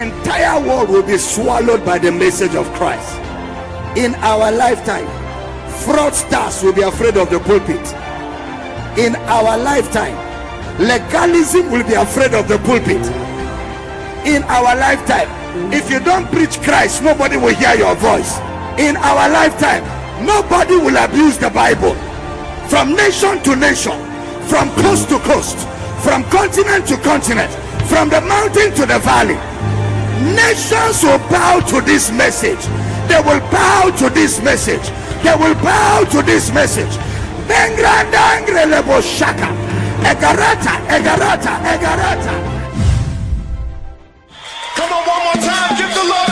entire 0.00 0.66
world 0.66 0.88
will 0.88 1.02
be 1.02 1.18
swallowed 1.18 1.84
by 1.84 1.98
the 1.98 2.10
message 2.10 2.54
of 2.54 2.66
Christ. 2.72 3.14
In 3.98 4.14
our 4.16 4.50
lifetime, 4.50 5.04
fraudsters 5.84 6.64
will 6.64 6.72
be 6.72 6.80
afraid 6.80 7.18
of 7.18 7.28
the 7.28 7.38
pulpit. 7.38 7.84
In 8.98 9.14
our 9.28 9.58
lifetime, 9.58 10.16
legalism 10.78 11.70
will 11.70 11.86
be 11.86 11.92
afraid 11.92 12.32
of 12.32 12.48
the 12.48 12.56
pulpit. 12.60 13.04
In 14.26 14.42
our 14.44 14.74
lifetime, 14.74 15.28
if 15.70 15.90
you 15.90 16.00
don't 16.00 16.26
preach 16.32 16.58
Christ, 16.62 17.02
nobody 17.02 17.36
will 17.36 17.54
hear 17.54 17.74
your 17.74 17.94
voice. 17.96 18.38
In 18.78 18.96
our 18.96 19.28
lifetime, 19.28 19.84
nobody 20.24 20.76
will 20.76 20.96
abuse 20.96 21.36
the 21.36 21.50
Bible. 21.50 21.94
From 22.68 22.94
nation 22.96 23.42
to 23.42 23.54
nation, 23.54 24.00
from 24.48 24.70
coast 24.80 25.10
to 25.10 25.18
coast, 25.18 25.58
from 26.00 26.24
continent 26.30 26.88
to 26.88 26.96
continent, 26.98 27.52
from 27.84 28.08
the 28.08 28.22
mountain 28.22 28.72
to 28.76 28.86
the 28.86 28.98
valley, 29.00 29.36
Nations 30.20 31.02
will 31.02 31.18
bow 31.30 31.60
to 31.60 31.80
this 31.80 32.10
message. 32.12 32.60
They 33.08 33.20
will 33.24 33.40
bow 33.50 33.90
to 33.98 34.10
this 34.10 34.42
message. 34.42 34.86
They 35.22 35.34
will 35.34 35.54
bow 35.54 36.04
to 36.12 36.22
this 36.22 36.52
message. 36.52 36.92
Bengrandangre 37.48 38.66
lebo 38.68 39.00
shaka. 39.00 39.48
Egarata, 40.04 40.76
egarata, 40.88 41.52
egarata. 41.72 42.34
Come 44.76 44.92
on, 44.92 45.02
one 45.08 45.24
more 45.24 45.40
time. 45.40 45.76
Give 45.76 45.94
the 45.94 46.04
Lord. 46.04 46.29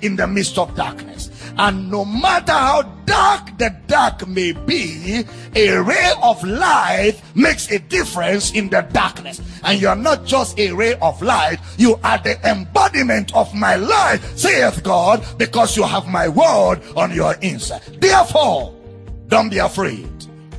In 0.00 0.16
the 0.16 0.26
midst 0.26 0.58
of 0.58 0.74
darkness 0.74 1.30
and 1.58 1.90
no 1.90 2.04
matter 2.04 2.52
how 2.52 2.82
dark 3.04 3.56
the 3.58 3.74
dark 3.86 4.26
may 4.28 4.52
be 4.52 5.24
a 5.56 5.76
ray 5.78 6.12
of 6.22 6.42
light 6.44 7.14
makes 7.34 7.70
a 7.70 7.78
difference 7.78 8.52
in 8.52 8.68
the 8.68 8.80
darkness 8.92 9.40
and 9.64 9.80
you 9.80 9.88
are 9.88 9.96
not 9.96 10.24
just 10.24 10.58
a 10.58 10.72
ray 10.72 10.94
of 11.00 11.20
light 11.22 11.58
you 11.76 11.98
are 12.04 12.18
the 12.18 12.38
embodiment 12.48 13.34
of 13.34 13.52
my 13.54 13.76
light 13.76 14.20
saith 14.36 14.82
god 14.82 15.24
because 15.38 15.76
you 15.76 15.82
have 15.82 16.06
my 16.06 16.28
word 16.28 16.80
on 16.96 17.12
your 17.14 17.34
inside 17.40 17.82
therefore 18.00 18.78
don't 19.28 19.50
be 19.50 19.58
afraid. 19.58 20.08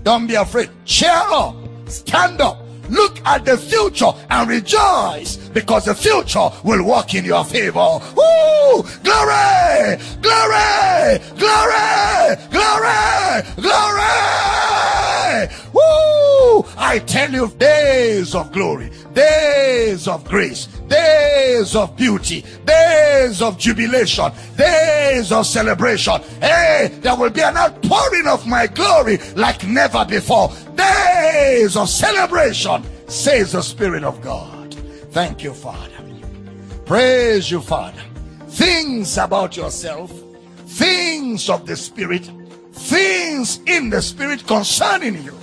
Don't 0.03 0.27
be 0.27 0.35
afraid. 0.35 0.69
Cheer 0.85 1.09
up. 1.09 1.55
Stand 1.87 2.39
up. 2.39 2.58
Look 2.89 3.19
at 3.25 3.45
the 3.45 3.57
future 3.57 4.11
and 4.29 4.49
rejoice 4.49 5.37
because 5.53 5.85
the 5.85 5.95
future 5.95 6.49
will 6.63 6.83
work 6.83 7.13
in 7.13 7.25
your 7.25 7.45
favor. 7.45 7.99
Woo! 8.15 8.83
Glory! 9.03 9.97
Glory! 10.21 11.19
Glory! 11.37 12.35
Glory! 12.49 13.43
Glory! 13.55 14.09
Woo! 15.73 16.65
I 16.77 16.99
tell 17.05 17.31
you, 17.31 17.47
days 17.57 18.33
of 18.33 18.51
glory, 18.51 18.91
days 19.13 20.07
of 20.07 20.25
grace, 20.25 20.65
days 20.87 21.75
of 21.75 21.95
beauty, 21.95 22.43
days 22.65 23.41
of 23.41 23.57
jubilation, 23.57 24.31
days 24.57 25.31
of 25.31 25.45
celebration. 25.45 26.21
Hey, 26.41 26.91
there 27.01 27.15
will 27.15 27.29
be 27.29 27.41
an 27.41 27.57
outpouring 27.57 28.27
of 28.27 28.47
my 28.47 28.67
glory 28.67 29.19
like 29.35 29.65
never 29.67 30.03
before. 30.05 30.51
Days 30.79 31.75
of 31.75 31.89
celebration, 31.89 32.83
says 33.07 33.51
the 33.51 33.61
Spirit 33.61 34.05
of 34.05 34.21
God. 34.21 34.73
Thank 35.11 35.43
you, 35.43 35.53
Father. 35.53 35.91
Praise 36.85 37.51
you, 37.51 37.59
Father. 37.59 38.01
Things 38.47 39.17
about 39.17 39.57
yourself, 39.57 40.09
things 40.65 41.49
of 41.49 41.65
the 41.67 41.75
Spirit, 41.75 42.31
things 42.71 43.59
in 43.65 43.89
the 43.89 44.01
Spirit 44.01 44.47
concerning 44.47 45.21
you, 45.21 45.37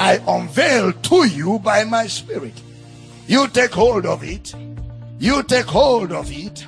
I 0.00 0.22
unveil 0.26 0.92
to 0.92 1.24
you 1.26 1.58
by 1.58 1.84
my 1.84 2.06
Spirit. 2.06 2.54
You 3.26 3.46
take 3.48 3.72
hold 3.72 4.06
of 4.06 4.24
it. 4.24 4.54
You 5.18 5.42
take 5.42 5.66
hold 5.66 6.12
of 6.12 6.32
it. 6.32 6.66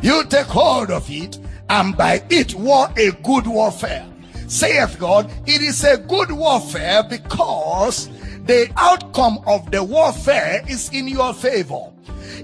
You 0.00 0.24
take 0.24 0.46
hold 0.46 0.90
of 0.90 1.10
it, 1.10 1.38
and 1.68 1.94
by 1.96 2.22
it 2.30 2.54
war 2.54 2.88
a 2.96 3.10
good 3.22 3.46
warfare. 3.46 4.06
Saith 4.48 4.98
God, 4.98 5.30
it 5.46 5.60
is 5.60 5.84
a 5.84 5.98
good 5.98 6.32
warfare 6.32 7.02
because 7.02 8.08
the 8.46 8.70
outcome 8.78 9.38
of 9.46 9.70
the 9.70 9.82
warfare 9.82 10.64
is 10.66 10.88
in 10.90 11.06
your 11.06 11.34
favor. 11.34 11.92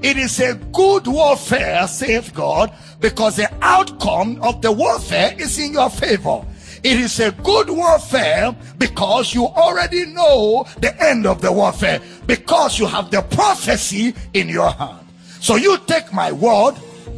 It 0.02 0.18
is 0.18 0.38
a 0.38 0.54
good 0.72 1.06
warfare, 1.06 1.88
saith 1.88 2.34
God, 2.34 2.72
because 3.00 3.36
the 3.36 3.50
outcome 3.62 4.38
of 4.42 4.60
the 4.60 4.70
warfare 4.70 5.34
is 5.38 5.58
in 5.58 5.72
your 5.72 5.88
favor. 5.88 6.44
It 6.82 7.00
is 7.00 7.18
a 7.20 7.32
good 7.32 7.70
warfare 7.70 8.54
because 8.76 9.32
you 9.34 9.46
already 9.46 10.04
know 10.04 10.66
the 10.80 10.94
end 11.02 11.26
of 11.26 11.40
the 11.40 11.50
warfare, 11.50 12.02
because 12.26 12.78
you 12.78 12.86
have 12.86 13.10
the 13.10 13.22
prophecy 13.22 14.14
in 14.34 14.50
your 14.50 14.70
hand. 14.70 15.06
So 15.40 15.56
you 15.56 15.78
take 15.86 16.12
my 16.12 16.32
word, 16.32 16.74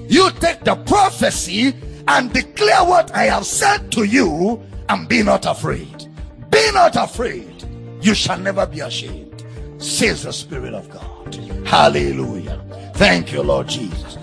you 0.09 0.31
take 0.39 0.63
the 0.63 0.77
prophecy 0.77 1.75
and 2.07 2.33
declare 2.33 2.85
what 2.85 3.13
I 3.13 3.25
have 3.25 3.47
said 3.47 3.91
to 3.93 4.05
you, 4.05 4.63
and 4.89 5.09
be 5.09 5.23
not 5.23 5.47
afraid. 5.47 6.07
Be 6.51 6.71
not 6.73 6.97
afraid. 6.97 7.65
You 8.01 8.15
shall 8.15 8.39
never 8.39 8.67
be 8.67 8.81
ashamed, 8.81 9.45
says 9.79 10.23
the 10.23 10.33
Spirit 10.33 10.75
of 10.75 10.89
God. 10.91 11.35
Hallelujah. 11.67 12.63
Thank 12.95 13.33
you, 13.33 13.43
Lord 13.43 13.69
Jesus. 13.69 14.17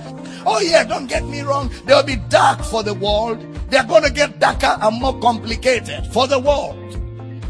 Oh, 0.46 0.60
yeah, 0.60 0.84
don't 0.84 1.08
get 1.08 1.26
me 1.26 1.42
wrong. 1.42 1.72
They'll 1.86 2.04
be 2.04 2.18
dark 2.30 2.62
for 2.62 2.84
the 2.84 2.94
world. 2.94 3.40
They're 3.70 3.86
going 3.86 4.04
to 4.04 4.12
get 4.12 4.40
darker 4.40 4.78
and 4.82 5.02
more 5.02 5.18
complicated 5.20 6.06
for 6.08 6.28
the 6.28 6.40
world. 6.40 6.80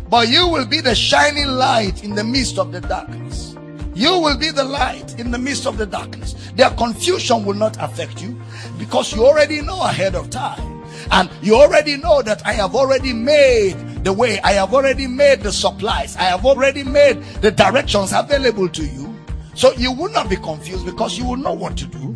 But 0.09 0.29
you 0.29 0.47
will 0.47 0.65
be 0.65 0.79
the 0.79 0.93
shining 0.93 1.47
light 1.47 2.03
in 2.03 2.13
the 2.13 2.23
midst 2.23 2.59
of 2.59 2.71
the 2.71 2.81
darkness. 2.81 3.55
You 3.95 4.19
will 4.19 4.37
be 4.37 4.49
the 4.49 4.63
light 4.63 5.19
in 5.19 5.31
the 5.31 5.37
midst 5.37 5.65
of 5.65 5.77
the 5.77 5.85
darkness. 5.85 6.33
Their 6.55 6.71
confusion 6.71 7.45
will 7.45 7.55
not 7.55 7.77
affect 7.81 8.21
you 8.21 8.39
because 8.77 9.13
you 9.13 9.25
already 9.25 9.61
know 9.61 9.81
ahead 9.83 10.15
of 10.15 10.29
time. 10.29 10.72
And 11.11 11.29
you 11.41 11.55
already 11.55 11.97
know 11.97 12.21
that 12.21 12.45
I 12.45 12.53
have 12.53 12.75
already 12.75 13.13
made 13.13 13.75
the 14.03 14.13
way, 14.13 14.39
I 14.41 14.53
have 14.53 14.73
already 14.73 15.07
made 15.07 15.41
the 15.41 15.51
supplies, 15.51 16.15
I 16.17 16.23
have 16.23 16.45
already 16.45 16.83
made 16.83 17.21
the 17.41 17.51
directions 17.51 18.11
available 18.13 18.69
to 18.69 18.85
you. 18.85 19.13
So 19.55 19.73
you 19.73 19.91
will 19.91 20.09
not 20.09 20.29
be 20.29 20.35
confused 20.35 20.85
because 20.85 21.17
you 21.17 21.25
will 21.25 21.37
know 21.37 21.53
what 21.53 21.77
to 21.77 21.85
do. 21.85 22.15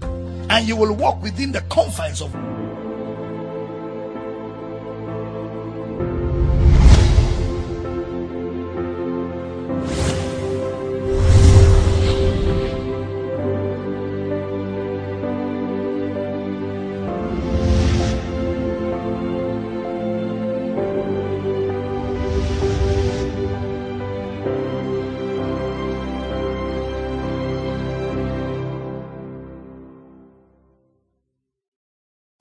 And 0.49 0.67
you 0.67 0.75
will 0.75 0.93
walk 0.93 1.21
within 1.21 1.51
the 1.51 1.61
confines 1.61 2.21
of 2.21 2.33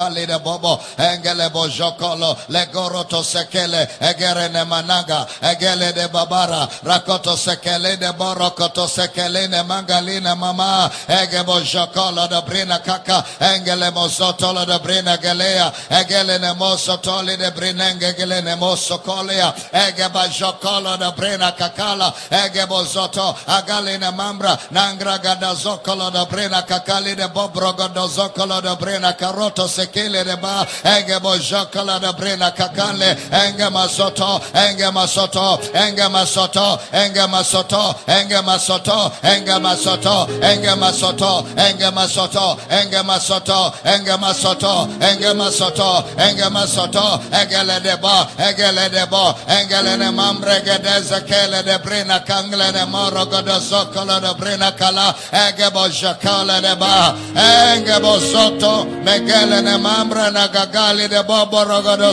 Alide 0.06 0.38
bobo 0.38 0.80
engele 0.98 1.50
bojokolo 1.50 2.36
legoroto 2.48 3.22
sekele 3.22 3.88
egere 4.00 4.48
ne 4.52 4.64
managa 4.64 5.26
egele 5.42 5.92
de 5.92 6.08
babara 6.08 6.68
rakoto 6.84 7.36
sekele 7.36 7.96
de 7.98 8.12
borokoto 8.12 8.86
sekele 8.86 9.48
ne 9.48 9.62
mangaline 9.62 10.34
mama 10.38 10.90
ege 11.08 11.42
bojokolo 11.42 12.28
de 12.28 12.40
brina 12.46 12.78
kaka 12.78 13.24
engele 13.40 13.90
mosotolo 13.90 14.64
de 14.64 14.78
brina 14.78 15.16
gelea 15.16 15.72
egele 15.90 16.38
ne 16.38 16.52
mosotoli 16.54 17.36
de 17.36 17.50
brinenge 17.50 18.14
gele 18.16 18.42
ne 18.42 18.54
mosokolea 18.54 19.52
ege 19.72 20.08
bajokolo 20.08 20.96
de 20.96 21.10
brina 21.16 21.50
kakala 21.52 22.12
ege 22.30 22.66
bozoto 22.66 23.34
agali 23.46 23.98
ne 23.98 24.10
mambra 24.10 24.56
nangra 24.70 25.18
gada 25.18 25.54
zokolo 25.54 26.10
de 26.10 26.24
brina 26.30 26.62
kakali 26.62 27.16
de 27.16 27.26
bobrogo 27.28 27.88
do 27.88 28.06
zokolo 28.06 28.60
de 28.62 28.76
brina 28.76 29.12
karoto 29.12 29.66
sekele 29.66 29.95
de 30.04 30.36
ba 30.36 30.66
enge 30.84 31.18
bojokolo 31.20 31.98
de 32.00 32.12
brina 32.12 32.50
kakale 32.50 33.16
enge 33.32 33.70
masoto 33.70 34.40
enge 34.52 34.90
masoto 34.92 35.58
enge 35.72 36.08
masoto 36.08 36.78
enge 36.92 37.26
masoto 37.26 37.94
enge 38.06 38.42
masoto 38.42 39.12
enge 39.22 39.58
masoto 39.58 40.28
enge 40.42 40.74
masoto 40.76 41.46
enge 41.56 41.90
masoto 41.90 42.58
enge 42.68 43.02
masoto 43.02 43.74
enge 43.84 44.16
masoto 44.18 44.88
enge 45.00 45.32
masoto 45.34 46.04
enge 46.18 46.48
masoto 46.50 47.20
egele 47.32 47.80
de 47.82 47.96
ba 47.96 48.28
egele 48.38 48.90
de 48.90 49.06
ba 49.06 49.34
engele 49.48 49.96
ne 49.96 50.10
mambre 50.10 50.60
gede 50.64 51.00
zekele 51.08 51.62
de 51.64 51.78
brina 51.78 52.20
kangle 52.20 52.70
ne 52.72 52.84
morogo 52.84 53.40
de 53.42 53.58
zokolo 53.60 54.20
de 54.20 54.34
brina 54.38 54.72
kala 54.72 55.14
ege 55.32 55.70
bojokolo 55.72 56.60
de 56.60 56.74
ba 56.76 57.14
enge 57.34 57.98
bosoto 58.00 58.84
megele 59.04 59.62
ne 59.62 59.85
na 60.32 60.48
gagali 60.48 61.08
de 61.08 61.22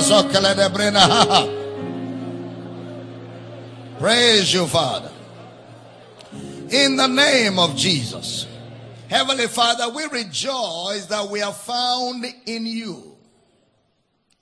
zokele 0.01 0.55
de 0.55 0.69
brina 0.69 1.63
Praise 3.99 4.53
you, 4.53 4.67
Father. 4.67 5.11
In 6.69 6.97
the 6.97 7.07
name 7.07 7.57
of 7.57 7.75
Jesus. 7.75 8.47
Heavenly 9.07 9.47
Father, 9.47 9.89
we 9.95 10.03
rejoice 10.07 11.05
that 11.05 11.29
we 11.29 11.41
are 11.41 11.53
found 11.53 12.25
in 12.45 12.65
you, 12.65 13.15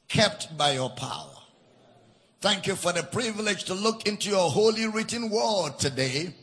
kept 0.07 0.57
by 0.57 0.71
your 0.71 0.89
power. 0.89 1.27
Thank 2.39 2.65
you 2.65 2.75
for 2.75 2.91
the 2.91 3.03
privilege 3.03 3.65
to 3.65 3.75
look 3.75 4.07
into 4.07 4.29
your 4.29 4.49
holy 4.49 4.87
written 4.87 5.29
word 5.29 5.77
today. 5.77 6.33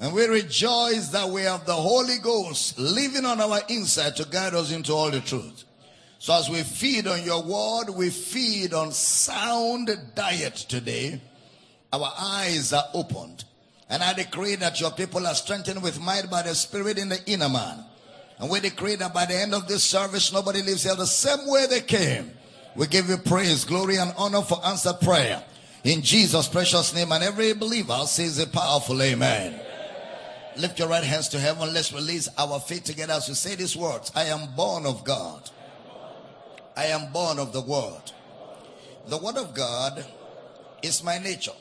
And 0.00 0.12
we 0.12 0.26
rejoice 0.26 1.08
that 1.08 1.28
we 1.28 1.42
have 1.42 1.64
the 1.64 1.74
Holy 1.74 2.18
Ghost 2.18 2.76
living 2.76 3.24
on 3.24 3.40
our 3.40 3.60
inside 3.68 4.16
to 4.16 4.24
guide 4.24 4.54
us 4.54 4.72
into 4.72 4.92
all 4.92 5.12
the 5.12 5.20
truth. 5.20 5.64
So 6.22 6.34
as 6.34 6.48
we 6.48 6.62
feed 6.62 7.08
on 7.08 7.24
your 7.24 7.42
word, 7.42 7.90
we 7.90 8.08
feed 8.08 8.74
on 8.74 8.92
sound 8.92 9.90
diet 10.14 10.54
today. 10.54 11.20
Our 11.92 12.12
eyes 12.16 12.72
are 12.72 12.84
opened. 12.94 13.42
And 13.90 14.04
I 14.04 14.12
decree 14.12 14.54
that 14.54 14.80
your 14.80 14.92
people 14.92 15.26
are 15.26 15.34
strengthened 15.34 15.82
with 15.82 16.00
might 16.00 16.30
by 16.30 16.42
the 16.42 16.54
Spirit 16.54 16.96
in 16.96 17.08
the 17.08 17.18
inner 17.26 17.48
man. 17.48 17.84
And 18.38 18.48
we 18.48 18.60
decree 18.60 18.94
that 18.94 19.12
by 19.12 19.26
the 19.26 19.34
end 19.34 19.52
of 19.52 19.66
this 19.66 19.82
service, 19.82 20.32
nobody 20.32 20.62
leaves 20.62 20.84
here 20.84 20.94
the 20.94 21.08
same 21.08 21.50
way 21.50 21.66
they 21.66 21.80
came. 21.80 22.30
We 22.76 22.86
give 22.86 23.08
you 23.08 23.16
praise, 23.16 23.64
glory, 23.64 23.96
and 23.96 24.14
honor 24.16 24.42
for 24.42 24.64
answered 24.64 25.00
prayer. 25.00 25.42
In 25.82 26.02
Jesus' 26.02 26.46
precious 26.46 26.94
name, 26.94 27.10
and 27.10 27.24
every 27.24 27.52
believer 27.52 27.98
says 28.06 28.38
a 28.38 28.46
powerful 28.46 29.02
amen. 29.02 29.60
Lift 30.56 30.78
your 30.78 30.86
right 30.86 31.02
hands 31.02 31.26
to 31.30 31.40
heaven. 31.40 31.74
Let's 31.74 31.92
release 31.92 32.28
our 32.38 32.60
faith 32.60 32.84
together 32.84 33.14
as 33.14 33.28
we 33.28 33.34
say 33.34 33.56
these 33.56 33.76
words. 33.76 34.12
I 34.14 34.26
am 34.26 34.54
born 34.54 34.86
of 34.86 35.02
God. 35.02 35.50
I 36.76 36.86
am 36.86 37.12
born 37.12 37.38
of 37.38 37.52
the 37.52 37.60
Word. 37.60 38.12
The 39.08 39.18
Word 39.18 39.36
of 39.36 39.54
God 39.54 40.04
is 40.82 41.04
my 41.04 41.18
nature. 41.18 41.52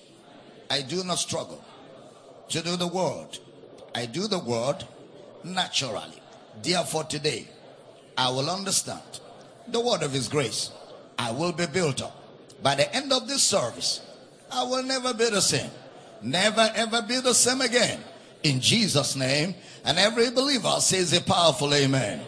I 0.70 0.82
do 0.82 1.04
not 1.04 1.20
struggle 1.20 1.64
to 2.50 2.62
do 2.62 2.78
the 2.78 2.88
Word. 2.88 3.40
I 3.94 4.06
do 4.06 4.28
the 4.28 4.40
Word 4.40 4.86
naturally. 5.44 6.22
Therefore, 6.62 7.04
today, 7.04 7.48
I 8.18 8.30
will 8.30 8.50
understand 8.50 9.02
the 9.68 9.80
Word 9.80 10.04
of 10.04 10.14
His 10.14 10.28
grace. 10.28 10.72
I 11.18 11.32
will 11.32 11.52
be 11.52 11.66
built 11.66 12.02
up. 12.02 12.18
By 12.64 12.76
the 12.76 12.94
end 12.96 13.12
of 13.12 13.28
this 13.28 13.44
service, 13.44 14.02
I 14.52 14.64
will 14.64 14.84
never 14.84 15.14
be 15.14 15.30
the 15.30 15.42
same. 15.42 15.72
Never 16.22 16.72
ever 16.76 17.02
be 17.02 17.20
the 17.20 17.34
same 17.34 17.62
again. 17.62 18.00
In 18.44 18.60
Jesus' 18.60 19.16
name. 19.16 19.56
And 19.84 19.98
every 19.98 20.30
believer 20.30 20.76
says 20.80 21.14
a 21.14 21.22
powerful 21.22 21.74
amen. 21.74 22.22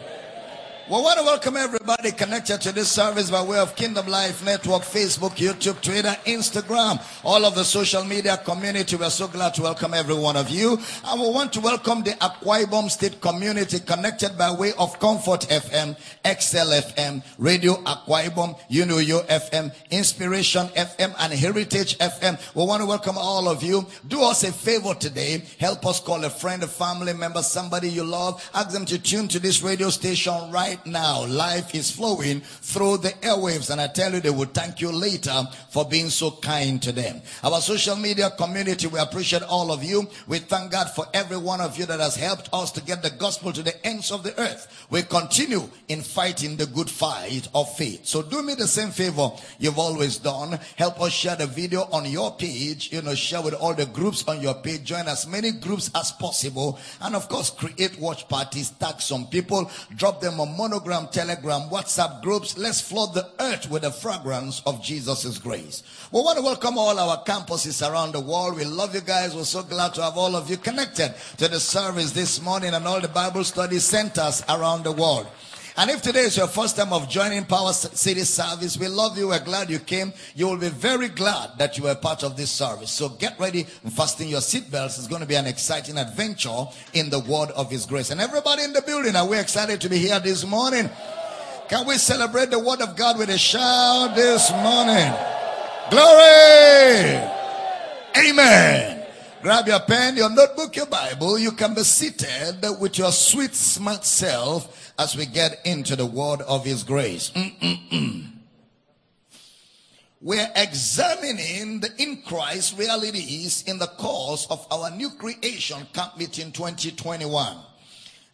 We 0.86 0.96
want 1.00 1.18
to 1.18 1.24
welcome 1.24 1.56
everybody 1.56 2.12
connected 2.12 2.60
to 2.60 2.70
this 2.72 2.92
service 2.92 3.30
by 3.30 3.42
way 3.42 3.56
of 3.56 3.74
Kingdom 3.74 4.06
Life 4.06 4.44
Network, 4.44 4.82
Facebook, 4.82 5.30
YouTube, 5.36 5.80
Twitter, 5.80 6.14
Instagram, 6.26 7.02
all 7.24 7.46
of 7.46 7.54
the 7.54 7.64
social 7.64 8.04
media 8.04 8.36
community. 8.44 8.94
We're 8.94 9.08
so 9.08 9.26
glad 9.26 9.54
to 9.54 9.62
welcome 9.62 9.94
every 9.94 10.14
one 10.14 10.36
of 10.36 10.50
you. 10.50 10.78
And 11.06 11.20
we 11.22 11.30
want 11.30 11.54
to 11.54 11.60
welcome 11.60 12.02
the 12.02 12.10
Akwa 12.10 12.64
Ibom 12.66 12.90
State 12.90 13.22
community 13.22 13.78
connected 13.80 14.36
by 14.36 14.50
way 14.52 14.74
of 14.78 15.00
Comfort 15.00 15.46
FM, 15.48 15.96
XL 16.22 16.72
FM, 16.92 17.22
Radio 17.38 17.76
Akwa 17.84 18.24
Ibom, 18.24 18.58
Unuyo 18.68 19.26
FM, 19.26 19.72
Inspiration 19.90 20.66
FM, 20.76 21.14
and 21.18 21.32
Heritage 21.32 21.96
FM. 21.96 22.38
We 22.54 22.62
want 22.62 22.82
to 22.82 22.86
welcome 22.86 23.16
all 23.16 23.48
of 23.48 23.62
you. 23.62 23.86
Do 24.06 24.22
us 24.22 24.44
a 24.44 24.52
favor 24.52 24.92
today. 24.92 25.44
Help 25.58 25.86
us 25.86 25.98
call 25.98 26.22
a 26.24 26.30
friend, 26.30 26.62
a 26.62 26.66
family 26.68 27.14
member, 27.14 27.40
somebody 27.40 27.88
you 27.88 28.04
love. 28.04 28.46
Ask 28.52 28.68
them 28.68 28.84
to 28.84 28.98
tune 28.98 29.28
to 29.28 29.38
this 29.38 29.62
radio 29.62 29.88
station 29.88 30.52
right 30.52 30.73
now. 30.86 31.26
Life 31.26 31.74
is 31.74 31.90
flowing 31.90 32.40
through 32.40 32.98
the 32.98 33.10
airwaves, 33.20 33.70
and 33.70 33.80
I 33.80 33.88
tell 33.88 34.12
you, 34.12 34.20
they 34.20 34.30
will 34.30 34.46
thank 34.46 34.80
you 34.80 34.90
later 34.90 35.44
for 35.70 35.84
being 35.84 36.08
so 36.08 36.30
kind 36.30 36.82
to 36.82 36.92
them. 36.92 37.20
Our 37.42 37.60
social 37.60 37.96
media 37.96 38.30
community, 38.30 38.86
we 38.86 38.98
appreciate 38.98 39.42
all 39.42 39.72
of 39.72 39.82
you. 39.82 40.08
We 40.26 40.38
thank 40.38 40.72
God 40.72 40.90
for 40.90 41.06
every 41.14 41.36
one 41.36 41.60
of 41.60 41.78
you 41.78 41.86
that 41.86 42.00
has 42.00 42.16
helped 42.16 42.48
us 42.52 42.70
to 42.72 42.82
get 42.82 43.02
the 43.02 43.10
gospel 43.10 43.52
to 43.52 43.62
the 43.62 43.86
ends 43.86 44.10
of 44.10 44.22
the 44.22 44.38
earth. 44.40 44.86
We 44.90 45.02
continue 45.02 45.62
in 45.88 46.02
fighting 46.02 46.56
the 46.56 46.66
good 46.66 46.90
fight 46.90 47.48
of 47.54 47.74
faith. 47.76 48.06
So 48.06 48.22
do 48.22 48.42
me 48.42 48.54
the 48.54 48.66
same 48.66 48.90
favor 48.90 49.30
you've 49.58 49.78
always 49.78 50.18
done. 50.18 50.58
Help 50.76 51.00
us 51.00 51.12
share 51.12 51.36
the 51.36 51.46
video 51.46 51.82
on 51.92 52.04
your 52.06 52.34
page. 52.34 52.92
You 52.92 53.02
know, 53.02 53.14
share 53.14 53.42
with 53.42 53.54
all 53.54 53.74
the 53.74 53.86
groups 53.86 54.26
on 54.28 54.40
your 54.40 54.54
page. 54.54 54.84
Join 54.84 55.08
as 55.08 55.26
many 55.26 55.52
groups 55.52 55.90
as 55.94 56.12
possible. 56.12 56.78
And 57.00 57.14
of 57.14 57.28
course, 57.28 57.50
create 57.50 57.98
watch 57.98 58.28
parties. 58.28 58.70
Tag 58.70 59.00
some 59.00 59.26
people. 59.26 59.70
Drop 59.96 60.20
them 60.20 60.40
on 60.40 60.56
monogram, 60.64 61.06
telegram, 61.08 61.68
WhatsApp 61.68 62.22
groups. 62.22 62.56
Let's 62.56 62.80
flood 62.80 63.12
the 63.12 63.28
earth 63.38 63.68
with 63.68 63.82
the 63.82 63.90
fragrance 63.90 64.62
of 64.64 64.82
Jesus' 64.82 65.36
grace. 65.36 65.82
We 66.10 66.20
want 66.20 66.38
to 66.38 66.42
welcome 66.42 66.78
all 66.78 66.98
our 66.98 67.22
campuses 67.22 67.86
around 67.86 68.12
the 68.12 68.20
world. 68.20 68.56
We 68.56 68.64
love 68.64 68.94
you 68.94 69.02
guys. 69.02 69.36
We're 69.36 69.44
so 69.44 69.62
glad 69.62 69.92
to 69.94 70.02
have 70.02 70.16
all 70.16 70.34
of 70.34 70.48
you 70.48 70.56
connected 70.56 71.14
to 71.36 71.48
the 71.48 71.60
service 71.60 72.12
this 72.12 72.40
morning 72.40 72.72
and 72.72 72.86
all 72.86 72.98
the 72.98 73.08
Bible 73.08 73.44
study 73.44 73.78
centers 73.78 74.42
around 74.48 74.84
the 74.84 74.92
world. 74.92 75.26
And 75.76 75.90
if 75.90 76.02
today 76.02 76.20
is 76.20 76.36
your 76.36 76.46
first 76.46 76.76
time 76.76 76.92
of 76.92 77.08
joining 77.08 77.44
Power 77.46 77.72
City 77.72 78.20
service, 78.20 78.78
we 78.78 78.86
love 78.86 79.18
you. 79.18 79.28
We're 79.28 79.42
glad 79.42 79.70
you 79.70 79.80
came. 79.80 80.12
You 80.36 80.46
will 80.46 80.56
be 80.56 80.68
very 80.68 81.08
glad 81.08 81.58
that 81.58 81.76
you 81.76 81.84
were 81.84 81.96
part 81.96 82.22
of 82.22 82.36
this 82.36 82.52
service. 82.52 82.92
So 82.92 83.08
get 83.08 83.36
ready 83.40 83.66
and 83.82 83.92
fasten 83.92 84.28
your 84.28 84.38
seatbelts. 84.38 84.98
It's 84.98 85.08
going 85.08 85.22
to 85.22 85.26
be 85.26 85.34
an 85.34 85.46
exciting 85.46 85.98
adventure 85.98 86.66
in 86.92 87.10
the 87.10 87.18
word 87.18 87.50
of 87.50 87.72
His 87.72 87.86
grace. 87.86 88.10
And 88.12 88.20
everybody 88.20 88.62
in 88.62 88.72
the 88.72 88.82
building, 88.82 89.16
are 89.16 89.26
we 89.26 89.36
excited 89.36 89.80
to 89.80 89.88
be 89.88 89.98
here 89.98 90.20
this 90.20 90.46
morning? 90.46 90.88
Can 91.68 91.88
we 91.88 91.94
celebrate 91.94 92.50
the 92.50 92.60
word 92.60 92.80
of 92.80 92.94
God 92.94 93.18
with 93.18 93.30
a 93.30 93.38
shout 93.38 94.14
this 94.14 94.52
morning? 94.52 95.12
Glory! 95.90 97.18
Amen. 98.16 99.04
Grab 99.42 99.66
your 99.66 99.80
pen, 99.80 100.16
your 100.16 100.30
notebook, 100.30 100.76
your 100.76 100.86
Bible. 100.86 101.36
You 101.36 101.50
can 101.50 101.74
be 101.74 101.82
seated 101.82 102.64
with 102.80 102.96
your 102.96 103.10
sweet, 103.10 103.54
smart 103.54 104.04
self 104.04 104.83
as 104.98 105.16
we 105.16 105.26
get 105.26 105.60
into 105.64 105.96
the 105.96 106.06
word 106.06 106.40
of 106.42 106.64
His 106.64 106.82
grace. 106.82 107.30
Mm-mm-mm. 107.30 108.30
We're 110.20 110.50
examining 110.56 111.80
the 111.80 111.90
in 111.98 112.22
Christ 112.22 112.78
realities 112.78 113.62
in 113.66 113.78
the 113.78 113.88
course 113.88 114.46
of 114.48 114.66
our 114.70 114.90
new 114.90 115.10
creation 115.10 115.86
camp 115.92 116.16
meeting 116.16 116.50
2021. 116.50 117.56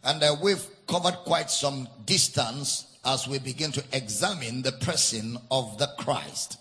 And 0.03 0.23
uh, 0.23 0.35
we've 0.41 0.65
covered 0.87 1.15
quite 1.25 1.51
some 1.51 1.89
distance 2.05 2.87
as 3.03 3.27
we 3.27 3.39
begin 3.39 3.71
to 3.73 3.83
examine 3.91 4.61
the 4.61 4.71
person 4.71 5.37
of 5.49 5.77
the 5.79 5.89
Christ. 5.97 6.57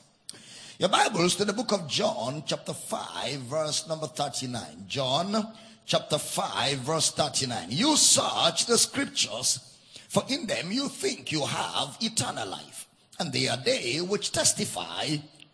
Your 0.80 0.88
Bibles 0.88 1.36
to 1.36 1.44
the 1.44 1.52
book 1.52 1.72
of 1.72 1.86
John, 1.86 2.42
chapter 2.46 2.72
5, 2.72 3.40
verse 3.40 3.86
number 3.86 4.06
39. 4.06 4.86
John, 4.88 5.52
chapter 5.86 6.18
5, 6.18 6.78
verse 6.78 7.12
39. 7.12 7.66
You 7.68 7.96
search 7.96 8.66
the 8.66 8.78
scriptures, 8.78 9.69
for 10.10 10.24
in 10.28 10.46
them 10.48 10.72
you 10.72 10.88
think 10.88 11.30
you 11.30 11.46
have 11.46 11.96
eternal 12.00 12.48
life, 12.48 12.88
and 13.20 13.32
they 13.32 13.46
are 13.46 13.56
they 13.56 13.98
which 13.98 14.32
testify 14.32 15.06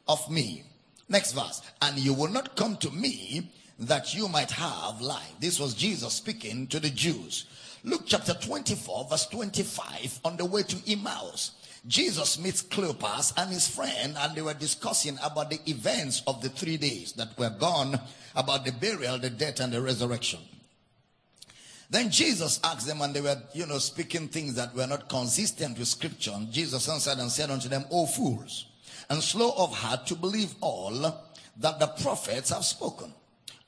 of 0.08 0.30
me. 0.30 0.62
Next 1.10 1.32
verse. 1.32 1.60
And 1.82 1.98
you 1.98 2.14
will 2.14 2.30
not 2.30 2.56
come 2.56 2.78
to 2.78 2.90
me 2.90 3.50
that 3.78 4.14
you 4.14 4.28
might 4.28 4.50
have 4.52 5.02
life. 5.02 5.34
This 5.40 5.60
was 5.60 5.74
Jesus 5.74 6.14
speaking 6.14 6.68
to 6.68 6.80
the 6.80 6.88
Jews. 6.88 7.44
Luke 7.84 8.04
chapter 8.06 8.32
24, 8.32 9.08
verse 9.10 9.26
25, 9.26 10.20
on 10.24 10.38
the 10.38 10.46
way 10.46 10.62
to 10.62 10.90
Emmaus. 10.90 11.50
Jesus 11.86 12.38
meets 12.38 12.62
Cleopas 12.62 13.34
and 13.36 13.50
his 13.50 13.68
friend, 13.68 14.16
and 14.18 14.34
they 14.34 14.40
were 14.40 14.54
discussing 14.54 15.18
about 15.22 15.50
the 15.50 15.60
events 15.70 16.22
of 16.26 16.40
the 16.40 16.48
three 16.48 16.78
days 16.78 17.12
that 17.12 17.38
were 17.38 17.50
gone, 17.50 18.00
about 18.34 18.64
the 18.64 18.72
burial, 18.72 19.18
the 19.18 19.28
death, 19.28 19.60
and 19.60 19.70
the 19.70 19.82
resurrection. 19.82 20.40
Then 21.88 22.10
Jesus 22.10 22.58
asked 22.64 22.86
them, 22.86 23.00
and 23.00 23.14
they 23.14 23.20
were, 23.20 23.40
you 23.52 23.66
know, 23.66 23.78
speaking 23.78 24.28
things 24.28 24.54
that 24.54 24.74
were 24.74 24.86
not 24.86 25.08
consistent 25.08 25.78
with 25.78 25.88
scripture. 25.88 26.32
And 26.34 26.50
Jesus 26.50 26.88
answered 26.88 27.18
and 27.18 27.30
said 27.30 27.50
unto 27.50 27.68
them, 27.68 27.84
O 27.90 28.06
fools, 28.06 28.66
and 29.08 29.22
slow 29.22 29.52
of 29.56 29.72
heart 29.72 30.06
to 30.08 30.16
believe 30.16 30.54
all 30.60 30.90
that 31.58 31.78
the 31.78 31.86
prophets 32.02 32.50
have 32.50 32.64
spoken. 32.64 33.12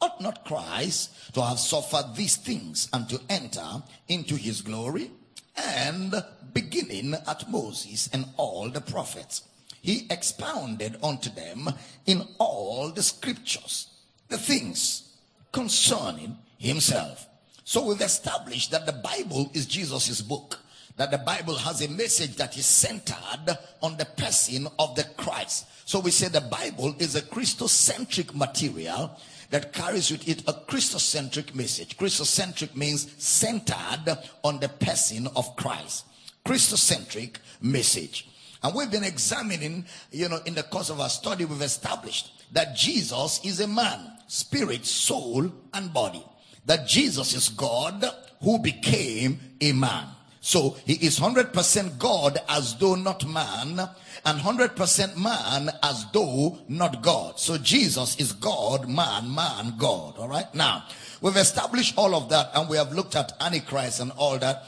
Ought 0.00 0.20
not 0.20 0.44
Christ 0.44 1.32
to 1.34 1.42
have 1.42 1.58
suffered 1.58 2.14
these 2.14 2.36
things 2.36 2.88
and 2.92 3.08
to 3.08 3.20
enter 3.28 3.82
into 4.08 4.36
his 4.36 4.62
glory? 4.62 5.10
And 5.56 6.14
beginning 6.52 7.14
at 7.14 7.48
Moses 7.50 8.08
and 8.12 8.26
all 8.36 8.68
the 8.68 8.80
prophets, 8.80 9.42
he 9.80 10.06
expounded 10.10 10.96
unto 11.02 11.30
them 11.30 11.68
in 12.06 12.22
all 12.38 12.90
the 12.90 13.02
scriptures 13.02 13.88
the 14.28 14.38
things 14.38 15.16
concerning 15.52 16.36
himself. 16.58 17.27
So 17.68 17.84
we've 17.84 18.00
established 18.00 18.70
that 18.70 18.86
the 18.86 18.94
Bible 18.94 19.50
is 19.52 19.66
Jesus' 19.66 20.22
book. 20.22 20.58
That 20.96 21.10
the 21.10 21.18
Bible 21.18 21.54
has 21.54 21.82
a 21.82 21.90
message 21.90 22.36
that 22.36 22.56
is 22.56 22.64
centered 22.64 23.58
on 23.82 23.98
the 23.98 24.06
person 24.06 24.66
of 24.78 24.94
the 24.94 25.04
Christ. 25.18 25.66
So 25.84 26.00
we 26.00 26.10
say 26.10 26.28
the 26.28 26.40
Bible 26.40 26.94
is 26.98 27.14
a 27.14 27.20
Christocentric 27.20 28.34
material 28.34 29.14
that 29.50 29.74
carries 29.74 30.10
with 30.10 30.26
it 30.26 30.48
a 30.48 30.54
Christocentric 30.54 31.54
message. 31.54 31.98
Christocentric 31.98 32.74
means 32.74 33.12
centered 33.22 34.16
on 34.42 34.60
the 34.60 34.70
person 34.70 35.28
of 35.36 35.54
Christ. 35.56 36.06
Christocentric 36.46 37.34
message. 37.60 38.30
And 38.62 38.74
we've 38.74 38.90
been 38.90 39.04
examining, 39.04 39.84
you 40.10 40.30
know, 40.30 40.40
in 40.46 40.54
the 40.54 40.62
course 40.62 40.88
of 40.88 41.00
our 41.00 41.10
study, 41.10 41.44
we've 41.44 41.60
established 41.60 42.32
that 42.52 42.74
Jesus 42.74 43.44
is 43.44 43.60
a 43.60 43.68
man, 43.68 44.10
spirit, 44.26 44.86
soul, 44.86 45.52
and 45.74 45.92
body. 45.92 46.24
That 46.68 46.86
Jesus 46.86 47.34
is 47.34 47.48
God 47.48 48.04
who 48.42 48.58
became 48.58 49.40
a 49.60 49.72
man. 49.72 50.04
So 50.40 50.76
he 50.84 50.94
is 50.94 51.18
100% 51.18 51.98
God 51.98 52.38
as 52.46 52.76
though 52.76 52.94
not 52.94 53.26
man, 53.26 53.80
and 54.24 54.40
100% 54.40 55.16
man 55.16 55.70
as 55.82 56.04
though 56.12 56.58
not 56.68 57.02
God. 57.02 57.40
So 57.40 57.56
Jesus 57.56 58.16
is 58.20 58.32
God, 58.32 58.86
man, 58.86 59.34
man, 59.34 59.74
God. 59.78 60.18
All 60.18 60.28
right. 60.28 60.54
Now, 60.54 60.84
we've 61.22 61.36
established 61.36 61.94
all 61.96 62.14
of 62.14 62.28
that 62.28 62.50
and 62.54 62.68
we 62.68 62.76
have 62.76 62.92
looked 62.92 63.16
at 63.16 63.32
Antichrist 63.40 64.00
and 64.00 64.12
all 64.12 64.38
that. 64.38 64.64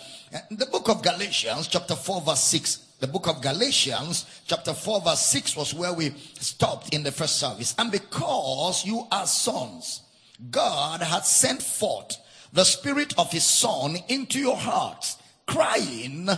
The 0.50 0.66
book 0.66 0.88
of 0.88 1.02
Galatians, 1.02 1.69
chapter 1.69 1.95
4, 1.95 2.23
verse 2.23 2.45
6. 2.45 2.87
The 3.00 3.09
book 3.09 3.28
of 3.28 3.42
Galatians, 3.42 4.25
chapter 4.47 4.73
4, 4.73 5.02
verse 5.02 5.26
6 5.26 5.54
was 5.57 5.75
where 5.75 5.92
we 5.92 6.11
stopped 6.38 6.94
in 6.94 7.03
the 7.03 7.12
first 7.12 7.37
service. 7.37 7.74
And 7.79 7.92
because 7.92 8.87
you 8.87 9.07
are 9.12 9.27
sons, 9.27 10.01
God 10.50 11.03
had 11.03 11.24
sent 11.26 11.62
forth 11.62 12.16
the 12.53 12.64
spirit 12.64 13.14
of 13.18 13.31
his 13.31 13.44
son 13.44 13.98
into 14.09 14.38
your 14.38 14.57
hearts, 14.57 15.16
crying, 15.46 16.29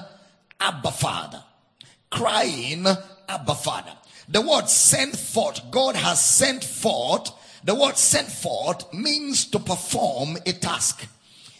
Abba 0.60 0.90
Father. 0.90 1.42
Crying, 2.10 2.86
Abba 3.28 3.54
Father. 3.54 3.92
The 4.28 4.40
word 4.40 4.68
sent 4.68 5.16
forth, 5.16 5.70
God 5.70 5.96
has 5.96 6.24
sent 6.24 6.64
forth. 6.64 7.32
The 7.64 7.74
word 7.74 7.96
sent 7.96 8.28
forth 8.28 8.92
means 8.92 9.46
to 9.46 9.58
perform 9.58 10.36
a 10.46 10.52
task. 10.52 11.06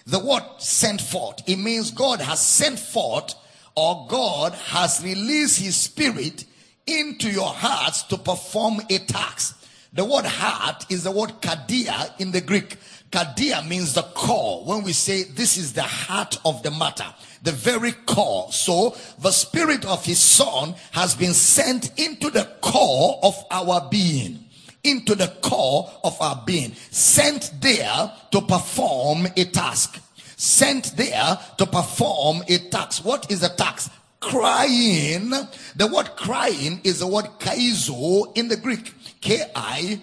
The 0.06 0.18
word 0.18 0.42
sent 0.58 1.00
forth, 1.00 1.42
it 1.46 1.56
means 1.56 1.90
God 1.90 2.20
has 2.20 2.40
sent 2.40 2.78
forth 2.78 3.34
or 3.74 4.06
God 4.08 4.52
has 4.52 5.02
released 5.02 5.60
his 5.60 5.76
spirit 5.76 6.44
into 6.86 7.30
your 7.30 7.48
hearts 7.48 8.02
to 8.04 8.18
perform 8.18 8.80
a 8.90 8.98
task. 8.98 9.61
The 9.94 10.04
word 10.06 10.24
heart 10.24 10.86
is 10.88 11.04
the 11.04 11.10
word 11.10 11.42
kardia 11.42 12.18
in 12.18 12.32
the 12.32 12.40
Greek. 12.40 12.78
Kardia 13.10 13.66
means 13.68 13.92
the 13.92 14.02
core. 14.02 14.64
When 14.64 14.84
we 14.84 14.94
say 14.94 15.24
this 15.24 15.58
is 15.58 15.74
the 15.74 15.82
heart 15.82 16.38
of 16.46 16.62
the 16.62 16.70
matter, 16.70 17.04
the 17.42 17.52
very 17.52 17.92
core. 17.92 18.50
So 18.52 18.96
the 19.18 19.32
spirit 19.32 19.84
of 19.84 20.02
his 20.02 20.18
son 20.18 20.74
has 20.92 21.14
been 21.14 21.34
sent 21.34 21.98
into 21.98 22.30
the 22.30 22.50
core 22.62 23.20
of 23.22 23.34
our 23.50 23.86
being. 23.90 24.46
Into 24.82 25.14
the 25.14 25.28
core 25.42 25.90
of 26.02 26.18
our 26.22 26.42
being. 26.46 26.72
Sent 26.90 27.52
there 27.60 28.12
to 28.30 28.40
perform 28.40 29.26
a 29.36 29.44
task. 29.44 30.00
Sent 30.38 30.96
there 30.96 31.38
to 31.58 31.66
perform 31.66 32.42
a 32.48 32.56
task. 32.70 33.04
What 33.04 33.30
is 33.30 33.40
the 33.40 33.50
task? 33.50 33.92
Crying. 34.20 35.30
The 35.76 35.86
word 35.86 36.16
crying 36.16 36.80
is 36.82 37.00
the 37.00 37.06
word 37.06 37.26
krazo 37.38 38.34
in 38.38 38.48
the 38.48 38.56
Greek. 38.56 38.94
K-I-A-Z-O 39.22 40.00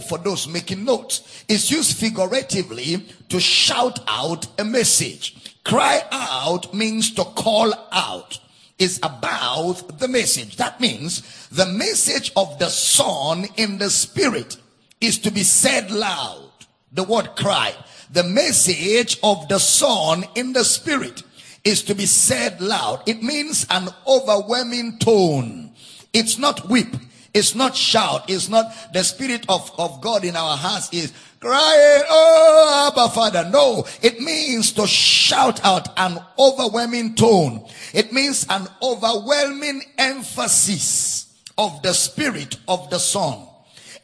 for 0.00 0.18
those 0.18 0.48
making 0.48 0.84
notes. 0.84 1.44
It's 1.48 1.70
used 1.70 1.96
figuratively 1.96 3.06
to 3.28 3.38
shout 3.38 4.00
out 4.08 4.48
a 4.58 4.64
message. 4.64 5.54
Cry 5.62 6.02
out 6.10 6.74
means 6.74 7.12
to 7.14 7.22
call 7.24 7.72
out. 7.92 8.40
Is 8.78 8.98
about 9.02 9.98
the 10.00 10.08
message. 10.08 10.56
That 10.56 10.80
means 10.82 11.48
the 11.48 11.64
message 11.64 12.30
of 12.36 12.58
the 12.58 12.68
son 12.68 13.46
in 13.56 13.78
the 13.78 13.88
spirit 13.88 14.58
is 15.00 15.18
to 15.20 15.30
be 15.30 15.44
said 15.44 15.90
loud. 15.90 16.50
The 16.92 17.02
word 17.02 17.36
cry. 17.36 17.74
The 18.12 18.22
message 18.22 19.18
of 19.22 19.48
the 19.48 19.58
son 19.58 20.24
in 20.34 20.52
the 20.52 20.62
spirit 20.62 21.22
is 21.64 21.82
to 21.84 21.94
be 21.94 22.04
said 22.04 22.60
loud. 22.60 23.02
It 23.06 23.22
means 23.22 23.66
an 23.70 23.88
overwhelming 24.06 24.98
tone. 24.98 25.72
It's 26.12 26.36
not 26.38 26.68
whip. 26.68 26.94
It's 27.36 27.54
not 27.54 27.76
shout. 27.76 28.30
It's 28.30 28.48
not 28.48 28.72
the 28.94 29.04
spirit 29.04 29.44
of, 29.50 29.70
of 29.78 30.00
God 30.00 30.24
in 30.24 30.36
our 30.36 30.56
hearts 30.56 30.88
is 30.90 31.12
crying, 31.38 32.02
oh, 32.08 32.90
Abba 32.90 33.12
Father. 33.12 33.50
No, 33.50 33.86
it 34.00 34.20
means 34.20 34.72
to 34.72 34.86
shout 34.86 35.62
out 35.62 35.86
an 35.98 36.18
overwhelming 36.38 37.14
tone. 37.14 37.66
It 37.92 38.10
means 38.10 38.46
an 38.48 38.66
overwhelming 38.82 39.82
emphasis 39.98 41.38
of 41.58 41.82
the 41.82 41.92
spirit 41.92 42.56
of 42.68 42.88
the 42.88 42.98
son. 42.98 43.46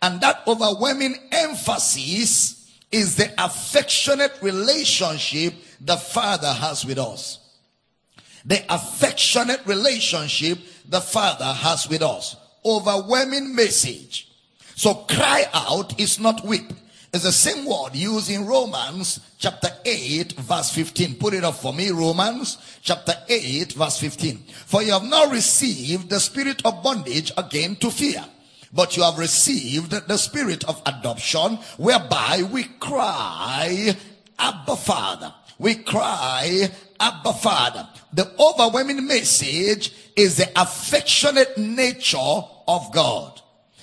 And 0.03 0.21
that 0.21 0.42
overwhelming 0.47 1.16
emphasis 1.33 2.71
is 2.90 3.16
the 3.16 3.33
affectionate 3.42 4.37
relationship 4.42 5.55
the 5.81 5.97
Father 5.97 6.53
has 6.53 6.85
with 6.85 6.99
us. 6.99 7.38
The 8.45 8.62
affectionate 8.68 9.62
relationship 9.64 10.59
the 10.87 11.01
Father 11.01 11.47
has 11.47 11.88
with 11.88 12.03
us. 12.03 12.37
Overwhelming 12.64 13.55
message. 13.55 14.29
So 14.75 14.94
cry 14.94 15.46
out 15.53 16.01
is 16.01 16.18
not 16.18 16.44
weep. 16.44 16.72
It's 17.12 17.25
the 17.25 17.33
same 17.33 17.66
word 17.66 17.94
used 17.94 18.31
in 18.31 18.46
Romans 18.46 19.20
chapter 19.37 19.68
8 19.85 20.33
verse 20.33 20.70
15. 20.70 21.16
Put 21.16 21.35
it 21.35 21.44
up 21.44 21.57
for 21.57 21.75
me. 21.75 21.90
Romans 21.90 22.57
chapter 22.81 23.12
8 23.29 23.72
verse 23.75 23.98
15. 23.98 24.38
For 24.64 24.83
you 24.83 24.92
have 24.92 25.05
not 25.05 25.31
received 25.31 26.09
the 26.09 26.18
spirit 26.18 26.64
of 26.64 26.83
bondage 26.83 27.31
again 27.37 27.77
to 27.77 27.90
fear, 27.90 28.25
but 28.72 28.96
you 28.96 29.03
have 29.03 29.18
received 29.18 29.90
the 29.90 30.16
spirit 30.16 30.64
of 30.64 30.81
adoption 30.87 31.59
whereby 31.77 32.44
we 32.51 32.64
cry, 32.81 33.94
Abba 34.38 34.77
Father. 34.77 35.35
We 35.59 35.75
cry, 35.75 36.70
Abba 36.98 37.35
Father. 37.35 37.88
The 38.12 38.31
overwhelming 38.38 39.07
message 39.07 39.92
is 40.16 40.37
the 40.37 40.51
affectionate 40.61 41.57
nature 41.57 42.18
of 42.18 42.92
God. 42.92 43.40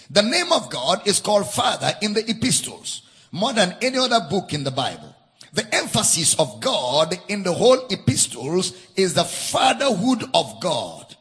The 0.09 0.21
name 0.21 0.51
of 0.51 0.69
God 0.69 1.07
is 1.07 1.19
called 1.19 1.49
Father 1.49 1.91
in 2.01 2.13
the 2.13 2.29
epistles 2.29 3.03
more 3.31 3.53
than 3.53 3.75
any 3.81 3.97
other 3.97 4.19
book 4.29 4.53
in 4.53 4.63
the 4.63 4.71
Bible. 4.71 5.15
The 5.53 5.73
emphasis 5.73 6.39
of 6.39 6.59
God 6.59 7.17
in 7.27 7.43
the 7.43 7.53
whole 7.53 7.87
epistles 7.89 8.73
is 8.95 9.13
the 9.13 9.23
fatherhood 9.23 10.23
of 10.33 10.59
God. 10.61 11.15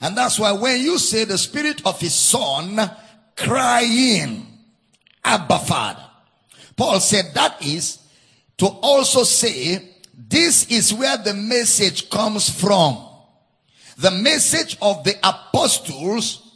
And 0.00 0.16
that's 0.16 0.38
why 0.38 0.52
when 0.52 0.80
you 0.80 0.98
say 0.98 1.24
the 1.24 1.38
spirit 1.38 1.84
of 1.86 2.00
his 2.00 2.14
son 2.14 2.78
crying, 3.36 4.46
Abba 5.24 5.58
Father, 5.60 6.04
Paul 6.76 7.00
said 7.00 7.32
that 7.34 7.64
is 7.64 7.98
to 8.58 8.66
also 8.66 9.24
say 9.24 9.91
this 10.32 10.64
is 10.68 10.94
where 10.94 11.18
the 11.18 11.34
message 11.34 12.08
comes 12.08 12.48
from. 12.48 12.98
The 13.98 14.10
message 14.10 14.78
of 14.80 15.04
the 15.04 15.14
apostles 15.22 16.48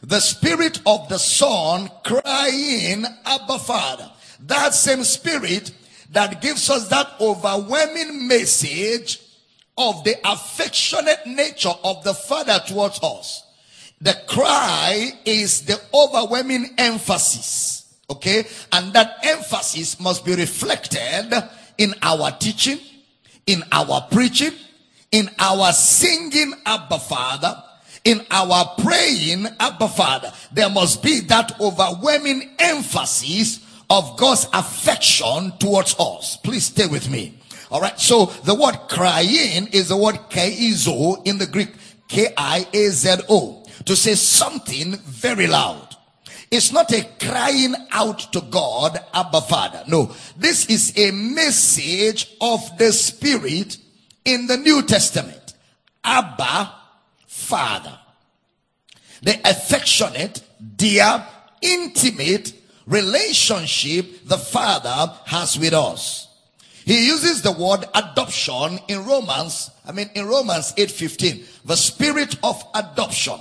the 0.00 0.20
spirit 0.20 0.80
of 0.86 1.08
the 1.08 1.18
son 1.18 1.90
crying 2.04 3.04
abba 3.24 3.58
father. 3.58 4.10
That 4.46 4.72
same 4.72 5.02
spirit 5.02 5.72
that 6.12 6.40
gives 6.40 6.70
us 6.70 6.88
that 6.88 7.14
overwhelming 7.20 8.28
message 8.28 9.20
of 9.76 10.04
the 10.04 10.14
affectionate 10.24 11.26
nature 11.26 11.74
of 11.82 12.04
the 12.04 12.14
father 12.14 12.60
towards 12.66 13.00
us. 13.02 13.42
The 14.00 14.16
cry 14.28 15.10
is 15.24 15.62
the 15.62 15.80
overwhelming 15.92 16.74
emphasis 16.78 17.78
okay? 18.10 18.46
And 18.72 18.92
that 18.94 19.18
emphasis 19.22 20.00
must 20.00 20.24
be 20.24 20.34
reflected 20.34 21.30
in 21.76 21.94
our 22.02 22.30
teaching 22.32 22.78
in 23.48 23.64
our 23.72 24.06
preaching 24.12 24.52
in 25.12 25.30
our 25.38 25.72
singing 25.72 26.52
Abba 26.66 26.98
Father, 26.98 27.62
in 28.04 28.24
our 28.30 28.74
praying 28.78 29.46
Abba 29.58 29.88
Father, 29.88 30.32
there 30.52 30.70
must 30.70 31.02
be 31.02 31.20
that 31.20 31.58
overwhelming 31.60 32.50
emphasis 32.58 33.64
of 33.90 34.16
God's 34.18 34.46
affection 34.52 35.52
towards 35.58 35.96
us. 35.98 36.36
Please 36.38 36.66
stay 36.66 36.86
with 36.86 37.10
me. 37.10 37.38
All 37.70 37.80
right. 37.80 37.98
So 37.98 38.26
the 38.44 38.54
word 38.54 38.76
crying 38.88 39.68
is 39.72 39.88
the 39.88 39.96
word 39.96 40.16
krazo 40.30 41.26
in 41.26 41.38
the 41.38 41.46
Greek, 41.46 41.74
K-I-A-Z-O, 42.08 43.64
to 43.84 43.96
say 43.96 44.14
something 44.14 44.96
very 44.96 45.46
loud. 45.46 45.87
It's 46.50 46.72
not 46.72 46.92
a 46.92 47.06
crying 47.20 47.74
out 47.90 48.32
to 48.32 48.40
God, 48.40 48.98
Abba 49.12 49.42
Father. 49.42 49.84
No, 49.86 50.14
this 50.36 50.66
is 50.66 50.96
a 50.96 51.10
message 51.10 52.34
of 52.40 52.60
the 52.78 52.92
Spirit 52.92 53.76
in 54.24 54.46
the 54.46 54.56
New 54.56 54.82
Testament. 54.82 55.54
Abba 56.02 56.72
Father. 57.26 57.98
The 59.22 59.38
affectionate, 59.44 60.42
dear, 60.76 61.26
intimate 61.60 62.54
relationship 62.86 64.26
the 64.26 64.38
Father 64.38 65.12
has 65.26 65.58
with 65.58 65.74
us. 65.74 66.28
He 66.84 67.06
uses 67.06 67.42
the 67.42 67.52
word 67.52 67.84
adoption 67.94 68.78
in 68.88 69.04
Romans, 69.04 69.70
I 69.86 69.92
mean 69.92 70.08
in 70.14 70.24
Romans 70.26 70.72
8:15, 70.78 71.44
the 71.66 71.76
spirit 71.76 72.36
of 72.42 72.64
adoption. 72.74 73.38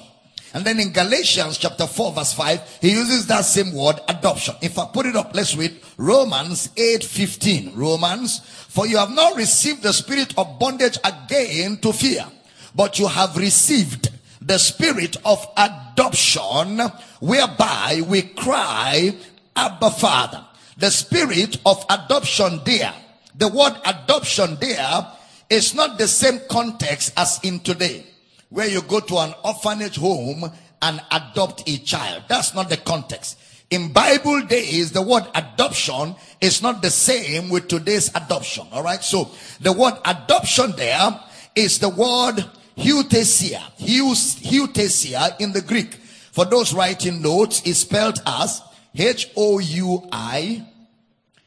And 0.57 0.65
then 0.65 0.79
in 0.79 0.91
Galatians 0.91 1.59
chapter 1.59 1.85
4 1.85 2.13
verse 2.13 2.33
5, 2.33 2.79
he 2.81 2.89
uses 2.89 3.27
that 3.27 3.45
same 3.45 3.73
word 3.73 3.99
adoption. 4.09 4.55
If 4.59 4.79
I 4.79 4.87
put 4.87 5.05
it 5.05 5.15
up, 5.15 5.35
let's 5.35 5.55
read 5.55 5.79
Romans 5.97 6.69
8:15. 6.75 7.73
Romans, 7.75 8.41
for 8.67 8.87
you 8.87 8.97
have 8.97 9.11
not 9.11 9.35
received 9.35 9.83
the 9.83 9.93
spirit 9.93 10.33
of 10.35 10.57
bondage 10.57 10.97
again 11.03 11.77
to 11.81 11.93
fear, 11.93 12.25
but 12.73 12.97
you 12.97 13.05
have 13.05 13.37
received 13.37 14.09
the 14.41 14.57
spirit 14.57 15.17
of 15.25 15.47
adoption 15.57 16.79
whereby 17.19 18.01
we 18.07 18.23
cry 18.23 19.13
Abba 19.55 19.91
Father. 19.91 20.43
The 20.79 20.89
spirit 20.89 21.57
of 21.67 21.85
adoption 21.87 22.61
there. 22.65 22.95
The 23.35 23.47
word 23.47 23.75
adoption 23.85 24.57
there 24.59 25.05
is 25.51 25.75
not 25.75 25.99
the 25.99 26.07
same 26.07 26.41
context 26.49 27.13
as 27.15 27.39
in 27.43 27.59
today 27.59 28.07
where 28.49 28.67
you 28.67 28.81
go 28.81 28.99
to 28.99 29.17
an 29.17 29.33
orphanage 29.43 29.97
home 29.97 30.51
and 30.81 31.01
adopt 31.11 31.67
a 31.67 31.77
child. 31.79 32.23
That's 32.27 32.53
not 32.53 32.69
the 32.69 32.77
context. 32.77 33.37
In 33.69 33.91
Bible 33.91 34.43
days, 34.43 34.93
the 34.93 35.01
word 35.01 35.25
adoption 35.35 36.15
is 36.39 36.61
not 36.61 36.81
the 36.81 36.89
same 36.89 37.49
with 37.49 37.67
today's 37.67 38.09
adoption. 38.15 38.65
All 38.71 38.83
right. 38.83 39.03
So 39.03 39.29
the 39.59 39.73
word 39.73 39.95
adoption 40.05 40.71
there 40.77 41.19
is 41.53 41.79
the 41.79 41.89
word 41.89 42.45
hutesia. 42.77 43.61
Hutesia 43.77 45.35
in 45.41 45.51
the 45.51 45.61
Greek. 45.61 45.95
For 46.31 46.45
those 46.45 46.73
writing 46.73 47.21
notes 47.21 47.61
is 47.63 47.79
spelled 47.79 48.21
as 48.25 48.61
H-O-U-I, 48.95 50.63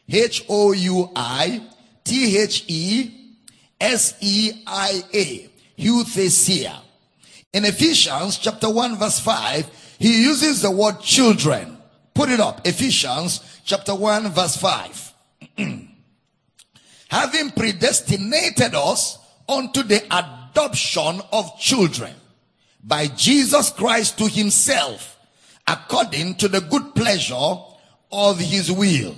H-O-U-I, 0.09 1.63
T-H-E-S-E-I-A. 2.05 3.11
Hutesia. 5.79 6.81
In 7.53 7.65
Ephesians 7.65 8.39
chapter 8.39 8.71
1 8.71 8.97
verse 8.97 9.19
5, 9.19 9.97
he 9.99 10.23
uses 10.23 10.63
the 10.63 10.71
word 10.71 11.01
children. 11.01 11.79
Put 12.15 12.31
it 12.31 12.39
up. 12.39 12.67
Ephesians 12.67 13.61
chapter 13.65 13.95
1 13.95 14.29
verse 14.29 14.57
5. 14.57 15.15
Having 17.09 17.51
predestinated 17.51 18.75
us 18.75 19.19
unto 19.49 19.83
the 19.83 20.01
adoption 20.15 21.21
of 21.33 21.59
children 21.59 22.15
by 22.85 23.09
Jesus 23.09 23.71
Christ 23.71 24.17
to 24.19 24.29
himself 24.29 25.19
according 25.67 26.37
to 26.37 26.47
the 26.47 26.61
good 26.61 26.95
pleasure 26.95 27.57
of 28.13 28.39
his 28.39 28.71
will. 28.71 29.15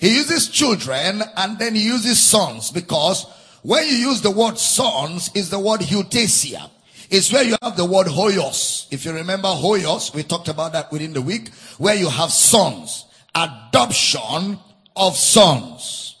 He 0.00 0.16
uses 0.16 0.48
children 0.48 1.22
and 1.36 1.58
then 1.58 1.74
he 1.74 1.84
uses 1.84 2.18
sons 2.18 2.70
because 2.70 3.26
when 3.62 3.86
you 3.86 3.94
use 3.94 4.22
the 4.22 4.30
word 4.30 4.56
sons 4.56 5.30
is 5.34 5.50
the 5.50 5.58
word 5.58 5.80
hutesia. 5.80 6.70
It's 7.10 7.32
where 7.32 7.42
you 7.42 7.56
have 7.60 7.76
the 7.76 7.84
word 7.84 8.06
hoyos. 8.06 8.86
If 8.92 9.04
you 9.04 9.12
remember 9.12 9.48
hoyos, 9.48 10.14
we 10.14 10.22
talked 10.22 10.46
about 10.46 10.72
that 10.74 10.92
within 10.92 11.12
the 11.12 11.20
week, 11.20 11.48
where 11.76 11.96
you 11.96 12.08
have 12.08 12.30
sons. 12.30 13.04
Adoption 13.34 14.58
of 14.94 15.16
sons. 15.16 16.16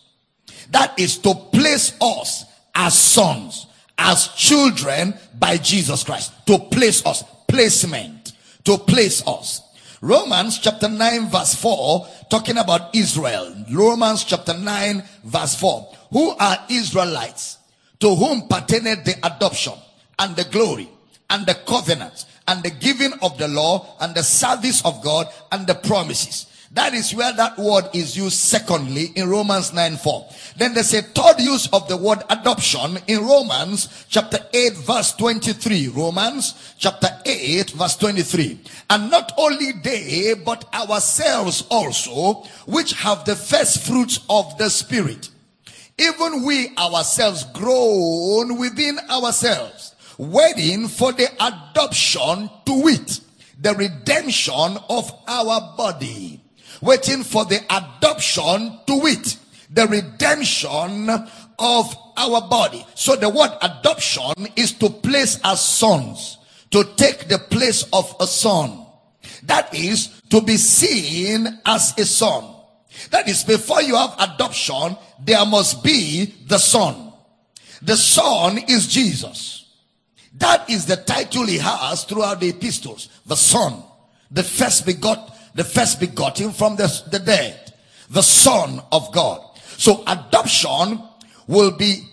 That 0.70 0.98
is 0.98 1.18
to 1.18 1.34
place 1.34 1.96
us 2.00 2.44
as 2.74 2.98
sons, 2.98 3.66
as 3.96 4.28
children 4.28 5.14
by 5.38 5.58
Jesus 5.58 6.02
Christ. 6.02 6.32
To 6.46 6.58
place 6.58 7.06
us. 7.06 7.22
Placement. 7.46 8.32
To 8.64 8.76
place 8.76 9.24
us. 9.28 9.62
Romans 10.00 10.58
chapter 10.58 10.88
9 10.88 11.28
verse 11.28 11.54
4 11.54 12.06
talking 12.30 12.56
about 12.56 12.96
Israel. 12.96 13.54
Romans 13.70 14.24
chapter 14.24 14.54
9 14.54 15.04
verse 15.24 15.54
4. 15.54 15.94
Who 16.12 16.30
are 16.30 16.58
Israelites? 16.68 17.58
To 18.00 18.14
whom 18.14 18.48
pertained 18.48 19.04
the 19.04 19.14
adoption 19.22 19.74
and 20.20 20.36
the 20.36 20.44
glory 20.44 20.88
and 21.30 21.44
the 21.46 21.54
covenant 21.66 22.26
and 22.46 22.62
the 22.62 22.70
giving 22.70 23.12
of 23.22 23.36
the 23.38 23.48
law 23.48 23.96
and 24.00 24.14
the 24.14 24.22
service 24.22 24.84
of 24.84 25.02
God 25.02 25.26
and 25.50 25.66
the 25.66 25.74
promises. 25.74 26.46
That 26.72 26.94
is 26.94 27.12
where 27.12 27.32
that 27.32 27.58
word 27.58 27.86
is 27.92 28.16
used 28.16 28.38
secondly 28.38 29.06
in 29.16 29.28
Romans 29.28 29.72
9 29.72 29.96
4. 29.96 30.28
Then 30.56 30.72
there's 30.72 30.94
a 30.94 31.02
third 31.02 31.40
use 31.40 31.68
of 31.72 31.88
the 31.88 31.96
word 31.96 32.22
adoption 32.30 32.96
in 33.08 33.26
Romans 33.26 34.06
chapter 34.08 34.38
8 34.52 34.76
verse 34.76 35.12
23. 35.14 35.88
Romans 35.88 36.74
chapter 36.78 37.08
8 37.26 37.70
verse 37.70 37.96
23. 37.96 38.60
And 38.88 39.10
not 39.10 39.32
only 39.36 39.72
they, 39.82 40.34
but 40.34 40.72
ourselves 40.72 41.64
also, 41.70 42.48
which 42.66 42.92
have 42.92 43.24
the 43.24 43.34
first 43.34 43.84
fruits 43.84 44.20
of 44.30 44.56
the 44.58 44.70
Spirit. 44.70 45.28
Even 45.98 46.44
we 46.44 46.74
ourselves 46.78 47.44
groan 47.52 48.58
within 48.58 48.98
ourselves, 49.10 49.94
waiting 50.20 50.88
for 50.88 51.12
the 51.12 51.28
adoption 51.40 52.50
to 52.66 52.82
wit, 52.82 53.20
the 53.60 53.74
redemption 53.74 54.78
of 54.88 55.12
our 55.26 55.74
body 55.76 56.40
waiting 56.80 57.22
for 57.22 57.44
the 57.44 57.60
adoption 57.70 58.78
to 58.86 59.00
wit, 59.00 59.36
the 59.70 59.86
redemption 59.86 61.08
of 61.58 61.96
our 62.16 62.48
body. 62.48 62.84
So 62.94 63.16
the 63.16 63.28
word 63.28 63.50
adoption 63.62 64.48
is 64.56 64.72
to 64.74 64.90
place 64.90 65.38
as 65.44 65.62
sons, 65.62 66.38
to 66.70 66.84
take 66.96 67.28
the 67.28 67.38
place 67.38 67.84
of 67.92 68.14
a 68.20 68.26
son. 68.26 68.86
That 69.44 69.74
is 69.74 70.20
to 70.30 70.40
be 70.40 70.56
seen 70.56 71.60
as 71.66 71.96
a 71.98 72.04
son. 72.04 72.56
That 73.10 73.28
is 73.28 73.44
before 73.44 73.82
you 73.82 73.96
have 73.96 74.14
adoption, 74.18 74.96
there 75.24 75.44
must 75.46 75.82
be 75.82 76.34
the 76.46 76.58
son. 76.58 77.12
The 77.82 77.96
son 77.96 78.58
is 78.68 78.88
Jesus. 78.88 79.69
That 80.34 80.70
is 80.70 80.86
the 80.86 80.96
title 80.96 81.46
he 81.46 81.58
has 81.58 82.04
throughout 82.04 82.40
the 82.40 82.50
epistles. 82.50 83.08
The 83.26 83.36
son, 83.36 83.82
the 84.30 84.42
first 84.42 84.86
begot, 84.86 85.36
the 85.54 85.64
first 85.64 85.98
begotten 85.98 86.52
from 86.52 86.76
the, 86.76 86.86
the 87.10 87.18
dead, 87.18 87.74
the 88.08 88.22
son 88.22 88.80
of 88.92 89.12
God. 89.12 89.42
So 89.76 90.04
adoption 90.06 91.02
will 91.46 91.72
be 91.72 92.04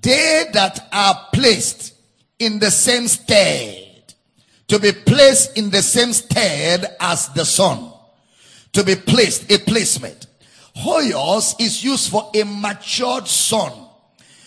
they 0.00 0.44
that 0.52 0.88
are 0.92 1.28
placed 1.32 1.94
in 2.38 2.58
the 2.58 2.70
same 2.70 3.08
stead, 3.08 4.14
to 4.68 4.78
be 4.78 4.92
placed 4.92 5.56
in 5.56 5.70
the 5.70 5.82
same 5.82 6.12
stead 6.12 6.96
as 7.00 7.28
the 7.30 7.44
son, 7.44 7.92
to 8.72 8.82
be 8.82 8.94
placed, 8.94 9.50
a 9.50 9.58
placement. 9.58 10.26
Hoyos 10.76 11.60
is 11.60 11.84
used 11.84 12.10
for 12.10 12.30
a 12.34 12.44
matured 12.44 13.28
son. 13.28 13.81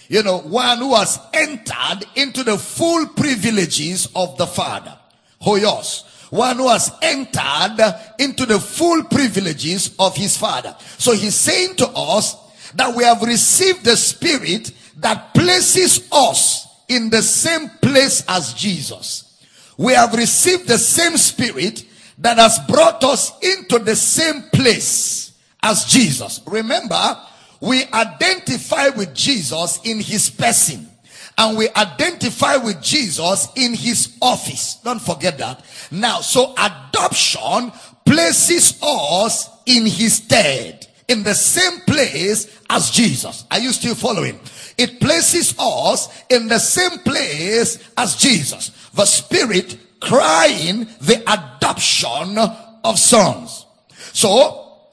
You 0.08 0.24
know, 0.24 0.40
one 0.40 0.78
who 0.80 0.94
has 0.96 1.20
entered 1.34 2.06
into 2.16 2.44
the 2.44 2.58
full 2.58 3.08
privileges 3.08 4.08
of 4.16 4.38
the 4.38 4.48
father. 4.48 4.98
Hoyos. 5.42 6.04
One 6.32 6.58
who 6.58 6.68
has 6.70 6.92
entered 7.02 7.96
into 8.20 8.46
the 8.46 8.60
full 8.60 9.04
privileges 9.06 9.96
of 10.00 10.16
his 10.16 10.38
father. 10.38 10.76
So 10.98 11.14
he's 11.14 11.36
saying 11.36 11.76
to 11.78 11.88
us 11.90 12.36
that 12.74 12.96
we 12.96 13.04
have 13.04 13.22
received 13.22 13.86
the 13.86 13.96
spirit 13.96 14.72
that 14.98 15.34
places 15.34 16.08
us 16.12 16.68
in 16.88 17.10
the 17.10 17.22
same 17.22 17.70
place 17.82 18.24
as 18.28 18.54
Jesus. 18.54 19.44
We 19.78 19.94
have 19.94 20.14
received 20.14 20.68
the 20.68 20.78
same 20.78 21.18
spirit 21.18 21.86
that 22.20 22.38
has 22.38 22.60
brought 22.68 23.04
us 23.04 23.38
into 23.42 23.80
the 23.80 23.96
same 23.96 24.44
place 24.54 25.34
as 25.62 25.86
Jesus. 25.86 26.42
Remember, 26.48 27.18
we 27.66 27.84
identify 27.86 28.90
with 28.90 29.16
Jesus 29.16 29.80
in 29.84 30.00
his 30.00 30.30
person 30.30 30.88
and 31.36 31.58
we 31.58 31.68
identify 31.70 32.58
with 32.58 32.80
Jesus 32.80 33.48
in 33.56 33.74
his 33.74 34.16
office. 34.22 34.76
Don't 34.84 35.02
forget 35.02 35.40
that. 35.40 35.66
Now, 35.90 36.22
so 36.22 36.54
adoption 36.54 37.72
places 38.06 38.80
us 38.84 39.50
in 39.66 39.88
his 39.88 40.18
stead, 40.18 40.86
in 41.08 41.24
the 41.24 41.34
same 41.34 41.82
place 41.82 42.56
as 42.70 42.92
Jesus. 42.92 43.46
Are 43.50 43.60
you 43.60 43.74
still 43.74 43.96
following? 43.96 44.40
It 44.78 45.00
places 45.00 45.56
us 45.58 46.24
in 46.30 46.48
the 46.48 46.60
same 46.60 47.00
place 47.00 47.80
as 47.98 48.16
Jesus. 48.16 48.70
The 48.94 49.06
Spirit 49.06 49.78
crying 50.00 50.86
the 51.02 51.20
adoption 51.28 52.38
of 52.84 53.00
sons. 53.00 53.66
So, 54.14 54.92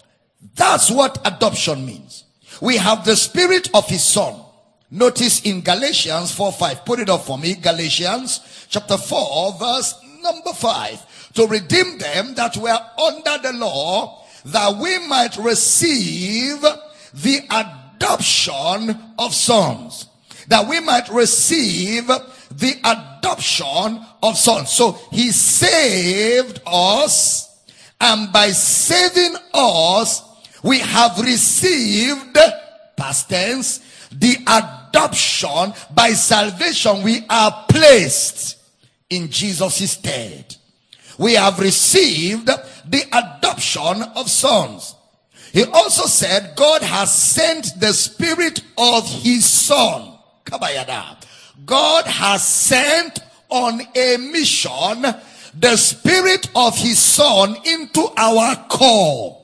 that's 0.55 0.91
what 0.91 1.21
adoption 1.27 1.85
means. 1.85 2.22
We 2.63 2.77
have 2.77 3.05
the 3.05 3.17
Spirit 3.17 3.71
of 3.75 3.89
His 3.89 4.05
Son. 4.05 4.41
Notice 4.89 5.43
in 5.43 5.63
Galatians 5.63 6.31
4 6.31 6.53
5. 6.53 6.85
Put 6.85 7.01
it 7.01 7.09
up 7.09 7.23
for 7.23 7.37
me. 7.37 7.55
Galatians 7.57 8.67
chapter 8.69 8.97
4 8.97 9.59
verse 9.59 10.01
number 10.23 10.53
5. 10.53 11.33
To 11.35 11.49
redeem 11.49 11.99
them 11.99 12.37
that 12.37 12.57
were 12.57 12.79
under 13.03 13.39
the 13.43 13.53
law 13.55 14.25
that 14.45 14.77
we 14.77 14.97
might 15.09 15.37
receive 15.39 16.61
the 17.15 17.41
adoption 17.51 18.97
of 19.19 19.35
sons. 19.35 20.07
That 20.47 20.69
we 20.69 20.79
might 20.79 21.09
receive 21.09 22.07
the 22.07 22.75
adoption 22.85 24.07
of 24.23 24.39
sons. 24.39 24.71
So 24.71 24.93
he 25.11 25.33
saved 25.33 26.61
us 26.65 27.61
and 28.01 28.33
by 28.33 28.51
saving 28.51 29.35
us, 29.53 30.23
we 30.63 30.79
have 30.79 31.19
received 31.21 32.39
past 32.97 33.29
tense 33.29 33.81
the 34.13 34.37
adoption 34.47 35.73
by 35.95 36.13
salvation 36.13 37.03
we 37.03 37.25
are 37.29 37.65
placed 37.69 38.59
in 39.11 39.31
Jesus' 39.31 39.93
stead. 39.93 40.57
We 41.19 41.35
have 41.35 41.59
received 41.59 42.47
the 42.47 43.03
adoption 43.13 44.03
of 44.17 44.31
sons. 44.31 44.95
He 45.53 45.65
also 45.65 46.07
said 46.07 46.55
God 46.57 46.83
has 46.83 47.13
sent 47.13 47.79
the 47.79 47.93
spirit 47.93 48.63
of 48.79 49.07
his 49.07 49.45
son. 49.45 50.19
God 51.67 52.07
has 52.07 52.47
sent 52.47 53.21
on 53.49 53.81
a 53.95 54.17
mission 54.17 55.05
the 55.59 55.77
spirit 55.77 56.49
of 56.55 56.77
his 56.77 56.99
son 56.99 57.57
into 57.65 58.09
our 58.17 58.57
core. 58.69 59.42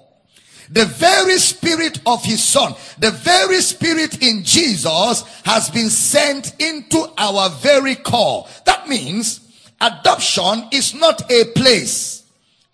The 0.71 0.85
very 0.85 1.39
spirit 1.39 2.01
of 2.05 2.23
his 2.25 2.43
son, 2.43 2.75
the 2.99 3.11
very 3.11 3.61
spirit 3.61 4.23
in 4.23 4.45
Jesus 4.45 5.23
has 5.45 5.71
been 5.71 5.91
sent 5.91 6.55
into 6.61 7.07
our 7.17 7.49
very 7.51 7.95
core. 7.95 8.47
That 8.67 8.89
means 8.89 9.41
adoption 9.81 10.69
is 10.71 10.95
not 10.95 11.31
a 11.31 11.45
place 11.55 12.25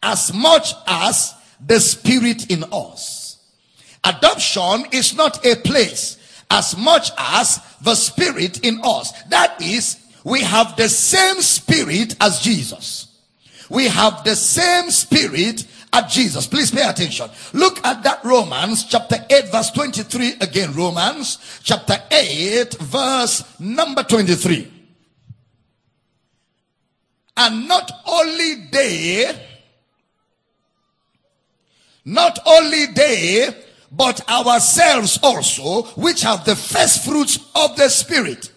as 0.03 0.33
much 0.35 0.75
as 0.87 1.35
the 1.65 1.79
spirit 1.81 2.51
in 2.51 2.65
us. 2.73 3.39
Adoption 4.03 4.87
is 4.93 5.15
not 5.17 5.45
a 5.47 5.57
place 5.57 6.19
as 6.51 6.77
much 6.77 7.11
as 7.17 7.61
the 7.81 7.95
spirit 7.95 8.65
in 8.65 8.81
us. 8.85 9.13
That 9.25 9.61
is, 9.63 9.99
we 10.25 10.41
have 10.43 10.77
the 10.77 10.89
same 10.89 11.41
spirit 11.41 12.17
as 12.21 12.41
Jesus. 12.41 13.09
We 13.71 13.89
have 13.89 14.25
the 14.25 14.37
same 14.37 14.91
spirit 14.91 15.67
as 15.95 16.13
Jesus. 16.13 16.47
Please 16.47 16.71
pay 16.71 16.87
attention. 16.87 17.31
Look 17.53 17.85
at 17.87 18.03
that 18.03 18.25
Romans 18.25 18.85
chapter 18.85 19.17
8 19.31 19.51
verse 19.51 19.71
23 19.71 20.35
again. 20.41 20.75
Romans 20.75 21.61
chapter 21.63 21.97
8 22.11 22.75
verse 22.81 23.61
number 23.61 24.03
23. 24.03 24.73
And 27.37 27.69
not 27.69 27.91
only 28.07 28.67
they, 28.71 29.41
not 32.05 32.39
only 32.45 32.87
they, 32.87 33.49
but 33.91 34.29
ourselves 34.29 35.19
also, 35.23 35.83
which 36.01 36.23
have 36.23 36.45
the 36.45 36.57
first 36.57 37.05
fruits 37.05 37.39
of 37.55 37.77
the 37.77 37.89
Spirit. 37.89 38.53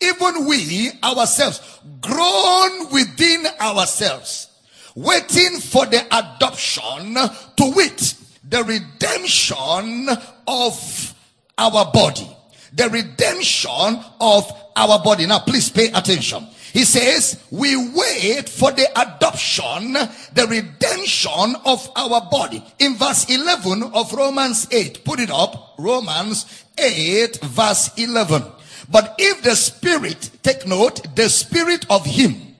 Even 0.00 0.46
we 0.46 0.90
ourselves, 1.02 1.80
groan 2.00 2.90
within 2.92 3.46
ourselves, 3.60 4.48
waiting 4.94 5.58
for 5.58 5.86
the 5.86 6.04
adoption 6.10 7.14
to 7.14 7.72
wit, 7.74 8.14
the 8.48 8.62
redemption 8.64 10.08
of 10.46 11.14
our 11.58 11.90
body. 11.92 12.28
The 12.74 12.88
redemption 12.88 14.00
of 14.20 14.50
our 14.76 15.02
body. 15.02 15.26
Now 15.26 15.40
please 15.40 15.70
pay 15.70 15.88
attention. 15.92 16.46
He 16.72 16.84
says, 16.84 17.38
we 17.50 17.76
wait 17.76 18.48
for 18.48 18.72
the 18.72 18.88
adoption, 18.98 19.92
the 19.92 20.46
redemption 20.48 21.54
of 21.66 21.90
our 21.94 22.26
body. 22.30 22.64
In 22.78 22.96
verse 22.96 23.28
11 23.28 23.82
of 23.92 24.10
Romans 24.14 24.68
8, 24.70 25.04
put 25.04 25.20
it 25.20 25.30
up. 25.30 25.74
Romans 25.78 26.64
8 26.78 27.40
verse 27.42 27.90
11. 27.98 28.42
But 28.90 29.16
if 29.18 29.42
the 29.42 29.54
spirit, 29.54 30.30
take 30.42 30.66
note, 30.66 31.14
the 31.14 31.28
spirit 31.28 31.84
of 31.90 32.06
him 32.06 32.51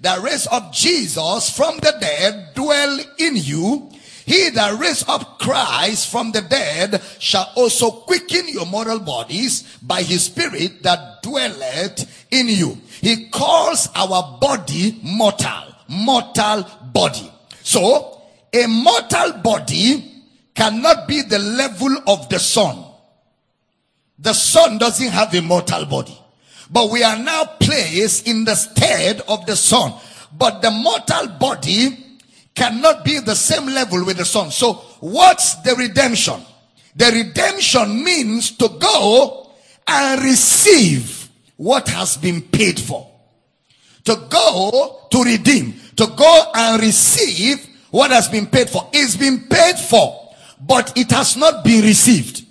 that 0.00 0.22
raised 0.22 0.48
up 0.50 0.72
Jesus 0.72 1.50
from 1.50 1.78
the 1.78 1.96
dead 2.00 2.54
dwell 2.54 3.00
in 3.18 3.36
you, 3.36 3.90
he 4.26 4.50
that 4.50 4.78
raised 4.78 5.08
up 5.08 5.38
Christ 5.38 6.10
from 6.10 6.32
the 6.32 6.42
dead 6.42 7.02
shall 7.18 7.50
also 7.56 7.90
quicken 7.90 8.46
your 8.48 8.66
mortal 8.66 8.98
bodies 8.98 9.78
by 9.82 10.02
his 10.02 10.24
spirit 10.24 10.82
that 10.82 11.22
dwelleth 11.22 12.26
in 12.30 12.48
you. 12.48 12.76
He 13.00 13.30
calls 13.30 13.88
our 13.94 14.38
body 14.38 15.00
mortal, 15.02 15.74
mortal 15.88 16.66
body. 16.92 17.32
So, 17.62 18.20
a 18.52 18.66
mortal 18.66 19.32
body 19.42 20.24
cannot 20.54 21.08
be 21.08 21.22
the 21.22 21.38
level 21.38 21.96
of 22.06 22.28
the 22.28 22.38
son. 22.38 22.84
The 24.18 24.34
son 24.34 24.76
doesn't 24.76 25.08
have 25.08 25.34
a 25.34 25.40
mortal 25.40 25.86
body. 25.86 26.17
But 26.70 26.90
we 26.90 27.02
are 27.02 27.18
now 27.18 27.44
placed 27.60 28.26
in 28.26 28.44
the 28.44 28.54
stead 28.54 29.22
of 29.28 29.46
the 29.46 29.56
son. 29.56 29.94
But 30.36 30.60
the 30.62 30.70
mortal 30.70 31.28
body 31.38 32.04
cannot 32.54 33.04
be 33.04 33.20
the 33.20 33.34
same 33.34 33.66
level 33.66 34.04
with 34.04 34.18
the 34.18 34.24
son. 34.24 34.50
So 34.50 34.74
what's 35.00 35.54
the 35.62 35.74
redemption? 35.76 36.40
The 36.96 37.06
redemption 37.12 38.04
means 38.04 38.50
to 38.58 38.68
go 38.80 39.52
and 39.86 40.22
receive 40.22 41.30
what 41.56 41.88
has 41.88 42.16
been 42.16 42.42
paid 42.42 42.78
for. 42.78 43.10
To 44.04 44.16
go 44.28 45.06
to 45.10 45.22
redeem. 45.22 45.74
To 45.96 46.06
go 46.06 46.52
and 46.54 46.82
receive 46.82 47.66
what 47.90 48.10
has 48.10 48.28
been 48.28 48.46
paid 48.46 48.68
for. 48.68 48.88
It's 48.92 49.16
been 49.16 49.48
paid 49.48 49.78
for, 49.78 50.30
but 50.60 50.96
it 50.96 51.10
has 51.10 51.36
not 51.36 51.64
been 51.64 51.82
received. 51.84 52.44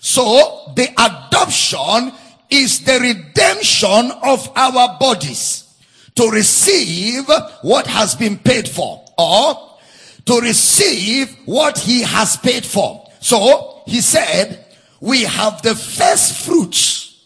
So 0.00 0.72
the 0.74 0.88
adoption 0.98 2.12
is 2.52 2.84
the 2.84 3.00
redemption 3.00 4.10
of 4.22 4.50
our 4.56 4.98
bodies 4.98 5.74
to 6.14 6.30
receive 6.30 7.24
what 7.62 7.86
has 7.86 8.14
been 8.14 8.38
paid 8.38 8.68
for 8.68 9.04
or 9.16 9.78
to 10.26 10.40
receive 10.40 11.34
what 11.46 11.78
he 11.78 12.02
has 12.02 12.36
paid 12.36 12.64
for. 12.64 13.08
So 13.20 13.82
he 13.86 14.00
said, 14.00 14.66
we 15.00 15.22
have 15.22 15.62
the 15.62 15.74
first 15.74 16.44
fruits. 16.44 17.24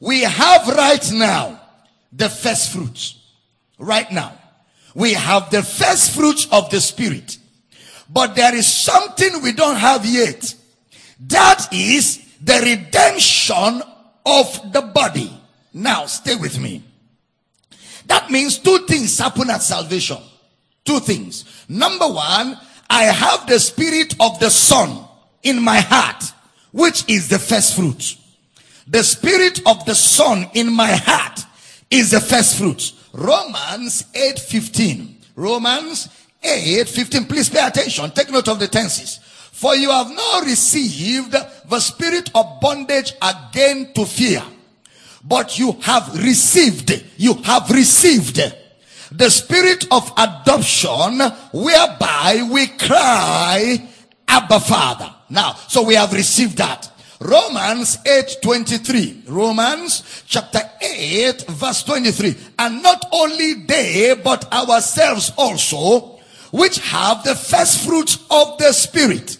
We 0.00 0.22
have 0.22 0.68
right 0.68 1.12
now 1.12 1.60
the 2.12 2.28
first 2.28 2.72
fruits. 2.72 3.18
Right 3.78 4.10
now. 4.12 4.38
We 4.94 5.14
have 5.14 5.50
the 5.50 5.62
first 5.62 6.12
fruits 6.12 6.46
of 6.52 6.70
the 6.70 6.80
spirit. 6.80 7.38
But 8.08 8.36
there 8.36 8.54
is 8.54 8.66
something 8.66 9.42
we 9.42 9.52
don't 9.52 9.76
have 9.76 10.04
yet. 10.04 10.54
That 11.28 11.72
is 11.72 12.21
the 12.42 12.60
redemption 12.60 13.82
of 14.26 14.72
the 14.72 14.82
body. 14.82 15.32
Now, 15.72 16.06
stay 16.06 16.36
with 16.36 16.58
me. 16.58 16.82
That 18.06 18.30
means 18.30 18.58
two 18.58 18.78
things 18.86 19.18
happen 19.18 19.48
at 19.50 19.62
salvation. 19.62 20.18
Two 20.84 21.00
things. 21.00 21.64
Number 21.68 22.08
one, 22.08 22.58
I 22.90 23.04
have 23.04 23.46
the 23.46 23.60
spirit 23.60 24.14
of 24.20 24.38
the 24.40 24.50
son 24.50 25.04
in 25.42 25.62
my 25.62 25.80
heart, 25.80 26.24
which 26.72 27.08
is 27.08 27.28
the 27.28 27.38
first 27.38 27.76
fruit. 27.76 28.16
The 28.86 29.02
spirit 29.02 29.60
of 29.66 29.84
the 29.86 29.94
son 29.94 30.50
in 30.54 30.72
my 30.72 30.92
heart 30.92 31.40
is 31.90 32.10
the 32.10 32.20
first 32.20 32.58
fruit. 32.58 32.92
Romans 33.12 34.04
8 34.14 34.38
15. 34.38 35.16
Romans 35.36 36.08
8 36.42 36.88
15. 36.88 37.24
Please 37.26 37.48
pay 37.48 37.64
attention. 37.64 38.10
Take 38.10 38.30
note 38.30 38.48
of 38.48 38.58
the 38.58 38.66
tenses. 38.66 39.20
For 39.62 39.76
you 39.76 39.90
have 39.90 40.10
not 40.10 40.44
received 40.44 41.30
the 41.30 41.78
spirit 41.78 42.32
of 42.34 42.58
bondage 42.60 43.14
again 43.22 43.92
to 43.94 44.04
fear, 44.04 44.42
but 45.22 45.56
you 45.56 45.78
have 45.82 46.20
received, 46.20 46.90
you 47.16 47.34
have 47.34 47.70
received 47.70 48.42
the 49.12 49.30
spirit 49.30 49.86
of 49.92 50.10
adoption 50.18 51.20
whereby 51.52 52.48
we 52.50 52.66
cry, 52.76 53.88
Abba 54.26 54.58
Father. 54.58 55.14
Now, 55.30 55.54
so 55.68 55.84
we 55.84 55.94
have 55.94 56.12
received 56.12 56.58
that. 56.58 56.90
Romans 57.20 57.98
8 58.04 58.38
23. 58.42 59.22
Romans 59.28 60.24
chapter 60.26 60.62
8 60.80 61.44
verse 61.50 61.84
23. 61.84 62.34
And 62.58 62.82
not 62.82 63.04
only 63.12 63.52
they, 63.64 64.20
but 64.24 64.52
ourselves 64.52 65.30
also, 65.38 66.18
which 66.50 66.80
have 66.80 67.22
the 67.22 67.36
first 67.36 67.86
fruits 67.86 68.18
of 68.28 68.58
the 68.58 68.72
spirit 68.72 69.38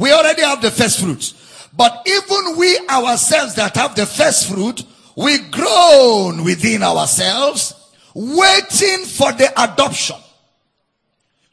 We 0.00 0.12
already 0.12 0.40
have 0.40 0.62
the 0.62 0.70
first 0.70 0.98
fruits. 1.00 1.68
But 1.76 2.06
even 2.06 2.56
we 2.56 2.78
ourselves 2.88 3.54
that 3.56 3.76
have 3.76 3.94
the 3.94 4.06
first 4.06 4.48
fruit, 4.48 4.82
we 5.14 5.38
groan 5.50 6.42
within 6.42 6.82
ourselves, 6.82 7.74
waiting 8.14 9.04
for 9.04 9.30
the 9.32 9.52
adoption. 9.62 10.16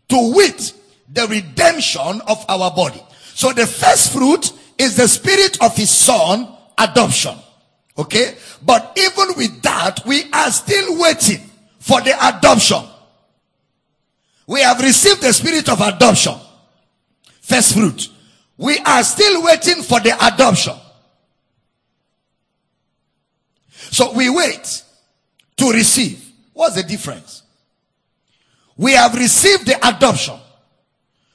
To 0.08 0.34
wit, 0.34 0.72
the 1.12 1.28
redemption 1.28 2.22
of 2.26 2.46
our 2.48 2.72
body. 2.72 3.04
So 3.34 3.52
the 3.52 3.68
first 3.68 4.14
fruit 4.14 4.54
is 4.78 4.96
the 4.96 5.10
spirit 5.10 5.62
of 5.62 5.76
his 5.76 5.90
son, 5.90 6.48
adoption. 6.78 7.36
Okay? 7.98 8.38
But 8.66 8.98
even 8.98 9.36
with 9.36 9.62
that, 9.64 10.06
we 10.06 10.24
are 10.32 10.52
still 10.52 11.02
waiting 11.02 11.42
for 11.80 12.00
the 12.00 12.16
adoption. 12.26 12.82
We 14.48 14.62
have 14.62 14.80
received 14.80 15.22
the 15.22 15.34
spirit 15.34 15.68
of 15.68 15.82
adoption. 15.82 16.36
First 17.42 17.74
fruit. 17.74 18.12
We 18.58 18.80
are 18.80 19.04
still 19.04 19.44
waiting 19.44 19.84
for 19.84 20.00
the 20.00 20.16
adoption. 20.26 20.74
So 23.70 24.14
we 24.14 24.30
wait 24.30 24.84
to 25.58 25.72
receive. 25.72 26.24
What's 26.54 26.76
the 26.76 26.84
difference? 26.84 27.44
We 28.76 28.94
have 28.94 29.16
received 29.16 29.66
the 29.66 29.78
adoption. 29.88 30.40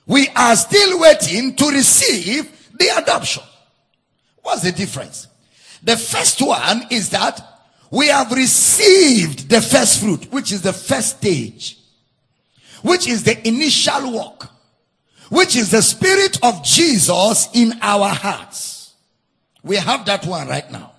We 0.06 0.28
are 0.34 0.56
still 0.56 1.00
waiting 1.00 1.54
to 1.56 1.68
receive 1.68 2.70
the 2.78 2.88
adoption. 2.96 3.42
What's 4.42 4.62
the 4.62 4.72
difference? 4.72 5.28
The 5.82 5.96
first 5.96 6.42
one 6.42 6.86
is 6.90 7.10
that 7.10 7.40
we 7.90 8.08
have 8.08 8.32
received 8.32 9.48
the 9.48 9.60
first 9.60 10.00
fruit, 10.00 10.32
which 10.32 10.50
is 10.52 10.62
the 10.62 10.72
first 10.72 11.18
stage, 11.18 11.78
which 12.82 13.06
is 13.06 13.22
the 13.22 13.46
initial 13.46 14.12
work, 14.12 14.48
which 15.32 15.56
is 15.56 15.70
the 15.70 15.80
spirit 15.80 16.38
of 16.42 16.62
Jesus 16.62 17.48
in 17.54 17.72
our 17.80 18.10
hearts. 18.10 18.92
We 19.62 19.76
have 19.76 20.04
that 20.04 20.26
one 20.26 20.46
right 20.46 20.70
now. 20.70 20.92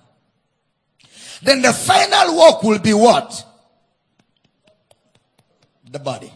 Then 1.40 1.62
the 1.62 1.72
final 1.72 2.36
work 2.36 2.64
will 2.64 2.80
be 2.80 2.94
what? 2.94 3.46
The 5.88 6.00
body. 6.00 6.32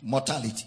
Mortality. 0.00 0.66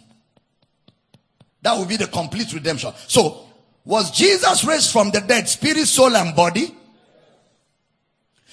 That 1.61 1.77
will 1.77 1.85
be 1.85 1.95
the 1.95 2.07
complete 2.07 2.51
redemption. 2.51 2.91
So, 3.07 3.45
was 3.85 4.11
Jesus 4.11 4.65
raised 4.65 4.91
from 4.91 5.09
the 5.11 5.21
dead, 5.21 5.47
spirit, 5.47 5.87
soul, 5.87 6.17
and 6.17 6.35
body? 6.35 6.75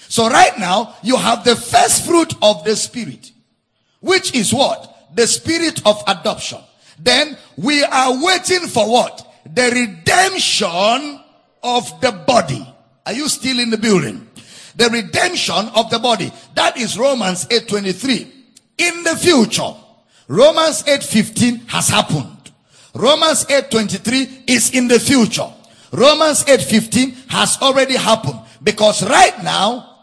So 0.07 0.29
right 0.29 0.57
now, 0.57 0.95
you 1.03 1.17
have 1.17 1.43
the 1.43 1.57
first 1.57 2.05
fruit 2.05 2.33
of 2.41 2.63
the 2.63 2.77
spirit, 2.77 3.33
which 3.99 4.33
is 4.33 4.53
what? 4.53 5.15
The 5.17 5.27
spirit 5.27 5.85
of 5.85 6.01
adoption. 6.07 6.59
Then 6.99 7.37
we 7.57 7.83
are 7.83 8.23
waiting 8.23 8.67
for 8.67 8.89
what? 8.89 9.25
The 9.53 9.69
redemption 9.71 11.19
of 11.63 12.01
the 12.01 12.11
body. 12.11 12.65
Are 13.05 13.13
you 13.13 13.27
still 13.29 13.59
in 13.59 13.69
the 13.69 13.77
building? 13.77 14.27
The 14.75 14.89
redemption 14.89 15.67
of 15.75 15.89
the 15.89 15.99
body. 15.99 16.31
That 16.55 16.77
is 16.77 16.97
Romans 16.97 17.45
8:23. 17.49 18.27
In 18.77 19.03
the 19.03 19.17
future, 19.17 19.73
Romans 20.27 20.83
8:15 20.83 21.67
has 21.67 21.89
happened. 21.89 22.51
Romans 22.93 23.45
8:23 23.49 24.43
is 24.47 24.71
in 24.71 24.87
the 24.87 24.99
future. 24.99 25.49
Romans 25.91 26.43
8:15 26.47 27.15
has 27.27 27.57
already 27.61 27.95
happened 27.95 28.39
because 28.63 29.03
right 29.03 29.41
now 29.43 29.97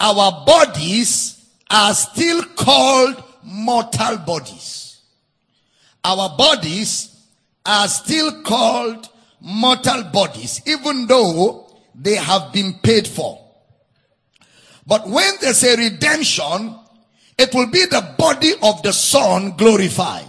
our 0.00 0.44
bodies 0.44 1.36
are 1.70 1.94
still 1.94 2.42
called 2.56 3.22
mortal 3.42 4.18
bodies. 4.18 4.77
Our 6.04 6.36
bodies 6.36 7.26
are 7.64 7.88
still 7.88 8.42
called 8.42 9.08
mortal 9.40 10.04
bodies 10.04 10.62
even 10.66 11.06
though 11.06 11.70
they 11.94 12.14
have 12.14 12.52
been 12.52 12.74
paid 12.82 13.06
for. 13.06 13.44
But 14.86 15.06
when 15.06 15.34
there's 15.40 15.62
a 15.64 15.76
redemption, 15.76 16.76
it 17.36 17.54
will 17.54 17.66
be 17.66 17.84
the 17.84 18.14
body 18.18 18.54
of 18.62 18.82
the 18.82 18.92
son 18.92 19.56
glorified. 19.56 20.24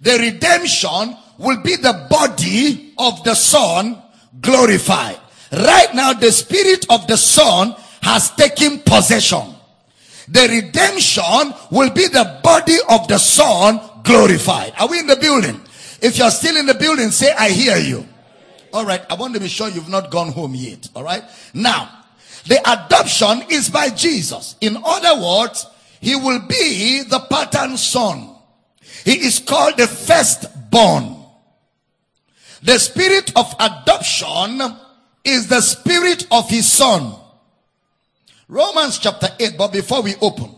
The 0.00 0.18
redemption 0.18 1.16
will 1.38 1.62
be 1.62 1.76
the 1.76 2.06
body 2.10 2.92
of 2.98 3.22
the 3.22 3.34
son 3.34 4.02
glorified. 4.40 5.18
Right 5.52 5.94
now, 5.94 6.12
the 6.12 6.32
spirit 6.32 6.86
of 6.90 7.06
the 7.06 7.16
son 7.16 7.74
has 8.02 8.30
taken 8.32 8.80
possession. 8.80 9.54
The 10.28 10.48
redemption 10.48 11.54
will 11.70 11.90
be 11.90 12.08
the 12.08 12.40
body 12.42 12.76
of 12.88 13.06
the 13.06 13.18
son 13.18 13.80
glorified. 14.02 14.72
Are 14.78 14.88
we 14.88 14.98
in 14.98 15.06
the 15.06 15.16
building? 15.16 15.60
If 16.00 16.18
you're 16.18 16.30
still 16.30 16.56
in 16.56 16.66
the 16.66 16.74
building, 16.74 17.10
say, 17.10 17.32
I 17.32 17.50
hear 17.50 17.76
you. 17.76 18.06
All 18.72 18.84
right. 18.84 19.04
I 19.10 19.14
want 19.14 19.34
to 19.34 19.40
be 19.40 19.48
sure 19.48 19.68
you've 19.68 19.88
not 19.88 20.10
gone 20.10 20.32
home 20.32 20.54
yet. 20.54 20.88
All 20.94 21.04
right. 21.04 21.22
Now, 21.54 22.04
the 22.46 22.58
adoption 22.60 23.42
is 23.50 23.70
by 23.70 23.90
Jesus. 23.90 24.56
In 24.60 24.76
other 24.84 25.22
words, 25.22 25.66
he 26.00 26.16
will 26.16 26.40
be 26.40 27.02
the 27.02 27.20
pattern 27.30 27.76
son. 27.76 28.34
He 29.04 29.24
is 29.24 29.38
called 29.38 29.76
the 29.76 29.86
firstborn. 29.86 31.16
The 32.62 32.78
spirit 32.78 33.32
of 33.36 33.52
adoption 33.60 34.60
is 35.24 35.48
the 35.48 35.60
spirit 35.60 36.26
of 36.30 36.48
his 36.48 36.70
son. 36.70 37.14
Romans 38.48 38.98
chapter 38.98 39.28
8, 39.38 39.54
but 39.56 39.72
before 39.72 40.02
we 40.02 40.14
open, 40.20 40.54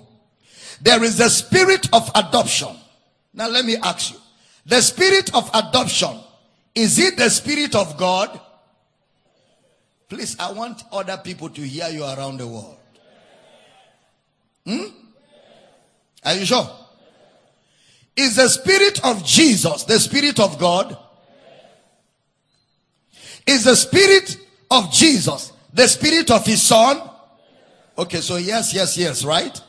there 0.80 1.02
is 1.02 1.18
the 1.18 1.28
spirit 1.28 1.88
of 1.92 2.11
adoption. 2.14 2.74
Now 3.35 3.49
let 3.49 3.64
me 3.64 3.77
ask 3.77 4.12
you. 4.12 4.20
The 4.66 4.81
spirit 4.81 5.35
of 5.35 5.51
adoption, 5.53 6.18
is 6.75 6.99
it 6.99 7.16
the 7.16 7.29
spirit 7.29 7.75
of 7.75 7.99
God? 7.99 8.40
Please, 10.09 10.37
I 10.38 10.53
want 10.53 10.85
other 10.92 11.16
people 11.23 11.49
to 11.51 11.61
hear 11.61 11.88
you 11.88 12.05
around 12.05 12.38
the 12.38 12.47
world. 12.47 12.77
Hmm? 14.64 14.85
Are 16.25 16.35
you 16.35 16.47
sure? 16.47 16.70
Is 18.16 18.37
the 18.37 18.49
spirit 18.49 19.05
of 19.05 19.25
Jesus 19.25 19.85
the 19.85 19.99
spirit 19.99 20.38
of 20.38 20.59
God? 20.59 20.97
Is 23.47 23.64
the 23.64 23.75
spirit 23.75 24.38
of 24.70 24.90
Jesus 24.92 25.53
the 25.73 25.87
spirit 25.88 26.31
of 26.31 26.47
his 26.47 26.62
son? 26.62 27.11
Okay, 27.99 28.20
so 28.20 28.37
yes, 28.37 28.73
yes, 28.73 28.97
yes, 28.97 29.25
right? 29.25 29.61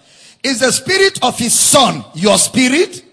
Is 0.43 0.59
the 0.59 0.71
spirit 0.71 1.19
of 1.23 1.37
his 1.37 1.53
son 1.53 2.05
your 2.13 2.37
spirit? 2.37 3.04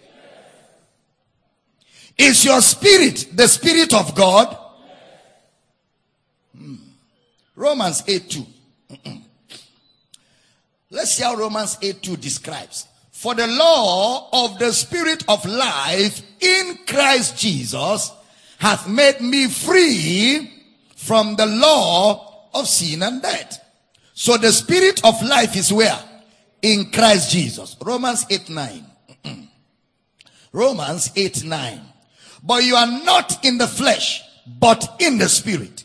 Is 2.18 2.44
your 2.44 2.61
spirit 2.61 3.29
the 3.33 3.48
spirit 3.48 3.94
of 3.94 4.14
God? 4.14 4.57
Hmm. 6.57 6.77
Romans 7.57 8.03
8 8.07 8.31
2. 8.31 8.46
Let's 10.90 11.12
see 11.12 11.25
how 11.25 11.35
Romans 11.35 11.79
8 11.81 12.03
2 12.03 12.16
describes. 12.18 12.87
For 13.11 13.35
the 13.35 13.46
law 13.46 14.29
of 14.33 14.59
the 14.59 14.72
spirit 14.72 15.25
of 15.29 15.44
life 15.46 16.22
in 16.40 16.79
Christ 16.87 17.38
Jesus 17.38 18.12
hath 18.59 18.88
made 18.88 19.20
me 19.20 19.49
free 19.49 20.53
from 20.97 21.37
the 21.37 21.47
law 21.47 22.49
of 22.53 22.68
sin 22.68 23.03
and 23.03 23.22
death. 23.22 23.59
So 24.14 24.37
the 24.37 24.53
spirit 24.53 25.05
of 25.05 25.22
life 25.22 25.57
is 25.57 25.72
where? 25.72 25.99
In 26.61 26.91
Christ 26.91 27.30
Jesus. 27.30 27.76
Romans 27.80 28.26
8 28.28 28.51
9. 28.51 28.87
Romans 30.53 31.11
8 31.16 31.45
9. 31.45 31.80
But 32.43 32.64
you 32.64 32.74
are 32.74 32.86
not 33.05 33.45
in 33.45 33.59
the 33.59 33.68
flesh, 33.68 34.22
but 34.47 34.97
in 34.99 35.18
the 35.18 35.28
spirit. 35.28 35.84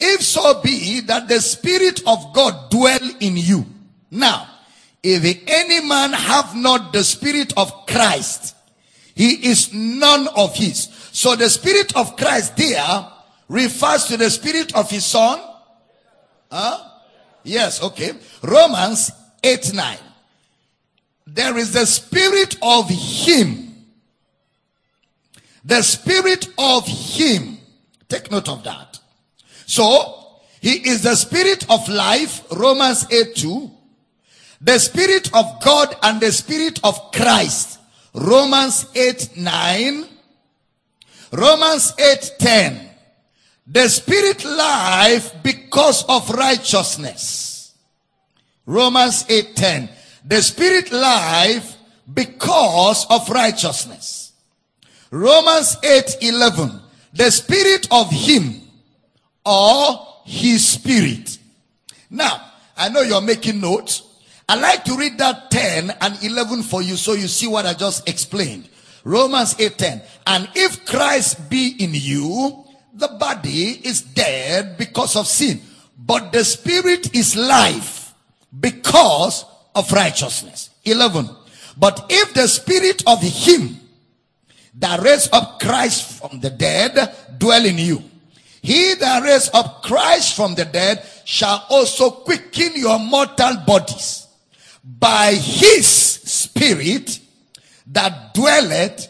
If 0.00 0.22
so 0.22 0.60
be 0.60 1.00
that 1.02 1.28
the 1.28 1.40
spirit 1.40 2.02
of 2.06 2.32
God 2.34 2.70
dwell 2.70 3.10
in 3.20 3.36
you. 3.36 3.64
Now, 4.10 4.48
if 5.02 5.24
any 5.46 5.86
man 5.86 6.12
have 6.12 6.56
not 6.56 6.92
the 6.92 7.04
spirit 7.04 7.52
of 7.56 7.86
Christ, 7.86 8.56
he 9.14 9.48
is 9.48 9.72
none 9.72 10.28
of 10.28 10.54
his. 10.54 10.88
So 11.12 11.36
the 11.36 11.50
spirit 11.50 11.94
of 11.96 12.16
Christ 12.16 12.56
there 12.56 13.08
refers 13.48 14.04
to 14.06 14.16
the 14.16 14.30
spirit 14.30 14.74
of 14.74 14.90
his 14.90 15.04
son. 15.04 15.40
Huh? 16.50 16.78
Yes, 17.44 17.82
okay. 17.82 18.12
Romans 18.42 19.10
8 19.42 19.74
9. 19.74 19.98
There 21.26 21.56
is 21.58 21.72
the 21.72 21.86
spirit 21.86 22.56
of 22.62 22.88
him. 22.88 23.61
The 25.64 25.82
spirit 25.82 26.48
of 26.58 26.86
him. 26.86 27.58
Take 28.08 28.30
note 28.30 28.48
of 28.48 28.64
that. 28.64 28.98
So, 29.66 30.40
he 30.60 30.88
is 30.88 31.02
the 31.02 31.14
spirit 31.14 31.68
of 31.70 31.88
life, 31.88 32.44
Romans 32.52 33.06
8 33.10 33.34
2. 33.36 33.70
The 34.60 34.78
spirit 34.78 35.34
of 35.34 35.62
God 35.62 35.96
and 36.02 36.20
the 36.20 36.30
spirit 36.30 36.78
of 36.84 37.10
Christ, 37.12 37.80
Romans 38.14 38.86
8 38.94 39.36
9. 39.36 40.04
Romans 41.32 41.94
8 41.98 42.32
10. 42.38 42.90
The 43.66 43.88
spirit 43.88 44.44
life 44.44 45.32
because 45.42 46.04
of 46.04 46.28
righteousness. 46.30 47.52
Romans 48.66 49.24
8:10. 49.28 49.88
The 50.24 50.42
spirit 50.42 50.92
life 50.92 51.76
because 52.12 53.06
of 53.10 53.28
righteousness. 53.28 54.21
Romans 55.12 55.76
8:11. 55.82 56.80
the 57.12 57.30
spirit 57.30 57.86
of 57.90 58.10
him 58.10 58.62
or 59.44 60.22
his 60.24 60.66
spirit. 60.66 61.36
Now, 62.08 62.40
I 62.74 62.88
know 62.88 63.02
you're 63.02 63.20
making 63.20 63.60
notes. 63.60 64.02
I 64.48 64.54
like 64.54 64.84
to 64.84 64.96
read 64.96 65.18
that 65.18 65.50
10 65.50 65.94
and 66.00 66.24
11 66.24 66.62
for 66.62 66.80
you 66.80 66.96
so 66.96 67.12
you 67.12 67.28
see 67.28 67.46
what 67.46 67.66
I 67.66 67.74
just 67.74 68.08
explained. 68.08 68.70
Romans 69.04 69.54
8:10. 69.58 70.00
And 70.26 70.48
if 70.54 70.86
Christ 70.86 71.50
be 71.50 71.76
in 71.78 71.90
you, 71.92 72.64
the 72.94 73.08
body 73.08 73.80
is 73.84 74.00
dead 74.00 74.78
because 74.78 75.14
of 75.16 75.26
sin, 75.26 75.60
but 75.98 76.32
the 76.32 76.44
spirit 76.44 77.14
is 77.14 77.36
life 77.36 78.14
because 78.58 79.44
of 79.74 79.92
righteousness. 79.92 80.70
11. 80.84 81.28
But 81.76 82.06
if 82.08 82.32
the 82.32 82.48
spirit 82.48 83.02
of 83.06 83.20
him 83.20 83.81
that 84.74 85.00
raised 85.00 85.32
up 85.34 85.60
Christ 85.60 86.20
from 86.20 86.40
the 86.40 86.50
dead 86.50 87.14
dwell 87.38 87.64
in 87.64 87.78
you, 87.78 88.02
he 88.62 88.94
that 88.94 89.22
raised 89.22 89.54
up 89.54 89.82
Christ 89.82 90.36
from 90.36 90.54
the 90.54 90.64
dead 90.64 91.04
shall 91.24 91.66
also 91.68 92.10
quicken 92.10 92.72
your 92.76 92.98
mortal 92.98 93.56
bodies 93.66 94.26
by 94.84 95.32
his 95.34 95.86
spirit 95.86 97.20
that 97.88 98.34
dwelleth 98.34 99.08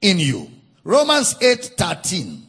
in 0.00 0.18
you. 0.18 0.50
Romans 0.84 1.36
8 1.40 1.72
13. 1.76 2.42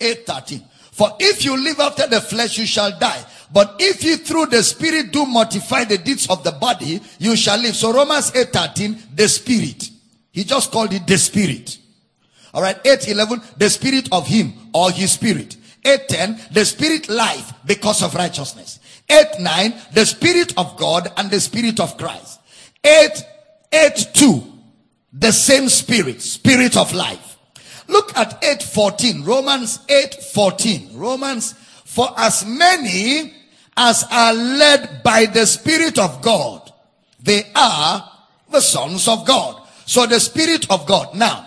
8 0.00 0.26
13. 0.26 0.62
For 0.92 1.10
if 1.18 1.44
you 1.44 1.56
live 1.56 1.80
after 1.80 2.06
the 2.06 2.20
flesh, 2.20 2.58
you 2.58 2.66
shall 2.66 2.96
die. 2.98 3.24
But 3.52 3.76
if 3.80 4.02
you 4.04 4.16
through 4.16 4.46
the 4.46 4.62
spirit 4.62 5.12
do 5.12 5.26
mortify 5.26 5.84
the 5.84 5.98
deeds 5.98 6.28
of 6.28 6.44
the 6.44 6.52
body, 6.52 7.00
you 7.18 7.36
shall 7.36 7.58
live. 7.58 7.76
So 7.76 7.92
Romans 7.92 8.34
8 8.34 8.52
13, 8.52 8.98
the 9.14 9.28
spirit. 9.28 9.90
He 10.34 10.42
just 10.42 10.72
called 10.72 10.92
it 10.92 11.06
the 11.06 11.16
spirit. 11.16 11.78
All 12.52 12.60
right, 12.60 12.78
8 12.84 13.08
11, 13.08 13.40
the 13.56 13.70
spirit 13.70 14.08
of 14.10 14.26
him 14.26 14.52
or 14.74 14.90
his 14.90 15.12
spirit. 15.12 15.56
8 15.84 16.08
10, 16.08 16.40
the 16.50 16.64
spirit 16.64 17.08
life 17.08 17.52
because 17.64 18.02
of 18.02 18.14
righteousness. 18.14 18.80
8 19.08 19.38
9, 19.38 19.74
the 19.92 20.04
spirit 20.04 20.52
of 20.58 20.76
God 20.76 21.10
and 21.16 21.30
the 21.30 21.40
spirit 21.40 21.78
of 21.78 21.96
Christ. 21.96 22.40
8 22.84 23.10
8 23.72 24.08
2, 24.12 24.42
the 25.12 25.32
same 25.32 25.68
spirit, 25.68 26.20
spirit 26.20 26.76
of 26.76 26.92
life. 26.92 27.38
Look 27.86 28.16
at 28.16 28.42
8:14, 28.42 29.24
Romans 29.24 29.78
8:14. 29.88 30.90
Romans 30.94 31.54
for 31.84 32.12
as 32.16 32.44
many 32.44 33.34
as 33.76 34.04
are 34.10 34.32
led 34.32 35.02
by 35.04 35.26
the 35.26 35.46
spirit 35.46 35.98
of 35.98 36.22
God, 36.22 36.72
they 37.20 37.50
are 37.54 38.10
the 38.50 38.60
sons 38.60 39.06
of 39.06 39.24
God. 39.24 39.60
So 39.86 40.06
the 40.06 40.20
spirit 40.20 40.70
of 40.70 40.86
God. 40.86 41.14
Now, 41.14 41.46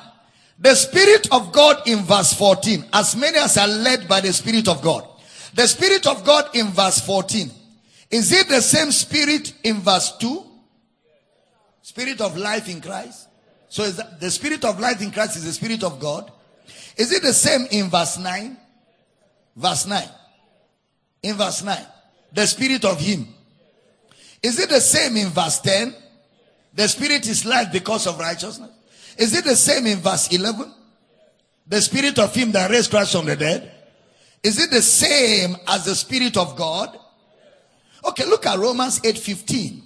the 0.60 0.74
spirit 0.76 1.28
of 1.32 1.52
God 1.52 1.88
in 1.88 2.00
verse 2.00 2.34
14, 2.34 2.86
as 2.94 3.16
many 3.16 3.38
as 3.38 3.58
are 3.58 3.68
led 3.68 4.08
by 4.08 4.22
the 4.22 4.34
spirit 4.34 4.68
of 4.68 4.82
God. 4.82 5.08
The 5.54 5.68
spirit 5.68 6.08
of 6.08 6.24
God 6.24 6.56
in 6.56 6.68
verse 6.68 7.00
14. 7.00 7.52
Is 8.10 8.32
it 8.32 8.48
the 8.48 8.62
same 8.62 8.92
spirit 8.92 9.54
in 9.64 9.82
verse 9.82 10.16
2? 10.18 10.44
Spirit 11.82 12.22
of 12.22 12.38
life 12.38 12.70
in 12.70 12.82
Christ. 12.82 13.28
So 13.70 13.84
is 13.84 13.98
that 13.98 14.20
the 14.20 14.32
spirit 14.32 14.64
of 14.66 14.80
life 14.80 15.02
in 15.02 15.12
Christ 15.12 15.38
is 15.38 15.46
the 15.46 15.54
spirit 15.54 15.84
of 15.84 16.00
God? 16.00 16.32
Is 16.96 17.12
it 17.12 17.22
the 17.22 17.34
same 17.34 17.68
in 17.72 17.90
verse 17.90 18.18
9? 18.18 18.58
Verse 19.56 19.86
9. 19.86 20.04
In 21.24 21.36
verse 21.36 21.64
9. 21.64 21.78
The 22.34 22.46
spirit 22.48 22.86
of 22.86 23.00
him. 23.00 23.28
Is 24.42 24.60
it 24.60 24.70
the 24.70 24.82
same 24.82 25.18
in 25.18 25.28
verse 25.30 25.60
10? 25.60 25.94
The 26.78 26.88
spirit 26.88 27.28
is 27.28 27.44
life 27.44 27.72
because 27.72 28.06
of 28.06 28.20
righteousness. 28.20 28.70
Is 29.18 29.36
it 29.36 29.46
the 29.46 29.56
same 29.56 29.88
in 29.88 29.98
verse 29.98 30.28
11? 30.28 30.72
The 31.66 31.82
spirit 31.82 32.20
of 32.20 32.36
him 32.36 32.52
that 32.52 32.70
raised 32.70 32.92
Christ 32.92 33.14
from 33.14 33.26
the 33.26 33.36
dead? 33.36 33.72
Is 34.44 34.62
it 34.62 34.70
the 34.70 34.84
same 34.84 35.58
as 35.68 35.86
the 35.86 35.96
spirit 35.96 36.38
of 36.38 36.56
God? 36.56 36.96
Okay, 38.06 38.26
look 38.26 38.46
at 38.46 38.60
Romans 38.60 39.00
8:15. 39.00 39.82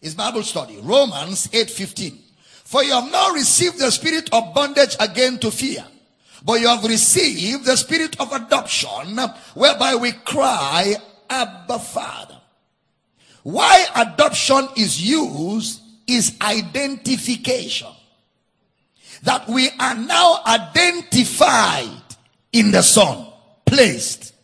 It's 0.00 0.14
Bible 0.14 0.44
study. 0.44 0.78
Romans 0.78 1.48
8:15. 1.52 2.16
For 2.62 2.84
you 2.84 2.92
have 2.92 3.10
not 3.10 3.34
received 3.34 3.80
the 3.80 3.90
spirit 3.90 4.32
of 4.32 4.54
bondage 4.54 4.94
again 5.00 5.40
to 5.40 5.50
fear, 5.50 5.84
but 6.44 6.60
you 6.60 6.68
have 6.68 6.84
received 6.84 7.64
the 7.64 7.76
spirit 7.76 8.20
of 8.20 8.32
adoption, 8.32 9.18
whereby 9.54 9.96
we 9.96 10.12
cry, 10.12 10.94
Abba 11.28 11.80
Father. 11.80 12.39
Why 13.42 13.86
adoption 13.96 14.68
is 14.76 15.00
used 15.02 15.80
is 16.06 16.36
identification. 16.40 17.88
That 19.22 19.48
we 19.48 19.70
are 19.78 19.94
now 19.94 20.40
identified 20.46 22.02
in 22.52 22.70
the 22.70 22.82
Son, 22.82 23.26
placed. 23.64 24.34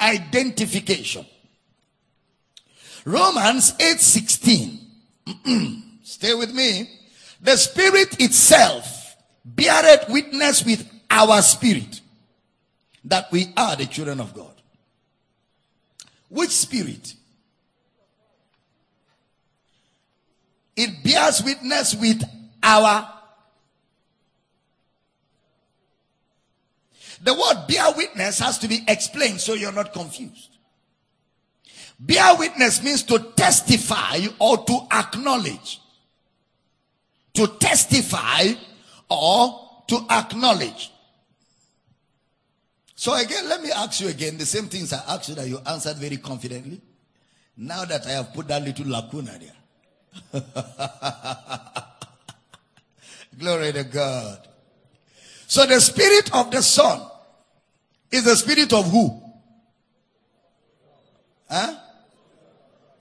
Identification. 0.00 1.26
Romans 3.04 3.74
8:16. 3.78 4.78
Stay 6.02 6.34
with 6.34 6.52
me. 6.52 6.88
The 7.40 7.56
spirit 7.56 8.20
itself 8.20 9.16
beareth 9.44 10.08
witness 10.08 10.64
with 10.64 10.86
our 11.10 11.42
spirit 11.42 12.00
that 13.04 13.30
we 13.32 13.52
are 13.56 13.76
the 13.76 13.86
children 13.86 14.20
of 14.20 14.34
God. 14.34 14.54
Which 16.28 16.50
spirit? 16.50 17.14
It 20.80 21.04
bears 21.04 21.42
witness 21.42 21.94
with 21.94 22.22
our 22.62 23.06
The 27.22 27.34
word 27.34 27.66
bear 27.68 27.92
witness 27.94 28.38
has 28.38 28.58
to 28.60 28.68
be 28.68 28.82
explained 28.88 29.42
so 29.42 29.52
you're 29.52 29.72
not 29.72 29.92
confused. 29.92 30.56
Bear 31.98 32.34
witness 32.36 32.82
means 32.82 33.02
to 33.04 33.18
testify 33.36 34.20
or 34.38 34.56
to 34.64 34.86
acknowledge. 34.90 35.82
To 37.34 37.46
testify 37.46 38.52
or 39.10 39.82
to 39.88 40.06
acknowledge. 40.08 40.90
So 42.94 43.14
again, 43.14 43.50
let 43.50 43.62
me 43.62 43.70
ask 43.70 44.00
you 44.00 44.08
again 44.08 44.38
the 44.38 44.46
same 44.46 44.68
things 44.68 44.94
I 44.94 45.02
asked 45.14 45.28
you 45.28 45.34
that 45.34 45.46
you 45.46 45.58
answered 45.66 45.98
very 45.98 46.16
confidently. 46.16 46.80
Now 47.58 47.84
that 47.84 48.06
I 48.06 48.12
have 48.12 48.32
put 48.32 48.48
that 48.48 48.62
little 48.62 48.86
lacuna 48.86 49.38
there. 49.38 49.59
Glory 53.38 53.72
to 53.72 53.84
God. 53.84 54.48
So 55.46 55.66
the 55.66 55.80
spirit 55.80 56.34
of 56.34 56.50
the 56.50 56.62
son 56.62 57.00
is 58.10 58.24
the 58.24 58.36
spirit 58.36 58.72
of 58.72 58.90
who? 58.90 59.22
Huh? 61.48 61.74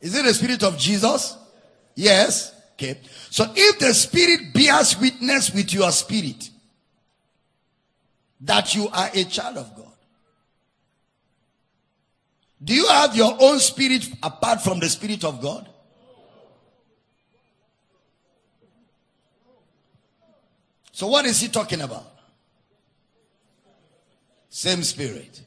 Is 0.02 0.16
it 0.16 0.26
the 0.26 0.34
spirit 0.34 0.64
of 0.64 0.78
Jesus? 0.78 1.38
Yes. 1.96 2.56
Okay. 2.74 3.00
So 3.30 3.46
if 3.56 3.80
the 3.80 3.94
spirit 3.94 4.54
bears 4.54 4.98
witness 4.98 5.54
with 5.54 5.74
your 5.74 5.92
spirit 5.92 6.50
that 8.42 8.74
you 8.74 8.88
are 8.88 9.10
a 9.14 9.24
child 9.26 9.58
of 9.58 9.76
God, 9.76 9.86
do 12.64 12.74
you 12.74 12.88
have 12.88 13.16
your 13.16 13.38
own 13.40 13.60
spirit 13.60 14.10
apart 14.24 14.62
from 14.62 14.80
the 14.80 14.90
spirit 14.90 15.24
of 15.24 15.42
God? 15.42 15.70
So 21.00 21.08
what 21.08 21.26
is 21.26 21.40
he 21.40 21.48
talking 21.48 21.80
about? 21.80 22.12
Same 24.50 24.84
spirit. 24.84 25.40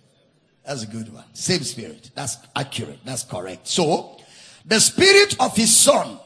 That's 0.64 0.82
a 0.84 0.86
good 0.86 1.12
one. 1.12 1.24
Same 1.34 1.62
spirit. 1.62 2.10
That's 2.14 2.38
accurate. 2.56 3.00
That's 3.04 3.22
correct. 3.22 3.68
So, 3.68 4.16
the 4.64 4.80
spirit 4.80 5.36
of 5.38 5.54
his 5.54 5.76
son, 5.76 6.18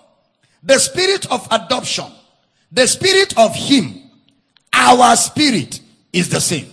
the 0.63 0.79
spirit 0.79 1.29
of 1.33 1.45
adoption, 1.51 2.05
the 2.71 2.87
spirit 2.87 3.37
of 3.37 3.53
him, 3.57 4.01
our 4.73 5.17
spirit 5.17 5.81
is 6.13 6.29
the 6.29 6.41
same. 6.41 6.71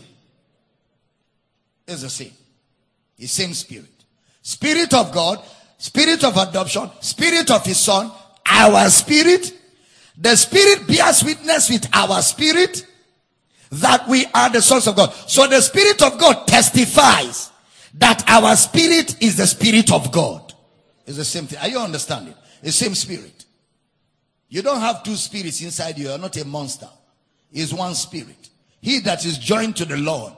Is 1.88 2.04
the 2.04 2.10
same. 2.12 2.34
The 3.18 3.26
same 3.26 3.56
spirit. 3.56 4.06
Spirit 4.44 4.94
of 4.94 5.12
God, 5.12 5.44
spirit 5.80 6.24
of 6.24 6.38
adoption, 6.38 6.92
spirit 7.00 7.50
of 7.50 7.66
his 7.66 7.80
son, 7.80 8.12
our 8.46 8.92
spirit. 8.92 9.54
The 10.18 10.36
spirit 10.36 10.88
bears 10.88 11.24
witness 11.24 11.70
with 11.70 11.88
our 11.94 12.22
spirit 12.22 12.86
that 13.82 14.08
we 14.08 14.26
are 14.34 14.50
the 14.50 14.62
sons 14.62 14.88
of 14.88 14.96
God. 14.96 15.14
So 15.28 15.48
the 15.48 15.62
Spirit 15.62 16.02
of 16.04 16.20
God 16.20 16.48
testifies 16.48 17.52
that 17.96 18.24
our 18.28 18.56
spirit 18.56 19.22
is 19.22 19.38
the 19.38 19.48
Spirit 19.48 19.92
of 19.92 20.12
God. 20.12 20.54
It's 21.06 21.18
the 21.18 21.26
same 21.26 21.48
thing. 21.48 21.60
Are 21.60 21.68
you 21.68 21.80
understanding? 21.80 22.36
The 22.62 22.72
same 22.72 22.96
Spirit. 22.96 23.46
You 24.50 24.62
don't 24.62 24.80
have 24.80 25.04
two 25.04 25.16
spirits 25.16 25.62
inside 25.62 25.98
you. 25.98 26.10
You're 26.10 26.18
not 26.18 26.38
a 26.38 26.46
monster. 26.46 26.90
It's 27.52 27.74
one 27.74 27.96
Spirit. 27.96 28.50
He 28.82 29.00
that 29.00 29.26
is 29.26 29.38
joined 29.38 29.76
to 29.78 29.86
the 29.86 29.98
Lord 29.98 30.34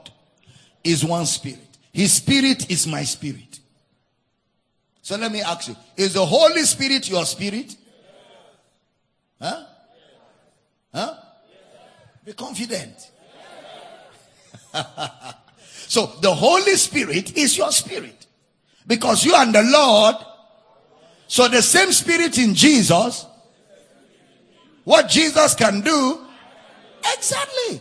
is 0.82 1.04
one 1.04 1.26
Spirit. 1.26 1.60
His 1.92 2.12
Spirit 2.14 2.70
is 2.70 2.86
my 2.86 3.04
Spirit. 3.04 3.60
So 5.02 5.16
let 5.16 5.30
me 5.30 5.42
ask 5.42 5.68
you, 5.68 5.76
is 5.96 6.14
the 6.14 6.24
Holy 6.24 6.62
Spirit 6.62 7.08
your 7.08 7.24
Spirit? 7.26 7.76
Huh? 9.40 9.65
Huh? 10.96 11.14
Be 12.24 12.32
confident. 12.32 13.10
So 15.88 16.06
the 16.20 16.34
Holy 16.34 16.74
Spirit 16.74 17.36
is 17.36 17.56
your 17.56 17.70
spirit. 17.70 18.26
Because 18.86 19.24
you 19.24 19.34
and 19.36 19.54
the 19.54 19.62
Lord. 19.62 20.16
So 21.28 21.48
the 21.48 21.62
same 21.62 21.92
spirit 21.92 22.38
in 22.38 22.54
Jesus. 22.54 23.24
What 24.84 25.08
Jesus 25.08 25.54
can 25.54 25.80
do. 25.80 26.20
Exactly. 27.14 27.80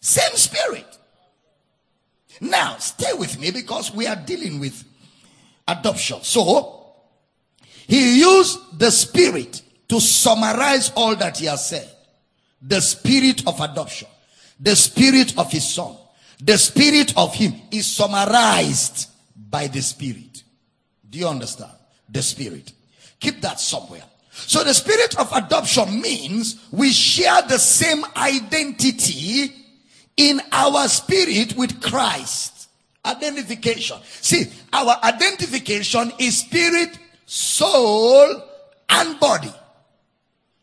Same 0.00 0.36
spirit. 0.36 0.98
Now, 2.40 2.76
stay 2.78 3.12
with 3.12 3.38
me 3.38 3.50
because 3.50 3.92
we 3.92 4.06
are 4.06 4.16
dealing 4.16 4.58
with 4.58 4.84
adoption. 5.66 6.20
So, 6.22 6.94
he 7.86 8.20
used 8.20 8.78
the 8.78 8.90
spirit 8.90 9.60
to 9.88 10.00
summarize 10.00 10.92
all 10.96 11.14
that 11.16 11.38
he 11.38 11.46
has 11.46 11.68
said. 11.68 11.88
The 12.62 12.80
spirit 12.80 13.46
of 13.46 13.60
adoption, 13.60 14.08
the 14.58 14.74
spirit 14.74 15.38
of 15.38 15.50
his 15.50 15.68
son, 15.68 15.96
the 16.40 16.58
spirit 16.58 17.16
of 17.16 17.34
him 17.34 17.54
is 17.70 17.86
summarized 17.86 19.10
by 19.50 19.66
the 19.66 19.80
spirit. 19.82 20.42
Do 21.08 21.18
you 21.18 21.28
understand? 21.28 21.72
The 22.08 22.22
spirit. 22.22 22.72
Keep 23.20 23.40
that 23.42 23.60
somewhere. 23.60 24.04
So 24.30 24.62
the 24.62 24.74
spirit 24.74 25.18
of 25.18 25.32
adoption 25.32 26.00
means 26.00 26.64
we 26.70 26.92
share 26.92 27.42
the 27.42 27.58
same 27.58 28.04
identity 28.16 29.52
in 30.16 30.40
our 30.52 30.88
spirit 30.88 31.56
with 31.56 31.80
Christ. 31.82 32.68
Identification. 33.04 33.98
See, 34.04 34.44
our 34.72 34.96
identification 35.02 36.12
is 36.18 36.38
spirit, 36.38 36.98
soul, 37.26 38.42
and 38.88 39.18
body. 39.18 39.52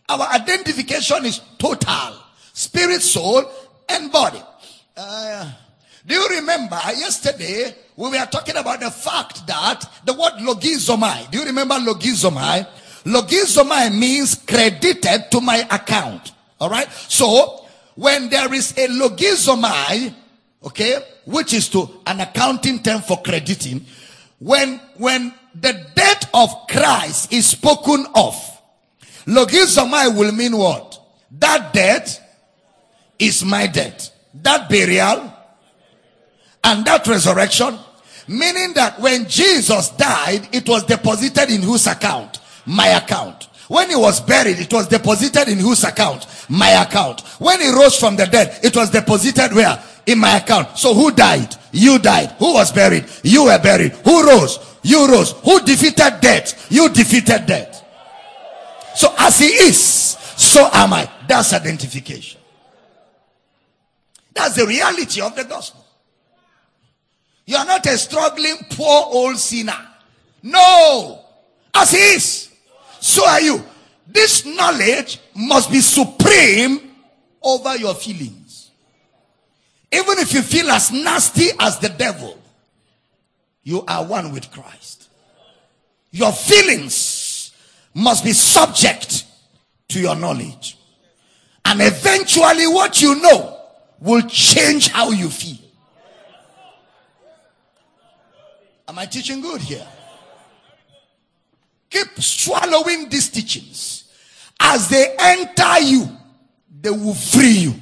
Our 0.10 0.28
identification 0.34 1.26
is 1.26 1.41
total. 1.58 2.22
Spirit, 2.53 3.01
soul, 3.01 3.43
and 3.89 4.12
body. 4.12 4.41
Uh, 4.95 5.51
do 6.06 6.16
you 6.16 6.28
remember 6.30 6.80
yesterday 6.95 7.76
we 7.95 8.10
were 8.10 8.26
talking 8.26 8.56
about 8.58 8.80
the 8.80 8.91
fact 8.91 9.47
that 9.47 9.84
the 10.03 10.14
word 10.14 10.34
logizomai. 10.39 11.32
Do 11.32 11.39
you 11.39 11.45
remember 11.45 11.76
logizomai? 11.76 12.68
Logizomai 13.06 13.97
means 13.97 14.36
credited 14.36 15.32
to 15.32 15.39
my 15.39 15.66
account. 15.72 16.34
All 16.60 16.70
right. 16.70 16.91
So 16.91 17.66
when 17.95 18.30
there 18.30 18.53
is 18.53 18.72
a 18.72 18.88
logizomai, 18.88 20.14
okay, 20.66 20.99
which 21.26 21.53
is 21.53 21.70
to 21.70 21.89
an 22.06 22.20
accounting 22.22 22.84
term 22.84 23.01
for 23.01 23.22
crediting, 23.22 23.86
when 24.39 24.80
when 24.97 25.34
the 25.53 25.88
death 25.95 26.30
of 26.34 26.49
Christ 26.68 27.32
is 27.32 27.45
spoken 27.47 28.06
of, 28.14 28.36
logizomai 29.28 30.15
will 30.15 30.32
mean 30.32 30.57
what? 30.57 30.99
That 31.32 31.73
death 31.73 32.21
is 33.19 33.43
my 33.43 33.67
death. 33.67 34.11
That 34.34 34.69
burial 34.69 35.34
and 36.63 36.86
that 36.86 37.07
resurrection, 37.07 37.78
meaning 38.28 38.73
that 38.73 38.99
when 38.99 39.28
Jesus 39.28 39.89
died, 39.89 40.49
it 40.51 40.67
was 40.67 40.84
deposited 40.84 41.49
in 41.49 41.61
whose 41.61 41.88
account? 41.88 42.39
My 42.65 42.88
account. 42.88 43.47
When 43.67 43.89
he 43.89 43.95
was 43.95 44.21
buried, 44.21 44.59
it 44.59 44.71
was 44.71 44.88
deposited 44.88 45.47
in 45.47 45.59
whose 45.59 45.84
account? 45.84 46.28
My 46.49 46.69
account. 46.84 47.21
When 47.39 47.59
he 47.61 47.69
rose 47.71 47.97
from 47.97 48.15
the 48.15 48.26
dead, 48.26 48.59
it 48.63 48.76
was 48.76 48.89
deposited 48.91 49.53
where? 49.53 49.82
In 50.05 50.19
my 50.19 50.38
account. 50.38 50.78
So 50.78 50.93
who 50.93 51.11
died? 51.11 51.55
You 51.71 51.97
died. 51.97 52.32
Who 52.38 52.53
was 52.53 52.71
buried? 52.71 53.05
You 53.23 53.45
were 53.45 53.59
buried. 53.59 53.93
Who 54.03 54.26
rose? 54.26 54.59
You 54.84 55.07
rose. 55.07 55.32
Who 55.43 55.59
defeated 55.61 56.21
death? 56.21 56.71
You 56.71 56.89
defeated 56.89 57.47
death. 57.47 57.74
So 58.96 59.14
as 59.18 59.39
he 59.39 59.48
is, 59.48 59.82
so 59.82 60.68
am 60.72 60.93
I. 60.93 61.10
That's 61.28 61.54
identification. 61.54 62.41
That's 64.34 64.56
the 64.56 64.66
reality 64.66 65.22
of 65.22 65.36
the 65.36 65.43
gospel. 65.43 65.86
You 67.46 67.58
are 67.58 67.66
not 67.66 67.86
a 67.86 67.98
struggling 67.98 68.58
poor 68.72 69.04
old 69.06 69.38
sinner. 69.38 69.78
No. 70.41 71.20
As 71.74 71.91
he 71.91 71.98
is, 71.98 72.52
so 73.00 73.28
are 73.28 73.41
you. 73.41 73.64
This 74.08 74.46
knowledge 74.46 75.20
must 75.36 75.72
be 75.72 75.80
supreme 75.80 76.91
over 77.41 77.76
your 77.76 77.93
feelings. 77.96 78.72
Even 79.91 80.20
if 80.20 80.34
you 80.34 80.41
feel 80.41 80.70
as 80.72 80.91
nasty 80.91 81.50
as 81.60 81.80
the 81.80 81.89
devil, 81.89 82.38
you 83.64 83.84
are 83.88 84.06
one 84.06 84.32
with 84.32 84.52
Christ. 84.52 85.10
Your 86.12 86.32
feelings 86.32 86.93
must 87.96 88.24
be 88.26 88.34
subject 88.34 89.24
to 89.88 90.00
your 90.00 90.16
knowledge. 90.16 90.78
And 91.64 91.82
eventually, 91.82 92.68
what 92.68 93.02
you 93.02 93.20
know 93.22 93.58
will 94.00 94.22
change 94.24 94.89
how 94.89 95.10
you 95.10 95.30
feel. 95.30 95.58
Am 98.88 99.00
I 99.00 99.06
teaching 99.08 99.41
good 99.41 99.62
here? 99.62 99.88
Keep 101.89 102.22
swallowing 102.22 103.10
these 103.10 103.30
teachings. 103.30 104.12
As 104.60 104.89
they 104.89 105.16
enter 105.18 105.80
you, 105.80 106.08
they 106.82 106.91
will 106.91 107.16
free 107.16 107.50
you. 107.50 107.74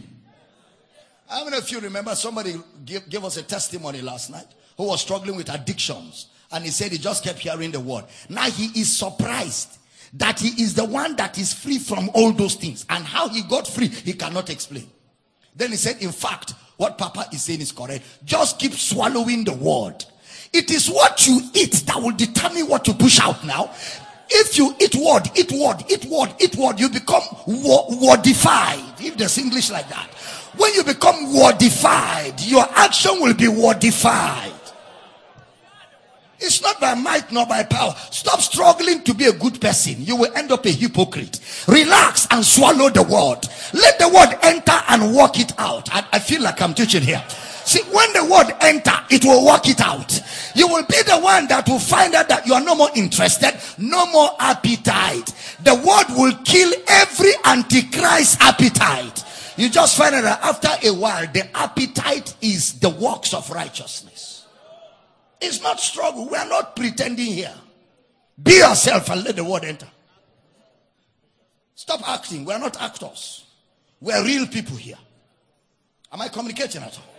How 1.27 1.43
many 1.43 1.57
of 1.57 1.69
you 1.69 1.79
remember 1.79 2.15
somebody 2.15 2.55
gave, 2.85 3.09
gave 3.09 3.23
us 3.25 3.37
a 3.37 3.43
testimony 3.43 4.01
last 4.01 4.29
night 4.29 4.45
who 4.77 4.85
was 4.85 5.01
struggling 5.01 5.35
with 5.35 5.49
addictions? 5.49 6.27
And 6.51 6.63
he 6.63 6.69
said 6.69 6.91
he 6.91 6.99
just 6.99 7.23
kept 7.23 7.39
hearing 7.39 7.71
the 7.71 7.79
word. 7.79 8.05
Now 8.29 8.43
he 8.43 8.79
is 8.79 8.95
surprised 8.95 9.79
that 10.13 10.39
he 10.39 10.61
is 10.61 10.73
the 10.75 10.85
one 10.85 11.15
that 11.15 11.37
is 11.37 11.53
free 11.53 11.79
from 11.79 12.09
all 12.13 12.31
those 12.31 12.55
things. 12.55 12.85
And 12.89 13.03
how 13.03 13.29
he 13.29 13.41
got 13.43 13.67
free, 13.67 13.87
he 13.87 14.13
cannot 14.13 14.49
explain. 14.49 14.87
Then 15.55 15.71
he 15.71 15.75
said, 15.75 16.01
in 16.01 16.11
fact, 16.11 16.53
what 16.77 16.97
Papa 16.97 17.27
is 17.31 17.43
saying 17.43 17.61
is 17.61 17.71
correct. 17.71 18.03
Just 18.25 18.59
keep 18.59 18.73
swallowing 18.73 19.43
the 19.43 19.53
word. 19.53 20.05
It 20.51 20.69
is 20.69 20.89
what 20.89 21.25
you 21.27 21.41
eat 21.53 21.73
that 21.87 21.97
will 21.97 22.11
determine 22.11 22.67
what 22.67 22.87
you 22.87 22.93
push 22.93 23.19
out 23.19 23.43
now. 23.43 23.71
If 24.29 24.57
you 24.57 24.75
eat 24.79 24.95
word, 24.95 25.29
eat 25.35 25.51
word, 25.51 25.83
eat 25.89 26.05
word, 26.05 26.33
eat 26.39 26.55
word, 26.55 26.79
you 26.79 26.89
become 26.89 27.23
wordified. 27.47 28.79
If 28.99 29.17
there's 29.17 29.37
English 29.37 29.71
like 29.71 29.89
that. 29.89 30.07
When 30.55 30.73
you 30.73 30.83
become 30.83 31.33
wordified, 31.35 32.39
your 32.41 32.65
action 32.71 33.19
will 33.19 33.33
be 33.33 33.47
wordified. 33.47 34.51
It's 36.43 36.61
not 36.61 36.81
by 36.81 36.93
might 36.93 37.31
nor 37.31 37.45
by 37.45 37.63
power. 37.63 37.95
Stop 38.11 38.41
struggling 38.41 39.01
to 39.03 39.13
be 39.13 39.25
a 39.25 39.31
good 39.31 39.61
person. 39.61 39.95
You 39.99 40.17
will 40.17 40.35
end 40.35 40.51
up 40.51 40.65
a 40.65 40.69
hypocrite. 40.69 41.39
Relax 41.69 42.27
and 42.31 42.43
swallow 42.43 42.89
the 42.89 43.01
word. 43.01 43.47
Let 43.73 43.97
the 43.97 44.09
word 44.09 44.37
enter 44.43 44.77
and 44.89 45.15
work 45.15 45.39
it 45.39 45.57
out. 45.57 45.87
I, 45.95 46.05
I 46.11 46.19
feel 46.19 46.41
like 46.41 46.61
I'm 46.61 46.73
teaching 46.73 47.01
here. 47.01 47.23
See, 47.29 47.81
when 47.83 48.11
the 48.11 48.25
word 48.25 48.53
enter, 48.59 48.91
it 49.09 49.23
will 49.23 49.45
work 49.45 49.69
it 49.69 49.79
out. 49.79 50.19
You 50.53 50.67
will 50.67 50.83
be 50.83 51.01
the 51.03 51.17
one 51.17 51.47
that 51.47 51.65
will 51.69 51.79
find 51.79 52.13
out 52.13 52.27
that 52.27 52.45
you 52.45 52.53
are 52.53 52.61
no 52.61 52.75
more 52.75 52.89
interested, 52.93 53.57
no 53.77 54.05
more 54.07 54.31
appetite. 54.37 55.33
The 55.63 55.75
word 55.75 56.17
will 56.17 56.35
kill 56.43 56.73
every 56.89 57.31
antichrist 57.45 58.41
appetite. 58.41 59.23
You 59.55 59.69
just 59.69 59.97
find 59.97 60.13
out 60.15 60.23
that 60.23 60.43
after 60.43 60.87
a 60.89 60.93
while, 60.93 61.25
the 61.31 61.47
appetite 61.55 62.35
is 62.41 62.79
the 62.79 62.89
works 62.89 63.33
of 63.33 63.49
righteousness. 63.49 64.32
It's 65.43 65.61
not 65.61 65.79
struggle. 65.79 66.29
We 66.29 66.37
are 66.37 66.47
not 66.47 66.75
pretending 66.75 67.33
here. 67.33 67.53
Be 68.41 68.53
yourself 68.53 69.09
and 69.09 69.23
let 69.23 69.35
the 69.35 69.43
word 69.43 69.65
enter. 69.65 69.87
Stop 71.75 72.07
acting. 72.07 72.45
We 72.45 72.53
are 72.53 72.59
not 72.59 72.81
actors. 72.81 73.43
We 73.99 74.13
are 74.13 74.23
real 74.23 74.47
people 74.47 74.77
here. 74.77 74.97
Am 76.11 76.21
I 76.21 76.29
communicating 76.29 76.81
at 76.81 76.97
all? 76.97 77.13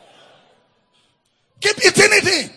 Keep 1.61 1.77
eating 1.79 1.93
it 1.97 2.27
in. 2.27 2.51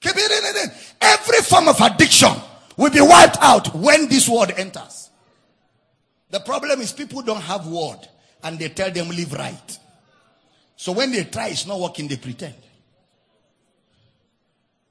Keep 0.00 0.16
eating 0.16 0.28
it 0.30 0.64
in. 0.64 0.70
Every 1.00 1.38
form 1.38 1.68
of 1.68 1.80
addiction 1.80 2.32
will 2.76 2.90
be 2.90 3.00
wiped 3.00 3.38
out 3.40 3.74
when 3.74 4.08
this 4.08 4.28
word 4.28 4.52
enters. 4.56 5.10
The 6.30 6.40
problem 6.40 6.80
is 6.80 6.92
people 6.92 7.22
don't 7.22 7.40
have 7.40 7.66
word 7.66 8.06
and 8.42 8.58
they 8.58 8.68
tell 8.68 8.90
them 8.90 9.08
live 9.08 9.32
right. 9.32 9.78
So 10.76 10.92
when 10.92 11.10
they 11.10 11.24
try, 11.24 11.48
it's 11.48 11.66
not 11.66 11.80
working, 11.80 12.06
they 12.06 12.16
pretend. 12.16 12.54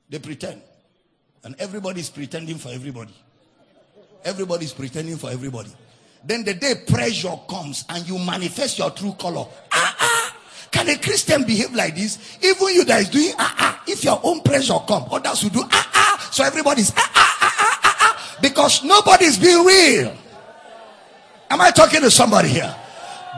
They 0.10 0.20
pretend. 0.20 0.62
And 1.44 1.56
everybody's 1.60 2.10
pretending 2.10 2.58
for 2.58 2.70
everybody. 2.70 3.14
Everybody's 4.26 4.74
pretending 4.74 5.18
for 5.18 5.30
everybody. 5.30 5.70
Then 6.26 6.44
the 6.44 6.54
day 6.54 6.74
pressure 6.88 7.40
comes 7.50 7.86
and 7.88 8.08
you 8.08 8.20
manifest 8.20 8.78
your 8.80 8.92
true 8.92 9.14
color. 9.14 9.46
Ah, 9.72 9.96
ah. 10.00 10.36
Can 10.72 10.90
a 10.90 10.98
Christian 10.98 11.44
behave 11.44 11.74
like 11.74 11.96
this? 11.96 12.38
Even 12.44 12.68
you 12.70 12.84
that 12.86 13.02
is 13.02 13.10
doing 13.10 13.34
ah, 13.38 13.56
ah. 13.58 13.84
If 13.88 14.04
your 14.04 14.20
own 14.24 14.42
pressure 14.42 14.78
come, 14.88 15.06
others 15.10 15.44
will 15.44 15.52
do 15.52 15.64
ah, 15.64 15.92
ah. 15.94 16.30
So 16.32 16.44
everybody's 16.44 16.92
ah, 16.98 17.12
ah, 17.16 17.38
ah, 17.42 17.58
ah, 17.62 17.80
ah, 17.84 17.98
ah. 18.02 18.38
Because 18.42 18.84
nobody's 18.84 19.38
being 19.38 19.64
real. 19.66 20.14
Am 21.50 21.62
I 21.62 21.72
talking 21.72 22.02
to 22.02 22.12
somebody 22.12 22.50
here? 22.50 22.76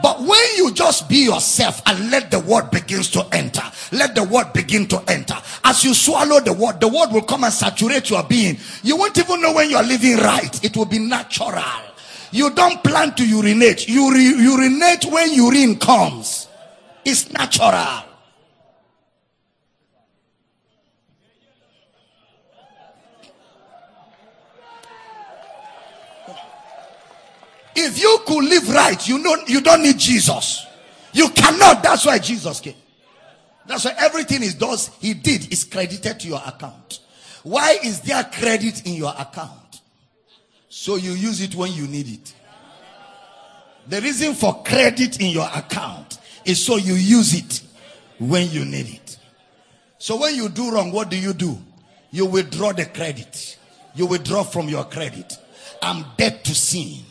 But 0.02 0.20
when 0.20 0.44
you 0.56 0.72
just 0.72 1.08
be 1.08 1.24
yourself 1.24 1.80
and 1.86 2.10
let 2.10 2.30
the 2.30 2.40
word 2.40 2.70
begins 2.70 3.10
to 3.10 3.24
enter, 3.32 3.62
let 3.92 4.14
the 4.14 4.24
word 4.24 4.52
begin 4.52 4.86
to 4.88 5.02
enter. 5.08 5.36
As 5.64 5.84
you 5.84 5.94
swallow 5.94 6.40
the 6.40 6.52
word, 6.52 6.80
the 6.80 6.88
word 6.88 7.12
will 7.12 7.22
come 7.22 7.44
and 7.44 7.52
saturate 7.52 8.10
your 8.10 8.24
being. 8.24 8.58
You 8.82 8.96
won't 8.96 9.16
even 9.16 9.40
know 9.40 9.54
when 9.54 9.70
you 9.70 9.76
are 9.76 9.82
living 9.84 10.16
right. 10.16 10.64
It 10.64 10.76
will 10.76 10.86
be 10.86 10.98
natural. 10.98 11.62
You 12.32 12.50
don't 12.54 12.82
plan 12.82 13.14
to 13.14 13.26
urinate. 13.26 13.88
You 13.88 14.12
re- 14.12 14.42
urinate 14.42 15.04
when 15.04 15.32
urine 15.34 15.78
comes. 15.78 16.48
It's 17.04 17.30
natural. 17.30 18.11
If 27.84 28.00
you 28.00 28.18
could 28.26 28.44
live 28.44 28.68
right, 28.70 29.08
you 29.08 29.18
know 29.18 29.36
you 29.46 29.60
don't 29.60 29.82
need 29.82 29.98
Jesus. 29.98 30.66
You 31.12 31.28
cannot. 31.30 31.82
That's 31.82 32.06
why 32.06 32.18
Jesus 32.18 32.60
came. 32.60 32.74
That's 33.66 33.84
why 33.84 33.94
everything 33.98 34.42
he 34.42 34.50
does, 34.50 34.88
he 35.00 35.14
did, 35.14 35.52
is 35.52 35.64
credited 35.64 36.20
to 36.20 36.28
your 36.28 36.42
account. 36.44 37.00
Why 37.42 37.78
is 37.82 38.00
there 38.00 38.22
credit 38.24 38.86
in 38.86 38.94
your 38.94 39.12
account? 39.18 39.80
So 40.68 40.96
you 40.96 41.12
use 41.12 41.40
it 41.40 41.54
when 41.54 41.72
you 41.72 41.86
need 41.86 42.08
it. 42.08 42.34
The 43.88 44.00
reason 44.00 44.34
for 44.34 44.62
credit 44.62 45.20
in 45.20 45.30
your 45.30 45.48
account 45.54 46.18
is 46.44 46.64
so 46.64 46.76
you 46.76 46.94
use 46.94 47.34
it 47.34 47.62
when 48.18 48.48
you 48.50 48.64
need 48.64 48.88
it. 48.88 49.18
So 49.98 50.16
when 50.16 50.34
you 50.34 50.48
do 50.48 50.72
wrong, 50.72 50.92
what 50.92 51.10
do 51.10 51.18
you 51.18 51.32
do? 51.32 51.58
You 52.10 52.26
withdraw 52.26 52.72
the 52.72 52.86
credit. 52.86 53.58
You 53.94 54.06
withdraw 54.06 54.44
from 54.44 54.68
your 54.68 54.84
credit. 54.84 55.36
I'm 55.80 56.04
dead 56.16 56.44
to 56.44 56.54
sin. 56.54 57.04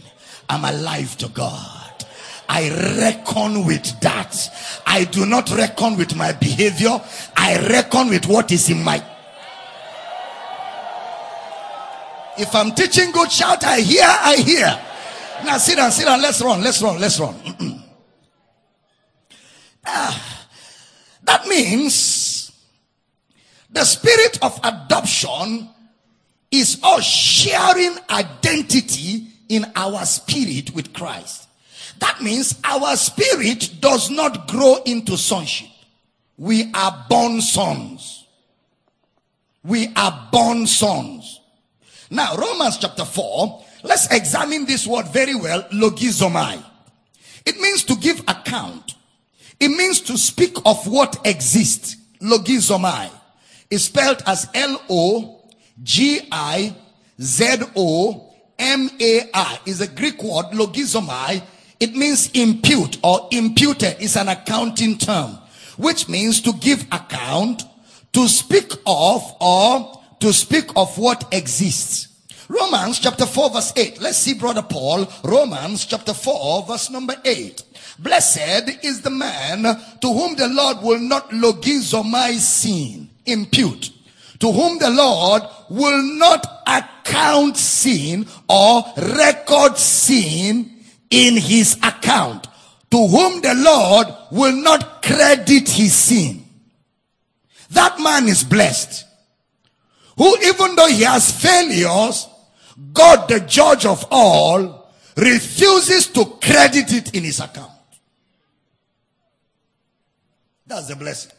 I'm 0.52 0.66
alive 0.66 1.18
to 1.20 1.30
God. 1.30 2.06
I 2.50 2.70
reckon 3.00 3.66
with 3.66 3.98
that. 4.02 4.82
I 4.86 5.06
do 5.06 5.26
not 5.26 5.50
reckon 5.50 5.96
with 5.96 6.14
my 6.18 6.34
behavior. 6.34 7.00
I 7.38 7.70
reckon 7.70 8.10
with 8.10 8.28
what 8.28 8.52
is 8.52 8.70
in 8.70 8.84
my. 8.84 9.02
If 12.38 12.54
I'm 12.54 12.72
teaching 12.74 13.12
good, 13.12 13.32
shout, 13.32 13.64
I 13.64 13.80
hear, 13.80 14.04
I 14.06 14.36
hear. 14.36 14.80
Now 15.46 15.58
sit 15.58 15.78
down, 15.78 15.90
sit 15.90 16.04
down. 16.04 16.22
Let's 16.22 16.42
run, 16.42 16.62
let's 16.62 16.82
run, 16.82 17.00
let's 17.00 17.20
run. 17.20 17.36
Ah, 19.84 20.48
that 21.24 21.48
means 21.48 22.52
the 23.72 23.84
spirit 23.84 24.38
of 24.44 24.60
adoption 24.64 25.68
is 26.52 26.80
us 26.84 27.04
sharing 27.04 27.98
identity 28.12 29.31
in 29.52 29.66
our 29.76 30.06
spirit 30.06 30.74
with 30.74 30.94
Christ. 30.94 31.50
That 32.00 32.22
means 32.22 32.58
our 32.64 32.96
spirit 32.96 33.76
does 33.82 34.10
not 34.10 34.48
grow 34.48 34.78
into 34.86 35.18
sonship. 35.18 35.68
We 36.38 36.72
are 36.74 37.06
born 37.10 37.42
sons. 37.42 38.26
We 39.64 39.92
are 39.96 40.30
born 40.32 40.66
sons. 40.66 41.42
Now, 42.10 42.36
Romans 42.38 42.78
chapter 42.78 43.04
4, 43.04 43.64
let's 43.84 44.10
examine 44.12 44.66
this 44.66 44.88
word 44.88 45.10
very 45.10 45.36
well, 45.36 45.64
logizomai. 45.74 46.64
It 47.46 47.60
means 47.60 47.84
to 47.84 47.96
give 47.96 48.22
account. 48.22 48.96
It 49.60 49.70
means 49.70 50.00
to 50.02 50.18
speak 50.18 50.58
of 50.66 50.88
what 50.88 51.20
exists. 51.26 51.98
Logizomai 52.22 53.10
is 53.70 53.84
spelled 53.84 54.24
as 54.26 54.48
L 54.54 54.82
O 54.90 55.44
G 55.84 56.22
I 56.32 56.74
Z 57.20 57.58
O 57.76 58.31
M 58.62 58.90
A 59.00 59.30
I. 59.34 59.60
Is 59.66 59.82
a 59.82 59.88
Greek 59.88 60.22
word, 60.22 60.46
logizomai. 60.54 61.42
It 61.80 61.96
means 61.96 62.30
impute 62.34 63.00
or 63.04 63.28
imputed 63.32 64.00
is 64.00 64.16
an 64.16 64.30
accounting 64.30 65.00
term, 65.00 65.40
which 65.78 66.08
means 66.08 66.40
to 66.42 66.54
give 66.54 66.84
account, 66.92 67.64
to 68.14 68.28
speak 68.28 68.72
of 68.86 69.36
or 69.42 70.00
to 70.20 70.32
speak 70.32 70.70
of 70.76 70.96
what 71.00 71.28
exists. 71.34 72.08
Romans 72.48 73.00
chapter 73.00 73.26
4 73.26 73.50
verse 73.50 73.74
8. 73.76 74.00
Let's 74.00 74.18
see 74.18 74.36
brother 74.36 74.62
Paul. 74.62 75.08
Romans 75.24 75.86
chapter 75.86 76.14
4 76.14 76.68
verse 76.68 76.92
number 76.92 77.16
8. 77.26 77.64
Blessed 77.98 78.84
is 78.84 79.02
the 79.02 79.10
man 79.10 79.64
to 79.64 80.08
whom 80.08 80.36
the 80.36 80.48
Lord 80.50 80.84
will 80.84 81.00
not 81.00 81.30
logizomai 81.30 82.38
sin, 82.38 83.10
impute. 83.26 83.92
To 84.42 84.52
whom 84.52 84.80
the 84.80 84.90
Lord 84.90 85.44
will 85.70 86.02
not 86.18 86.64
account 86.68 87.58
sin 87.58 88.28
or 88.50 88.84
record 88.98 89.78
sin 89.78 90.84
in 91.10 91.38
his 91.38 91.78
account. 91.84 92.48
To 92.90 93.08
whom 93.08 93.42
the 93.42 93.54
Lord 93.56 94.08
will 94.32 94.56
not 94.56 95.02
credit 95.04 95.70
his 95.70 95.94
sin. 95.94 96.44
That 97.70 98.00
man 98.00 98.28
is 98.28 98.44
blessed. 98.44 99.06
Who 100.18 100.38
even 100.44 100.76
though 100.76 100.88
he 100.88 101.04
has 101.04 101.32
failures, 101.32 102.28
God 102.94 103.28
the 103.30 103.40
judge 103.42 103.86
of 103.86 104.06
all 104.12 104.92
refuses 105.16 106.08
to 106.08 106.26
credit 106.26 106.92
it 106.94 107.16
in 107.16 107.24
his 107.24 107.40
account. 107.40 107.72
That's 110.66 110.88
the 110.88 110.96
blessing. 110.96 111.32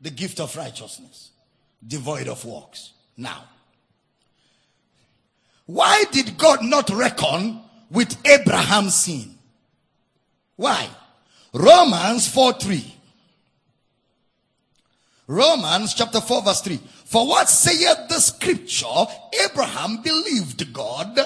The 0.00 0.10
gift 0.10 0.40
of 0.40 0.56
righteousness, 0.56 1.31
devoid 1.86 2.28
of 2.28 2.44
works. 2.44 2.92
Now, 3.16 3.44
why 5.66 6.04
did 6.12 6.36
God 6.36 6.62
not 6.62 6.90
reckon 6.90 7.60
with 7.90 8.16
Abraham's 8.26 8.94
sin? 8.94 9.34
Why? 10.56 10.88
Romans 11.52 12.28
4 12.28 12.54
3. 12.54 12.94
Romans 15.28 15.94
chapter 15.94 16.20
4 16.20 16.42
verse 16.42 16.60
3. 16.60 16.76
For 17.06 17.26
what 17.26 17.48
saith 17.48 18.08
the 18.08 18.20
scripture? 18.20 18.86
Abraham 19.44 20.02
believed 20.02 20.72
God 20.72 21.18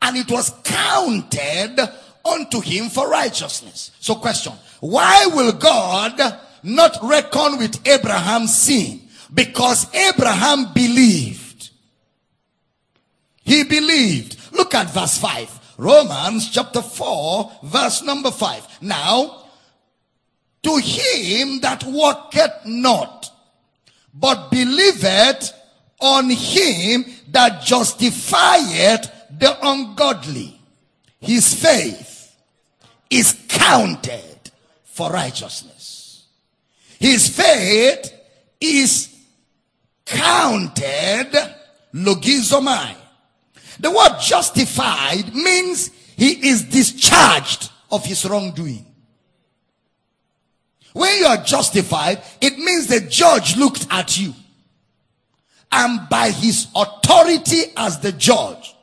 and 0.00 0.16
it 0.16 0.30
was 0.30 0.50
counted 0.64 1.78
unto 2.24 2.60
him 2.60 2.88
for 2.88 3.08
righteousness. 3.08 3.90
So 4.00 4.14
question, 4.14 4.52
why 4.80 5.26
will 5.26 5.52
God 5.52 6.38
not 6.62 6.98
reckon 7.02 7.58
with 7.58 7.86
Abraham's 7.86 8.54
sin? 8.56 9.01
Because 9.32 9.92
Abraham 9.94 10.72
believed. 10.74 11.70
He 13.44 13.64
believed. 13.64 14.36
Look 14.52 14.74
at 14.74 14.90
verse 14.90 15.18
5. 15.18 15.74
Romans 15.78 16.50
chapter 16.50 16.82
4 16.82 17.52
verse 17.64 18.02
number 18.02 18.30
5. 18.30 18.82
Now, 18.82 19.46
to 20.62 20.76
him 20.76 21.60
that 21.60 21.82
worketh 21.84 22.66
not, 22.66 23.30
but 24.14 24.50
believeth 24.50 25.52
on 26.00 26.30
him 26.30 27.04
that 27.28 27.62
justifieth 27.62 29.10
the 29.38 29.56
ungodly. 29.62 30.60
His 31.20 31.54
faith 31.54 32.36
is 33.10 33.36
counted 33.48 34.50
for 34.84 35.10
righteousness. 35.10 36.26
His 36.98 37.28
faith 37.28 38.12
is 38.60 39.11
counted 40.12 41.32
logizomai. 41.94 42.94
The 43.80 43.90
word 43.90 44.20
justified 44.20 45.34
means 45.34 45.90
he 46.16 46.48
is 46.48 46.64
discharged 46.64 47.70
of 47.90 48.04
his 48.04 48.24
wrongdoing. 48.24 48.86
When 50.92 51.18
you 51.18 51.26
are 51.26 51.42
justified, 51.42 52.22
it 52.40 52.58
means 52.58 52.86
the 52.86 53.00
judge 53.00 53.56
looked 53.56 53.86
at 53.90 54.18
you. 54.18 54.34
And 55.70 56.06
by 56.08 56.30
his 56.30 56.68
authority 56.76 57.72
as 57.76 57.98
the 58.00 58.12
judge, 58.12 58.74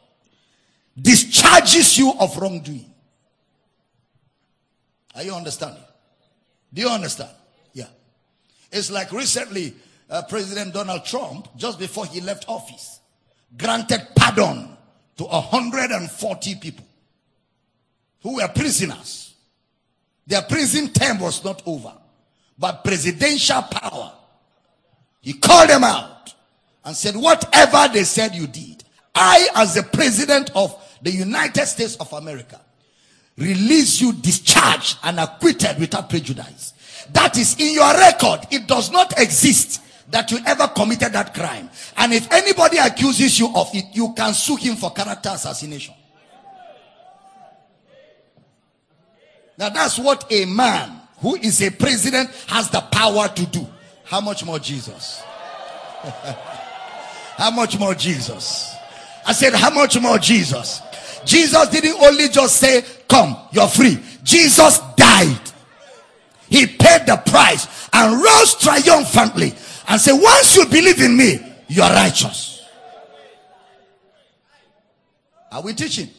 discharges 0.99 1.97
you 1.97 2.13
of 2.19 2.35
wrongdoing. 2.37 2.91
Are 5.15 5.23
you 5.23 5.33
understanding? 5.33 5.83
Do 6.73 6.81
you 6.81 6.89
understand? 6.89 7.31
Yeah. 7.73 7.87
It's 8.71 8.89
like 8.89 9.11
recently, 9.11 9.75
uh, 10.09 10.23
President 10.23 10.73
Donald 10.73 11.05
Trump, 11.05 11.47
just 11.55 11.79
before 11.79 12.05
he 12.05 12.21
left 12.21 12.45
office, 12.47 12.99
granted 13.57 14.07
pardon 14.15 14.69
to 15.17 15.23
140 15.23 16.55
people 16.55 16.85
who 18.21 18.35
were 18.35 18.47
prisoners. 18.47 19.33
Their 20.27 20.41
prison 20.43 20.91
term 20.93 21.19
was 21.19 21.43
not 21.43 21.63
over, 21.65 21.93
but 22.57 22.83
presidential 22.83 23.61
power. 23.63 24.13
He 25.21 25.33
called 25.33 25.69
them 25.69 25.83
out 25.83 26.33
and 26.85 26.95
said, 26.95 27.15
Whatever 27.15 27.93
they 27.93 28.03
said 28.03 28.35
you 28.35 28.47
did, 28.47 28.83
I, 29.13 29.47
as 29.55 29.73
the 29.75 29.83
president 29.83 30.51
of 30.55 30.75
the 31.01 31.11
United 31.11 31.65
States 31.65 31.95
of 31.97 32.13
America, 32.13 32.59
release 33.37 34.01
you 34.01 34.13
discharged 34.13 34.97
and 35.03 35.19
acquitted 35.19 35.79
without 35.79 36.09
prejudice. 36.09 36.73
That 37.11 37.37
is 37.37 37.55
in 37.59 37.73
your 37.73 37.91
record. 37.93 38.41
It 38.51 38.67
does 38.67 38.91
not 38.91 39.19
exist 39.19 39.81
that 40.09 40.31
you 40.31 40.39
ever 40.45 40.67
committed 40.67 41.13
that 41.13 41.33
crime. 41.33 41.69
And 41.97 42.13
if 42.13 42.31
anybody 42.31 42.77
accuses 42.77 43.39
you 43.39 43.51
of 43.55 43.69
it, 43.73 43.85
you 43.93 44.13
can 44.13 44.33
sue 44.33 44.55
him 44.55 44.75
for 44.75 44.91
character 44.91 45.29
assassination. 45.33 45.93
Now 49.57 49.69
that's 49.69 49.99
what 49.99 50.25
a 50.31 50.45
man 50.45 51.01
who 51.17 51.35
is 51.35 51.61
a 51.61 51.69
president 51.69 52.29
has 52.47 52.69
the 52.69 52.79
power 52.79 53.27
to 53.27 53.45
do. 53.47 53.67
How 54.05 54.21
much 54.21 54.45
more 54.45 54.57
Jesus? 54.57 55.21
how 57.37 57.51
much 57.51 57.77
more 57.77 57.93
Jesus? 57.93 58.73
I 59.27 59.33
said, 59.33 59.53
how 59.53 59.69
much 59.69 59.99
more 59.99 60.17
Jesus? 60.17 60.81
Jesus 61.25 61.67
didn't 61.69 62.01
only 62.01 62.29
just 62.29 62.57
say, 62.57 62.83
come, 63.07 63.37
you're 63.51 63.67
free. 63.67 63.99
Jesus 64.23 64.79
died. 64.95 65.39
He 66.49 66.65
paid 66.65 67.05
the 67.05 67.21
price 67.25 67.89
and 67.93 68.13
rose 68.13 68.55
triumphantly 68.55 69.53
and 69.89 69.99
say, 69.99 70.13
once 70.13 70.55
you 70.55 70.65
believe 70.67 71.01
in 71.01 71.17
me, 71.17 71.39
you 71.67 71.81
are 71.81 71.91
righteous. 71.91 72.63
Are 75.51 75.63
we 75.63 75.73
teaching? 75.73 76.09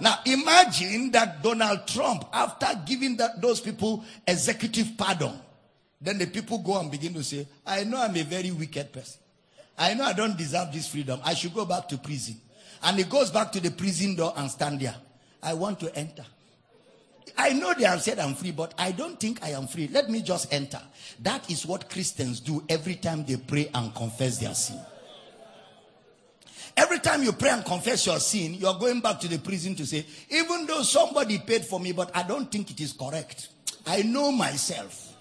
Now 0.00 0.18
imagine 0.26 1.12
that 1.12 1.42
Donald 1.42 1.86
Trump, 1.86 2.24
after 2.32 2.66
giving 2.84 3.16
that, 3.16 3.40
those 3.40 3.60
people 3.60 4.04
executive 4.26 4.96
pardon, 4.98 5.40
then 6.00 6.18
the 6.18 6.26
people 6.26 6.58
go 6.58 6.78
and 6.78 6.90
begin 6.90 7.14
to 7.14 7.22
say, 7.22 7.46
I 7.64 7.84
know 7.84 8.02
I'm 8.02 8.16
a 8.16 8.22
very 8.24 8.50
wicked 8.50 8.92
person. 8.92 9.20
I 9.78 9.94
know 9.94 10.04
I 10.04 10.12
don't 10.12 10.36
deserve 10.36 10.72
this 10.72 10.88
freedom. 10.88 11.20
I 11.24 11.34
should 11.34 11.54
go 11.54 11.64
back 11.64 11.88
to 11.90 11.98
prison. 11.98 12.36
And 12.82 12.98
he 12.98 13.04
goes 13.04 13.30
back 13.30 13.52
to 13.52 13.60
the 13.60 13.70
prison 13.70 14.16
door 14.16 14.32
and 14.36 14.50
stand 14.50 14.80
there. 14.80 14.96
I 15.42 15.54
want 15.54 15.80
to 15.80 15.96
enter. 15.96 16.24
I 17.38 17.52
know 17.52 17.74
they 17.74 17.84
have 17.84 18.02
said 18.02 18.18
I'm 18.18 18.34
free, 18.34 18.50
but 18.50 18.72
I 18.78 18.92
don't 18.92 19.20
think 19.20 19.42
I 19.42 19.50
am 19.50 19.66
free. 19.66 19.88
Let 19.88 20.08
me 20.08 20.22
just 20.22 20.52
enter. 20.52 20.80
That 21.20 21.50
is 21.50 21.66
what 21.66 21.90
Christians 21.90 22.40
do 22.40 22.64
every 22.68 22.94
time 22.94 23.24
they 23.24 23.36
pray 23.36 23.70
and 23.74 23.94
confess 23.94 24.38
their 24.38 24.54
sin. 24.54 24.80
Every 26.76 26.98
time 26.98 27.22
you 27.22 27.32
pray 27.32 27.50
and 27.50 27.64
confess 27.64 28.06
your 28.06 28.18
sin, 28.20 28.54
you're 28.54 28.78
going 28.78 29.00
back 29.00 29.18
to 29.20 29.28
the 29.28 29.38
prison 29.38 29.74
to 29.76 29.86
say, 29.86 30.04
even 30.28 30.66
though 30.66 30.82
somebody 30.82 31.38
paid 31.38 31.64
for 31.64 31.80
me, 31.80 31.92
but 31.92 32.14
I 32.14 32.22
don't 32.22 32.50
think 32.50 32.70
it 32.70 32.80
is 32.80 32.92
correct. 32.92 33.48
I 33.86 34.02
know 34.02 34.30
myself. 34.30 35.14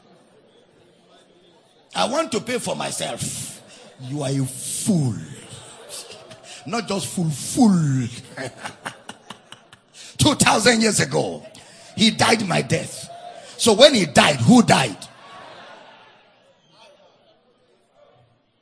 I 1.95 2.09
want 2.09 2.31
to 2.33 2.41
pay 2.41 2.59
for 2.59 2.75
myself. 2.75 3.61
You 4.01 4.23
are 4.23 4.29
a 4.29 4.45
fool. 4.45 5.15
Not 6.65 6.87
just 6.87 7.07
fool, 7.07 7.29
fool. 7.29 8.07
2000 10.17 10.81
years 10.81 10.99
ago, 10.99 11.45
he 11.95 12.11
died 12.11 12.47
my 12.47 12.61
death. 12.61 13.09
So 13.57 13.73
when 13.73 13.93
he 13.93 14.05
died, 14.05 14.37
who 14.37 14.61
died? 14.61 14.97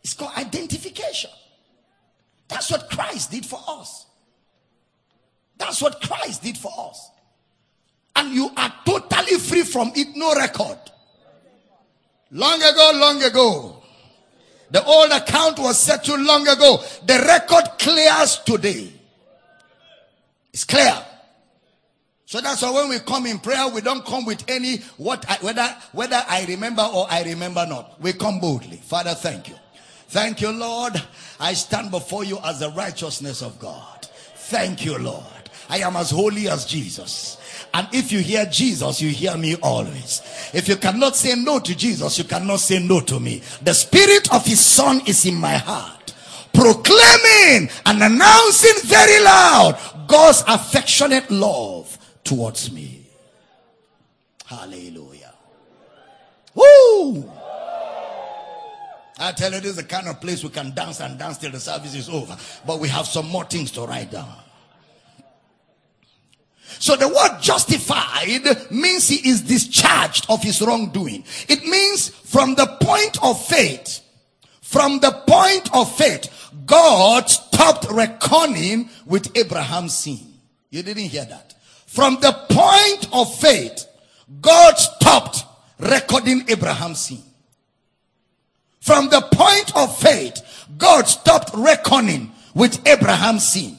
It's 0.03 0.13
called 0.13 0.31
identification. 0.37 1.31
That's 2.47 2.69
what 2.69 2.89
Christ 2.89 3.31
did 3.31 3.45
for 3.45 3.59
us. 3.67 4.05
That's 5.57 5.81
what 5.81 6.01
Christ 6.01 6.43
did 6.43 6.57
for 6.57 6.71
us. 6.77 7.09
And 8.15 8.33
you 8.33 8.49
are 8.55 8.73
totally 8.85 9.37
free 9.39 9.63
from 9.63 9.91
it, 9.95 10.15
no 10.15 10.35
record. 10.35 10.77
Long 12.31 12.61
ago, 12.61 12.91
long 12.95 13.23
ago, 13.23 13.83
the 14.71 14.83
old 14.83 15.11
account 15.11 15.59
was 15.59 15.79
settled 15.79 16.21
long 16.21 16.47
ago. 16.47 16.83
The 17.05 17.23
record 17.25 17.77
clears 17.79 18.39
today. 18.39 18.91
It's 20.51 20.63
clear. 20.63 20.93
So 22.33 22.41
that's 22.41 22.63
why 22.63 22.71
when 22.71 22.89
we 22.89 22.97
come 22.97 23.27
in 23.27 23.37
prayer, 23.37 23.67
we 23.67 23.81
don't 23.81 24.03
come 24.03 24.25
with 24.25 24.43
any 24.49 24.77
what 24.97 25.23
I, 25.29 25.35
whether 25.41 25.67
whether 25.91 26.19
I 26.27 26.45
remember 26.45 26.81
or 26.81 27.05
I 27.07 27.21
remember 27.21 27.63
not. 27.67 28.01
We 28.01 28.11
come 28.11 28.39
boldly. 28.39 28.77
Father, 28.77 29.11
thank 29.11 29.49
you. 29.49 29.55
Thank 30.07 30.41
you, 30.41 30.49
Lord. 30.49 30.99
I 31.39 31.53
stand 31.53 31.91
before 31.91 32.23
you 32.23 32.39
as 32.43 32.59
the 32.59 32.71
righteousness 32.71 33.43
of 33.43 33.59
God. 33.59 34.07
Thank 34.47 34.83
you, 34.83 34.97
Lord. 34.97 35.23
I 35.69 35.81
am 35.81 35.95
as 35.95 36.09
holy 36.09 36.49
as 36.49 36.65
Jesus. 36.65 37.37
And 37.71 37.87
if 37.93 38.11
you 38.11 38.17
hear 38.17 38.47
Jesus, 38.47 38.99
you 38.99 39.09
hear 39.09 39.37
me 39.37 39.55
always. 39.61 40.23
If 40.55 40.67
you 40.67 40.77
cannot 40.77 41.15
say 41.15 41.35
no 41.35 41.59
to 41.59 41.75
Jesus, 41.75 42.17
you 42.17 42.23
cannot 42.23 42.61
say 42.61 42.79
no 42.79 42.99
to 43.01 43.19
me. 43.19 43.43
The 43.61 43.75
spirit 43.75 44.33
of 44.33 44.43
his 44.43 44.59
son 44.59 45.03
is 45.05 45.23
in 45.27 45.35
my 45.35 45.57
heart, 45.57 46.15
proclaiming 46.51 47.69
and 47.85 48.01
announcing 48.01 48.89
very 48.89 49.23
loud 49.23 49.77
God's 50.07 50.43
affectionate 50.47 51.29
love 51.29 51.99
towards 52.33 52.71
me. 52.71 53.05
Hallelujah. 54.45 55.33
Woo! 56.55 57.31
I 59.19 59.31
tell 59.33 59.53
you, 59.53 59.59
this 59.59 59.71
is 59.71 59.75
the 59.75 59.83
kind 59.83 60.07
of 60.07 60.19
place 60.19 60.43
we 60.43 60.49
can 60.49 60.73
dance 60.73 60.99
and 60.99 61.19
dance 61.19 61.37
till 61.37 61.51
the 61.51 61.59
service 61.59 61.93
is 61.93 62.09
over. 62.09 62.35
But 62.65 62.79
we 62.79 62.87
have 62.89 63.05
some 63.05 63.27
more 63.27 63.45
things 63.45 63.69
to 63.71 63.81
write 63.81 64.11
down. 64.11 64.33
So 66.79 66.95
the 66.95 67.07
word 67.07 67.39
justified 67.39 68.71
means 68.71 69.07
he 69.07 69.29
is 69.29 69.41
discharged 69.41 70.25
of 70.27 70.41
his 70.41 70.59
wrongdoing. 70.61 71.23
It 71.47 71.63
means 71.65 72.09
from 72.09 72.55
the 72.55 72.65
point 72.81 73.23
of 73.23 73.45
faith, 73.45 74.01
from 74.61 74.99
the 74.99 75.11
point 75.27 75.69
of 75.75 75.95
faith, 75.95 76.49
God 76.65 77.29
stopped 77.29 77.85
reckoning 77.91 78.89
with 79.05 79.37
Abraham's 79.37 79.93
sin. 79.93 80.19
You 80.71 80.81
didn't 80.81 81.03
hear 81.03 81.25
that. 81.25 81.52
From 81.93 82.17
the 82.21 82.31
point 82.49 83.07
of 83.13 83.35
faith, 83.35 83.85
God 84.41 84.79
stopped 84.79 85.45
recording 85.77 86.43
Abraham's 86.49 87.01
sin. 87.01 87.21
From 88.81 89.09
the 89.09 89.21
point 89.31 89.75
of 89.75 89.95
faith, 89.99 90.41
God 90.75 91.07
stopped 91.07 91.51
reckoning 91.53 92.31
with 92.55 92.81
Abraham's 92.87 93.47
sin. 93.47 93.77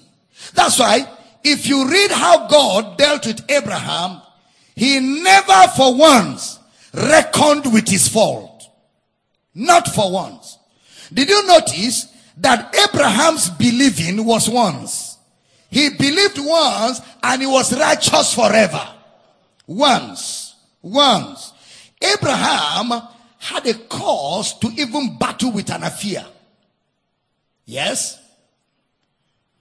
That's 0.55 0.79
why 0.79 1.09
if 1.43 1.67
you 1.67 1.91
read 1.91 2.13
how 2.13 2.47
God 2.47 2.99
dealt 2.99 3.27
with 3.27 3.51
Abraham, 3.51 4.23
he 4.77 5.01
never 5.01 5.67
for 5.77 5.97
once 5.97 6.61
reckoned 6.93 7.73
with 7.73 7.89
his 7.89 8.07
fault. 8.07 8.63
Not 9.57 9.89
for 9.89 10.13
once. 10.13 10.57
Did 11.13 11.29
you 11.29 11.45
notice 11.49 12.07
that 12.37 12.77
Abraham's 12.77 13.51
believing 13.51 14.25
was 14.25 14.49
once? 14.49 15.14
He 15.75 15.89
believed 15.91 16.39
once 16.39 17.01
and 17.21 17.43
he 17.43 17.49
was 17.49 17.77
righteous 17.77 18.33
forever. 18.33 18.89
Once. 19.67 20.55
Once. 20.81 21.53
Abraham 22.01 22.93
had 23.41 23.67
a 23.67 23.75
cause 23.75 24.57
to 24.61 24.69
even 24.69 25.19
battle 25.19 25.51
with 25.51 25.69
an 25.71 25.83
affair. 25.83 26.25
Yes? 27.65 28.21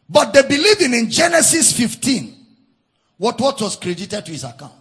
But 0.08 0.36
the 0.36 0.44
believing 0.44 0.94
in 0.94 1.10
Genesis 1.10 1.76
15, 1.76 2.46
what, 3.18 3.42
what 3.42 3.60
was 3.60 3.76
credited 3.76 4.24
to 4.24 4.32
his 4.32 4.44
account? 4.44 4.72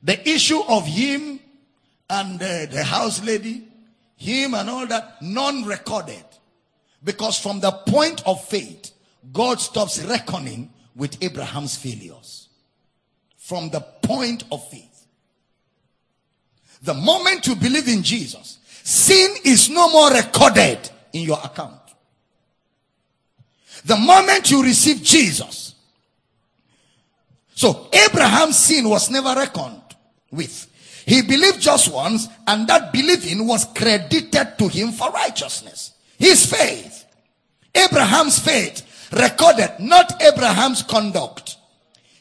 The 0.00 0.28
issue 0.28 0.60
of 0.68 0.86
him 0.86 1.40
and 2.08 2.40
uh, 2.40 2.66
the 2.66 2.84
house 2.84 3.20
lady, 3.24 3.66
him 4.16 4.54
and 4.54 4.70
all 4.70 4.86
that, 4.86 5.20
none 5.22 5.64
recorded. 5.64 6.24
Because 7.02 7.36
from 7.36 7.58
the 7.58 7.72
point 7.72 8.22
of 8.24 8.44
faith, 8.44 8.92
God 9.32 9.60
stops 9.60 10.02
reckoning 10.04 10.70
with 10.94 11.22
Abraham's 11.22 11.76
failures. 11.76 12.48
From 13.36 13.70
the 13.70 13.80
point 13.80 14.44
of 14.52 14.66
faith. 14.68 15.06
The 16.82 16.94
moment 16.94 17.46
you 17.46 17.56
believe 17.56 17.88
in 17.88 18.02
Jesus, 18.02 18.58
sin 18.82 19.34
is 19.44 19.68
no 19.68 19.90
more 19.90 20.10
recorded 20.12 20.88
in 21.12 21.22
your 21.22 21.38
account. 21.42 21.80
The 23.84 23.96
moment 23.96 24.50
you 24.50 24.62
receive 24.62 25.02
Jesus. 25.02 25.74
So 27.54 27.88
Abraham's 27.92 28.56
sin 28.56 28.88
was 28.88 29.10
never 29.10 29.34
reckoned 29.34 29.82
with. 30.30 30.68
He 31.06 31.22
believed 31.22 31.60
just 31.60 31.92
once 31.92 32.28
and 32.46 32.66
that 32.68 32.92
believing 32.92 33.46
was 33.46 33.64
credited 33.64 34.58
to 34.58 34.68
him 34.68 34.92
for 34.92 35.10
righteousness. 35.10 35.92
His 36.18 36.46
faith. 36.46 37.04
Abraham's 37.74 38.38
faith 38.38 38.86
recorded, 39.12 39.72
not 39.80 40.22
Abraham's 40.22 40.82
conduct. 40.82 41.56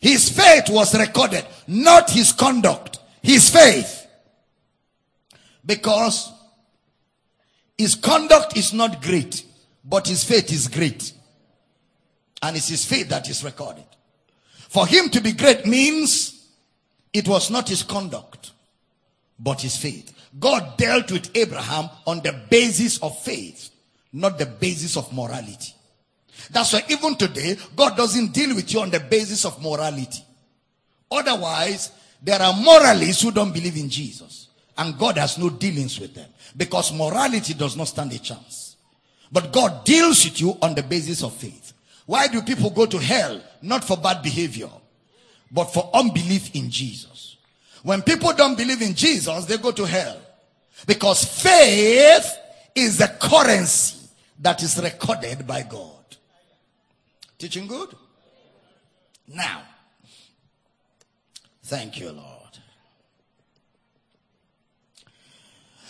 His 0.02 0.30
faith 0.30 0.70
was 0.70 0.98
recorded, 0.98 1.46
not 1.68 2.10
his 2.10 2.32
conduct. 2.32 3.00
His 3.22 3.50
faith. 3.50 4.08
Because 5.66 6.32
his 7.78 7.96
conduct 7.96 8.58
is 8.58 8.74
not 8.74 9.02
great, 9.02 9.44
but 9.84 10.08
his 10.08 10.24
faith 10.24 10.52
is 10.52 10.68
great. 10.68 11.14
And 12.42 12.56
it's 12.56 12.70
his 12.70 12.86
faith 12.86 13.10
that 13.10 13.30
is 13.30 13.44
recorded. 13.44 13.84
For 14.70 14.88
him 14.88 15.10
to 15.10 15.22
be 15.22 15.34
great 15.34 15.66
means 15.66 16.48
it 17.12 17.28
was 17.28 17.50
not 17.50 17.68
his 17.68 17.84
conduct, 17.84 18.52
but 19.38 19.62
his 19.62 19.76
faith. 19.76 20.14
God 20.40 20.78
dealt 20.78 21.12
with 21.12 21.36
Abraham 21.36 21.90
on 22.06 22.22
the 22.22 22.40
basis 22.50 23.00
of 23.00 23.18
faith, 23.20 23.72
not 24.14 24.38
the 24.38 24.46
basis 24.46 24.96
of 24.96 25.12
morality. 25.12 25.74
That's 26.50 26.74
why 26.74 26.84
even 26.89 27.16
today, 27.16 27.58
God 27.76 27.95
doesn't 27.95 28.34
deal 28.34 28.56
with 28.56 28.74
you 28.74 28.82
on 28.82 28.89
the 28.89 29.00
basis 29.00 29.45
of 29.45 29.62
morality. 29.62 30.24
Otherwise, 31.12 31.91
there 32.22 32.41
are 32.41 32.54
moralists 32.54 33.22
who 33.22 33.32
don't 33.32 33.54
believe 33.54 33.78
in 33.78 33.89
Jesus. 33.89 34.47
And 34.78 34.97
God 34.97 35.18
has 35.18 35.38
no 35.38 35.50
dealings 35.50 36.00
with 36.00 36.16
them. 36.16 36.30
Because 36.56 36.93
morality 36.93 37.54
does 37.54 37.76
not 37.76 37.88
stand 37.88 38.14
a 38.14 38.20
chance. 38.20 38.78
But 39.32 39.52
God 39.52 39.86
deals 39.86 40.24
with 40.26 40.41
you 40.41 40.58
on 40.62 40.74
the 40.74 40.84
basis 40.84 41.24
of 41.24 41.34
faith. 41.34 41.74
Why 42.06 42.28
do 42.28 42.41
people 42.41 42.72
go 42.72 42.86
to 42.88 42.97
hell? 42.97 43.41
Not 43.62 43.84
for 43.84 43.97
bad 43.97 44.24
behavior, 44.24 44.70
but 45.52 45.66
for 45.66 45.89
unbelief 45.93 46.56
in 46.56 46.72
Jesus. 46.72 47.38
When 47.84 48.02
people 48.02 48.34
don't 48.34 48.58
believe 48.58 48.82
in 48.82 48.95
Jesus, 48.95 49.45
they 49.45 49.58
go 49.58 49.72
to 49.72 49.86
hell. 49.86 50.20
Because 50.88 51.24
faith 51.24 52.38
is 52.74 52.97
the 52.97 53.16
currency 53.22 54.08
that 54.39 54.64
is 54.64 54.82
recorded 54.82 55.45
by 55.45 55.64
God. 55.64 55.99
Teaching 57.40 57.68
good? 57.68 57.96
Now, 59.28 59.64
thank 61.64 62.00
you, 62.00 62.12
Lord. 62.12 62.60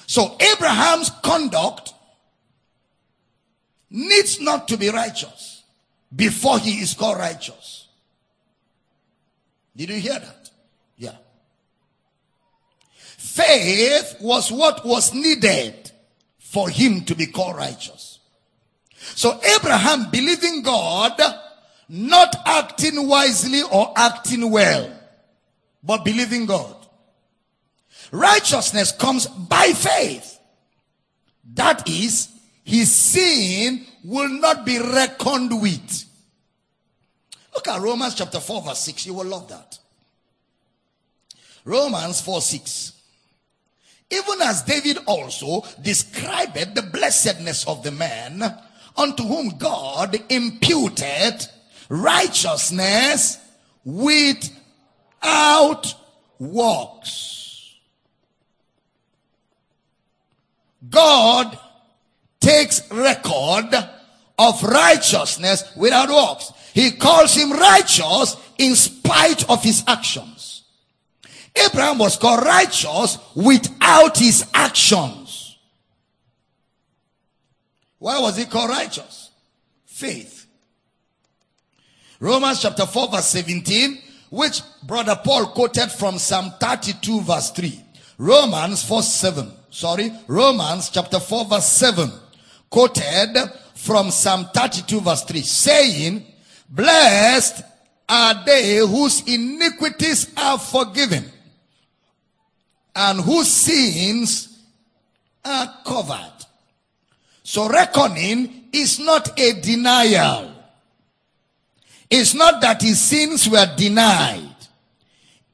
So 0.06 0.38
Abraham's 0.39 1.10
conduct 1.24 1.93
needs 3.89 4.39
not 4.39 4.68
to 4.68 4.78
be 4.78 4.89
righteous 4.89 5.64
before 6.16 6.60
he 6.60 6.82
is 6.82 6.93
called 6.93 7.18
righteous. 7.18 7.88
Did 9.76 9.89
you 9.89 10.00
hear 10.00 10.20
that? 10.20 10.50
Yeah. 10.97 11.16
Faith 12.93 14.18
was 14.20 14.52
what 14.52 14.86
was 14.86 15.14
needed 15.14 15.91
for 16.38 16.70
him 16.70 17.06
to 17.06 17.16
be 17.16 17.26
called 17.26 17.56
righteous. 17.56 17.99
So 19.20 19.38
Abraham 19.57 20.09
believing 20.11 20.61
God, 20.61 21.22
not 21.89 22.34
acting 22.45 23.05
wisely 23.05 23.61
or 23.63 23.91
acting 23.97 24.49
well, 24.49 24.89
but 25.84 26.05
believing 26.05 26.45
God. 26.45 26.74
Righteousness 28.13 28.93
comes 28.93 29.28
by 29.28 29.74
faith. 29.76 30.39
That 31.55 31.89
is, 31.89 32.30
his 32.63 32.95
sin 32.95 33.86
will 34.05 34.30
not 34.30 34.65
be 34.65 34.80
reckoned 34.80 35.61
with. 35.61 36.05
Look 37.53 37.67
at 37.67 37.82
Romans 37.82 38.15
chapter 38.15 38.39
4 38.39 38.61
verse 38.61 38.80
6. 38.80 39.05
You 39.05 39.15
will 39.15 39.26
love 39.26 39.49
that. 39.49 39.80
Romans 41.65 42.22
4 42.22 42.39
6. 42.39 42.93
Even 44.11 44.41
as 44.43 44.61
David 44.61 44.99
also 45.05 45.65
described 45.82 46.55
the 46.74 46.89
blessedness 46.93 47.67
of 47.67 47.84
the 47.84 47.91
man 47.91 48.57
unto 48.98 49.24
whom 49.24 49.58
God 49.58 50.22
imputed 50.30 51.46
righteousness 51.90 53.38
without 53.84 54.54
works. 56.40 57.76
God 60.90 61.58
takes 62.40 62.90
record 62.92 63.76
of 64.38 64.64
righteousness 64.64 65.64
without 65.76 66.10
works. 66.10 66.54
He 66.74 66.92
calls 66.92 67.36
him 67.36 67.52
righteous 67.52 68.38
in 68.58 68.76
spite 68.76 69.50
of 69.50 69.64
his 69.64 69.84
actions. 69.88 70.64
Abraham 71.56 71.98
was 71.98 72.16
called 72.16 72.44
righteous 72.44 73.18
without 73.36 74.18
his 74.18 74.46
actions. 74.54 75.18
Why 78.00 78.20
was 78.20 78.38
he 78.38 78.45
called 78.45 78.70
righteous? 78.70 79.30
Faith. 79.86 80.47
Romans 82.20 82.62
chapter 82.62 82.86
4 82.86 83.10
verse 83.10 83.28
17, 83.28 83.97
which 84.30 84.62
brother 84.84 85.20
Paul 85.24 85.47
quoted 85.47 85.91
from 85.91 86.18
Psalm 86.18 86.54
32 86.60 87.22
verse 87.22 87.52
3. 87.52 87.84
Romans 88.18 88.84
4 88.84 89.04
7. 89.04 89.52
Sorry, 89.70 90.12
Romans 90.28 90.89
chapter 90.89 91.20
4 91.20 91.45
verse 91.45 91.68
7. 91.68 92.12
Quoted 92.70 93.38
from 93.76 94.12
Psalm 94.12 94.50
32 94.54 95.02
verse 95.02 95.24
3. 95.24 95.41
Saying, 95.41 96.26
Blessed 96.70 97.64
are 98.08 98.43
they 98.45 98.78
whose 98.78 99.22
iniquities 99.28 100.34
are 100.36 100.58
forgiven 100.58 101.26
and 102.95 103.22
whose 103.22 103.50
sins 103.50 104.60
are 105.45 105.74
covered. 105.86 106.39
So 107.50 107.68
reckoning 107.68 108.66
is 108.72 109.00
not 109.00 109.39
a 109.39 109.60
denial. 109.60 110.54
It's 112.08 112.36
not 112.36 112.62
that 112.62 112.84
his 112.84 113.02
sins 113.02 113.50
were 113.50 113.66
denied. 113.76 114.54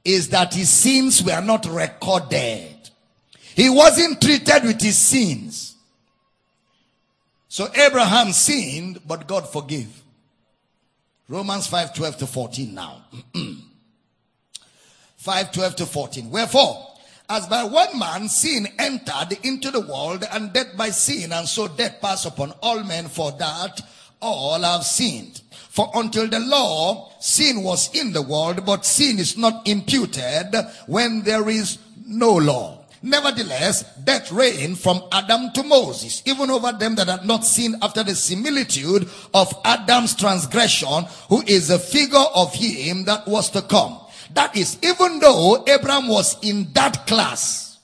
Is 0.03 0.27
that 0.27 0.53
his 0.53 0.69
sins 0.69 1.23
were 1.23 1.39
not 1.39 1.65
recorded. 1.65 2.75
He 3.55 3.69
wasn't 3.69 4.21
treated 4.21 4.65
with 4.65 4.81
his 4.81 4.97
sins. 4.97 5.77
So 7.47 7.69
Abraham 7.73 8.33
sinned, 8.33 8.99
but 9.07 9.25
God 9.25 9.47
forgave. 9.47 10.03
Romans 11.29 11.67
5 11.67 11.93
12 11.93 12.17
to 12.17 12.27
14 12.27 12.73
now. 12.75 13.05
5 15.15 15.51
12 15.53 15.75
to 15.77 15.85
14. 15.85 16.29
Wherefore, 16.29 16.94
as 17.29 17.47
by 17.47 17.63
one 17.63 17.97
man 17.97 18.29
sin 18.29 18.67
entered 18.77 19.37
into 19.43 19.71
the 19.71 19.81
world, 19.81 20.23
and 20.31 20.53
death 20.53 20.77
by 20.77 20.89
sin, 20.89 21.31
and 21.31 21.47
so 21.47 21.67
death 21.67 21.99
passed 22.01 22.25
upon 22.25 22.53
all 22.61 22.83
men, 22.83 23.07
for 23.07 23.31
that 23.33 23.81
all 24.21 24.61
have 24.61 24.83
sinned. 24.83 25.41
For 25.69 25.91
until 25.95 26.27
the 26.27 26.39
law, 26.39 27.11
sin 27.19 27.63
was 27.63 27.93
in 27.93 28.13
the 28.13 28.21
world, 28.21 28.65
but 28.65 28.85
sin 28.85 29.19
is 29.19 29.37
not 29.37 29.67
imputed 29.67 30.55
when 30.87 31.23
there 31.23 31.49
is 31.49 31.79
no 32.05 32.33
law. 32.33 32.79
Nevertheless, 33.01 33.83
death 34.03 34.31
reigned 34.31 34.79
from 34.79 35.03
Adam 35.11 35.51
to 35.51 35.63
Moses, 35.63 36.23
even 36.25 36.49
over 36.49 36.71
them 36.71 36.95
that 36.95 37.07
had 37.07 37.25
not 37.25 37.45
sinned 37.45 37.75
after 37.81 38.03
the 38.03 38.15
similitude 38.15 39.07
of 39.33 39.53
Adam's 39.63 40.15
transgression, 40.15 41.05
who 41.29 41.43
is 41.45 41.69
a 41.69 41.77
figure 41.77 42.17
of 42.33 42.53
him 42.53 43.03
that 43.05 43.27
was 43.27 43.51
to 43.51 43.61
come. 43.61 43.99
That 44.33 44.55
is, 44.55 44.77
even 44.81 45.19
though 45.19 45.63
Abraham 45.67 46.07
was 46.07 46.37
in 46.41 46.71
that 46.73 47.05
class, 47.07 47.79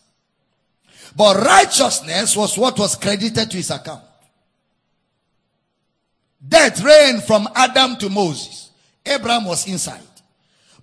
but 1.15 1.37
righteousness 1.37 2.35
was 2.35 2.57
what 2.57 2.79
was 2.79 2.95
credited 2.95 3.51
to 3.51 3.57
his 3.57 3.69
account. 3.69 4.03
Death 6.45 6.81
reigned 6.83 7.23
from 7.23 7.47
Adam 7.55 7.95
to 7.97 8.09
Moses. 8.09 8.71
Abraham 9.05 9.45
was 9.45 9.67
inside. 9.67 10.01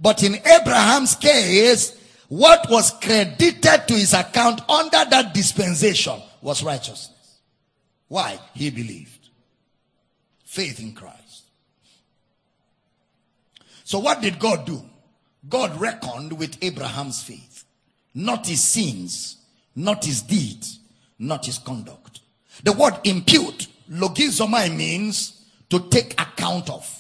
But 0.01 0.23
in 0.23 0.37
Abraham's 0.37 1.17
case, 1.17 1.97
what 2.29 2.69
was 2.71 2.93
credited 3.01 3.89
to 3.89 3.95
his 3.95 4.15
account 4.15 4.61
under 4.69 5.05
that 5.11 5.35
dispensation 5.35 6.21
was 6.41 6.63
righteousness. 6.63 7.41
Why? 8.07 8.39
He 8.55 8.71
believed. 8.71 9.29
Faith 10.45 10.81
in 10.81 10.93
Christ. 10.93 11.45
So 13.85 13.99
what 13.99 14.21
did 14.21 14.39
God 14.39 14.67
do? 14.67 14.83
God 15.47 15.79
reckoned 15.81 16.39
with 16.39 16.63
Abraham's 16.63 17.23
faith, 17.23 17.65
not 18.15 18.47
his 18.47 18.63
sins, 18.63 19.37
not 19.77 20.05
his 20.05 20.23
deeds, 20.23 20.81
not 21.19 21.47
his 21.47 21.59
conduct. 21.59 22.21
The 22.65 22.73
word 22.73 22.95
impute, 23.05 23.69
logizomai 23.91 24.75
means 24.75 25.45
to 25.71 25.89
take 25.91 26.21
account 26.21 26.71
of. 26.71 26.95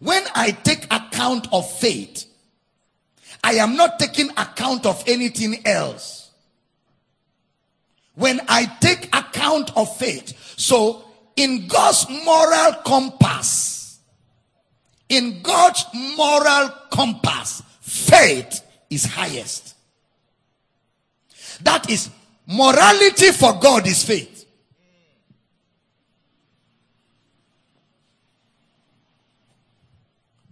When 0.00 0.22
I 0.34 0.50
take 0.50 0.84
account 0.92 1.48
of 1.52 1.70
faith, 1.78 2.26
I 3.42 3.54
am 3.54 3.76
not 3.76 3.98
taking 3.98 4.30
account 4.30 4.84
of 4.84 5.02
anything 5.06 5.66
else. 5.66 6.30
When 8.14 8.40
I 8.48 8.66
take 8.80 9.06
account 9.16 9.76
of 9.76 9.96
faith, 9.96 10.54
so 10.58 11.04
in 11.36 11.68
God's 11.68 12.06
moral 12.24 12.74
compass, 12.84 13.77
in 15.08 15.42
God's 15.42 15.84
moral 16.16 16.70
compass, 16.90 17.62
faith 17.80 18.62
is 18.90 19.04
highest. 19.04 19.74
That 21.62 21.90
is, 21.90 22.10
morality 22.46 23.32
for 23.32 23.58
God 23.58 23.86
is 23.86 24.04
faith. 24.04 24.38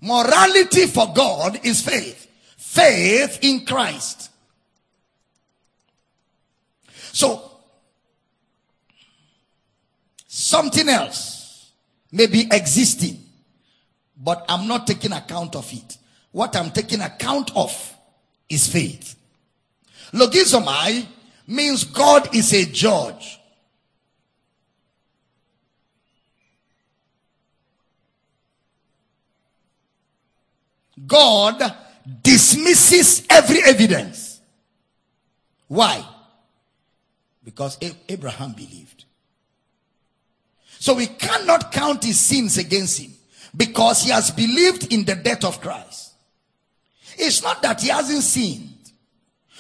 Morality 0.01 0.87
for 0.87 1.13
God 1.13 1.59
is 1.65 1.81
faith. 1.81 2.31
Faith 2.57 3.39
in 3.43 3.65
Christ. 3.65 4.31
So, 7.13 7.51
something 10.29 10.89
else 10.89 11.73
may 12.13 12.27
be 12.27 12.47
existing, 12.53 13.19
but 14.17 14.45
I'm 14.49 14.67
not 14.67 14.87
taking 14.87 15.13
account 15.13 15.55
of 15.55 15.71
it. 15.73 15.99
What 16.33 16.57
I'm 16.57 16.71
taking 16.71 17.01
account 17.01 17.55
of 17.57 17.95
is 18.49 18.67
faith. 18.67 19.17
Logizomai 20.13 21.07
means 21.47 21.85
God 21.85 22.35
is 22.35 22.53
a 22.53 22.65
judge. 22.65 23.41
God 31.07 31.63
dismisses 32.23 33.27
every 33.29 33.63
evidence. 33.63 34.41
Why? 35.69 36.05
Because 37.45 37.79
Abraham 38.09 38.53
believed. 38.53 39.05
So 40.79 40.95
we 40.95 41.07
cannot 41.07 41.71
count 41.71 42.05
his 42.05 42.19
sins 42.19 42.57
against 42.57 42.99
him 43.01 43.16
because 43.57 44.03
he 44.03 44.11
has 44.11 44.31
believed 44.31 44.93
in 44.93 45.05
the 45.05 45.15
death 45.15 45.45
of 45.45 45.61
Christ. 45.61 46.13
It's 47.17 47.43
not 47.43 47.63
that 47.63 47.81
he 47.81 47.89
hasn't 47.89 48.23
sinned, 48.23 48.93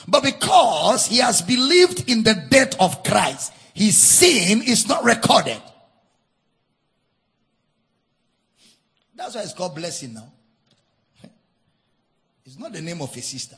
but 0.06 0.22
because 0.22 1.06
he 1.06 1.18
has 1.18 1.40
believed 1.40 2.08
in 2.08 2.22
the 2.22 2.34
death 2.34 2.78
of 2.80 3.02
Christ, 3.02 3.52
his 3.72 3.96
sin 3.96 4.62
is 4.62 4.86
not 4.88 5.04
recorded. 5.04 5.60
That's 9.14 9.34
why 9.34 9.42
it's 9.42 9.54
called 9.54 9.74
blessing 9.74 10.14
now. 10.14 10.32
It's 12.44 12.58
not 12.58 12.72
the 12.72 12.82
name 12.82 13.00
of 13.02 13.16
a 13.16 13.22
sister. 13.22 13.56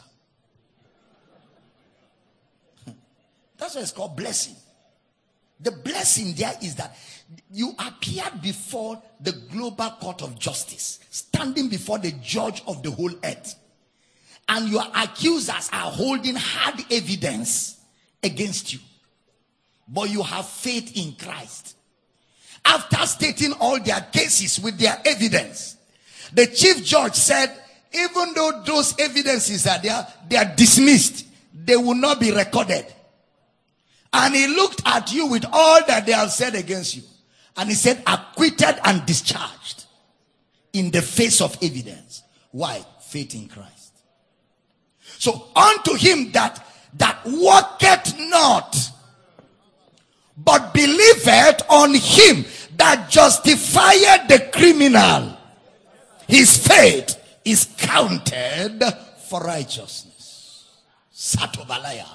That's 3.58 3.74
why 3.74 3.82
it's 3.82 3.92
called 3.92 4.16
blessing. 4.16 4.56
The 5.60 5.72
blessing 5.72 6.34
there 6.34 6.54
is 6.62 6.76
that 6.76 6.96
you 7.50 7.74
appeared 7.78 8.40
before 8.40 9.02
the 9.20 9.32
global 9.32 9.90
court 10.00 10.22
of 10.22 10.38
justice, 10.38 11.00
standing 11.10 11.68
before 11.68 11.98
the 11.98 12.12
judge 12.22 12.62
of 12.66 12.82
the 12.82 12.90
whole 12.90 13.12
earth. 13.24 13.54
and 14.48 14.68
your 14.68 14.84
accusers 14.96 15.68
are 15.72 15.90
holding 15.90 16.34
hard 16.36 16.80
evidence 16.90 17.78
against 18.22 18.72
you, 18.72 18.80
but 19.86 20.10
you 20.10 20.22
have 20.22 20.46
faith 20.46 20.96
in 20.96 21.14
Christ. 21.14 21.76
After 22.64 23.06
stating 23.06 23.52
all 23.60 23.78
their 23.80 24.00
cases 24.12 24.58
with 24.60 24.78
their 24.78 25.00
evidence, 25.04 25.76
the 26.32 26.46
chief 26.46 26.84
judge 26.84 27.14
said, 27.14 27.54
even 27.92 28.34
though 28.34 28.62
those 28.66 28.98
evidences 28.98 29.66
are 29.66 29.78
there, 29.78 30.06
they 30.28 30.36
are 30.36 30.54
dismissed. 30.56 31.26
They 31.54 31.76
will 31.76 31.94
not 31.94 32.20
be 32.20 32.32
recorded. 32.32 32.86
And 34.12 34.34
he 34.34 34.46
looked 34.46 34.82
at 34.86 35.12
you 35.12 35.26
with 35.26 35.44
all 35.52 35.80
that 35.86 36.06
they 36.06 36.12
have 36.12 36.30
said 36.30 36.54
against 36.54 36.96
you. 36.96 37.02
And 37.56 37.68
he 37.68 37.74
said, 37.74 38.02
acquitted 38.06 38.78
and 38.84 39.04
discharged 39.04 39.84
in 40.72 40.90
the 40.90 41.02
face 41.02 41.40
of 41.40 41.56
evidence. 41.62 42.22
Why? 42.52 42.84
Faith 43.00 43.34
in 43.34 43.48
Christ. 43.48 43.92
So 45.18 45.48
unto 45.56 45.94
him 45.94 46.32
that 46.32 46.64
that 46.94 47.24
worketh 47.26 48.18
not, 48.18 48.76
but 50.36 50.72
believeth 50.72 51.62
on 51.68 51.94
him 51.94 52.44
that 52.76 53.10
justifieth 53.10 54.28
the 54.28 54.48
criminal. 54.52 55.36
His 56.28 56.66
faith 56.66 57.16
is 57.44 57.68
counted 57.76 58.80
for 59.28 59.40
righteousness. 59.40 60.66
Satobalaya. 61.12 62.06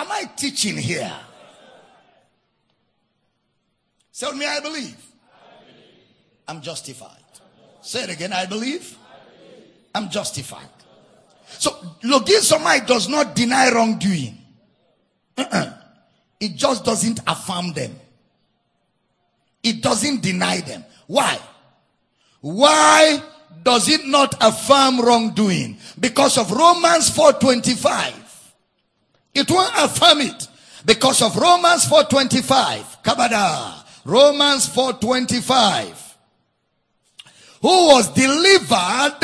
Am 0.00 0.10
I 0.10 0.24
teaching 0.34 0.78
here? 0.78 1.12
Say 4.12 4.28
with 4.28 4.38
me, 4.38 4.46
I 4.46 4.58
believe. 4.60 4.96
I'm 6.48 6.62
justified. 6.62 7.18
Say 7.82 8.04
it 8.04 8.10
again, 8.10 8.32
I 8.32 8.46
believe. 8.46 8.96
I'm 9.94 10.08
justified. 10.08 10.70
So 11.46 11.72
logizomai 12.02 12.86
does 12.86 13.10
not 13.10 13.34
deny 13.36 13.70
wrongdoing. 13.72 14.38
Uh-uh. 15.36 15.74
It 16.40 16.56
just 16.56 16.82
doesn't 16.82 17.20
affirm 17.26 17.74
them. 17.74 17.94
It 19.62 19.82
doesn't 19.82 20.22
deny 20.22 20.62
them. 20.62 20.82
Why? 21.08 21.38
Why 22.40 23.22
does 23.62 23.90
it 23.90 24.06
not 24.06 24.34
affirm 24.40 25.02
wrongdoing? 25.02 25.76
Because 25.98 26.38
of 26.38 26.50
Romans 26.50 27.10
4:25. 27.10 28.19
It 29.34 29.50
won't 29.50 29.72
affirm 29.76 30.20
it 30.20 30.48
because 30.84 31.22
of 31.22 31.36
Romans 31.36 31.84
4:25. 31.84 33.02
Kabada. 33.02 33.84
Romans 34.04 34.66
4:25. 34.66 35.96
Who 37.62 37.86
was 37.88 38.08
delivered 38.14 39.20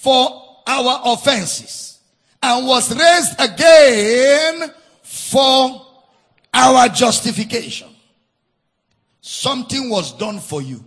for 0.00 0.46
our 0.66 1.00
offenses 1.04 1.98
and 2.42 2.66
was 2.66 2.94
raised 2.94 3.40
again 3.40 4.72
for 5.02 5.86
our 6.52 6.88
justification. 6.88 7.88
Something 9.20 9.90
was 9.90 10.12
done 10.12 10.40
for 10.40 10.62
you. 10.62 10.84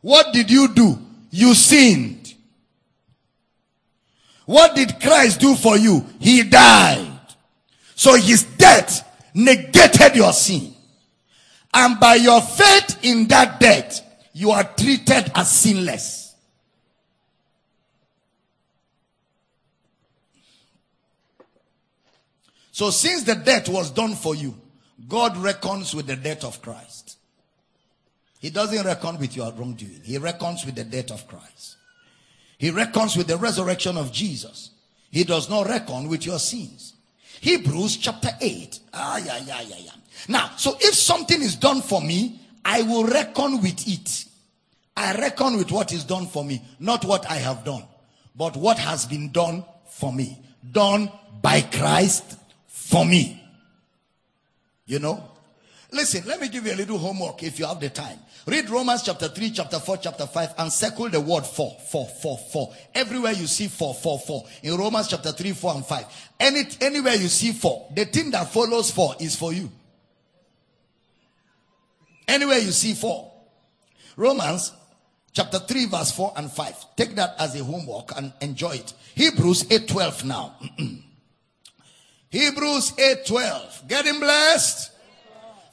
What 0.00 0.32
did 0.32 0.50
you 0.50 0.68
do? 0.68 0.98
You 1.30 1.54
sinned. 1.54 2.17
What 4.48 4.74
did 4.74 4.98
Christ 4.98 5.40
do 5.40 5.54
for 5.54 5.76
you? 5.76 6.06
He 6.18 6.42
died. 6.42 7.20
So 7.94 8.14
his 8.14 8.44
death 8.44 9.06
negated 9.34 10.16
your 10.16 10.32
sin. 10.32 10.72
And 11.74 12.00
by 12.00 12.14
your 12.14 12.40
faith 12.40 12.98
in 13.02 13.28
that 13.28 13.60
death, 13.60 14.00
you 14.32 14.50
are 14.52 14.64
treated 14.64 15.30
as 15.34 15.50
sinless. 15.50 16.34
So 22.72 22.88
since 22.88 23.24
the 23.24 23.34
death 23.34 23.68
was 23.68 23.90
done 23.90 24.14
for 24.14 24.34
you, 24.34 24.54
God 25.06 25.36
reckons 25.36 25.94
with 25.94 26.06
the 26.06 26.16
death 26.16 26.42
of 26.44 26.62
Christ. 26.62 27.18
He 28.38 28.48
doesn't 28.48 28.86
reckon 28.86 29.18
with 29.18 29.36
your 29.36 29.52
wrongdoing. 29.52 30.00
He 30.04 30.16
reckons 30.16 30.64
with 30.64 30.76
the 30.76 30.84
death 30.84 31.10
of 31.10 31.28
Christ. 31.28 31.77
He 32.58 32.70
reckons 32.70 33.16
with 33.16 33.28
the 33.28 33.36
resurrection 33.36 33.96
of 33.96 34.12
Jesus. 34.12 34.70
He 35.10 35.24
does 35.24 35.48
not 35.48 35.68
reckon 35.68 36.08
with 36.08 36.26
your 36.26 36.38
sins. 36.38 36.94
Hebrews 37.40 37.96
chapter 37.96 38.30
8. 38.40 38.80
Ah, 38.92 39.18
yeah, 39.18 39.38
yeah, 39.46 39.60
yeah, 39.62 39.76
yeah. 39.78 39.90
Now, 40.26 40.50
so 40.56 40.76
if 40.80 40.94
something 40.94 41.40
is 41.40 41.54
done 41.54 41.80
for 41.80 42.02
me, 42.02 42.40
I 42.64 42.82
will 42.82 43.04
reckon 43.04 43.62
with 43.62 43.86
it. 43.86 44.24
I 44.96 45.14
reckon 45.14 45.56
with 45.56 45.70
what 45.70 45.92
is 45.92 46.02
done 46.02 46.26
for 46.26 46.44
me, 46.44 46.60
not 46.80 47.04
what 47.04 47.30
I 47.30 47.36
have 47.36 47.64
done, 47.64 47.84
but 48.34 48.56
what 48.56 48.78
has 48.78 49.06
been 49.06 49.30
done 49.30 49.64
for 49.88 50.12
me. 50.12 50.42
Done 50.72 51.10
by 51.40 51.60
Christ 51.60 52.36
for 52.66 53.04
me. 53.04 53.40
You 54.86 54.98
know? 54.98 55.22
Listen, 55.90 56.22
let 56.26 56.40
me 56.40 56.48
give 56.48 56.66
you 56.66 56.72
a 56.72 56.76
little 56.76 56.98
homework 56.98 57.42
if 57.42 57.58
you 57.58 57.66
have 57.66 57.80
the 57.80 57.88
time. 57.88 58.18
Read 58.46 58.68
Romans 58.68 59.02
chapter 59.02 59.28
3, 59.28 59.50
chapter 59.50 59.78
4, 59.78 59.96
chapter 59.96 60.26
5, 60.26 60.54
and 60.58 60.72
circle 60.72 61.08
the 61.08 61.20
word 61.20 61.46
for, 61.46 61.74
for, 61.90 62.06
for, 62.06 62.36
for. 62.52 62.74
Everywhere 62.94 63.32
you 63.32 63.46
see 63.46 63.68
for, 63.68 63.94
for, 63.94 64.18
for. 64.18 64.44
In 64.62 64.76
Romans 64.76 65.08
chapter 65.08 65.32
3, 65.32 65.52
4, 65.52 65.74
and 65.76 65.86
5. 65.86 66.04
Any, 66.40 66.62
anywhere 66.82 67.14
you 67.14 67.28
see 67.28 67.52
for, 67.52 67.88
the 67.94 68.04
thing 68.04 68.30
that 68.32 68.52
follows 68.52 68.90
for 68.90 69.14
is 69.18 69.34
for 69.34 69.52
you. 69.52 69.70
Anywhere 72.26 72.58
you 72.58 72.70
see 72.70 72.92
for. 72.92 73.32
Romans 74.16 74.72
chapter 75.32 75.58
3, 75.58 75.86
verse 75.86 76.12
4 76.12 76.34
and 76.36 76.52
5. 76.52 76.96
Take 76.96 77.14
that 77.14 77.34
as 77.38 77.58
a 77.58 77.64
homework 77.64 78.14
and 78.14 78.32
enjoy 78.42 78.72
it. 78.72 78.92
Hebrews 79.14 79.70
8, 79.70 79.88
12 79.88 80.24
now. 80.26 80.54
Hebrews 82.30 82.92
8, 82.98 83.24
12. 83.26 83.84
Getting 83.88 84.20
blessed? 84.20 84.92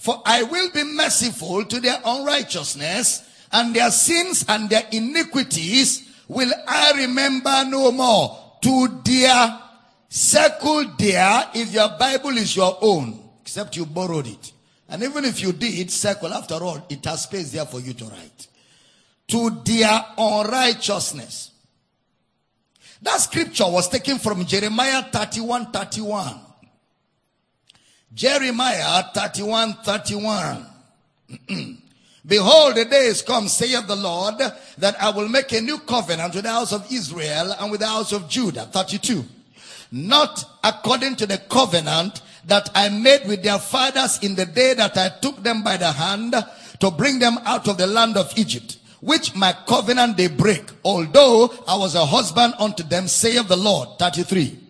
For 0.06 0.22
I 0.24 0.44
will 0.44 0.70
be 0.70 0.84
merciful 0.84 1.66
to 1.66 1.80
their 1.80 2.00
unrighteousness, 2.06 3.24
and 3.52 3.76
their 3.76 3.90
sins 3.90 4.46
and 4.48 4.70
their 4.70 4.84
iniquities 4.92 6.08
will 6.28 6.52
I 6.68 6.92
remember 6.96 7.66
no 7.66 7.92
more. 7.92 8.40
To 8.62 9.02
their 9.04 9.60
circle 10.08 10.86
there, 11.00 11.50
if 11.56 11.74
your 11.74 11.90
Bible 11.98 12.38
is 12.38 12.56
your 12.56 12.78
own, 12.82 13.20
except 13.42 13.78
you 13.78 13.88
borrowed 13.88 14.28
it. 14.28 14.52
And 14.90 15.02
even 15.02 15.26
if 15.26 15.42
you 15.42 15.52
did, 15.54 15.90
circle, 15.90 16.32
after 16.36 16.64
all, 16.64 16.86
it 16.88 17.04
has 17.06 17.24
space 17.24 17.52
there 17.52 17.66
for 17.66 17.80
you 17.80 17.94
to 17.94 18.06
write. 18.06 18.48
To 19.30 19.60
their 19.66 20.06
unrighteousness. 20.20 21.50
That 23.02 23.22
scripture 23.22 23.68
was 23.68 23.90
taken 23.90 24.20
from 24.20 24.46
Jeremiah 24.46 25.02
31 25.02 25.72
31. 25.72 26.45
Jeremiah 28.16 29.04
31 29.14 29.74
31. 29.84 30.66
Behold, 32.26 32.76
the 32.76 32.86
days 32.86 33.22
come, 33.22 33.48
saith 33.50 33.86
the 33.88 33.96
Lord, 33.96 34.36
that 34.78 35.02
I 35.02 35.10
will 35.12 35.28
make 35.28 35.52
a 35.52 35.62
new 35.62 35.78
covenant 35.80 36.34
with 36.34 36.46
the 36.46 36.50
house 36.50 36.72
of 36.72 36.92
Israel 36.92 37.54
and 37.60 37.70
with 37.70 37.82
the 37.82 37.88
house 37.88 38.14
of 38.14 38.30
Judah. 38.30 38.66
32. 38.72 39.24
Not 39.92 40.44
according 40.64 41.18
to 41.18 41.28
the 41.28 41.38
covenant 41.38 42.22
that 42.46 42.70
I 42.74 42.90
made 42.90 43.28
with 43.28 43.44
their 43.44 43.60
fathers 43.60 44.20
in 44.24 44.36
the 44.36 44.46
day 44.46 44.74
that 44.74 44.98
I 44.98 45.10
took 45.22 45.44
them 45.44 45.62
by 45.62 45.78
the 45.78 45.92
hand 45.92 46.34
to 46.80 46.92
bring 46.92 47.20
them 47.20 47.38
out 47.44 47.68
of 47.68 47.78
the 47.78 47.86
land 47.86 48.18
of 48.18 48.32
Egypt, 48.38 48.78
which 49.02 49.36
my 49.36 49.54
covenant 49.68 50.18
they 50.18 50.28
break, 50.28 50.64
although 50.84 51.54
I 51.68 51.78
was 51.78 51.96
a 51.96 52.06
husband 52.06 52.54
unto 52.60 52.84
them, 52.84 53.08
saith 53.08 53.48
the 53.50 53.58
Lord. 53.58 54.00
33. 54.00 54.65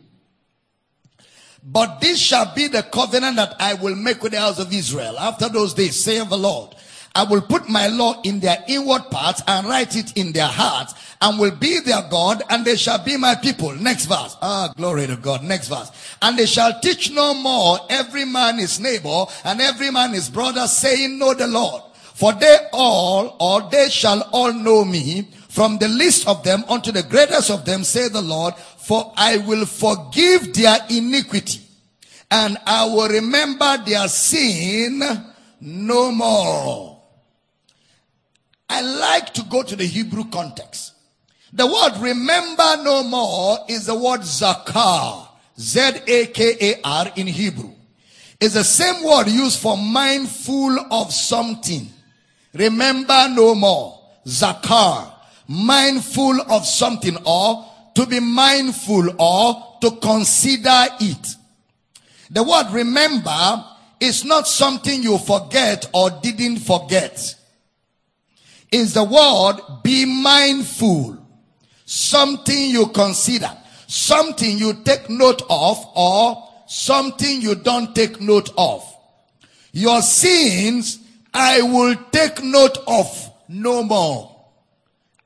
But 1.67 1.99
this 1.99 2.19
shall 2.19 2.53
be 2.53 2.67
the 2.67 2.83
covenant 2.83 3.37
that 3.37 3.55
I 3.59 3.73
will 3.73 3.95
make 3.95 4.21
with 4.21 4.33
the 4.33 4.39
house 4.39 4.59
of 4.59 4.71
Israel. 4.71 5.17
After 5.17 5.49
those 5.49 5.73
days, 5.73 6.01
saith 6.01 6.29
the 6.29 6.37
Lord, 6.37 6.75
I 7.15 7.23
will 7.23 7.41
put 7.41 7.67
my 7.67 7.87
law 7.87 8.21
in 8.23 8.39
their 8.39 8.63
inward 8.67 9.09
parts 9.09 9.41
and 9.47 9.65
write 9.65 9.95
it 9.95 10.15
in 10.15 10.31
their 10.31 10.47
hearts 10.47 10.93
and 11.21 11.39
will 11.39 11.55
be 11.55 11.79
their 11.79 12.03
God 12.11 12.43
and 12.49 12.63
they 12.65 12.75
shall 12.75 13.03
be 13.03 13.17
my 13.17 13.33
people. 13.35 13.73
Next 13.73 14.05
verse. 14.05 14.37
Ah, 14.41 14.73
glory 14.75 15.07
to 15.07 15.15
God. 15.15 15.43
Next 15.43 15.69
verse. 15.69 15.91
And 16.21 16.37
they 16.37 16.45
shall 16.45 16.79
teach 16.81 17.11
no 17.11 17.33
more 17.33 17.79
every 17.89 18.25
man 18.25 18.59
his 18.59 18.79
neighbor 18.79 19.25
and 19.43 19.59
every 19.59 19.89
man 19.91 20.13
his 20.13 20.29
brother 20.29 20.67
saying, 20.67 21.17
know 21.17 21.33
the 21.33 21.47
Lord. 21.47 21.81
For 22.13 22.31
they 22.33 22.57
all, 22.73 23.35
or 23.39 23.69
they 23.71 23.89
shall 23.89 24.21
all 24.31 24.53
know 24.53 24.85
me 24.85 25.29
from 25.49 25.77
the 25.77 25.87
least 25.87 26.27
of 26.27 26.43
them 26.43 26.65
unto 26.67 26.91
the 26.91 27.03
greatest 27.03 27.49
of 27.49 27.63
them, 27.63 27.85
say 27.85 28.09
the 28.09 28.21
Lord, 28.21 28.53
for 28.85 29.11
I 29.17 29.37
will 29.37 29.65
forgive 29.65 30.53
their 30.53 30.77
iniquity 30.91 31.59
and 32.29 32.55
I 32.67 32.85
will 32.85 33.09
remember 33.09 33.77
their 33.83 34.07
sin 34.07 35.01
no 35.59 36.11
more. 36.11 37.01
I 38.69 38.81
like 38.81 39.33
to 39.33 39.43
go 39.49 39.63
to 39.63 39.75
the 39.75 39.85
Hebrew 39.85 40.25
context. 40.25 40.93
The 41.51 41.65
word 41.65 41.97
remember 41.99 42.83
no 42.83 43.03
more 43.03 43.57
is 43.67 43.87
the 43.87 43.95
word 43.95 44.21
zakar. 44.21 45.29
Z-A-K-A-R 45.59 47.11
in 47.15 47.25
Hebrew. 47.25 47.71
It's 48.39 48.53
the 48.53 48.63
same 48.63 49.03
word 49.03 49.29
used 49.29 49.59
for 49.59 49.75
mindful 49.77 50.77
of 50.91 51.11
something. 51.11 51.89
Remember 52.53 53.29
no 53.31 53.55
more. 53.55 53.99
Zakar. 54.27 55.11
Mindful 55.47 56.39
of 56.51 56.67
something 56.67 57.17
or 57.25 57.65
to 57.95 58.05
be 58.05 58.19
mindful 58.19 59.09
or 59.19 59.77
to 59.81 59.91
consider 59.91 60.85
it. 60.99 61.35
The 62.29 62.43
word 62.43 62.71
remember 62.71 63.65
is 63.99 64.25
not 64.25 64.47
something 64.47 65.01
you 65.01 65.17
forget 65.17 65.89
or 65.93 66.09
didn't 66.09 66.57
forget. 66.57 67.35
Is 68.71 68.93
the 68.93 69.03
word 69.03 69.61
be 69.83 70.05
mindful. 70.05 71.17
Something 71.85 72.69
you 72.71 72.87
consider. 72.87 73.51
Something 73.87 74.57
you 74.57 74.73
take 74.83 75.09
note 75.09 75.43
of 75.49 75.85
or 75.95 76.49
something 76.67 77.41
you 77.41 77.55
don't 77.55 77.95
take 77.95 78.19
note 78.19 78.49
of. 78.57 78.83
Your 79.71 80.01
sins 80.01 80.99
I 81.33 81.61
will 81.61 81.95
take 82.11 82.43
note 82.43 82.77
of 82.87 83.31
no 83.49 83.83
more. 83.83 84.35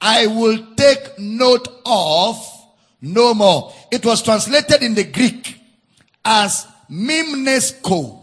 I 0.02 0.28
will 0.28 0.76
take 0.76 1.20
note 1.20 1.68
of 1.86 2.59
no 3.02 3.34
more. 3.34 3.74
It 3.92 4.06
was 4.06 4.22
translated 4.22 4.84
in 4.84 4.94
the 4.96 5.06
Greek 5.06 5.60
as 6.24 6.68
mimnesko. 6.90 8.18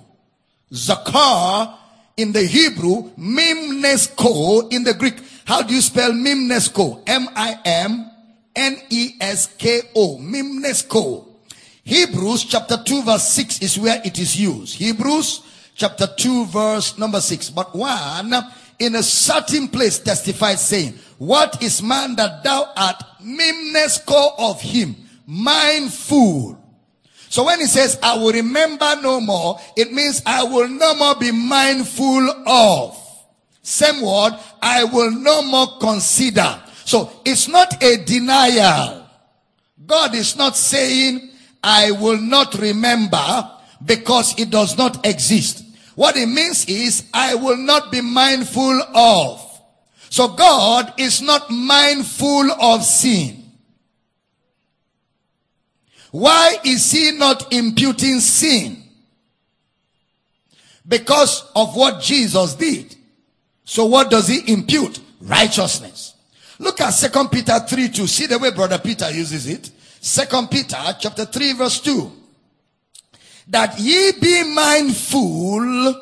Zakar 0.73 1.75
in 2.17 2.33
the 2.33 2.45
Hebrew, 2.45 3.11
mimnesko 3.19 4.73
in 4.73 4.85
the 4.85 4.95
Greek. 4.95 5.15
How 5.45 5.63
do 5.63 5.75
you 5.75 5.81
spell 5.81 6.13
mimnesko? 6.13 7.03
M-I-M-N-E-S-K-O. 7.07 8.09
Mimnesko. 10.19 11.27
Hebrews 11.85 12.45
chapter 12.45 12.77
2 12.85 13.03
verse 13.05 13.29
6 13.29 13.63
is 13.63 13.79
where 13.79 14.03
it 14.05 14.19
is 14.19 14.41
used. 14.41 14.77
Hebrews 14.77 15.43
chapter 15.77 16.09
2 16.09 16.47
verse 16.47 16.99
number 16.99 17.21
6. 17.21 17.51
But 17.51 17.77
one 17.77 18.35
in 18.79 18.95
a 18.95 19.03
certain 19.03 19.69
place 19.69 19.99
testified 19.99 20.59
saying, 20.59 20.95
what 21.19 21.63
is 21.63 21.83
man 21.83 22.17
that 22.17 22.45
thou 22.45 22.73
art 22.77 23.03
mimnesko 23.23 24.33
of 24.39 24.61
him, 24.61 24.95
mindful. 25.27 26.63
So 27.29 27.45
when 27.45 27.61
he 27.61 27.67
says, 27.67 27.99
I 28.03 28.17
will 28.17 28.33
remember 28.33 28.97
no 29.03 29.21
more, 29.21 29.59
it 29.77 29.93
means 29.93 30.23
I 30.25 30.45
will 30.45 30.69
no 30.69 30.95
more 30.95 31.17
be 31.17 31.33
mindful 31.33 32.31
of. 32.47 32.97
Same 33.63 34.01
word, 34.01 34.39
I 34.63 34.85
will 34.85 35.11
no 35.11 35.43
more 35.43 35.79
consider. 35.81 36.63
So 36.85 37.11
it's 37.25 37.49
not 37.49 37.83
a 37.83 38.05
denial. 38.05 39.09
God 39.85 40.15
is 40.15 40.37
not 40.37 40.57
saying, 40.57 41.31
I 41.63 41.91
will 41.91 42.21
not 42.21 42.55
remember 42.55 43.51
because 43.85 44.39
it 44.39 44.51
does 44.51 44.79
not 44.79 45.05
exist. 45.05 45.65
What 45.97 46.17
it 46.17 46.27
means 46.27 46.67
is, 46.67 47.09
I 47.13 47.35
will 47.35 47.57
not 47.57 47.91
be 47.91 48.03
mindful 48.03 48.83
of. 48.95 49.43
So 50.11 50.29
God 50.29 50.93
is 50.99 51.23
not 51.23 51.51
mindful 51.51 52.53
of 52.53 52.85
sin. 52.85 53.45
Why 56.11 56.59
is 56.65 56.93
he 56.93 57.13
not 57.13 57.51
imputing 57.53 58.21
sin? 58.21 58.83
Because 60.87 61.51
of 61.57 61.75
what 61.75 62.03
Jesus 62.03 62.55
did. 62.55 62.95
So 63.65 63.87
what 63.87 64.11
does 64.11 64.29
he 64.29 64.53
impute? 64.53 65.01
Righteousness. 65.23 66.15
Look 66.59 66.81
at 66.83 66.91
Second 66.91 67.31
Peter 67.31 67.59
3 67.59 67.89
2. 67.89 68.07
See 68.07 68.27
the 68.27 68.39
way 68.39 68.51
Brother 68.51 68.79
Peter 68.79 69.11
uses 69.11 69.49
it. 69.49 69.71
Second 70.01 70.51
Peter 70.51 70.77
chapter 71.01 71.25
3 71.25 71.55
verse 71.55 71.81
2. 71.81 72.13
That 73.49 73.79
ye 73.79 74.13
be 74.21 74.43
mindful 74.55 75.95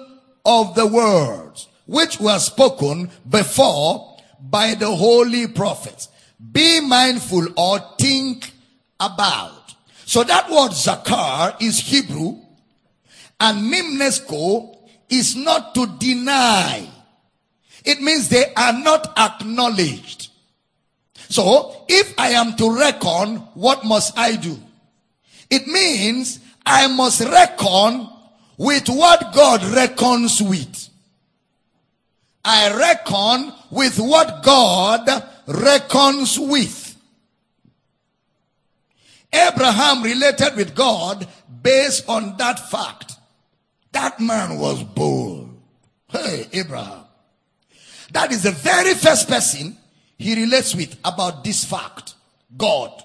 of 0.44 0.74
the 0.74 0.86
words 0.86 1.68
which 1.86 2.18
were 2.20 2.38
spoken 2.38 3.10
before 3.28 4.16
by 4.40 4.74
the 4.74 4.94
holy 4.94 5.46
prophets. 5.46 6.08
Be 6.52 6.80
mindful 6.80 7.46
or 7.56 7.80
think 7.98 8.50
about. 9.00 9.74
So 10.06 10.24
that 10.24 10.50
word 10.50 10.72
zakar 10.72 11.60
is 11.60 11.78
Hebrew 11.78 12.38
and 13.40 13.72
mimnesko 13.72 14.76
is 15.08 15.36
not 15.36 15.74
to 15.74 15.86
deny. 15.98 16.88
It 17.84 18.00
means 18.00 18.28
they 18.28 18.52
are 18.54 18.72
not 18.72 19.12
acknowledged. 19.18 20.30
So 21.28 21.84
if 21.88 22.14
I 22.18 22.30
am 22.30 22.56
to 22.56 22.76
reckon, 22.78 23.36
what 23.54 23.84
must 23.84 24.16
I 24.18 24.36
do? 24.36 24.58
It 25.50 25.66
means 25.66 26.40
I 26.66 26.86
must 26.88 27.20
reckon 27.20 28.08
with 28.56 28.88
what 28.88 29.32
God 29.34 29.64
reckons 29.64 30.42
with. 30.42 30.88
I 32.44 32.76
reckon 32.76 33.52
with 33.70 33.98
what 33.98 34.42
God 34.42 35.08
reckons 35.46 36.38
with. 36.38 36.96
Abraham 39.32 40.02
related 40.02 40.56
with 40.56 40.74
God 40.74 41.26
based 41.62 42.08
on 42.08 42.36
that 42.36 42.70
fact. 42.70 43.12
That 43.92 44.20
man 44.20 44.58
was 44.58 44.82
bold. 44.82 45.50
Hey, 46.08 46.46
Abraham. 46.52 47.04
That 48.12 48.30
is 48.30 48.44
the 48.44 48.52
very 48.52 48.94
first 48.94 49.28
person 49.28 49.76
he 50.18 50.34
relates 50.34 50.74
with 50.74 50.96
about 51.04 51.42
this 51.42 51.64
fact. 51.64 52.14
God. 52.56 53.03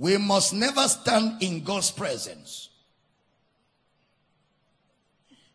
We 0.00 0.16
must 0.16 0.54
never 0.54 0.88
stand 0.88 1.42
in 1.42 1.62
God's 1.62 1.90
presence 1.90 2.70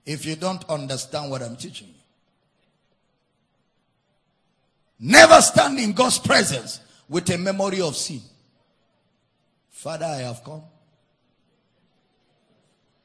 if 0.05 0.23
you 0.23 0.35
don't 0.35 0.63
understand 0.69 1.31
what 1.31 1.41
I'm 1.41 1.55
teaching 1.55 1.87
you. 1.87 1.93
Never 4.99 5.41
stand 5.41 5.79
in 5.79 5.93
God's 5.93 6.19
presence 6.19 6.79
with 7.09 7.27
a 7.31 7.39
memory 7.39 7.81
of 7.81 7.95
sin. 7.95 8.21
Father, 9.71 10.05
I 10.05 10.17
have 10.17 10.43
come. 10.43 10.61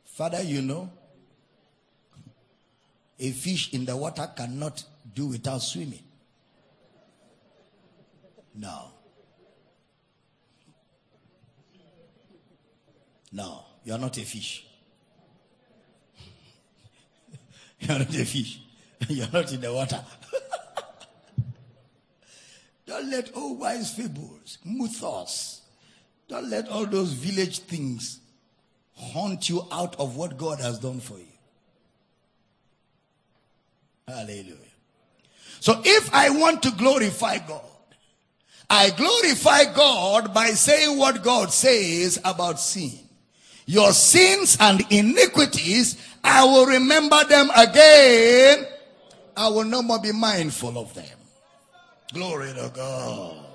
Father, 0.05 0.43
you 0.43 0.61
know, 0.61 0.91
a 3.19 3.31
fish 3.31 3.73
in 3.73 3.87
the 3.87 3.97
water 3.97 4.31
cannot 4.37 4.85
do 5.15 5.29
without 5.29 5.63
swimming. 5.63 6.05
No. 8.55 8.91
No, 13.33 13.65
you 13.85 13.93
are 13.93 13.99
not 13.99 14.17
a 14.17 14.23
fish. 14.23 14.67
you 17.81 17.95
are 17.95 17.99
not 17.99 18.15
a 18.15 18.25
fish. 18.25 18.61
You 19.09 19.23
are 19.25 19.31
not 19.33 19.51
in 19.51 19.61
the 19.63 19.73
water. 19.73 20.05
Don't 22.87 23.11
let 23.11 23.33
all 23.33 23.57
wise 23.57 23.93
fables, 23.93 24.59
mythos, 24.65 25.61
don't 26.31 26.49
let 26.49 26.69
all 26.69 26.87
those 26.87 27.13
village 27.13 27.59
things 27.59 28.21
haunt 28.95 29.49
you 29.49 29.67
out 29.73 29.97
of 29.99 30.17
what 30.17 30.37
God 30.39 30.61
has 30.61 30.79
done 30.79 31.01
for 31.01 31.19
you. 31.19 31.27
Hallelujah. 34.07 34.55
So 35.59 35.83
if 35.85 36.15
I 36.15 36.31
want 36.31 36.63
to 36.63 36.71
glorify 36.71 37.39
God, 37.39 37.63
I 38.69 38.91
glorify 38.91 39.73
God 39.75 40.33
by 40.33 40.51
saying 40.51 40.97
what 40.97 41.25
God 41.25 41.53
says 41.53 42.21
about 42.25 42.61
sin. 42.61 43.00
Your 43.71 43.93
sins 43.93 44.57
and 44.59 44.85
iniquities, 44.91 45.97
I 46.25 46.43
will 46.43 46.67
remember 46.67 47.23
them 47.23 47.51
again. 47.57 48.67
I 49.37 49.47
will 49.47 49.63
no 49.63 49.81
more 49.81 50.01
be 50.01 50.11
mindful 50.11 50.77
of 50.77 50.93
them. 50.93 51.07
Glory 52.13 52.53
to 52.53 52.73
God. 52.75 53.47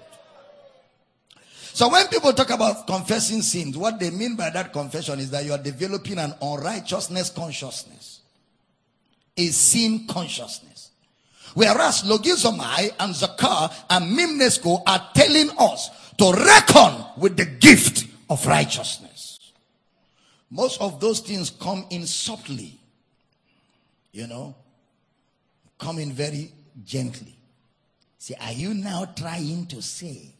So 1.73 1.89
when 1.89 2.07
people 2.07 2.31
talk 2.31 2.49
about 2.51 2.87
confessing 2.87 3.41
sins, 3.41 3.77
what 3.77 3.99
they 3.99 4.09
mean 4.09 4.37
by 4.37 4.51
that 4.51 4.71
confession 4.71 5.19
is 5.19 5.31
that 5.31 5.43
you 5.43 5.51
are 5.51 5.61
developing 5.61 6.17
an 6.17 6.33
unrighteousness 6.41 7.31
consciousness. 7.31 8.21
A 9.35 9.47
sin 9.47 10.07
consciousness. 10.07 10.91
Whereas 11.55 12.03
logizomai 12.03 12.93
and 13.01 13.13
zakar 13.13 13.69
and 13.89 14.17
mimnesko 14.17 14.81
are 14.87 15.09
telling 15.13 15.49
us 15.59 15.89
to 16.17 16.31
reckon 16.31 17.03
with 17.17 17.35
the 17.35 17.43
gift 17.45 18.05
of 18.29 18.47
righteousness. 18.47 19.04
Most 20.55 20.79
of 20.79 21.01
those 21.01 21.19
things 21.19 21.49
come 21.49 21.85
in 21.89 22.07
subtly. 22.07 22.79
You 24.13 24.25
know, 24.25 24.55
come 25.77 25.99
in 25.99 26.13
very 26.13 26.49
gently. 26.85 27.35
Say, 28.17 28.35
are 28.39 28.53
you 28.53 28.73
now 28.73 29.03
trying 29.03 29.65
to 29.67 29.81
say 29.81 30.33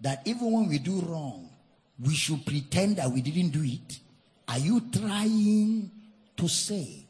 that 0.00 0.22
even 0.24 0.52
when 0.52 0.68
we 0.68 0.78
do 0.78 1.00
wrong, 1.00 1.50
we 1.98 2.14
should 2.14 2.46
pretend 2.46 2.96
that 2.96 3.10
we 3.10 3.22
didn't 3.22 3.50
do 3.50 3.64
it? 3.64 3.98
Are 4.46 4.58
you 4.58 4.80
trying 4.92 5.90
to 6.36 6.48
say? 6.48 7.04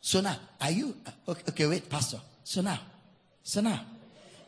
So 0.00 0.22
now, 0.22 0.36
are 0.62 0.70
you 0.70 0.96
okay? 1.28 1.42
okay 1.50 1.66
wait, 1.66 1.90
Pastor. 1.90 2.20
So 2.42 2.62
now, 2.62 2.80
so 3.42 3.60
now, 3.60 3.82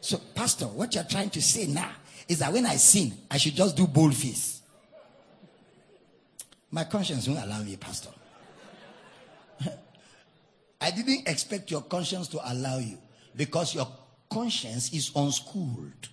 so 0.00 0.18
Pastor, 0.34 0.64
what 0.64 0.94
you're 0.94 1.04
trying 1.04 1.28
to 1.30 1.42
say 1.42 1.66
now 1.66 1.90
is 2.28 2.38
that 2.40 2.52
when 2.52 2.66
I 2.66 2.76
sin, 2.76 3.12
I 3.30 3.38
should 3.38 3.54
just 3.54 3.76
do 3.76 3.86
bold 3.86 4.14
face. 4.14 4.60
My 6.70 6.84
conscience 6.84 7.28
won't 7.28 7.44
allow 7.44 7.62
me, 7.62 7.76
Pastor. 7.76 8.10
I 10.80 10.90
didn't 10.90 11.28
expect 11.28 11.70
your 11.70 11.82
conscience 11.82 12.28
to 12.28 12.40
allow 12.52 12.78
you 12.78 12.98
because 13.36 13.74
your 13.74 13.88
conscience 14.28 14.92
is 14.92 15.12
unschooled. 15.14 16.08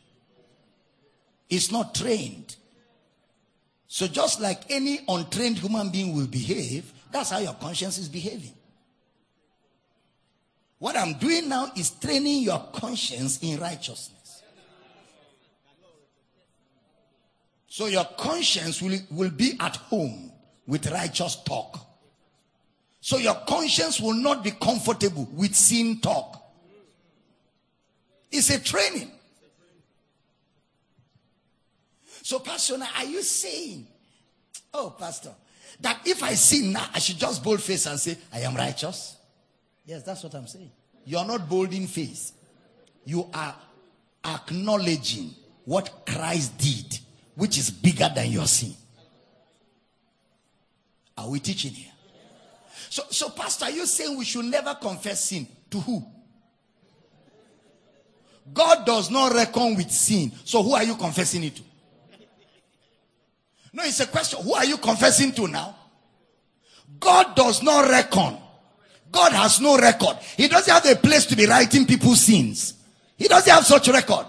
It's 1.50 1.72
not 1.72 1.96
trained. 1.96 2.56
So 3.88 4.08
just 4.08 4.40
like 4.40 4.64
any 4.70 5.00
untrained 5.08 5.60
human 5.60 5.90
being 5.90 6.16
will 6.16 6.28
behave, 6.28 6.92
that's 7.12 7.30
how 7.30 7.40
your 7.40 7.54
conscience 7.54 7.98
is 7.98 8.10
behaving. 8.10 8.54
What 10.80 10.98
I'm 10.98 11.14
doing 11.14 11.48
now 11.48 11.72
is 11.78 11.92
training 11.92 12.44
your 12.44 12.60
conscience 12.74 13.40
in 13.42 13.60
righteousness. 13.60 14.23
So 17.74 17.88
your 17.88 18.06
conscience 18.06 18.84
will, 18.84 19.00
will 19.10 19.32
be 19.32 19.58
at 19.60 19.78
home 19.78 20.32
with 20.68 20.92
righteous 20.92 21.38
talk. 21.38 21.80
So 23.02 23.18
your 23.18 23.34
conscience 23.48 24.00
will 24.00 24.14
not 24.14 24.44
be 24.44 24.52
comfortable 24.52 25.28
with 25.34 25.56
sin 25.56 26.00
talk. 26.00 26.40
It's 28.32 28.52
a 28.52 28.60
training. 28.60 29.10
So, 32.22 32.38
Pastor, 32.38 32.78
are 32.96 33.06
you 33.06 33.24
saying, 33.24 33.88
oh, 34.72 34.96
Pastor, 35.00 35.32
that 35.82 36.00
if 36.06 36.22
I 36.22 36.36
sin 36.36 36.74
now, 36.74 36.86
I 36.94 37.00
should 37.00 37.18
just 37.18 37.44
bold 37.44 37.60
face 37.60 37.88
and 37.88 38.00
say, 38.00 38.20
I 38.32 38.42
am 38.42 38.56
righteous? 38.56 39.18
Yes, 39.84 40.04
that's 40.04 40.24
what 40.24 40.36
I'm 40.36 40.46
saying. 40.46 40.70
You're 41.06 41.26
not 41.26 41.50
bold 41.50 41.74
in 41.74 41.88
face. 41.88 42.34
You 43.04 43.28
are 43.34 43.56
acknowledging 44.24 45.32
what 45.66 46.06
Christ 46.06 46.56
did, 46.60 47.00
which 47.36 47.58
is 47.58 47.70
bigger 47.70 48.10
than 48.14 48.32
your 48.32 48.46
sin. 48.46 48.74
Are 51.18 51.30
we 51.30 51.40
teaching 51.40 51.72
here? 51.72 51.92
So, 52.90 53.04
so, 53.10 53.30
Pastor, 53.30 53.70
you 53.70 53.86
saying 53.86 54.18
we 54.18 54.26
should 54.26 54.46
never 54.46 54.76
confess 54.76 55.26
sin? 55.26 55.48
To 55.72 55.80
who? 55.80 56.06
God 58.54 58.86
does 58.86 59.10
not 59.10 59.34
reckon 59.34 59.76
with 59.76 59.90
sin. 59.92 60.32
So, 60.44 60.62
who 60.62 60.74
are 60.74 60.84
you 60.84 60.96
confessing 60.96 61.44
it 61.44 61.56
to? 61.56 61.64
No, 63.72 63.84
it's 63.84 64.00
a 64.00 64.08
question. 64.08 64.42
Who 64.44 64.54
are 64.54 64.66
you 64.66 64.78
confessing 64.78 65.32
to 65.34 65.48
now? 65.48 65.76
God 67.00 67.36
does 67.36 67.64
not 67.64 67.90
reckon. 67.90 68.38
God 69.12 69.32
has 69.32 69.62
no 69.62 69.78
record. 69.78 70.18
He 70.38 70.48
doesn't 70.48 70.72
have 70.74 70.86
a 70.86 71.00
place 71.00 71.26
to 71.28 71.36
be 71.36 71.46
writing 71.46 71.86
people's 71.86 72.22
sins. 72.22 72.76
He 73.18 73.28
doesn't 73.28 73.52
have 73.52 73.66
such 73.66 73.88
record. 73.88 74.26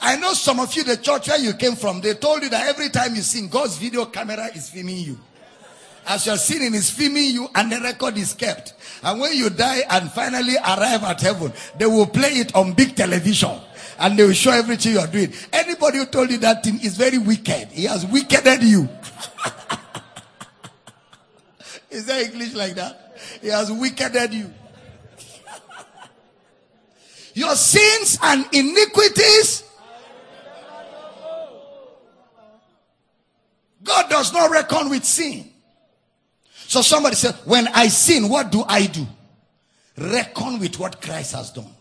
I 0.00 0.16
know 0.16 0.32
some 0.32 0.60
of 0.60 0.74
you, 0.74 0.82
the 0.82 0.96
church 0.96 1.28
where 1.28 1.38
you 1.38 1.52
came 1.54 1.76
from, 1.76 2.00
they 2.00 2.14
told 2.14 2.42
you 2.42 2.48
that 2.48 2.68
every 2.68 2.88
time 2.88 3.14
you 3.14 3.20
sin, 3.20 3.48
God's 3.48 3.76
video 3.76 4.06
camera 4.06 4.46
is 4.54 4.70
filming 4.70 4.96
you. 4.96 5.18
As 6.06 6.26
you're 6.26 6.38
sinning, 6.38 6.74
is 6.74 6.90
filming 6.90 7.30
you 7.30 7.48
and 7.54 7.70
the 7.70 7.78
record 7.80 8.16
is 8.16 8.32
kept. 8.32 8.74
And 9.02 9.20
when 9.20 9.36
you 9.36 9.50
die 9.50 9.82
and 9.90 10.10
finally 10.10 10.56
arrive 10.56 11.04
at 11.04 11.20
heaven, 11.20 11.52
they 11.78 11.86
will 11.86 12.06
play 12.06 12.30
it 12.30 12.54
on 12.54 12.72
big 12.72 12.96
television 12.96 13.60
and 13.98 14.18
they 14.18 14.24
will 14.24 14.32
show 14.32 14.50
everything 14.50 14.94
you're 14.94 15.06
doing. 15.06 15.32
Anybody 15.52 15.98
who 15.98 16.06
told 16.06 16.30
you 16.30 16.38
that 16.38 16.64
thing 16.64 16.80
is 16.80 16.96
very 16.96 17.18
wicked. 17.18 17.68
He 17.68 17.84
has 17.84 18.06
wickeded 18.06 18.62
you. 18.62 18.88
is 21.90 22.06
there 22.06 22.24
English 22.24 22.54
like 22.54 22.74
that? 22.76 23.18
He 23.42 23.48
has 23.48 23.70
wickeded 23.70 24.32
you. 24.32 24.50
Your 27.34 27.54
sins 27.54 28.18
and 28.22 28.46
iniquities. 28.52 29.64
God 33.82 34.09
does 34.20 34.34
not 34.34 34.50
reckon 34.50 34.90
with 34.90 35.02
sin. 35.02 35.50
So 36.66 36.82
somebody 36.82 37.16
said, 37.16 37.34
when 37.46 37.66
I 37.68 37.88
sin, 37.88 38.28
what 38.28 38.52
do 38.52 38.62
I 38.68 38.84
do? 38.86 39.06
Reckon 39.96 40.58
with 40.58 40.78
what 40.78 41.00
Christ 41.00 41.34
has 41.34 41.50
done. 41.50 41.72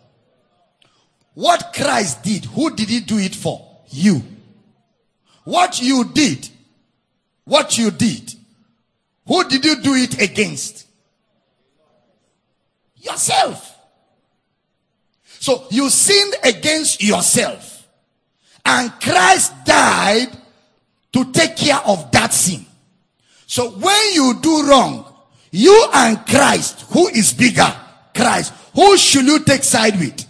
What 1.33 1.73
Christ 1.73 2.23
did, 2.23 2.45
who 2.45 2.73
did 2.73 2.87
he 2.87 3.01
do 3.01 3.17
it 3.17 3.35
for? 3.35 3.81
You. 3.89 4.23
What 5.43 5.81
you 5.81 6.05
did, 6.05 6.47
what 7.43 7.77
you 7.77 7.91
did, 7.91 8.33
who 9.27 9.43
did 9.49 9.65
you 9.65 9.81
do 9.81 9.95
it 9.95 10.21
against? 10.21 10.87
Yourself. 12.95 13.77
So 15.25 15.67
you 15.71 15.89
sinned 15.89 16.35
against 16.43 17.03
yourself. 17.03 17.85
And 18.65 18.91
Christ 19.01 19.53
died 19.65 20.29
to 21.13 21.31
take 21.31 21.57
care 21.57 21.79
of 21.85 22.11
that 22.11 22.33
sin. 22.33 22.65
So 23.45 23.71
when 23.71 24.13
you 24.13 24.39
do 24.41 24.67
wrong, 24.67 25.05
you 25.51 25.89
and 25.93 26.25
Christ, 26.25 26.81
who 26.91 27.07
is 27.07 27.33
bigger? 27.33 27.73
Christ. 28.13 28.53
Who 28.75 28.97
should 28.97 29.25
you 29.25 29.39
take 29.43 29.63
side 29.63 29.99
with? 29.99 30.25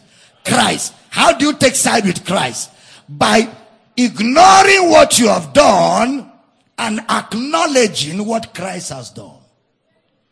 Christ. 0.45 0.93
How 1.09 1.33
do 1.37 1.47
you 1.47 1.53
take 1.53 1.75
side 1.75 2.05
with 2.05 2.25
Christ? 2.25 2.71
By 3.09 3.49
ignoring 3.97 4.89
what 4.89 5.19
you 5.19 5.27
have 5.27 5.51
done 5.53 6.31
and 6.77 6.99
acknowledging 7.09 8.25
what 8.25 8.53
Christ 8.53 8.91
has 8.91 9.09
done. 9.09 9.39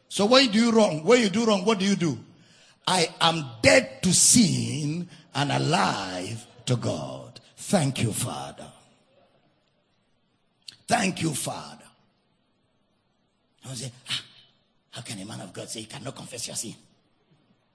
So 0.08 0.26
when 0.26 0.46
you 0.46 0.52
do 0.52 0.72
wrong, 0.72 1.04
when 1.04 1.22
you 1.22 1.30
do 1.30 1.46
wrong, 1.46 1.66
what 1.66 1.80
do 1.80 1.86
you 1.86 1.96
do? 1.96 2.18
I 2.88 3.10
am 3.20 3.46
dead 3.62 4.02
to 4.04 4.14
sin 4.14 5.10
and 5.36 5.52
alive 5.52 6.46
to 6.68 6.78
God. 6.78 7.42
Thank 7.58 8.02
you, 8.02 8.14
Father. 8.14 8.68
Thank 10.88 11.22
you, 11.22 11.34
Father. 11.34 11.84
I 13.66 13.74
say, 13.74 13.92
ah, 14.10 14.22
how 14.92 15.02
can 15.02 15.20
a 15.20 15.26
man 15.26 15.42
of 15.42 15.52
God 15.52 15.70
say 15.70 15.82
he 15.82 15.86
cannot 15.86 16.16
confess 16.16 16.48
your 16.48 16.56
sin? 16.56 16.76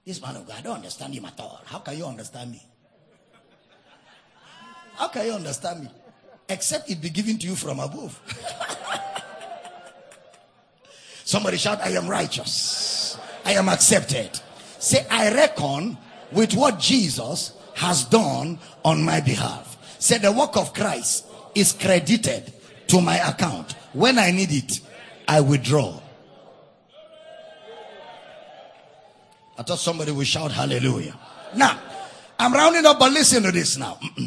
This 0.05 0.21
man 0.21 0.35
of 0.35 0.47
God, 0.47 0.57
I 0.57 0.61
don't 0.61 0.75
understand 0.77 1.13
him 1.13 1.25
at 1.25 1.39
all. 1.39 1.61
How 1.65 1.79
can 1.79 1.97
you 1.97 2.05
understand 2.05 2.51
me? 2.51 2.61
How 4.95 5.07
can 5.07 5.25
you 5.27 5.33
understand 5.33 5.83
me? 5.83 5.89
Except 6.49 6.89
it 6.89 7.01
be 7.01 7.09
given 7.09 7.37
to 7.37 7.47
you 7.47 7.55
from 7.55 7.79
above. 7.79 8.19
Somebody 11.23 11.57
shout, 11.57 11.79
I 11.81 11.89
am 11.89 12.07
righteous. 12.07 13.17
I 13.45 13.53
am 13.53 13.69
accepted. 13.69 14.31
Say, 14.79 15.05
I 15.09 15.33
reckon 15.33 15.97
with 16.31 16.53
what 16.55 16.79
Jesus 16.79 17.53
has 17.75 18.05
done 18.05 18.59
on 18.83 19.03
my 19.03 19.21
behalf. 19.21 19.77
Say, 19.99 20.17
the 20.17 20.31
work 20.31 20.57
of 20.57 20.73
Christ 20.73 21.25
is 21.55 21.71
credited 21.71 22.51
to 22.93 23.01
my 23.01 23.17
account. 23.27 23.73
When 23.93 24.19
I 24.19 24.29
need 24.29 24.51
it, 24.51 24.79
I 25.27 25.41
withdraw. 25.41 25.99
I 29.57 29.63
thought 29.63 29.79
somebody 29.79 30.11
would 30.11 30.27
shout 30.27 30.51
hallelujah. 30.51 31.17
Now, 31.55 31.79
I'm 32.37 32.53
rounding 32.53 32.85
up, 32.85 32.99
but 32.99 33.11
listen 33.11 33.41
to 33.43 33.51
this 33.51 33.77
now. 33.77 33.99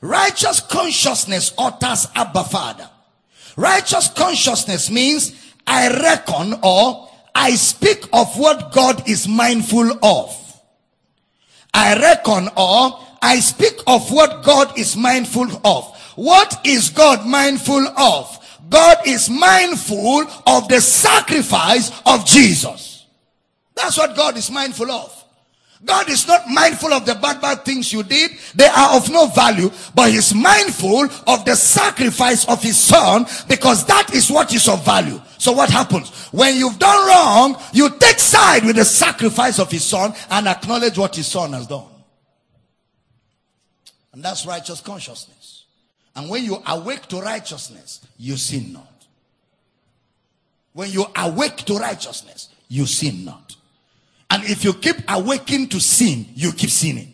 Righteous 0.00 0.60
consciousness 0.60 1.54
utters 1.56 2.08
Abba 2.16 2.42
Father. 2.44 2.90
Righteous 3.56 4.08
consciousness 4.08 4.90
means 4.90 5.32
I 5.64 5.90
reckon 5.90 6.58
or 6.60 7.08
I 7.36 7.54
speak 7.54 8.08
of 8.12 8.36
what 8.36 8.72
God 8.72 9.08
is 9.08 9.28
mindful 9.28 10.04
of. 10.04 10.60
I 11.72 12.00
reckon 12.00 12.48
or 12.56 12.98
I 13.24 13.40
speak 13.40 13.72
of 13.86 14.12
what 14.12 14.42
God 14.42 14.78
is 14.78 14.98
mindful 14.98 15.48
of. 15.64 15.96
What 16.14 16.60
is 16.66 16.90
God 16.90 17.26
mindful 17.26 17.88
of? 17.98 18.38
God 18.68 18.98
is 19.06 19.30
mindful 19.30 20.26
of 20.46 20.68
the 20.68 20.78
sacrifice 20.78 21.90
of 22.04 22.26
Jesus. 22.26 23.06
That's 23.74 23.96
what 23.96 24.14
God 24.14 24.36
is 24.36 24.50
mindful 24.50 24.90
of. 24.90 25.24
God 25.86 26.10
is 26.10 26.28
not 26.28 26.42
mindful 26.50 26.92
of 26.92 27.06
the 27.06 27.14
bad, 27.14 27.40
bad 27.40 27.64
things 27.64 27.94
you 27.94 28.02
did. 28.02 28.32
They 28.54 28.66
are 28.66 28.94
of 28.94 29.10
no 29.10 29.26
value, 29.28 29.70
but 29.94 30.10
he's 30.10 30.34
mindful 30.34 31.08
of 31.26 31.46
the 31.46 31.56
sacrifice 31.56 32.46
of 32.46 32.62
his 32.62 32.76
son 32.76 33.24
because 33.48 33.86
that 33.86 34.14
is 34.14 34.30
what 34.30 34.54
is 34.54 34.68
of 34.68 34.84
value. 34.84 35.20
So 35.38 35.52
what 35.52 35.70
happens? 35.70 36.10
When 36.30 36.56
you've 36.56 36.78
done 36.78 37.08
wrong, 37.08 37.56
you 37.72 37.88
take 37.98 38.18
side 38.18 38.64
with 38.66 38.76
the 38.76 38.84
sacrifice 38.84 39.58
of 39.58 39.70
his 39.70 39.84
son 39.84 40.12
and 40.30 40.46
acknowledge 40.46 40.98
what 40.98 41.16
his 41.16 41.26
son 41.26 41.54
has 41.54 41.66
done. 41.66 41.86
And 44.14 44.22
that's 44.22 44.46
righteous 44.46 44.80
consciousness. 44.80 45.64
And 46.14 46.30
when 46.30 46.44
you 46.44 46.62
awake 46.68 47.06
to 47.08 47.20
righteousness, 47.20 48.06
you 48.16 48.36
sin 48.36 48.72
not. 48.72 49.06
When 50.72 50.90
you 50.90 51.06
awake 51.16 51.56
to 51.56 51.76
righteousness, 51.76 52.48
you 52.68 52.86
sin 52.86 53.24
not. 53.24 53.56
And 54.30 54.44
if 54.44 54.64
you 54.64 54.72
keep 54.72 54.96
awaking 55.08 55.68
to 55.70 55.80
sin, 55.80 56.26
you 56.34 56.52
keep 56.52 56.70
sinning. 56.70 57.12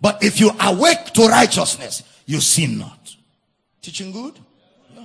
But 0.00 0.22
if 0.22 0.38
you 0.40 0.52
awake 0.60 1.06
to 1.14 1.26
righteousness, 1.26 2.02
you 2.24 2.40
sin 2.40 2.78
not. 2.78 3.16
Teaching 3.82 4.12
good? 4.12 4.38
Yeah. 4.94 5.04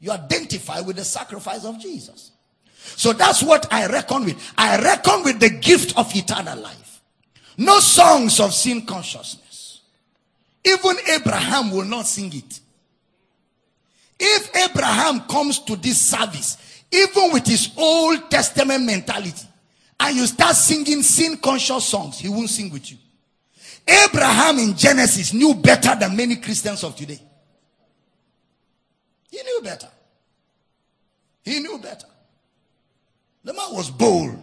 You 0.00 0.10
identify 0.12 0.80
with 0.80 0.96
the 0.96 1.04
sacrifice 1.04 1.64
of 1.64 1.78
Jesus. 1.78 2.32
So 2.96 3.12
that's 3.12 3.42
what 3.42 3.70
I 3.70 3.86
reckon 3.86 4.24
with. 4.24 4.52
I 4.56 4.80
reckon 4.82 5.22
with 5.22 5.38
the 5.40 5.50
gift 5.50 5.96
of 5.98 6.14
eternal 6.16 6.58
life. 6.58 7.02
No 7.58 7.78
songs 7.80 8.40
of 8.40 8.54
sin 8.54 8.86
consciousness. 8.86 9.49
Even 10.64 10.96
Abraham 11.08 11.70
will 11.70 11.84
not 11.84 12.06
sing 12.06 12.32
it. 12.34 12.60
If 14.18 14.54
Abraham 14.54 15.20
comes 15.20 15.60
to 15.60 15.76
this 15.76 15.98
service, 15.98 16.84
even 16.92 17.32
with 17.32 17.46
his 17.46 17.70
Old 17.76 18.30
Testament 18.30 18.84
mentality, 18.84 19.46
and 19.98 20.16
you 20.16 20.26
start 20.26 20.56
singing 20.56 21.02
sin 21.02 21.36
conscious 21.38 21.84
songs, 21.86 22.18
he 22.18 22.28
won't 22.28 22.50
sing 22.50 22.70
with 22.70 22.90
you. 22.90 22.98
Abraham 23.86 24.58
in 24.58 24.76
Genesis 24.76 25.32
knew 25.32 25.54
better 25.54 25.94
than 25.94 26.16
many 26.16 26.36
Christians 26.36 26.84
of 26.84 26.94
today. 26.94 27.20
He 29.30 29.42
knew 29.42 29.60
better. 29.62 29.88
He 31.42 31.60
knew 31.60 31.78
better. 31.78 32.06
The 33.44 33.54
man 33.54 33.72
was 33.72 33.90
bold. 33.90 34.42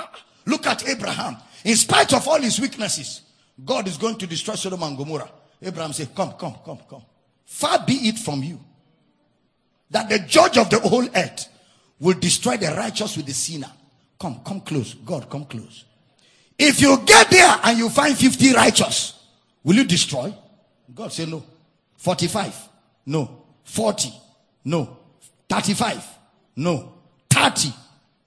Ah, 0.00 0.10
Look 0.44 0.66
at 0.66 0.88
Abraham. 0.88 1.36
In 1.64 1.76
spite 1.76 2.12
of 2.12 2.26
all 2.26 2.40
his 2.40 2.60
weaknesses, 2.60 3.22
God 3.64 3.88
is 3.88 3.96
going 3.96 4.16
to 4.16 4.26
destroy 4.26 4.54
Sodom 4.54 4.82
and 4.82 4.96
Gomorrah. 4.96 5.30
Abraham 5.62 5.92
said, 5.92 6.14
Come, 6.14 6.32
come, 6.32 6.56
come, 6.64 6.78
come. 6.88 7.02
Far 7.44 7.84
be 7.86 7.94
it 8.08 8.18
from 8.18 8.42
you 8.42 8.60
that 9.90 10.08
the 10.08 10.18
judge 10.20 10.58
of 10.58 10.68
the 10.68 10.78
whole 10.80 11.06
earth 11.14 11.48
will 11.98 12.18
destroy 12.18 12.56
the 12.56 12.68
righteous 12.68 13.16
with 13.16 13.26
the 13.26 13.32
sinner. 13.32 13.70
Come, 14.18 14.40
come 14.44 14.60
close. 14.60 14.94
God, 14.94 15.30
come 15.30 15.44
close. 15.44 15.84
If 16.58 16.80
you 16.80 16.98
get 17.04 17.30
there 17.30 17.58
and 17.64 17.78
you 17.78 17.88
find 17.88 18.16
50 18.16 18.54
righteous, 18.54 19.26
will 19.62 19.76
you 19.76 19.84
destroy? 19.84 20.34
God 20.94 21.12
said 21.12 21.28
no. 21.28 21.44
45, 21.96 22.68
no. 23.06 23.44
40, 23.64 24.12
no. 24.64 24.96
35, 25.48 26.04
no. 26.56 26.92
30, 27.30 27.72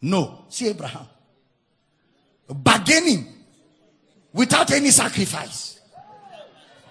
no. 0.04 0.46
See 0.50 0.68
Abraham. 0.68 1.08
Bargaining 2.48 3.28
without 4.34 4.72
any 4.72 4.92
sacrifice. 4.92 5.80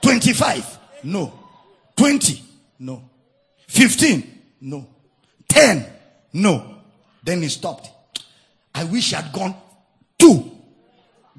25, 0.01 0.79
no. 1.05 1.33
20, 1.97 2.43
no. 2.81 3.03
15, 3.67 4.41
no. 4.63 4.87
10, 5.49 5.87
no. 6.35 6.77
Then 7.23 7.43
he 7.43 7.49
stopped. 7.49 7.91
I 8.75 8.85
wish 8.85 9.11
he 9.11 9.17
had 9.17 9.33
gone 9.33 9.55
two. 10.19 10.51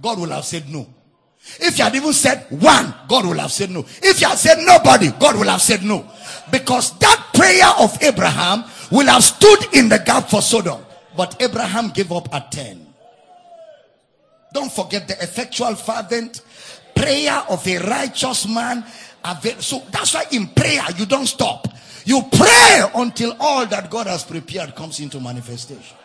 God 0.02 0.20
will 0.20 0.30
have 0.30 0.46
said 0.46 0.70
no. 0.70 0.88
If 1.60 1.78
you 1.78 1.84
had 1.84 1.96
even 1.96 2.14
said 2.14 2.46
one, 2.50 2.94
God 3.08 3.26
will 3.26 3.40
have 3.40 3.52
said 3.52 3.70
no. 3.70 3.80
If 4.02 4.22
you 4.22 4.28
had 4.28 4.38
said 4.38 4.58
nobody, 4.60 5.10
God 5.20 5.38
will 5.38 5.48
have 5.48 5.62
said 5.62 5.84
no. 5.84 6.06
Because 6.52 6.98
that 7.00 7.30
prayer 7.34 7.70
of 7.80 8.02
Abraham 8.04 8.66
will 8.92 9.08
have 9.08 9.24
stood 9.24 9.74
in 9.74 9.90
the 9.90 10.00
gap 10.00 10.30
for 10.30 10.42
Sodom. 10.42 10.84
But 11.16 11.42
Abraham 11.42 11.90
gave 11.90 12.12
up 12.12 12.34
at 12.34 12.52
10. 12.52 12.89
Don't 14.54 14.72
forget 14.72 15.08
the 15.08 15.14
effectual 15.22 15.76
fervent 15.76 16.42
prayer 16.96 17.44
of 17.50 17.66
a 17.68 17.78
righteous 17.78 18.48
man. 18.48 18.84
So 19.60 19.84
that's 19.92 20.14
why 20.14 20.26
in 20.32 20.48
prayer 20.48 20.84
you 20.98 21.06
don't 21.06 21.28
stop. 21.28 21.68
You 22.06 22.24
pray 22.32 22.84
until 22.96 23.36
all 23.40 23.66
that 23.68 23.90
God 23.92 24.08
has 24.08 24.24
prepared 24.24 24.76
comes 24.76 25.00
into 25.00 25.20
manifestation. 25.20 25.96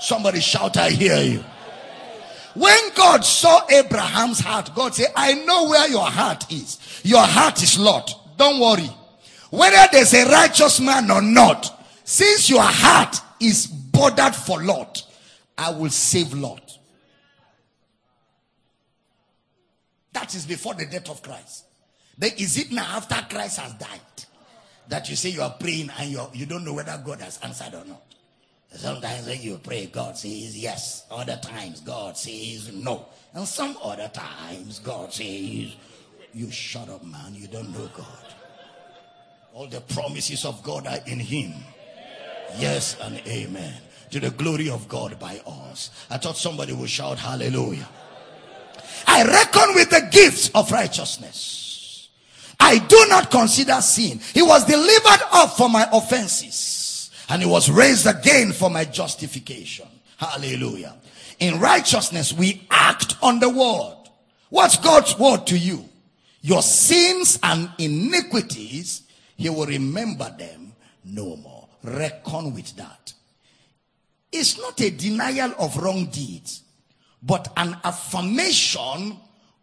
Somebody 0.00 0.40
shout, 0.40 0.76
I 0.76 0.90
hear 0.90 1.22
you. 1.22 1.44
When 2.54 2.78
God 2.94 3.24
saw 3.24 3.66
Abraham's 3.70 4.40
heart, 4.40 4.74
God 4.74 4.94
said, 4.94 5.08
I 5.14 5.34
know 5.34 5.68
where 5.68 5.88
your 5.88 6.06
heart 6.06 6.50
is. 6.52 6.78
Your 7.04 7.22
heart 7.22 7.62
is 7.62 7.78
Lot. 7.78 8.36
Don't 8.36 8.60
worry. 8.60 8.90
Whether 9.50 9.88
there's 9.92 10.14
a 10.14 10.24
righteous 10.24 10.80
man 10.80 11.10
or 11.10 11.22
not, 11.22 11.84
since 12.04 12.50
your 12.50 12.62
heart 12.62 13.16
is 13.40 13.66
bordered 13.66 14.34
for 14.34 14.62
Lot, 14.62 15.04
I 15.56 15.70
will 15.70 15.90
save 15.90 16.32
Lot. 16.34 16.63
That 20.14 20.34
is 20.34 20.46
before 20.46 20.74
the 20.74 20.86
death 20.86 21.10
of 21.10 21.22
Christ. 21.22 21.66
Then 22.16 22.30
is 22.38 22.56
it 22.56 22.72
now 22.72 22.96
after 22.96 23.16
Christ 23.28 23.58
has 23.58 23.74
died 23.74 24.00
that 24.88 25.10
you 25.10 25.16
say 25.16 25.30
you 25.30 25.42
are 25.42 25.54
praying 25.58 25.90
and 25.98 26.10
you 26.10 26.22
you 26.32 26.46
don't 26.46 26.64
know 26.64 26.72
whether 26.72 27.00
God 27.04 27.20
has 27.20 27.38
answered 27.42 27.74
or 27.74 27.84
not? 27.84 28.02
Sometimes 28.70 29.26
when 29.26 29.40
you 29.40 29.58
pray, 29.62 29.86
God 29.86 30.16
says 30.16 30.56
yes. 30.56 31.06
Other 31.10 31.38
times, 31.40 31.80
God 31.80 32.16
says 32.16 32.72
no. 32.72 33.06
And 33.32 33.46
some 33.46 33.76
other 33.82 34.08
times, 34.08 34.80
God 34.80 35.12
says, 35.12 35.74
You 36.32 36.50
shut 36.50 36.88
up, 36.88 37.04
man. 37.04 37.34
You 37.34 37.46
don't 37.46 37.72
know 37.72 37.88
God. 37.96 38.34
All 39.52 39.68
the 39.68 39.80
promises 39.80 40.44
of 40.44 40.60
God 40.64 40.86
are 40.88 40.98
in 41.06 41.20
Him. 41.20 41.54
Yes 42.58 42.96
and 43.00 43.22
amen. 43.26 43.74
To 44.10 44.20
the 44.20 44.30
glory 44.30 44.68
of 44.70 44.88
God 44.88 45.18
by 45.20 45.40
us. 45.46 45.90
I 46.10 46.18
thought 46.18 46.36
somebody 46.36 46.72
would 46.72 46.90
shout 46.90 47.18
hallelujah. 47.18 47.88
I 49.06 49.24
reckon 49.24 49.74
with 49.74 49.90
the 49.90 50.08
gifts 50.10 50.50
of 50.54 50.70
righteousness. 50.70 52.08
I 52.58 52.78
do 52.78 53.06
not 53.08 53.30
consider 53.30 53.80
sin. 53.80 54.20
He 54.32 54.42
was 54.42 54.64
delivered 54.64 55.20
up 55.32 55.56
for 55.56 55.68
my 55.68 55.88
offenses 55.92 57.10
and 57.28 57.42
he 57.42 57.48
was 57.48 57.70
raised 57.70 58.06
again 58.06 58.52
for 58.52 58.70
my 58.70 58.84
justification. 58.84 59.88
Hallelujah. 60.16 60.94
In 61.40 61.60
righteousness, 61.60 62.32
we 62.32 62.66
act 62.70 63.16
on 63.22 63.40
the 63.40 63.48
word. 63.48 63.96
What's 64.50 64.76
God's 64.78 65.18
word 65.18 65.46
to 65.48 65.58
you? 65.58 65.88
Your 66.42 66.62
sins 66.62 67.38
and 67.42 67.70
iniquities, 67.78 69.02
he 69.36 69.48
will 69.48 69.66
remember 69.66 70.34
them 70.38 70.72
no 71.04 71.36
more. 71.36 71.68
Reckon 71.82 72.54
with 72.54 72.76
that. 72.76 73.12
It's 74.30 74.58
not 74.58 74.80
a 74.80 74.90
denial 74.90 75.54
of 75.58 75.76
wrong 75.76 76.06
deeds 76.06 76.63
but 77.26 77.52
an 77.56 77.76
affirmation 77.84 79.16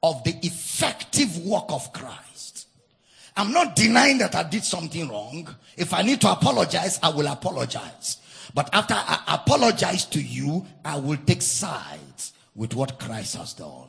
of 0.04 0.24
the 0.24 0.36
effective 0.42 1.38
work 1.46 1.66
of 1.70 1.94
Christ. 1.94 2.68
I'm 3.38 3.54
not 3.54 3.76
denying 3.76 4.18
that 4.18 4.36
I 4.36 4.44
did 4.44 4.64
something 4.64 5.08
wrong. 5.08 5.48
If 5.78 5.94
I 5.94 6.02
need 6.02 6.22
to 6.22 6.32
apologize, 6.32 7.00
I 7.02 7.10
will 7.10 7.28
apologize. 7.28 8.18
But 8.54 8.70
after 8.74 8.96
I 8.96 9.24
apologize 9.28 10.06
to 10.06 10.22
you, 10.22 10.66
I 10.84 10.98
will 10.98 11.18
take 11.26 11.42
sides 11.42 12.34
with 12.56 12.74
what 12.74 13.00
Christ 13.00 13.38
has 13.38 13.54
done. 13.54 13.88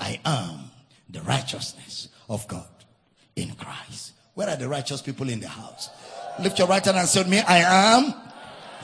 I 0.00 0.20
am 0.24 0.70
the 1.10 1.20
righteousness 1.22 2.08
of 2.30 2.46
God 2.48 2.66
in 3.36 3.54
Christ. 3.54 4.12
Where 4.34 4.48
are 4.48 4.56
the 4.56 4.68
righteous 4.68 5.02
people 5.02 5.28
in 5.28 5.40
the 5.40 5.48
house? 5.48 5.90
Lift 6.40 6.58
your 6.58 6.68
right 6.68 6.84
hand 6.84 6.96
and 6.96 7.08
say 7.08 7.24
to 7.24 7.28
me, 7.28 7.40
I 7.40 7.58
am 7.96 8.14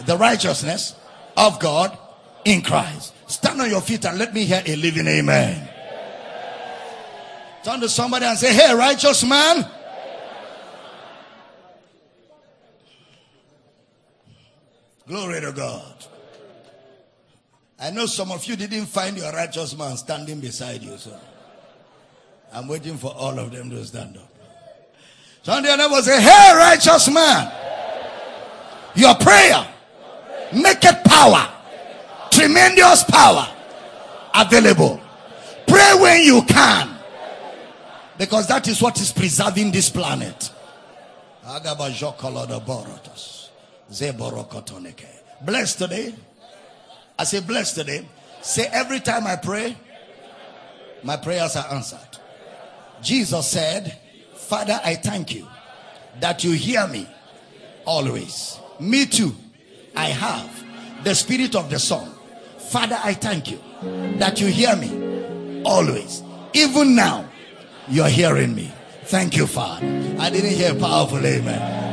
the 0.04 0.18
righteousness 0.18 0.96
of 1.36 1.60
God 1.60 1.96
in 2.44 2.60
Christ. 2.60 3.13
Stand 3.26 3.60
on 3.60 3.70
your 3.70 3.80
feet 3.80 4.04
and 4.04 4.18
let 4.18 4.34
me 4.34 4.44
hear 4.44 4.62
a 4.66 4.76
living 4.76 5.06
amen. 5.06 5.68
Turn 7.64 7.80
to 7.80 7.88
somebody 7.88 8.26
and 8.26 8.38
say, 8.38 8.52
Hey, 8.52 8.74
righteous 8.74 9.24
man. 9.24 9.66
Glory 15.06 15.40
to 15.40 15.52
God. 15.52 16.06
I 17.78 17.90
know 17.90 18.06
some 18.06 18.30
of 18.32 18.44
you 18.46 18.56
didn't 18.56 18.86
find 18.86 19.16
your 19.16 19.30
righteous 19.32 19.76
man 19.76 19.96
standing 19.96 20.40
beside 20.40 20.82
you, 20.82 20.96
so 20.96 21.18
I'm 22.52 22.68
waiting 22.68 22.96
for 22.96 23.12
all 23.14 23.38
of 23.38 23.50
them 23.50 23.68
to 23.70 23.84
stand 23.84 24.16
up. 24.16 24.30
Somebody 25.42 25.76
neighbor 25.76 25.94
and 25.94 26.04
say, 26.04 26.22
Hey, 26.22 26.54
righteous 26.56 27.10
man, 27.10 27.52
your 28.94 29.14
prayer 29.16 29.66
make 30.54 30.82
it 30.84 31.04
power, 31.04 31.52
tremendous 32.34 33.04
power 33.04 33.48
available. 34.34 35.00
Pray 35.66 35.92
when 36.00 36.20
you 36.22 36.42
can, 36.42 36.96
because 38.18 38.46
that 38.48 38.68
is 38.68 38.82
what 38.82 39.00
is 39.00 39.12
preserving 39.12 39.70
this 39.70 39.88
planet. 39.88 40.50
Blessed 45.42 45.78
today. 45.78 46.14
I 47.18 47.24
say 47.24 47.40
blessed 47.40 47.76
today. 47.76 48.08
Say 48.42 48.66
every 48.72 49.00
time 49.00 49.26
I 49.26 49.36
pray, 49.36 49.76
my 51.02 51.16
prayers 51.16 51.56
are 51.56 51.66
answered. 51.72 51.98
Jesus 53.02 53.46
said, 53.46 53.98
Father, 54.34 54.80
I 54.84 54.94
thank 54.94 55.34
you 55.34 55.46
that 56.20 56.42
you 56.44 56.52
hear 56.52 56.86
me 56.88 57.06
always. 57.84 58.58
Me 58.80 59.06
too. 59.06 59.34
I 59.94 60.06
have 60.06 61.04
the 61.04 61.14
spirit 61.14 61.54
of 61.54 61.70
the 61.70 61.78
Son. 61.78 62.10
Father, 62.68 62.98
I 63.02 63.14
thank 63.14 63.50
you 63.50 63.60
that 64.18 64.40
you 64.40 64.46
hear 64.48 64.74
me 64.76 65.62
always. 65.64 66.22
Even 66.52 66.94
now, 66.94 67.28
you're 67.88 68.08
hearing 68.08 68.54
me. 68.54 68.72
Thank 69.04 69.36
you, 69.36 69.46
Father. 69.46 69.86
I 70.18 70.30
didn't 70.30 70.52
hear 70.54 70.74
powerful 70.74 71.24
amen. 71.24 71.84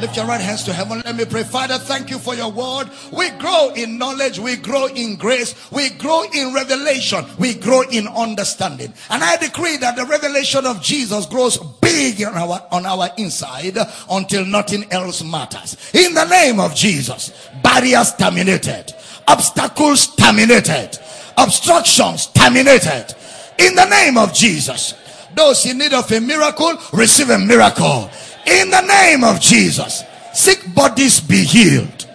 Lift 0.00 0.16
your 0.16 0.24
right 0.24 0.40
hands 0.40 0.64
to 0.64 0.72
heaven. 0.72 1.02
Let 1.04 1.14
me 1.14 1.26
pray. 1.26 1.42
Father, 1.42 1.76
thank 1.76 2.08
you 2.08 2.18
for 2.18 2.34
your 2.34 2.50
word. 2.50 2.88
We 3.12 3.28
grow 3.30 3.72
in 3.76 3.98
knowledge. 3.98 4.38
We 4.38 4.56
grow 4.56 4.86
in 4.86 5.16
grace. 5.16 5.54
We 5.70 5.90
grow 5.90 6.22
in 6.32 6.54
revelation. 6.54 7.26
We 7.38 7.54
grow 7.54 7.82
in 7.82 8.08
understanding. 8.08 8.94
And 9.10 9.22
I 9.22 9.36
decree 9.36 9.76
that 9.78 9.96
the 9.96 10.06
revelation 10.06 10.64
of 10.64 10.80
Jesus 10.80 11.26
grows 11.26 11.58
big 11.82 12.22
on 12.22 12.34
our, 12.34 12.66
on 12.70 12.86
our 12.86 13.10
inside 13.18 13.76
until 14.10 14.46
nothing 14.46 14.90
else 14.90 15.22
matters. 15.22 15.76
In 15.92 16.14
the 16.14 16.24
name 16.24 16.60
of 16.60 16.74
Jesus, 16.74 17.48
barriers 17.62 18.14
terminated, 18.14 18.94
obstacles 19.30 20.14
terminated, 20.16 20.98
obstructions 21.38 22.26
terminated. 22.28 23.14
In 23.58 23.74
the 23.74 23.86
name 23.86 24.18
of 24.18 24.34
Jesus, 24.34 24.94
those 25.34 25.64
in 25.66 25.78
need 25.78 25.92
of 25.92 26.10
a 26.10 26.20
miracle, 26.20 26.76
receive 26.92 27.30
a 27.30 27.38
miracle. 27.38 28.10
In 28.46 28.70
the 28.70 28.80
name 28.80 29.22
of 29.22 29.40
Jesus. 29.40 30.02
Sick 30.34 30.74
bodies 30.74 31.20
be 31.20 31.44
healed. 31.44 32.08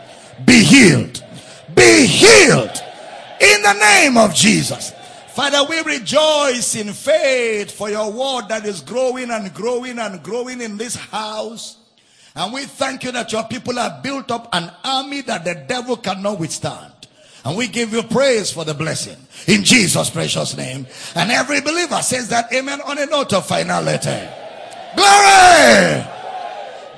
Be 0.46 0.64
healed. 0.64 1.24
Be 1.76 2.06
healed. 2.06 2.82
In 3.40 3.62
the 3.62 3.74
name 3.74 4.18
of 4.18 4.34
Jesus. 4.34 4.92
Father, 5.30 5.64
we 5.70 5.82
rejoice 5.82 6.76
in 6.76 6.94
faith 6.94 7.72
for 7.72 7.90
your 7.90 8.12
word 8.12 8.48
that 8.50 8.66
is 8.66 8.82
growing 8.82 9.30
and 9.32 9.54
growing 9.54 10.00
and 10.00 10.24
growing 10.24 10.62
in 10.62 10.78
this 10.78 10.96
house. 10.96 11.78
And 12.36 12.54
we 12.54 12.64
thank 12.66 13.04
you 13.04 13.12
that 13.12 13.32
your 13.32 13.44
people 13.44 13.76
have 13.76 14.02
built 14.04 14.32
up 14.32 14.50
an 14.54 14.72
army 14.84 15.22
that 15.22 15.46
the 15.46 15.56
devil 15.68 15.98
cannot 15.98 16.40
withstand. 16.40 16.95
And 17.46 17.56
we 17.56 17.68
give 17.68 17.94
you 17.94 18.02
praise 18.02 18.52
for 18.52 18.66
the 18.66 18.74
blessing 18.74 19.18
in 19.48 19.64
Jesus' 19.64 20.10
precious 20.10 20.58
name. 20.58 20.88
And 21.14 21.32
every 21.32 21.62
believer 21.62 22.02
says 22.02 22.30
that 22.30 22.52
amen 22.52 22.82
on 22.82 22.98
a 22.98 23.06
note 23.06 23.34
of 23.34 23.46
finality. 23.46 24.28
Glory! 24.96 26.12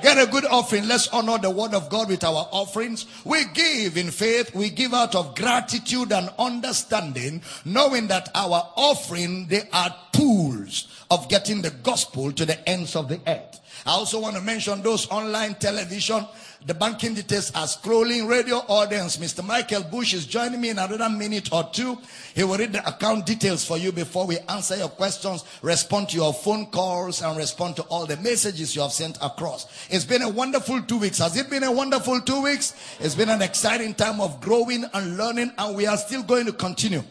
Get 0.00 0.16
a 0.16 0.30
good 0.30 0.44
offering. 0.46 0.86
Let's 0.86 1.08
honor 1.08 1.38
the 1.38 1.50
word 1.50 1.74
of 1.74 1.90
God 1.90 2.08
with 2.08 2.22
our 2.22 2.48
offerings. 2.52 3.06
We 3.24 3.44
give 3.52 3.96
in 3.96 4.10
faith. 4.10 4.54
We 4.54 4.70
give 4.70 4.94
out 4.94 5.14
of 5.14 5.34
gratitude 5.34 6.12
and 6.12 6.30
understanding, 6.38 7.42
knowing 7.64 8.06
that 8.06 8.30
our 8.34 8.70
offering, 8.76 9.48
they 9.48 9.68
are 9.72 9.94
tools 10.12 10.86
of 11.10 11.28
getting 11.28 11.62
the 11.62 11.70
gospel 11.70 12.32
to 12.32 12.46
the 12.46 12.68
ends 12.68 12.94
of 12.94 13.08
the 13.08 13.20
earth. 13.26 13.60
I 13.84 13.90
also 13.90 14.20
want 14.20 14.36
to 14.36 14.42
mention 14.42 14.82
those 14.82 15.08
online 15.10 15.54
television. 15.56 16.26
The 16.66 16.74
banking 16.74 17.14
details 17.14 17.52
are 17.52 17.66
scrolling. 17.66 18.28
Radio 18.28 18.56
audience. 18.56 19.16
Mr. 19.16 19.44
Michael 19.44 19.84
Bush 19.84 20.12
is 20.12 20.26
joining 20.26 20.60
me 20.60 20.70
in 20.70 20.78
another 20.78 21.08
minute 21.08 21.52
or 21.52 21.62
two. 21.72 21.96
He 22.34 22.42
will 22.42 22.58
read 22.58 22.72
the 22.72 22.86
account 22.86 23.26
details 23.26 23.64
for 23.64 23.78
you 23.78 23.92
before 23.92 24.26
we 24.26 24.38
answer 24.48 24.76
your 24.76 24.88
questions, 24.88 25.44
respond 25.62 26.08
to 26.08 26.16
your 26.16 26.34
phone 26.34 26.66
calls, 26.66 27.22
and 27.22 27.38
respond 27.38 27.76
to 27.76 27.82
all 27.82 28.06
the 28.06 28.16
messages 28.16 28.74
you 28.74 28.82
have 28.82 28.92
sent 28.92 29.18
across. 29.22 29.86
It's 29.88 30.04
been 30.04 30.22
a 30.22 30.28
wonderful 30.28 30.82
two 30.82 30.98
weeks. 30.98 31.18
Has 31.18 31.36
it 31.36 31.48
been 31.48 31.62
a 31.62 31.70
wonderful 31.70 32.20
two 32.22 32.42
weeks? 32.42 32.74
It's 32.98 33.14
been 33.14 33.30
an 33.30 33.40
exciting 33.40 33.94
time 33.94 34.20
of 34.20 34.40
growing 34.40 34.84
and 34.92 35.16
learning, 35.16 35.52
and 35.56 35.76
we 35.76 35.86
are 35.86 35.96
still 35.96 36.24
going 36.24 36.46
to 36.46 36.52
continue. 36.52 37.04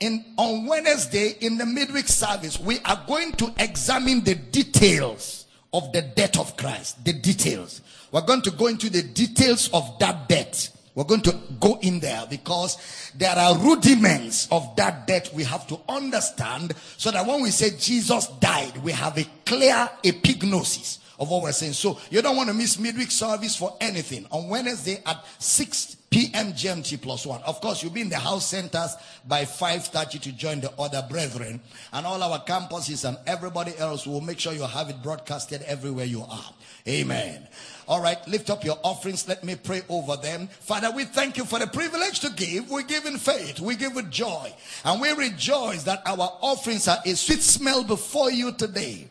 In 0.00 0.24
on 0.38 0.66
Wednesday 0.66 1.36
in 1.40 1.58
the 1.58 1.66
midweek 1.66 2.08
service, 2.08 2.58
we 2.58 2.78
are 2.86 3.02
going 3.06 3.32
to 3.32 3.52
examine 3.58 4.24
the 4.24 4.36
details 4.36 5.44
of 5.74 5.92
the 5.92 6.00
death 6.00 6.38
of 6.38 6.56
Christ. 6.56 7.04
The 7.04 7.12
details. 7.12 7.82
We're 8.12 8.26
going 8.26 8.42
to 8.42 8.50
go 8.50 8.66
into 8.66 8.90
the 8.90 9.02
details 9.02 9.70
of 9.72 9.98
that 9.98 10.28
debt. 10.28 10.70
We're 10.94 11.04
going 11.04 11.22
to 11.22 11.38
go 11.60 11.78
in 11.82 12.00
there 12.00 12.24
because 12.28 12.78
there 13.14 13.36
are 13.36 13.58
rudiments 13.58 14.48
of 14.50 14.74
that 14.76 15.06
debt 15.06 15.30
we 15.34 15.44
have 15.44 15.66
to 15.66 15.78
understand 15.88 16.74
so 16.96 17.10
that 17.10 17.26
when 17.26 17.42
we 17.42 17.50
say 17.50 17.76
Jesus 17.76 18.28
died, 18.40 18.78
we 18.78 18.92
have 18.92 19.18
a 19.18 19.26
clear 19.44 19.90
epignosis 20.02 20.98
of 21.18 21.28
what 21.30 21.42
we're 21.42 21.52
saying. 21.52 21.74
So 21.74 21.98
you 22.10 22.22
don't 22.22 22.36
want 22.36 22.48
to 22.48 22.54
miss 22.54 22.78
midweek 22.78 23.10
service 23.10 23.56
for 23.56 23.76
anything. 23.80 24.26
On 24.30 24.48
Wednesday 24.48 25.02
at 25.04 25.22
6 25.38 25.96
p.m. 26.10 26.52
GMT 26.52 27.02
plus 27.02 27.26
one. 27.26 27.42
Of 27.42 27.60
course, 27.60 27.82
you'll 27.82 27.92
be 27.92 28.00
in 28.00 28.08
the 28.08 28.18
house 28.18 28.46
centers 28.46 28.94
by 29.26 29.44
5.30 29.44 30.20
to 30.22 30.32
join 30.32 30.60
the 30.60 30.72
other 30.78 31.04
brethren. 31.10 31.60
And 31.92 32.06
all 32.06 32.22
our 32.22 32.42
campuses 32.44 33.06
and 33.06 33.18
everybody 33.26 33.76
else 33.76 34.06
will 34.06 34.20
make 34.20 34.38
sure 34.38 34.52
you 34.52 34.62
have 34.62 34.88
it 34.88 35.02
broadcasted 35.02 35.62
everywhere 35.62 36.06
you 36.06 36.22
are. 36.22 36.54
Amen. 36.88 37.46
All 37.88 38.00
right, 38.00 38.18
lift 38.26 38.50
up 38.50 38.64
your 38.64 38.78
offerings. 38.82 39.28
Let 39.28 39.44
me 39.44 39.54
pray 39.54 39.82
over 39.88 40.16
them. 40.16 40.48
Father, 40.48 40.90
we 40.90 41.04
thank 41.04 41.36
you 41.36 41.44
for 41.44 41.60
the 41.60 41.68
privilege 41.68 42.18
to 42.20 42.30
give. 42.30 42.68
We 42.70 42.82
give 42.82 43.06
in 43.06 43.16
faith. 43.16 43.60
We 43.60 43.76
give 43.76 43.94
with 43.94 44.10
joy. 44.10 44.52
And 44.84 45.00
we 45.00 45.12
rejoice 45.12 45.84
that 45.84 46.02
our 46.04 46.36
offerings 46.40 46.88
are 46.88 46.98
a 47.04 47.14
sweet 47.14 47.42
smell 47.42 47.84
before 47.84 48.32
you 48.32 48.52
today. 48.52 49.08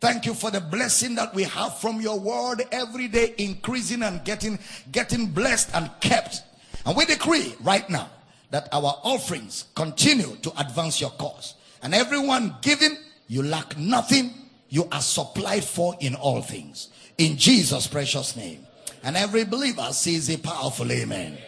Thank 0.00 0.26
you 0.26 0.34
for 0.34 0.50
the 0.50 0.60
blessing 0.60 1.16
that 1.16 1.34
we 1.34 1.44
have 1.44 1.78
from 1.78 2.00
your 2.00 2.18
word 2.18 2.62
every 2.70 3.08
day, 3.08 3.34
increasing 3.38 4.02
and 4.02 4.24
getting, 4.24 4.58
getting 4.90 5.26
blessed 5.26 5.70
and 5.74 5.90
kept. 6.00 6.42
And 6.86 6.96
we 6.96 7.04
decree 7.04 7.54
right 7.60 7.88
now 7.88 8.08
that 8.50 8.68
our 8.72 8.98
offerings 9.02 9.66
continue 9.74 10.36
to 10.42 10.52
advance 10.60 11.00
your 11.00 11.10
cause. 11.10 11.54
And 11.82 11.94
everyone 11.94 12.56
giving, 12.62 12.96
you 13.26 13.42
lack 13.42 13.76
nothing. 13.76 14.32
You 14.68 14.88
are 14.90 15.00
supplied 15.00 15.64
for 15.64 15.94
in 16.00 16.14
all 16.14 16.40
things. 16.40 16.88
In 17.18 17.36
Jesus' 17.36 17.86
precious 17.86 18.36
name. 18.36 18.66
And 19.04 19.16
every 19.16 19.44
believer 19.44 19.88
says 19.92 20.30
a 20.30 20.38
powerful 20.38 20.90
amen. 20.90 21.38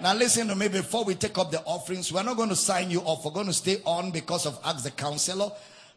Now 0.00 0.14
listen 0.14 0.48
to 0.48 0.54
me 0.54 0.68
before 0.68 1.04
we 1.04 1.14
take 1.14 1.38
up 1.38 1.50
the 1.50 1.60
offerings. 1.62 2.12
We're 2.12 2.22
not 2.22 2.36
going 2.36 2.48
to 2.48 2.56
sign 2.56 2.90
you 2.90 3.00
off. 3.00 3.24
We're 3.24 3.30
going 3.30 3.46
to 3.46 3.52
stay 3.52 3.80
on 3.84 4.10
because 4.10 4.46
of 4.46 4.58
Ask 4.64 4.84
the 4.84 4.90
Counselor. 4.90 5.50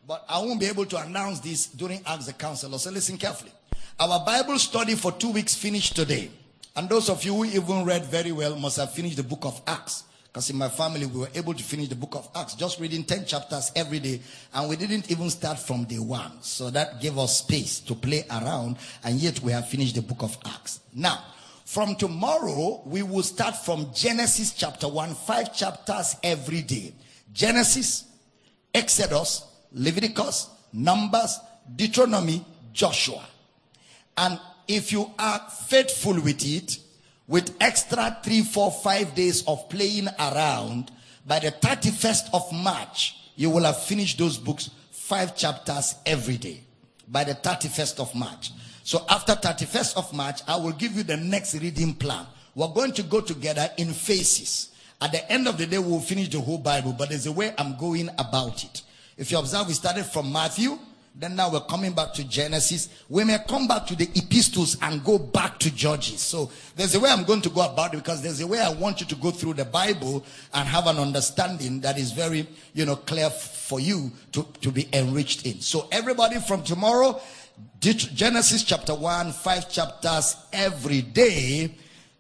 But 0.08 0.24
I 0.30 0.40
won't 0.40 0.60
be 0.60 0.68
able 0.68 0.86
to 0.86 0.98
announce 0.98 1.40
this 1.40 1.68
during 1.68 2.02
Ask 2.06 2.28
the 2.28 2.34
Counselor. 2.34 2.78
So 2.78 2.92
listen 2.92 3.18
carefully. 3.18 3.52
Our 4.00 4.24
Bible 4.26 4.60
study 4.60 4.96
for 4.96 5.12
two 5.12 5.32
weeks 5.32 5.56
finished 5.56 5.96
today. 5.96 6.30
And 6.76 6.88
those 6.88 7.10
of 7.10 7.24
you 7.24 7.34
who 7.34 7.46
even 7.46 7.86
read 7.86 8.06
very 8.06 8.32
well 8.32 8.56
must 8.56 8.78
have 8.78 8.94
finished 8.94 9.18
the 9.18 9.24
book 9.24 9.44
of 9.44 9.60
Acts. 9.66 10.04
Because 10.38 10.52
in 10.52 10.58
my 10.58 10.70
family, 10.70 11.08
we 11.08 11.22
were 11.22 11.30
able 11.34 11.56
to 11.56 11.64
finish 11.64 11.88
the 11.88 11.96
book 11.96 12.14
of 12.14 12.30
Acts, 12.36 12.54
just 12.54 12.80
reading 12.80 13.04
10 13.04 13.26
chapters 13.26 13.72
every 13.76 13.98
day. 13.98 14.22
And 14.54 14.70
we 14.70 14.76
didn't 14.76 15.10
even 15.10 15.32
start 15.32 15.58
from 15.58 15.86
day 15.86 15.98
one. 15.98 16.32
So 16.42 16.70
that 16.70 17.02
gave 17.02 17.18
us 17.18 17.40
space 17.40 17.80
to 17.80 17.96
play 17.96 18.24
around. 18.30 18.78
And 19.04 19.16
yet 19.20 19.40
we 19.40 19.52
have 19.52 19.68
finished 19.68 19.96
the 19.96 20.04
book 20.04 20.22
of 20.22 20.38
Acts. 20.46 20.80
Now, 20.94 21.24
from 21.66 21.96
tomorrow, 21.96 22.84
we 22.86 23.02
will 23.02 23.24
start 23.24 23.56
from 23.56 23.90
Genesis 23.96 24.54
chapter 24.54 24.88
1, 24.88 25.16
five 25.16 25.56
chapters 25.56 26.18
every 26.22 26.62
day. 26.62 26.94
Genesis, 27.34 28.06
Exodus, 28.76 29.44
Leviticus, 29.72 30.52
Numbers, 30.72 31.40
Deuteronomy, 31.76 32.46
Joshua. 32.74 33.26
And 34.16 34.40
if 34.68 34.92
you 34.92 35.10
are 35.18 35.42
faithful 35.66 36.22
with 36.22 36.46
it, 36.46 36.78
with 37.28 37.56
extra 37.60 38.18
three, 38.24 38.41
four, 38.41 38.72
five 38.72 39.14
days 39.14 39.44
of 39.48 39.70
playing 39.70 40.08
around, 40.20 40.91
by 41.26 41.40
the 41.40 41.52
31st 41.52 42.30
of 42.34 42.52
March, 42.54 43.16
you 43.36 43.49
will 43.49 43.64
have 43.64 43.84
finished 43.84 44.18
those 44.18 44.38
books, 44.38 44.70
five 44.91 45.36
chapters 45.36 45.95
every 46.06 46.38
day. 46.38 46.62
By 47.08 47.26
the 47.26 47.36
31st 47.36 47.99
of 47.99 48.16
March. 48.16 48.52
So 48.84 49.06
after 49.10 49.34
31st 49.34 49.98
of 49.98 50.14
March, 50.14 50.41
I 50.48 50.56
will 50.56 50.72
give 50.72 50.94
you 50.94 51.04
the 51.04 51.18
next 51.18 51.54
reading 51.56 51.94
plan. 51.94 52.26
We're 52.56 52.70
going 52.70 52.94
to 52.94 53.04
go 53.04 53.22
together 53.22 53.70
in 53.78 53.91
phases. 53.94 54.72
At 55.02 55.12
the 55.12 55.32
end 55.32 55.48
of 55.48 55.58
the 55.58 55.66
day, 55.66 55.78
we'll 55.78 55.99
finish 55.99 56.30
the 56.30 56.40
whole 56.40 56.58
Bible, 56.58 56.95
but 56.98 57.10
there's 57.10 57.28
a 57.28 57.32
way 57.32 57.54
I'm 57.58 57.78
going 57.78 58.10
about 58.18 58.64
it. 58.64 58.82
If 59.18 59.32
you 59.32 59.38
observe, 59.38 59.68
we 59.68 59.74
started 59.74 60.06
from 60.06 60.32
Matthew, 60.32 60.80
then 61.19 61.35
now 61.35 61.52
we're 61.52 61.61
coming 61.61 61.94
back 61.94 62.14
to 62.14 62.23
Genesis. 62.23 62.89
We 63.10 63.23
may 63.23 63.39
come 63.48 63.68
back 63.68 63.88
to 63.88 63.95
the 63.95 64.07
epistles 64.14 64.77
and 64.84 65.03
go 65.03 65.18
back 65.18 65.57
to 65.60 65.73
Judges. 65.73 66.22
So 66.22 66.52
there's 66.76 66.94
a 66.94 66.99
way 66.99 67.10
I'm 67.10 67.23
going 67.23 67.41
to 67.41 67.49
go 67.49 67.61
about 67.61 67.95
it 67.95 67.98
because 67.98 68.22
there's 68.22 68.39
a 68.39 68.45
way 68.45 68.60
I 68.60 68.72
want 68.72 69.02
you 69.02 69.07
to 69.07 69.15
go 69.15 69.31
through 69.31 69.56
the 69.56 69.65
Bible 69.65 70.23
and 70.53 70.68
have 70.68 70.85
an 70.85 70.98
understanding 70.98 71.80
that 71.81 71.98
is 71.98 72.11
very, 72.11 72.48
you 72.76 72.85
know, 72.85 72.95
clear 72.95 73.31
for 73.31 73.80
you 73.80 74.11
to, 74.34 74.45
to 74.61 74.72
be 74.72 74.88
enriched 74.94 75.48
in. 75.48 75.60
So 75.60 75.88
everybody 75.91 76.39
from 76.39 76.61
tomorrow, 76.61 77.19
Genesis 77.80 78.64
chapter 78.64 78.94
1, 78.94 79.31
five 79.31 79.72
chapters 79.72 80.35
every 80.53 81.02
day 81.02 81.73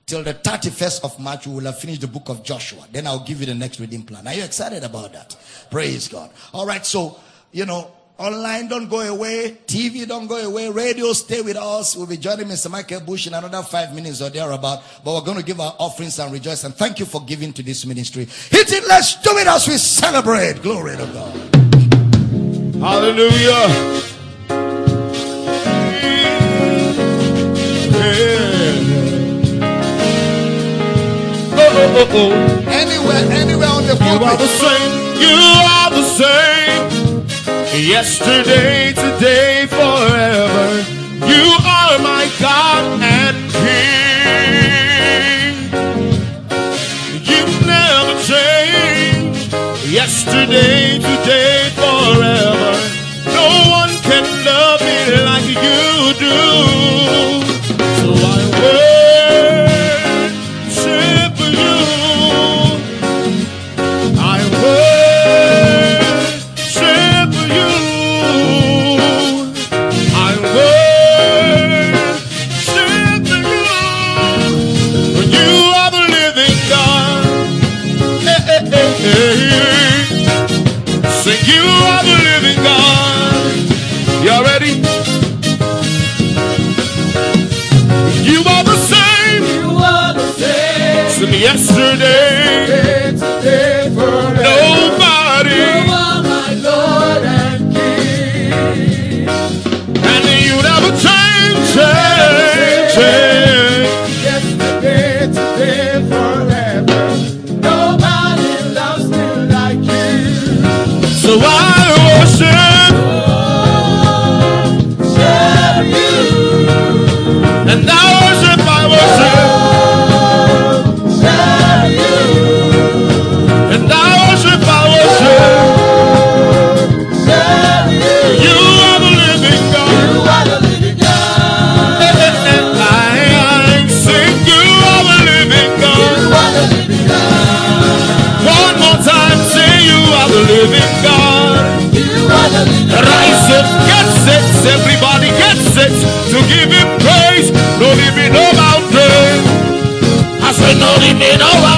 till 0.07 0.23
the 0.23 0.33
31st 0.33 1.03
of 1.03 1.19
March, 1.19 1.45
we 1.45 1.53
will 1.53 1.65
have 1.65 1.77
finished 1.77 2.01
the 2.01 2.07
book 2.07 2.29
of 2.29 2.41
Joshua. 2.41 2.87
Then 2.91 3.05
I'll 3.05 3.23
give 3.23 3.41
you 3.41 3.45
the 3.45 3.53
next 3.53 3.79
reading 3.79 4.01
plan. 4.01 4.25
Are 4.25 4.33
you 4.33 4.43
excited 4.43 4.83
about 4.83 5.13
that? 5.13 5.35
Praise 5.69 6.07
God. 6.07 6.31
All 6.51 6.65
right. 6.65 6.83
So, 6.83 7.19
you 7.51 7.65
know, 7.65 7.91
online 8.17 8.67
don't 8.67 8.89
go 8.89 8.99
away. 9.01 9.57
TV 9.67 10.07
don't 10.07 10.27
go 10.27 10.37
away. 10.37 10.69
Radio 10.69 11.13
stay 11.13 11.41
with 11.41 11.57
us. 11.57 11.95
We'll 11.95 12.07
be 12.07 12.17
joining 12.17 12.47
Mr. 12.47 12.69
Michael 12.69 13.01
Bush 13.01 13.27
in 13.27 13.33
another 13.33 13.61
five 13.63 13.93
minutes 13.93 14.21
or 14.21 14.29
thereabout. 14.29 14.81
But 15.03 15.13
we're 15.13 15.21
going 15.21 15.37
to 15.37 15.43
give 15.43 15.59
our 15.59 15.75
offerings 15.79 16.19
and 16.19 16.31
rejoice. 16.31 16.63
And 16.63 16.75
thank 16.75 16.99
you 16.99 17.05
for 17.05 17.21
giving 17.23 17.53
to 17.53 17.63
this 17.63 17.85
ministry. 17.85 18.25
Hit 18.25 18.71
it. 18.71 18.87
Let's 18.87 19.21
do 19.21 19.37
it 19.37 19.47
as 19.47 19.67
we 19.67 19.77
celebrate. 19.77 20.61
Glory 20.61 20.97
to 20.97 21.05
God. 21.05 21.35
Hallelujah. 22.81 24.07
Yeah. 27.89 28.47
Oh, 31.59 31.95
oh, 31.99 32.07
oh. 32.13 32.31
Anywhere, 32.69 33.31
anywhere 33.31 33.69
on 33.69 33.83
the 33.83 33.95
You 33.95 34.25
are 34.25 34.37
the 34.37 34.47
same. 34.47 35.21
You 35.21 35.35
are 35.35 35.89
the 35.91 36.03
same. 36.03 36.66
Yesterday, 37.77 38.91
today, 38.91 39.67
forever. 39.67 40.83
You 41.27 41.55
are 41.63 41.99
my 41.99 42.27
God 42.39 42.99
and 43.03 43.51
King. 43.53 45.53
You 47.21 47.45
never 47.67 48.19
change. 48.23 49.53
Yesterday, 49.93 50.97
today, 50.97 51.56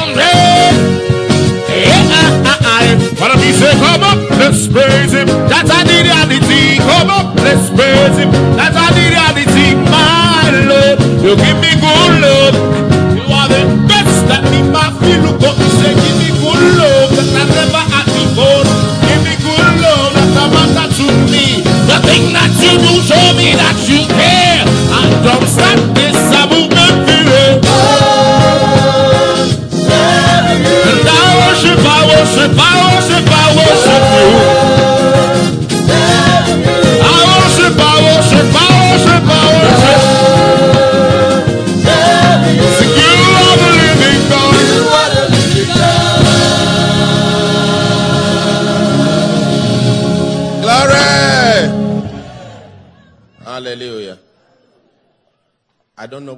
limit, 0.08 0.16
no 0.16 0.32
mountain. 0.36 1.10
Yeah, 1.70 2.20
I, 2.20 2.24
I, 2.46 2.56
I. 2.64 2.84
But 3.20 3.36
if 3.36 3.44
he 3.44 3.52
say, 3.54 3.72
come 3.80 4.04
up, 4.04 4.20
let's 4.40 4.68
praise 4.68 5.14
him. 5.14 5.28
That's 5.52 5.70
the 5.70 5.98
reality. 6.04 6.80
Come 6.80 7.10
up, 7.10 7.36
let's 7.44 7.70
praise 7.72 8.18
him. 8.18 8.32
That's 8.58 8.76
a 8.76 8.86
the 8.96 9.06
reality. 9.12 9.76
My 9.92 10.50
Lord, 10.68 10.98
you 11.24 11.36
give 11.36 11.60
me 11.62 11.72
good 11.78 12.12
love. 12.24 12.56
You 13.16 13.24
are 13.28 13.48
the 13.48 13.62
best 13.88 14.26
that 14.28 14.44
me 14.52 14.64
my 14.72 14.90
feel 15.04 15.22
look 15.30 15.44
up. 15.46 15.58
Say, 15.80 15.94
give 15.94 16.18
me 16.18 16.30
good 16.42 16.64
love 16.80 17.10
that 17.16 17.30
I 17.30 17.44
never 17.46 17.84
had 17.94 18.08
before. 18.10 18.64
Give 19.06 19.22
me 19.24 19.34
good 19.44 19.70
love 19.84 20.14
that 20.16 20.50
matter 20.50 20.88
to 20.90 21.06
me. 21.30 21.62
The 21.90 21.98
thing 22.08 22.34
that 22.34 22.52
you 22.58 22.74
do, 22.82 22.94
show 23.06 23.26
me 23.38 23.54
that 23.56 23.78
you 23.86 24.09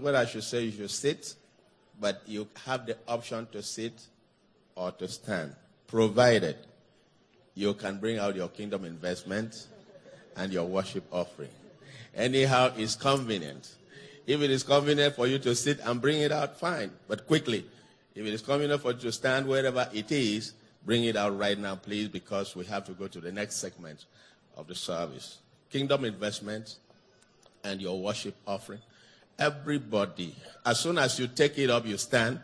Whether 0.02 0.18
I 0.18 0.26
should 0.26 0.44
say 0.44 0.64
you 0.64 0.72
should 0.72 0.92
sit, 0.92 1.36
but 2.00 2.24
you 2.26 2.48
have 2.66 2.88
the 2.88 2.98
option 3.08 3.48
to 3.52 3.62
sit 3.62 3.94
or 4.76 4.92
to 4.94 5.08
stand, 5.08 5.56
provided 5.88 6.58
you 7.54 7.74
can 7.76 8.00
bring 8.00 8.18
out 8.18 8.36
your 8.36 8.48
kingdom 8.48 8.84
investment 8.84 9.68
and 10.36 10.52
your 10.52 10.66
worship 10.66 11.04
offering. 11.12 11.52
Anyhow, 12.16 12.74
it's 12.76 12.96
convenient. 12.96 13.76
If 14.26 14.42
it 14.42 14.50
is 14.50 14.64
convenient 14.64 15.16
for 15.16 15.28
you 15.28 15.38
to 15.40 15.56
sit 15.56 15.80
and 15.84 16.02
bring 16.02 16.22
it 16.22 16.32
out, 16.32 16.60
fine, 16.60 16.92
but 17.08 17.28
quickly. 17.28 17.66
If 18.16 18.26
it 18.26 18.34
is 18.34 18.42
convenient 18.42 18.82
for 18.82 18.92
you 18.94 19.00
to 19.00 19.12
stand 19.12 19.48
wherever 19.48 19.88
it 19.94 20.12
is, 20.12 20.54
bring 20.84 21.04
it 21.04 21.16
out 21.16 21.38
right 21.38 21.58
now, 21.58 21.76
please, 21.76 22.08
because 22.08 22.56
we 22.56 22.66
have 22.66 22.86
to 22.86 22.94
go 22.94 23.08
to 23.08 23.22
the 23.22 23.32
next 23.32 23.58
segment 23.58 24.06
of 24.58 24.68
the 24.68 24.76
service. 24.76 25.38
Kingdom 25.70 26.06
investment 26.06 26.78
and 27.64 27.80
your 27.80 28.00
worship 28.02 28.36
offering. 28.48 28.80
Everybody, 29.42 30.36
as 30.64 30.80
soon 30.80 31.00
as 31.00 31.20
you 31.20 31.26
take 31.26 31.58
it 31.58 31.72
up, 31.72 31.88
you 31.88 31.98
stand. 31.98 32.40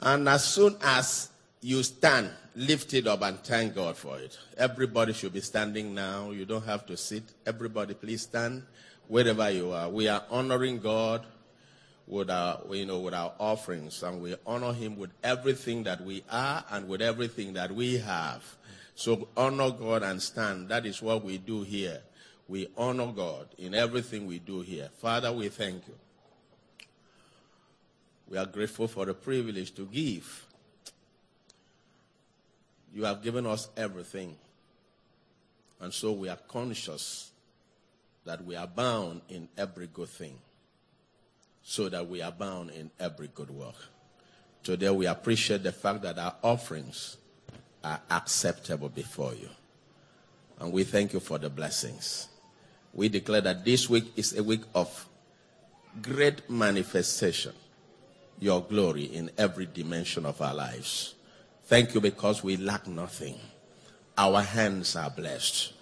And 0.00 0.26
as 0.30 0.42
soon 0.42 0.76
as 0.82 1.28
you 1.60 1.82
stand, 1.82 2.30
lift 2.56 2.94
it 2.94 3.06
up 3.06 3.20
and 3.20 3.38
thank 3.40 3.74
God 3.74 3.94
for 3.94 4.18
it. 4.18 4.38
Everybody 4.56 5.12
should 5.12 5.34
be 5.34 5.42
standing 5.42 5.94
now. 5.94 6.30
You 6.30 6.46
don't 6.46 6.64
have 6.64 6.86
to 6.86 6.96
sit. 6.96 7.24
Everybody, 7.44 7.92
please 7.92 8.22
stand 8.22 8.62
wherever 9.08 9.50
you 9.50 9.72
are. 9.72 9.90
We 9.90 10.08
are 10.08 10.22
honoring 10.30 10.78
God 10.78 11.26
with 12.06 12.30
our, 12.30 12.60
you 12.70 12.86
know, 12.86 13.00
with 13.00 13.12
our 13.12 13.34
offerings, 13.38 14.02
and 14.02 14.22
we 14.22 14.36
honor 14.46 14.72
Him 14.72 14.96
with 14.96 15.10
everything 15.22 15.82
that 15.82 16.00
we 16.02 16.24
are 16.30 16.64
and 16.70 16.88
with 16.88 17.02
everything 17.02 17.52
that 17.54 17.70
we 17.70 17.98
have. 17.98 18.42
So 18.94 19.28
honor 19.36 19.70
God 19.70 20.02
and 20.02 20.22
stand. 20.22 20.70
That 20.70 20.86
is 20.86 21.02
what 21.02 21.22
we 21.22 21.36
do 21.36 21.62
here. 21.62 22.00
We 22.48 22.68
honor 22.76 23.06
God 23.06 23.48
in 23.58 23.74
everything 23.74 24.26
we 24.26 24.38
do 24.38 24.60
here. 24.60 24.90
Father, 25.00 25.32
we 25.32 25.48
thank 25.48 25.86
you. 25.88 25.94
We 28.28 28.38
are 28.38 28.46
grateful 28.46 28.88
for 28.88 29.06
the 29.06 29.14
privilege 29.14 29.74
to 29.74 29.86
give. 29.86 30.46
You 32.94 33.04
have 33.04 33.22
given 33.22 33.46
us 33.46 33.68
everything. 33.76 34.36
And 35.80 35.92
so 35.92 36.12
we 36.12 36.28
are 36.28 36.38
conscious 36.48 37.30
that 38.24 38.44
we 38.44 38.56
are 38.56 38.66
bound 38.66 39.20
in 39.28 39.48
every 39.58 39.86
good 39.86 40.08
thing, 40.08 40.38
so 41.62 41.88
that 41.88 42.08
we 42.08 42.22
are 42.22 42.32
bound 42.32 42.70
in 42.70 42.90
every 42.98 43.28
good 43.34 43.50
work. 43.50 43.74
Today 44.62 44.88
we 44.90 45.06
appreciate 45.06 45.62
the 45.62 45.72
fact 45.72 46.02
that 46.02 46.18
our 46.18 46.34
offerings 46.42 47.18
are 47.82 48.00
acceptable 48.10 48.88
before 48.88 49.34
you. 49.34 49.48
And 50.58 50.72
we 50.72 50.84
thank 50.84 51.12
you 51.12 51.20
for 51.20 51.38
the 51.38 51.50
blessings. 51.50 52.28
We 52.94 53.08
declare 53.08 53.40
that 53.40 53.64
this 53.64 53.90
week 53.90 54.12
is 54.16 54.36
a 54.36 54.42
week 54.42 54.62
of 54.74 55.08
great 56.00 56.48
manifestation, 56.48 57.52
your 58.38 58.62
glory 58.62 59.04
in 59.04 59.30
every 59.36 59.66
dimension 59.66 60.24
of 60.24 60.40
our 60.40 60.54
lives. 60.54 61.14
Thank 61.64 61.94
you 61.94 62.00
because 62.00 62.44
we 62.44 62.56
lack 62.56 62.86
nothing. 62.86 63.38
Our 64.16 64.42
hands 64.42 64.94
are 64.94 65.10
blessed. 65.10 65.72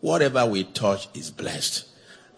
Whatever 0.00 0.46
we 0.46 0.64
touch 0.64 1.08
is 1.14 1.30
blessed. 1.30 1.88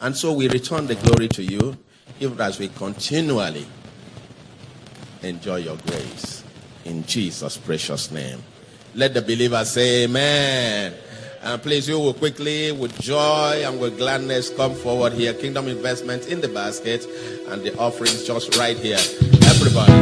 And 0.00 0.16
so 0.16 0.32
we 0.32 0.48
return 0.48 0.86
the 0.86 0.96
glory 0.96 1.28
to 1.28 1.42
you, 1.42 1.78
even 2.18 2.40
as 2.40 2.58
we 2.58 2.68
continually 2.68 3.66
enjoy 5.22 5.56
your 5.56 5.76
grace. 5.76 6.42
In 6.84 7.04
Jesus' 7.06 7.56
precious 7.56 8.10
name. 8.10 8.42
Let 8.94 9.14
the 9.14 9.22
believer 9.22 9.64
say 9.64 10.04
amen. 10.04 10.94
And 11.44 11.62
please, 11.62 11.86
you 11.86 12.00
will 12.00 12.14
quickly, 12.14 12.72
with 12.72 12.98
joy 13.02 13.62
and 13.66 13.78
with 13.78 13.98
gladness, 13.98 14.48
come 14.48 14.74
forward 14.74 15.12
here. 15.12 15.34
Kingdom 15.34 15.68
investment 15.68 16.26
in 16.26 16.40
the 16.40 16.48
basket 16.48 17.04
and 17.48 17.62
the 17.62 17.76
offerings 17.76 18.24
just 18.26 18.56
right 18.56 18.78
here. 18.78 18.96
Everybody. 19.44 19.92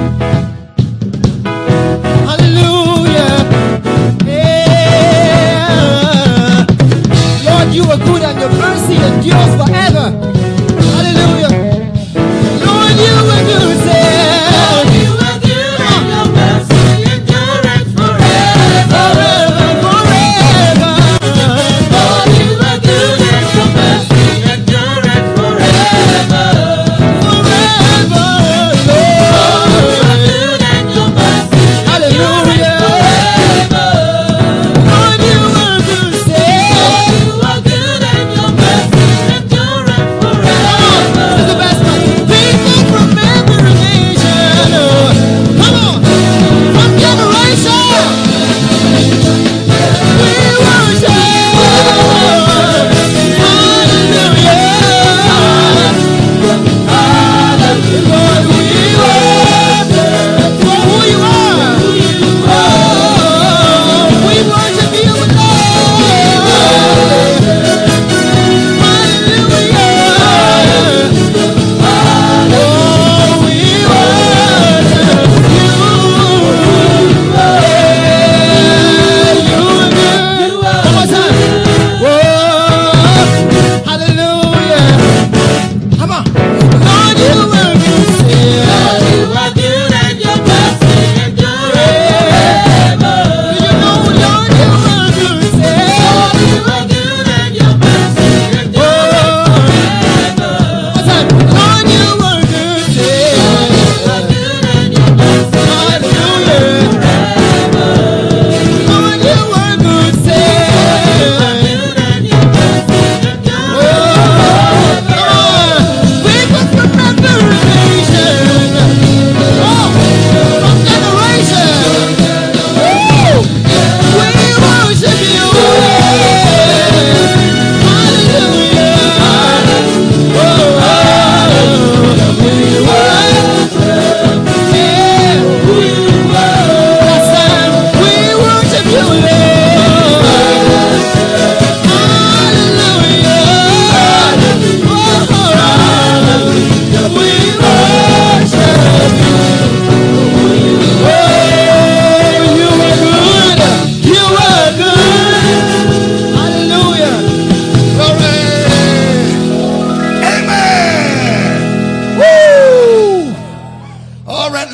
Hallelujah. 2.31 3.43
Yeah. 4.25 5.45
Lord, 7.45 7.75
you 7.75 7.83
are 7.91 7.99
good 7.99 8.23
and 8.23 8.39
your 8.39 8.51
mercy 8.51 8.95
endures 8.95 9.57
forever. 9.67 10.42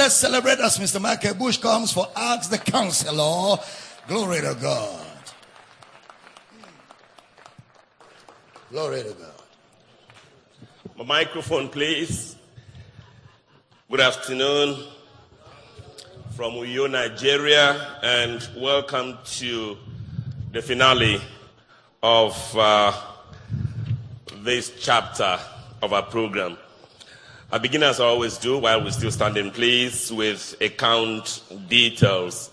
Let's 0.09 0.17
celebrate 0.17 0.59
as 0.61 0.79
Mr. 0.79 0.99
Michael 0.99 1.35
Bush 1.35 1.59
comes 1.59 1.93
for 1.93 2.09
Ask 2.17 2.49
the 2.49 2.57
Counselor. 2.57 3.59
Glory 4.07 4.41
to 4.41 4.57
God. 4.59 5.07
Glory 8.71 9.03
to 9.03 9.11
God. 9.11 9.43
My 10.97 11.05
microphone, 11.05 11.69
please. 11.69 12.37
Good 13.91 14.01
afternoon 14.01 14.83
from 16.35 16.55
Uyo, 16.55 16.91
Nigeria, 16.91 17.99
and 18.03 18.49
welcome 18.57 19.19
to 19.37 19.77
the 20.53 20.63
finale 20.63 21.21
of 22.03 22.57
uh, 22.57 22.99
this 24.37 24.73
chapter 24.81 25.39
of 25.83 25.93
our 25.93 26.05
program. 26.05 26.57
I 27.51 27.57
begin 27.57 27.83
as 27.83 27.99
I 27.99 28.05
always 28.05 28.37
do 28.37 28.59
while 28.59 28.85
we 28.85 28.91
still 28.91 29.11
stand 29.11 29.39
in 29.39 29.51
place 29.51 30.11
with 30.13 30.55
account 30.61 31.43
details 31.67 32.51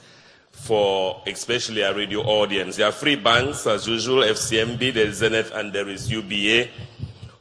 for 0.54 1.22
especially 1.28 1.84
our 1.84 1.94
radio 1.94 2.22
audience. 2.22 2.78
There 2.78 2.88
are 2.88 2.94
three 2.94 3.18
banks 3.18 3.68
as 3.68 3.86
usual, 3.90 4.24
FCMB, 4.24 4.94
there 4.94 5.08
is 5.08 5.18
Zenith, 5.18 5.52
and 5.54 5.74
there 5.74 5.90
is 5.90 6.10
UBA. 6.10 6.70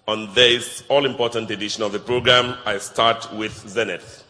On 0.08 0.34
this 0.34 0.82
all 0.88 1.06
important 1.06 1.48
edition 1.48 1.84
of 1.84 1.92
the 1.92 2.00
program, 2.00 2.58
I 2.66 2.78
start 2.78 3.32
with 3.32 3.52
Zenith, 3.68 4.24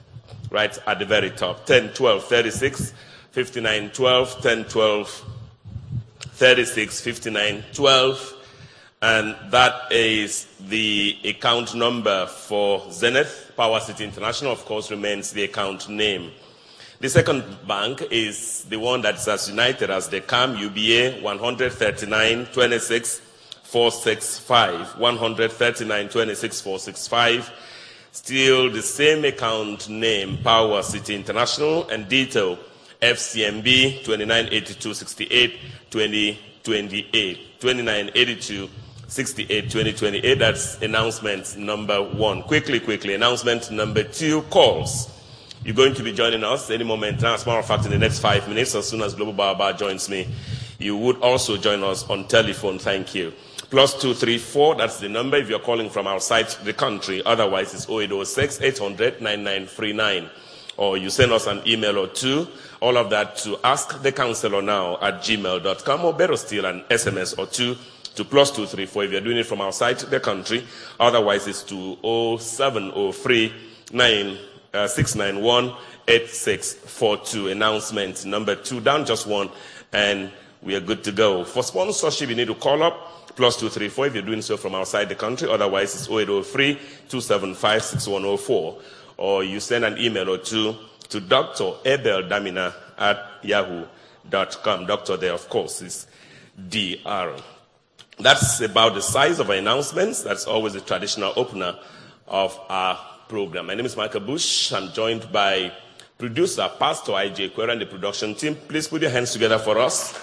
right 0.50 0.78
at 0.86 0.98
the 0.98 1.06
very 1.06 1.30
top 1.30 1.64
10, 1.64 1.94
12, 1.94 2.24
36, 2.24 2.92
59, 3.30 3.88
12, 3.88 4.42
10, 4.42 4.64
12, 4.64 5.24
36, 6.20 7.00
59, 7.00 7.64
12. 7.72 8.33
And 9.04 9.36
that 9.50 9.92
is 9.92 10.46
the 10.58 11.18
account 11.24 11.74
number 11.74 12.24
for 12.24 12.90
Zenith. 12.90 13.52
Power 13.54 13.78
City 13.78 14.02
International, 14.02 14.50
of 14.50 14.64
course, 14.64 14.90
remains 14.90 15.30
the 15.30 15.44
account 15.44 15.90
name. 15.90 16.32
The 17.00 17.10
second 17.10 17.44
bank 17.68 18.02
is 18.10 18.64
the 18.64 18.78
one 18.78 19.02
that's 19.02 19.28
as 19.28 19.50
united 19.50 19.90
as 19.90 20.08
the 20.08 20.22
CAM 20.22 20.56
UBA 20.56 21.20
139 21.20 22.46
26 22.46 23.20
465. 23.64 24.98
139 24.98 26.08
26 26.08 26.60
465. 26.62 27.52
Still 28.10 28.70
the 28.70 28.80
same 28.80 29.26
account 29.26 29.86
name, 29.90 30.38
Power 30.42 30.82
City 30.82 31.14
International, 31.14 31.86
and 31.90 32.08
detail 32.08 32.58
FCMB 33.02 34.02
2982 34.02 34.94
68 34.94 35.60
2028. 35.90 37.60
2982 37.60 38.70
68 39.14 39.70
2028. 39.70 40.38
That's 40.40 40.82
announcement 40.82 41.56
number 41.56 42.02
one. 42.02 42.42
Quickly, 42.42 42.80
quickly. 42.80 43.14
Announcement 43.14 43.70
number 43.70 44.02
two 44.02 44.42
calls. 44.50 45.08
You're 45.64 45.76
going 45.76 45.94
to 45.94 46.02
be 46.02 46.12
joining 46.12 46.42
us 46.42 46.68
any 46.68 46.82
moment 46.82 47.22
now. 47.22 47.34
As 47.34 47.44
a 47.44 47.46
matter 47.46 47.60
of 47.60 47.66
fact, 47.66 47.84
in 47.84 47.92
the 47.92 47.98
next 47.98 48.18
five 48.18 48.48
minutes, 48.48 48.74
as 48.74 48.88
soon 48.88 49.02
as 49.02 49.14
Global 49.14 49.32
Baba 49.32 49.72
joins 49.78 50.08
me, 50.08 50.26
you 50.80 50.96
would 50.96 51.20
also 51.20 51.56
join 51.56 51.84
us 51.84 52.10
on 52.10 52.26
telephone. 52.26 52.80
Thank 52.80 53.14
you. 53.14 53.32
Plus 53.70 53.92
234, 53.92 54.74
that's 54.74 54.98
the 54.98 55.08
number 55.08 55.36
if 55.36 55.48
you're 55.48 55.60
calling 55.60 55.90
from 55.90 56.08
outside 56.08 56.48
the 56.64 56.72
country. 56.72 57.22
Otherwise, 57.24 57.72
it's 57.72 57.88
0806 57.88 58.62
800 58.62 59.20
9939. 59.20 60.28
Or 60.76 60.96
you 60.96 61.08
send 61.08 61.30
us 61.30 61.46
an 61.46 61.62
email 61.68 61.98
or 61.98 62.08
two. 62.08 62.48
All 62.80 62.96
of 62.96 63.10
that 63.10 63.36
to 63.38 63.58
ask 63.62 64.02
the 64.02 64.10
counselor 64.10 64.60
now 64.60 64.98
at 65.00 65.20
gmail.com 65.20 66.04
or 66.04 66.12
better 66.12 66.36
still 66.36 66.64
an 66.64 66.82
SMS 66.90 67.38
or 67.38 67.46
two 67.46 67.76
to 68.14 68.24
plus 68.24 68.50
234 68.50 69.04
if 69.04 69.12
you're 69.12 69.20
doing 69.20 69.38
it 69.38 69.46
from 69.46 69.60
outside 69.60 69.98
the 69.98 70.20
country. 70.20 70.64
Otherwise, 71.00 71.46
it's 71.46 71.62
to 71.64 71.96
0703 72.38 73.52
9 73.92 74.38
uh, 74.72 74.86
691 74.86 75.74
8642. 76.06 77.48
Announcement 77.48 78.24
number 78.24 78.54
two 78.54 78.80
down, 78.80 79.04
just 79.06 79.26
one, 79.26 79.48
and 79.92 80.30
we 80.62 80.74
are 80.74 80.80
good 80.80 81.04
to 81.04 81.12
go. 81.12 81.44
For 81.44 81.62
sponsorship, 81.62 82.28
you 82.28 82.36
need 82.36 82.48
to 82.48 82.54
call 82.54 82.82
up 82.82 83.34
plus 83.36 83.56
234 83.56 84.06
if 84.06 84.14
you're 84.14 84.22
doing 84.22 84.42
so 84.42 84.56
from 84.56 84.74
outside 84.74 85.08
the 85.08 85.14
country. 85.14 85.48
Otherwise, 85.48 85.94
it's 85.94 86.08
0803 86.08 86.74
275 87.08 87.82
6104. 87.82 88.78
Or 89.16 89.44
you 89.44 89.60
send 89.60 89.84
an 89.84 89.98
email 89.98 90.30
or 90.30 90.38
two 90.38 90.74
to 91.08 91.20
Dr. 91.20 91.72
Abel 91.84 92.22
Damina 92.22 92.74
at 92.98 93.18
yahoo.com. 93.42 94.86
Doctor 94.86 95.16
there, 95.16 95.32
of 95.32 95.48
course, 95.48 95.82
is 95.82 96.06
DR. 96.68 97.40
That's 98.18 98.60
about 98.60 98.94
the 98.94 99.02
size 99.02 99.40
of 99.40 99.50
our 99.50 99.56
announcements. 99.56 100.22
That's 100.22 100.46
always 100.46 100.74
the 100.74 100.80
traditional 100.80 101.32
opener 101.36 101.76
of 102.28 102.58
our 102.68 102.98
program. 103.28 103.66
My 103.66 103.74
name 103.74 103.86
is 103.86 103.96
Michael 103.96 104.20
Bush. 104.20 104.72
I'm 104.72 104.92
joined 104.92 105.30
by 105.32 105.72
producer, 106.16 106.70
Pastor 106.78 107.12
IJ 107.12 107.54
Quera, 107.54 107.72
and 107.72 107.80
the 107.80 107.86
production 107.86 108.36
team. 108.36 108.54
Please 108.54 108.86
put 108.86 109.02
your 109.02 109.10
hands 109.10 109.32
together 109.32 109.58
for 109.58 109.78
us. 109.78 110.14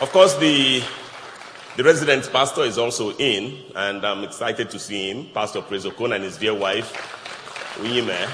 Of 0.00 0.10
course, 0.12 0.36
the, 0.36 0.84
the 1.76 1.82
resident 1.82 2.30
pastor 2.30 2.62
is 2.62 2.78
also 2.78 3.10
in, 3.16 3.58
and 3.74 4.06
I'm 4.06 4.22
excited 4.22 4.70
to 4.70 4.78
see 4.78 5.10
him, 5.10 5.26
Pastor 5.34 5.62
Prezokon 5.62 6.14
and 6.14 6.22
his 6.22 6.36
dear 6.36 6.54
wife, 6.54 6.92
Uyime. 7.80 8.30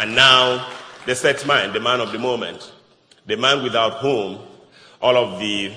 And 0.00 0.16
now, 0.16 0.68
the 1.06 1.14
set 1.14 1.46
man, 1.46 1.72
the 1.72 1.80
man 1.80 2.00
of 2.00 2.10
the 2.10 2.18
moment, 2.18 2.72
the 3.28 3.36
man 3.36 3.62
without 3.62 3.98
whom 3.98 4.38
all 5.02 5.16
of 5.16 5.38
the 5.38 5.70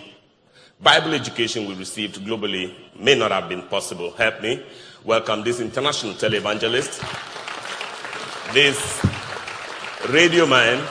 Bible 0.82 1.14
education 1.14 1.68
we 1.68 1.76
received 1.76 2.16
globally 2.22 2.74
may 2.98 3.14
not 3.14 3.30
have 3.32 3.50
been 3.50 3.62
possible. 3.64 4.12
Help 4.12 4.42
me 4.42 4.66
welcome 5.04 5.44
this 5.44 5.60
international 5.60 6.14
televangelist, 6.14 7.04
this 8.54 8.80
radio 10.10 10.46
man, 10.46 10.82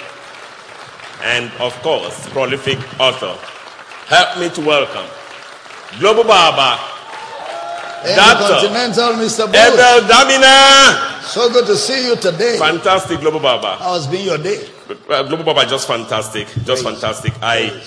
and 1.23 1.51
of 1.61 1.73
course, 1.81 2.29
prolific 2.29 2.79
author. 3.01 3.35
Help 4.07 4.39
me 4.39 4.51
to 4.51 4.61
welcome 4.61 5.09
Global 5.99 6.25
Baba, 6.25 6.79
Doctor 8.05 8.67
Intercontinental 8.67 9.13
Mr. 9.15 9.49
Abel 9.49 10.07
Damina. 10.07 11.23
So 11.23 11.51
good 11.51 11.65
to 11.67 11.77
see 11.77 12.07
you 12.07 12.17
today. 12.17 12.59
Fantastic, 12.59 13.21
Global 13.21 13.41
Baba. 13.41 13.77
How's 13.77 14.07
been 14.07 14.27
your 14.27 14.37
day? 14.39 14.69
Uh, 14.91 15.23
Global 15.23 15.45
Baba, 15.45 15.67
just 15.69 15.87
fantastic, 15.87 16.49
just 16.65 16.83
fantastic. 16.83 17.33
I, 17.41 17.81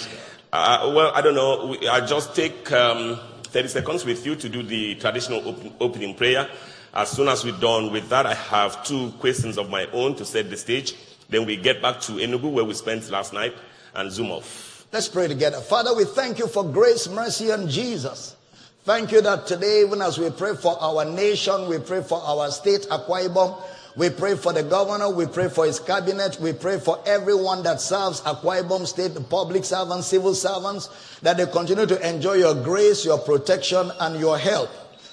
uh, 0.53 0.89
well, 0.95 1.11
I 1.13 1.19
don't 1.19 1.35
know. 1.35 1.75
We, 1.77 1.85
I 1.85 2.05
just 2.05 2.33
take 2.33 2.71
um, 2.71 3.19
30 3.43 3.67
seconds 3.67 4.05
with 4.05 4.25
you 4.25 4.37
to 4.37 4.47
do 4.47 4.63
the 4.63 4.95
traditional 4.95 5.45
open, 5.45 5.73
opening 5.81 6.15
prayer. 6.15 6.47
As 6.93 7.09
soon 7.09 7.27
as 7.27 7.43
we're 7.43 7.59
done 7.59 7.91
with 7.91 8.07
that, 8.07 8.25
I 8.25 8.35
have 8.35 8.85
two 8.85 9.11
questions 9.19 9.57
of 9.57 9.69
my 9.69 9.85
own 9.87 10.15
to 10.15 10.23
set 10.23 10.49
the 10.49 10.55
stage. 10.55 10.95
Then 11.27 11.45
we 11.45 11.57
get 11.57 11.81
back 11.81 11.99
to 12.01 12.13
Enugu, 12.13 12.49
where 12.49 12.63
we 12.63 12.73
spent 12.73 13.09
last 13.09 13.33
night, 13.33 13.53
and 13.95 14.09
zoom 14.09 14.31
off. 14.31 14.87
Let's 14.93 15.09
pray 15.09 15.27
together. 15.27 15.59
Father, 15.59 15.93
we 15.93 16.05
thank 16.05 16.39
you 16.39 16.47
for 16.47 16.63
grace, 16.63 17.09
mercy, 17.09 17.49
and 17.49 17.67
Jesus. 17.67 18.37
Thank 18.85 19.11
you 19.11 19.19
that 19.21 19.45
today, 19.45 19.81
even 19.81 20.01
as 20.01 20.17
we 20.17 20.29
pray 20.29 20.55
for 20.55 20.77
our 20.81 21.03
nation, 21.03 21.67
we 21.67 21.79
pray 21.79 22.01
for 22.01 22.21
our 22.21 22.49
state, 22.51 22.87
Akwa 22.89 23.27
Ibom, 23.27 23.61
we 23.95 24.09
pray 24.09 24.35
for 24.35 24.53
the 24.53 24.63
governor, 24.63 25.09
we 25.09 25.27
pray 25.27 25.49
for 25.49 25.65
his 25.65 25.79
cabinet, 25.79 26.39
we 26.39 26.53
pray 26.53 26.79
for 26.79 26.99
everyone 27.05 27.61
that 27.63 27.79
serves 27.79 28.21
Akwa 28.21 28.63
Ibom 28.63 28.87
state, 28.87 29.11
public 29.29 29.63
servants, 29.63 30.07
civil 30.07 30.33
servants, 30.33 30.89
that 31.21 31.37
they 31.37 31.45
continue 31.45 31.85
to 31.85 32.09
enjoy 32.09 32.33
your 32.33 32.55
grace, 32.55 33.05
your 33.05 33.19
protection, 33.19 33.91
and 33.99 34.19
your 34.19 34.37
help, 34.37 34.69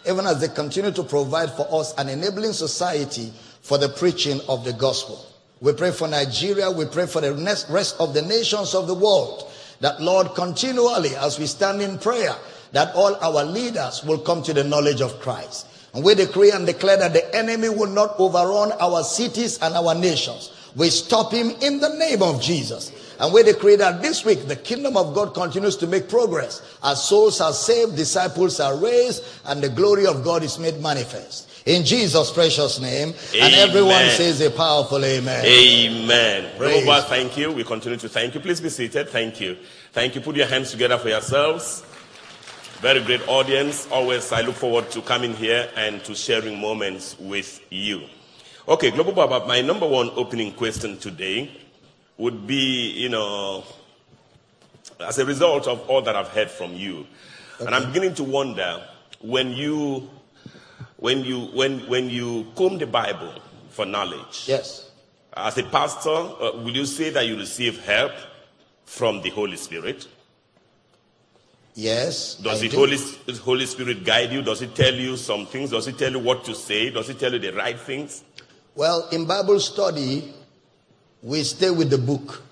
even 0.09 0.27
as 0.27 0.40
they 0.40 0.48
continue 0.48 0.90
to 0.93 1.02
provide 1.02 1.51
for 1.51 1.66
us 1.70 1.94
an 1.98 2.09
enabling 2.09 2.52
society 2.55 3.32
for 3.61 3.77
the 3.77 3.89
preaching 3.89 4.40
of 4.48 4.65
the 4.65 4.73
gospel. 4.73 5.27
We 5.61 5.74
pray 5.74 5.90
for 5.90 6.09
Nigeria. 6.09 6.70
We 6.70 6.86
pray 6.86 7.07
for 7.07 7.20
the 7.20 7.35
rest 7.69 7.97
of 8.01 8.15
the 8.15 8.23
nations 8.23 8.74
of 8.74 8.86
the 8.86 8.94
world. 8.94 9.52
That 9.81 10.01
Lord, 10.01 10.35
continually 10.35 11.15
as 11.16 11.39
we 11.39 11.47
stand 11.47 11.82
in 11.82 11.98
prayer, 11.98 12.35
that 12.73 12.94
all 12.94 13.15
our 13.16 13.44
leaders 13.44 14.02
will 14.05 14.19
come 14.19 14.43
to 14.44 14.55
the 14.55 14.65
knowledge 14.65 15.01
of 15.01 15.20
Christ. 15.20 15.66
And 15.92 16.04
we 16.04 16.14
decree 16.14 16.52
and 16.52 16.66
declare 16.66 16.96
that 16.98 17.12
the 17.12 17.34
enemy 17.34 17.68
will 17.68 17.88
not 17.88 18.14
overrun 18.18 18.72
our 18.80 19.02
cities 19.02 19.58
and 19.60 19.74
our 19.74 19.94
nations. 19.94 20.52
We 20.76 20.90
stop 20.90 21.32
him 21.32 21.50
in 21.60 21.80
the 21.80 21.94
name 21.96 22.22
of 22.22 22.40
Jesus. 22.40 22.92
And 23.18 23.34
we 23.34 23.42
decree 23.42 23.76
that 23.76 24.00
this 24.00 24.24
week 24.24 24.46
the 24.46 24.56
kingdom 24.56 24.96
of 24.96 25.14
God 25.14 25.34
continues 25.34 25.76
to 25.76 25.86
make 25.86 26.08
progress 26.08 26.62
as 26.82 27.04
souls 27.04 27.40
are 27.40 27.52
saved, 27.52 27.96
disciples 27.96 28.60
are 28.60 28.76
raised, 28.76 29.24
and 29.46 29.62
the 29.62 29.68
glory 29.68 30.06
of 30.06 30.24
God 30.24 30.42
is 30.42 30.58
made 30.58 30.80
manifest. 30.80 31.48
In 31.66 31.84
Jesus' 31.84 32.30
precious 32.30 32.80
name. 32.80 33.12
And 33.34 33.54
everyone 33.54 34.08
says 34.10 34.40
a 34.40 34.50
powerful 34.50 35.04
amen. 35.04 35.44
Amen. 35.44 36.50
Praise. 36.56 37.04
Thank 37.04 37.36
you. 37.36 37.52
We 37.52 37.64
continue 37.64 37.98
to 37.98 38.08
thank 38.08 38.34
you. 38.34 38.40
Please 38.40 38.60
be 38.60 38.70
seated. 38.70 39.10
Thank 39.10 39.40
you. 39.40 39.58
Thank 39.92 40.14
you. 40.14 40.22
Put 40.22 40.36
your 40.36 40.46
hands 40.46 40.70
together 40.70 40.96
for 40.96 41.10
yourselves. 41.10 41.84
Very 42.81 43.02
great 43.02 43.27
audience. 43.28 43.86
Always, 43.90 44.32
I 44.32 44.40
look 44.40 44.55
forward 44.55 44.90
to 44.93 45.02
coming 45.02 45.35
here 45.35 45.69
and 45.77 46.02
to 46.05 46.15
sharing 46.15 46.59
moments 46.59 47.19
with 47.19 47.61
you. 47.70 48.02
Okay, 48.66 48.90
Global 48.90 49.12
Baba, 49.12 49.47
my 49.47 49.61
number 49.61 49.86
one 49.86 50.11
opening 50.15 50.52
question 50.55 50.97
today 50.98 51.51
would 52.16 52.47
be, 52.47 52.90
you 52.93 53.09
know, 53.11 53.65
as 55.01 55.19
a 55.19 55.27
result 55.27 55.66
of 55.66 55.86
all 55.90 56.01
that 56.02 56.16
I've 56.16 56.28
heard 56.28 56.51
from 56.51 56.73
you. 56.74 57.07
And 57.59 57.74
I'm 57.74 57.86
beginning 57.93 58.15
to 58.15 58.24
wonder 58.24 58.82
when 59.20 59.52
you 59.52 60.09
when 60.97 61.23
you 61.24 61.47
when 61.52 61.81
when 61.89 62.09
you 62.09 62.47
comb 62.57 62.78
the 62.78 62.86
Bible 62.86 63.35
for 63.70 63.85
knowledge, 63.85 64.44
Yes. 64.47 64.90
as 65.36 65.59
a 65.59 65.62
pastor, 65.65 66.11
uh, 66.11 66.52
will 66.65 66.74
you 66.74 66.86
say 66.86 67.11
that 67.11 67.27
you 67.27 67.36
receive 67.36 67.85
help 67.85 68.12
from 68.86 69.20
the 69.20 69.28
Holy 69.31 69.57
Spirit? 69.57 70.07
Yes. 71.74 72.34
Does 72.36 72.59
I 72.59 72.62
the 72.62 72.68
do. 72.68 72.76
Holy, 72.76 72.98
Holy 73.38 73.66
Spirit 73.66 74.05
guide 74.05 74.32
you? 74.32 74.42
Does 74.42 74.62
it 74.62 74.74
tell 74.74 74.94
you 74.94 75.16
some 75.16 75.47
things? 75.47 75.70
Does 75.70 75.86
it 75.86 75.98
tell 75.98 76.10
you 76.10 76.18
what 76.18 76.44
to 76.44 76.55
say? 76.55 76.90
Does 76.90 77.09
it 77.09 77.18
tell 77.18 77.32
you 77.32 77.38
the 77.38 77.52
right 77.52 77.78
things? 77.78 78.24
Well, 78.74 79.09
in 79.10 79.26
Bible 79.26 79.60
study, 79.60 80.32
we 81.22 81.42
stay 81.42 81.70
with 81.70 81.90
the 81.90 81.98
book. 81.98 82.42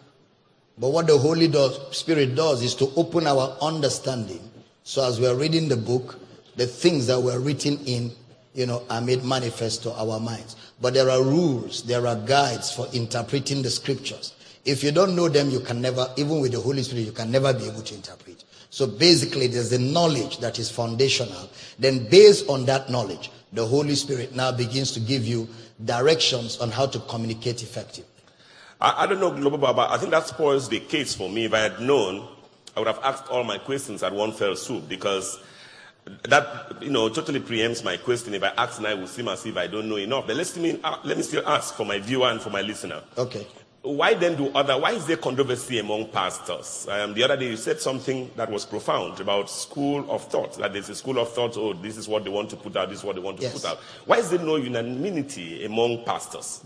But 0.79 0.91
what 0.91 1.07
the 1.07 1.19
Holy 1.19 1.49
does, 1.49 1.97
Spirit 1.97 2.35
does 2.35 2.63
is 2.63 2.75
to 2.77 2.91
open 2.97 3.27
our 3.27 3.57
understanding. 3.61 4.41
So 4.85 5.07
as 5.07 5.21
we 5.21 5.27
are 5.27 5.35
reading 5.35 5.69
the 5.69 5.77
book, 5.77 6.19
the 6.57 6.67
things 6.67 7.07
that 7.09 7.21
were 7.21 7.41
written 7.41 7.79
in, 7.85 8.13
you 8.55 8.67
know, 8.67 8.85
are 8.89 9.01
made 9.01 9.25
manifest 9.25 9.83
to 9.85 9.93
our 9.93 10.21
minds. 10.21 10.57
But 10.81 10.95
there 10.95 11.11
are 11.11 11.23
rules, 11.23 11.83
there 11.83 12.07
are 12.07 12.17
guides 12.17 12.73
for 12.73 12.87
interpreting 12.93 13.63
the 13.63 13.71
scriptures. 13.71 14.35
If 14.65 14.83
you 14.85 14.93
don't 14.93 15.17
know 15.17 15.29
them, 15.29 15.51
you 15.51 15.61
can 15.61 15.81
never, 15.81 16.09
even 16.17 16.41
with 16.41 16.53
the 16.53 16.61
Holy 16.61 16.83
Spirit, 16.83 17.07
you 17.07 17.13
can 17.13 17.31
never 17.31 17.53
be 17.53 17.67
able 17.67 17.83
to 17.83 17.95
interpret. 17.95 18.45
So 18.79 18.87
basically, 18.87 19.49
there's 19.49 19.71
the 19.71 19.79
knowledge 19.81 20.39
that 20.39 20.61
is 20.61 20.71
foundational. 20.71 21.51
Then, 21.81 22.09
based 22.09 22.49
on 22.49 22.65
that 22.67 22.89
knowledge, 22.89 23.29
the 23.53 23.67
Holy 23.67 23.97
Spirit 23.97 24.37
now 24.37 24.53
begins 24.53 24.93
to 24.93 25.01
give 25.01 25.27
you 25.27 25.49
directions 25.85 26.59
on 26.61 26.71
how 26.71 26.87
to 26.87 27.01
communicate 27.01 27.65
effectively. 27.65 28.09
I, 28.81 29.03
I 29.03 29.07
don't 29.09 29.19
know, 29.19 29.33
Global 29.33 29.59
Baba. 29.59 29.89
I 29.91 29.99
think 29.99 30.13
that 30.13 30.29
spoils 30.29 30.69
the 30.69 30.79
case 30.79 31.13
for 31.13 31.29
me. 31.29 31.47
If 31.47 31.55
I 31.55 31.59
had 31.59 31.81
known, 31.81 32.29
I 32.77 32.79
would 32.79 32.87
have 32.87 33.01
asked 33.03 33.27
all 33.31 33.43
my 33.43 33.59
questions 33.59 34.05
at 34.05 34.13
one 34.13 34.31
fell 34.31 34.55
swoop 34.55 34.89
because 34.89 35.41
that, 36.29 36.77
you 36.81 36.91
know, 36.91 37.09
totally 37.09 37.41
preempts 37.41 37.83
my 37.83 37.97
question. 37.97 38.33
If 38.33 38.45
I 38.45 38.53
ask 38.57 38.81
now, 38.81 38.91
it 38.91 38.99
will 39.01 39.09
seem 39.09 39.27
as 39.27 39.45
if 39.45 39.57
I 39.57 39.67
don't 39.67 39.89
know 39.89 39.97
enough. 39.97 40.29
But 40.29 40.37
let's 40.37 40.57
me, 40.57 40.79
uh, 40.85 40.99
let 41.03 41.17
me 41.17 41.25
still 41.25 41.43
ask 41.49 41.75
for 41.75 41.85
my 41.85 41.99
viewer 41.99 42.29
and 42.29 42.41
for 42.41 42.51
my 42.51 42.63
listener. 42.63 43.03
Okay. 43.17 43.45
Why 43.83 44.15
then 44.15 44.37
do 44.37 44.49
other, 44.55 44.79
why 44.79 44.93
is 44.93 45.07
there 45.07 45.17
controversy 45.17 45.79
among 45.79 46.09
pastors? 46.09 46.87
Um, 46.91 47.15
the 47.15 47.23
other 47.23 47.37
day 47.37 47.47
you 47.51 47.57
said 47.57 47.81
something 47.81 48.29
that 48.37 48.51
was 48.51 48.67
profound 48.67 49.21
about 49.21 49.49
school 49.49 50.05
of 50.11 50.25
thought, 50.25 50.59
that 50.59 50.73
there's 50.73 50.89
a 50.89 50.97
school 50.97 51.19
of 51.19 51.33
thought, 51.33 51.57
oh, 51.57 51.75
this 51.75 51.97
is 51.97 52.09
what 52.09 52.25
they 52.25 52.31
want 52.31 52.51
to 52.51 52.57
put 52.57 52.77
out, 52.77 52.89
this 52.91 52.99
is 52.99 53.05
what 53.05 53.15
they 53.15 53.23
want 53.23 53.37
to 53.37 53.45
Yes. 53.45 53.53
put 53.53 53.65
out. 53.65 53.79
Why 54.05 54.17
is 54.19 54.31
there 54.31 54.41
no 54.41 54.57
unanimity 54.57 55.65
among 55.65 56.05
pastors? 56.05 56.61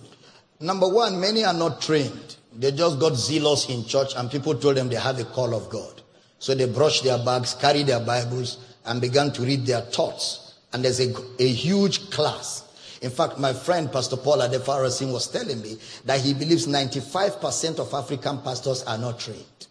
Number 0.59 0.89
one, 0.89 1.21
many 1.21 1.45
are 1.45 1.53
not 1.53 1.83
trained. 1.83 2.37
They 2.57 2.73
just 2.73 2.99
got 2.99 3.15
zealous 3.15 3.69
in 3.69 3.85
church 3.85 4.15
and 4.17 4.31
people 4.31 4.55
told 4.55 4.77
them 4.77 4.89
they 4.89 4.97
have 4.97 5.19
a 5.21 5.25
call 5.25 5.55
of 5.55 5.69
God. 5.69 6.01
So 6.39 6.55
they 6.55 6.67
brushed 6.67 7.05
their 7.05 7.19
bags, 7.23 7.55
carried 7.55 7.87
their 7.89 8.01
Bibles, 8.01 8.59
and 8.87 9.01
began 9.01 9.33
to 9.33 9.43
read 9.43 9.67
their 9.67 9.83
thoughts. 9.83 10.55
And 10.73 10.83
there's 10.85 10.99
a, 11.01 11.15
a 11.39 11.47
huge 11.49 12.11
class. 12.11 12.62
In 13.03 13.11
fact, 13.11 13.37
my 13.39 13.53
friend 13.53 13.91
Pastor 13.93 14.16
Paul 14.16 14.39
Adefarasin 14.39 15.12
was 15.12 15.27
telling 15.27 15.61
me 15.61 15.77
that 16.05 16.20
he 16.20 16.33
believes 16.35 16.69
95% 16.69 17.81
of 17.81 17.93
African 17.93 18.39
pastors 18.39 18.85
are 18.85 18.97
not 18.97 19.19
trained. 19.19 19.66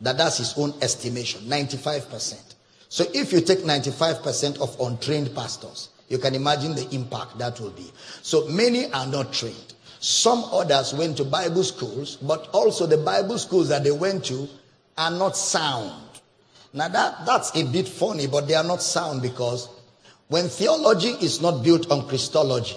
That 0.00 0.16
that's 0.16 0.38
his 0.38 0.54
own 0.56 0.74
estimation, 0.80 1.40
95%. 1.42 2.54
So 2.88 3.04
if 3.12 3.32
you 3.32 3.40
take 3.40 3.60
95% 3.60 4.60
of 4.60 4.80
untrained 4.80 5.34
pastors, 5.34 5.88
you 6.08 6.18
can 6.18 6.36
imagine 6.36 6.76
the 6.76 6.88
impact 6.94 7.36
that 7.38 7.58
will 7.58 7.70
be. 7.70 7.90
So 8.22 8.46
many 8.46 8.92
are 8.92 9.06
not 9.06 9.32
trained. 9.32 9.74
Some 9.98 10.44
others 10.52 10.94
went 10.94 11.16
to 11.16 11.24
Bible 11.24 11.64
schools, 11.64 12.16
but 12.16 12.48
also 12.52 12.86
the 12.86 12.98
Bible 12.98 13.38
schools 13.38 13.68
that 13.70 13.82
they 13.82 13.90
went 13.90 14.24
to 14.26 14.48
are 14.96 15.10
not 15.10 15.36
sound. 15.36 16.04
Now 16.72 16.86
that, 16.88 17.26
that's 17.26 17.56
a 17.56 17.64
bit 17.64 17.88
funny, 17.88 18.28
but 18.28 18.46
they 18.46 18.54
are 18.54 18.62
not 18.62 18.82
sound 18.82 19.22
because 19.22 19.68
when 20.34 20.48
theology 20.48 21.10
is 21.24 21.40
not 21.40 21.62
built 21.62 21.88
on 21.92 22.08
Christology, 22.08 22.74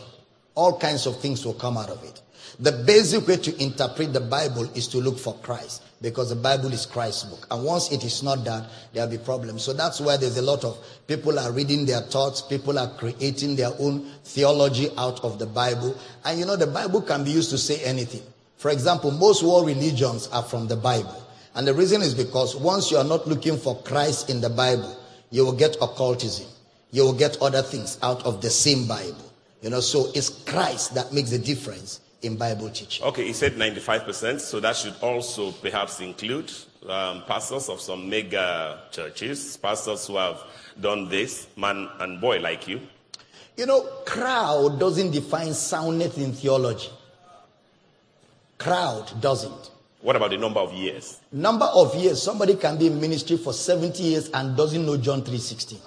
all 0.53 0.77
kinds 0.77 1.07
of 1.07 1.19
things 1.19 1.43
will 1.43 1.55
come 1.55 1.75
out 1.75 1.89
of 1.89 2.03
it. 2.03 2.21
The 2.59 2.71
basic 2.71 3.27
way 3.27 3.37
to 3.37 3.63
interpret 3.63 4.13
the 4.13 4.19
Bible 4.19 4.69
is 4.75 4.87
to 4.89 4.99
look 4.99 5.17
for 5.17 5.33
Christ 5.39 5.81
because 5.99 6.29
the 6.29 6.35
Bible 6.35 6.71
is 6.71 6.85
Christ's 6.85 7.23
book. 7.23 7.47
And 7.49 7.63
once 7.63 7.91
it 7.91 8.03
is 8.03 8.21
not 8.21 8.45
that, 8.45 8.69
there'll 8.93 9.09
be 9.09 9.17
problems. 9.17 9.63
So 9.63 9.73
that's 9.73 9.99
why 9.99 10.17
there's 10.17 10.37
a 10.37 10.43
lot 10.43 10.63
of 10.63 10.77
people 11.07 11.39
are 11.39 11.51
reading 11.51 11.87
their 11.87 12.01
thoughts, 12.01 12.43
people 12.43 12.77
are 12.77 12.93
creating 12.93 13.55
their 13.55 13.71
own 13.79 14.07
theology 14.23 14.91
out 14.95 15.23
of 15.23 15.39
the 15.39 15.47
Bible. 15.47 15.97
And 16.25 16.39
you 16.39 16.45
know, 16.45 16.57
the 16.57 16.67
Bible 16.67 17.01
can 17.01 17.23
be 17.23 17.31
used 17.31 17.49
to 17.49 17.57
say 17.57 17.83
anything. 17.83 18.21
For 18.57 18.69
example, 18.69 19.09
most 19.09 19.41
world 19.41 19.65
religions 19.65 20.27
are 20.27 20.43
from 20.43 20.67
the 20.67 20.77
Bible. 20.77 21.25
And 21.55 21.67
the 21.67 21.73
reason 21.73 22.03
is 22.03 22.13
because 22.13 22.55
once 22.55 22.91
you 22.91 22.97
are 22.97 23.03
not 23.03 23.27
looking 23.27 23.57
for 23.57 23.81
Christ 23.81 24.29
in 24.29 24.41
the 24.41 24.49
Bible, 24.51 24.95
you 25.31 25.43
will 25.43 25.57
get 25.57 25.75
occultism. 25.81 26.45
You 26.91 27.03
will 27.03 27.13
get 27.13 27.41
other 27.41 27.61
things 27.61 27.97
out 28.01 28.25
of 28.25 28.41
the 28.41 28.49
same 28.49 28.87
Bible. 28.87 29.33
You 29.61 29.69
know, 29.69 29.79
so 29.79 30.11
it's 30.13 30.29
Christ 30.29 30.95
that 30.95 31.11
makes 31.11 31.31
the 31.31 31.39
difference 31.39 31.99
in 32.21 32.37
Bible 32.37 32.69
teaching. 32.69 33.05
Okay, 33.05 33.25
he 33.25 33.33
said 33.33 33.53
95%, 33.53 34.39
so 34.39 34.59
that 34.59 34.75
should 34.75 34.95
also 35.01 35.51
perhaps 35.51 35.99
include 35.99 36.51
um, 36.87 37.23
pastors 37.23 37.69
of 37.69 37.81
some 37.81 38.09
mega 38.09 38.81
churches, 38.91 39.57
pastors 39.57 40.07
who 40.07 40.17
have 40.17 40.41
done 40.79 41.09
this, 41.09 41.47
man 41.57 41.89
and 41.99 42.21
boy 42.21 42.39
like 42.39 42.67
you. 42.67 42.81
You 43.55 43.65
know, 43.65 43.81
crowd 44.05 44.79
doesn't 44.79 45.11
define 45.11 45.53
soundness 45.53 46.17
in 46.17 46.33
theology. 46.33 46.89
Crowd 48.57 49.19
doesn't. 49.19 49.71
What 50.01 50.15
about 50.15 50.29
the 50.29 50.37
number 50.37 50.59
of 50.59 50.73
years? 50.73 51.19
Number 51.31 51.65
of 51.65 51.95
years, 51.95 52.21
somebody 52.21 52.55
can 52.55 52.77
be 52.77 52.87
in 52.87 53.01
ministry 53.01 53.37
for 53.37 53.53
70 53.53 54.01
years 54.03 54.29
and 54.29 54.55
doesn't 54.55 54.85
know 54.85 54.97
John 54.97 55.23
3.16. 55.23 55.79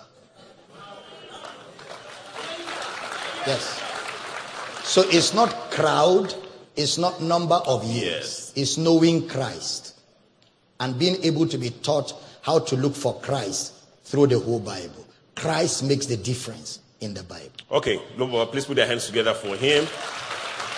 Yes. 3.46 3.82
So 4.84 5.02
it's 5.06 5.34
not 5.34 5.70
crowd, 5.70 6.34
it's 6.76 6.98
not 6.98 7.22
number 7.22 7.54
of 7.66 7.84
years. 7.84 8.52
It's 8.56 8.76
knowing 8.76 9.28
Christ 9.28 9.98
and 10.80 10.98
being 10.98 11.22
able 11.22 11.46
to 11.46 11.58
be 11.58 11.70
taught 11.70 12.14
how 12.42 12.58
to 12.58 12.76
look 12.76 12.94
for 12.94 13.20
Christ 13.20 13.74
through 14.04 14.28
the 14.28 14.38
whole 14.38 14.60
Bible. 14.60 15.06
Christ 15.36 15.84
makes 15.84 16.06
the 16.06 16.16
difference 16.16 16.80
in 17.00 17.14
the 17.14 17.22
Bible. 17.22 17.50
Okay, 17.70 18.00
Global, 18.16 18.46
please 18.46 18.64
put 18.64 18.76
your 18.76 18.86
hands 18.86 19.06
together 19.06 19.34
for 19.34 19.56
him. 19.56 19.86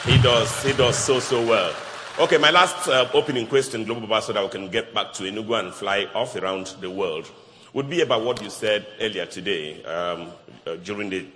He 0.05 0.21
does, 0.21 0.63
he 0.63 0.73
does 0.73 0.99
so, 0.99 1.21
so 1.21 1.45
well. 1.47 1.75
Okay, 2.19 2.37
my 2.37 2.51
last 2.51 2.89
uh, 2.89 3.09
opening 3.15 3.47
question, 3.47 3.85
Global 3.85 4.07
Baba, 4.07 4.21
so 4.21 4.33
that 4.33 4.43
we 4.43 4.51
can 4.51 4.69
get 4.69 4.93
back 4.93 5.13
to 5.15 5.23
Enugu 5.23 5.59
and 5.59 5.73
fly 5.73 6.07
off 6.15 6.37
around 6.37 6.67
the 6.81 6.91
world, 6.91 7.31
would 7.73 7.89
be 7.89 8.03
about 8.03 8.25
what 8.25 8.43
you 8.43 8.51
said 8.51 8.87
earlier 9.01 9.27
today 9.27 9.83
um, 9.85 10.29
uh, 10.67 10.77
during 10.77 11.09
the 11.11 11.27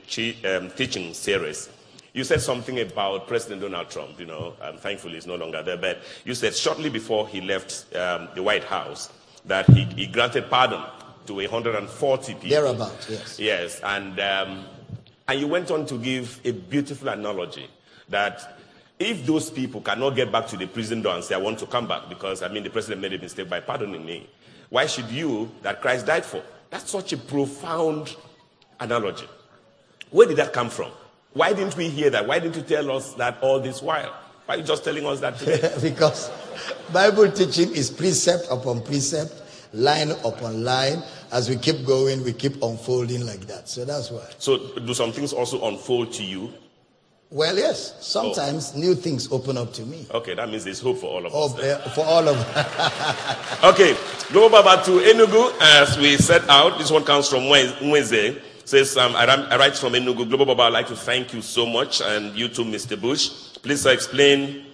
um, 0.44 0.70
teaching 0.70 1.14
series. 1.14 1.68
You 2.12 2.24
said 2.24 2.40
something 2.40 2.80
about 2.80 3.28
President 3.28 3.60
Donald 3.60 3.90
Trump, 3.90 4.18
you 4.18 4.26
know, 4.26 4.54
and 4.62 4.78
thankfully 4.78 5.14
he's 5.14 5.26
no 5.26 5.34
longer 5.36 5.62
there, 5.62 5.76
but 5.76 5.98
you 6.24 6.34
said 6.34 6.54
shortly 6.54 6.88
before 6.88 7.28
he 7.28 7.40
left 7.40 7.94
um, 7.94 8.28
the 8.34 8.42
White 8.42 8.64
House 8.64 9.10
that 9.44 9.68
he, 9.70 9.84
he 9.84 10.06
granted 10.06 10.48
pardon 10.50 10.82
to 11.26 11.34
140 11.34 12.34
people. 12.34 12.48
Thereabout, 12.48 13.06
yes. 13.08 13.38
Yes, 13.38 13.80
and 13.80 14.18
um, 14.20 14.64
and 15.28 15.40
you 15.40 15.46
went 15.46 15.70
on 15.70 15.86
to 15.86 15.98
give 15.98 16.40
a 16.44 16.52
beautiful 16.52 17.08
analogy 17.08 17.68
that 18.08 18.58
if 18.98 19.26
those 19.26 19.50
people 19.50 19.80
cannot 19.80 20.10
get 20.10 20.32
back 20.32 20.46
to 20.48 20.56
the 20.56 20.66
prison 20.66 21.02
door 21.02 21.14
and 21.14 21.24
say, 21.24 21.34
"I 21.34 21.38
want 21.38 21.58
to 21.58 21.66
come 21.66 21.86
back," 21.86 22.08
because 22.08 22.42
I 22.42 22.48
mean 22.48 22.62
the 22.62 22.70
president 22.70 23.02
made 23.02 23.12
a 23.12 23.18
mistake 23.18 23.48
by 23.48 23.60
pardoning 23.60 24.06
me, 24.06 24.28
why 24.70 24.86
should 24.86 25.08
you, 25.10 25.50
that 25.62 25.80
Christ 25.80 26.06
died 26.06 26.24
for? 26.24 26.42
That's 26.70 26.90
such 26.90 27.12
a 27.12 27.16
profound 27.16 28.16
analogy. 28.80 29.28
Where 30.10 30.26
did 30.26 30.36
that 30.38 30.52
come 30.52 30.70
from? 30.70 30.90
Why 31.32 31.52
didn't 31.52 31.76
we 31.76 31.88
hear 31.88 32.10
that? 32.10 32.26
Why 32.26 32.38
didn't 32.38 32.56
you 32.56 32.62
tell 32.62 32.90
us 32.90 33.14
that 33.14 33.38
all 33.42 33.60
this 33.60 33.82
while? 33.82 34.14
Why 34.46 34.54
are 34.54 34.58
you 34.58 34.64
just 34.64 34.84
telling 34.84 35.04
us 35.06 35.20
that 35.20 35.38
today? 35.38 35.74
because 35.82 36.30
Bible 36.92 37.30
teaching 37.30 37.72
is 37.74 37.90
precept 37.90 38.46
upon 38.50 38.82
precept, 38.82 39.42
line 39.72 40.12
upon 40.24 40.64
line. 40.64 41.02
As 41.32 41.48
we 41.50 41.56
keep 41.56 41.84
going, 41.84 42.22
we 42.24 42.32
keep 42.32 42.62
unfolding 42.62 43.26
like 43.26 43.46
that. 43.46 43.68
So 43.68 43.84
that's 43.84 44.10
why. 44.10 44.24
so, 44.38 44.78
do 44.78 44.94
some 44.94 45.12
things 45.12 45.32
also 45.32 45.66
unfold 45.66 46.12
to 46.14 46.22
you? 46.22 46.52
Well, 47.30 47.56
yes, 47.56 47.94
sometimes 48.06 48.76
new 48.76 48.94
things 48.94 49.30
open 49.32 49.58
up 49.58 49.72
to 49.74 49.82
me. 49.82 50.06
Okay, 50.12 50.34
that 50.34 50.48
means 50.48 50.62
there's 50.64 50.80
hope 50.80 50.98
for 50.98 51.06
all 51.06 51.18
of 51.18 51.26
us. 51.26 51.32
Oh, 51.34 51.48
then. 51.48 51.80
eh, 51.80 51.88
for 51.90 52.04
all 52.04 52.28
of 52.28 52.36
Okay, 53.64 53.96
go 54.32 54.48
back 54.48 54.84
to 54.84 54.92
Enugu 54.92 55.52
as 55.60 55.98
we 55.98 56.16
set 56.18 56.48
out. 56.48 56.78
This 56.78 56.90
one 56.90 57.04
comes 57.04 57.28
from 57.28 57.48
Wednesday. 57.48 58.40
Says, 58.64 58.96
um, 58.96 59.14
I 59.16 59.56
write 59.56 59.76
from 59.76 59.94
Enugu. 59.94 60.28
Global 60.28 60.46
Baba, 60.46 60.64
I'd 60.64 60.72
like 60.72 60.86
to 60.88 60.96
thank 60.96 61.32
you 61.34 61.42
so 61.42 61.66
much, 61.66 62.00
and 62.00 62.34
you 62.36 62.48
too, 62.48 62.64
Mr. 62.64 63.00
Bush. 63.00 63.58
Please 63.62 63.84
explain 63.86 64.64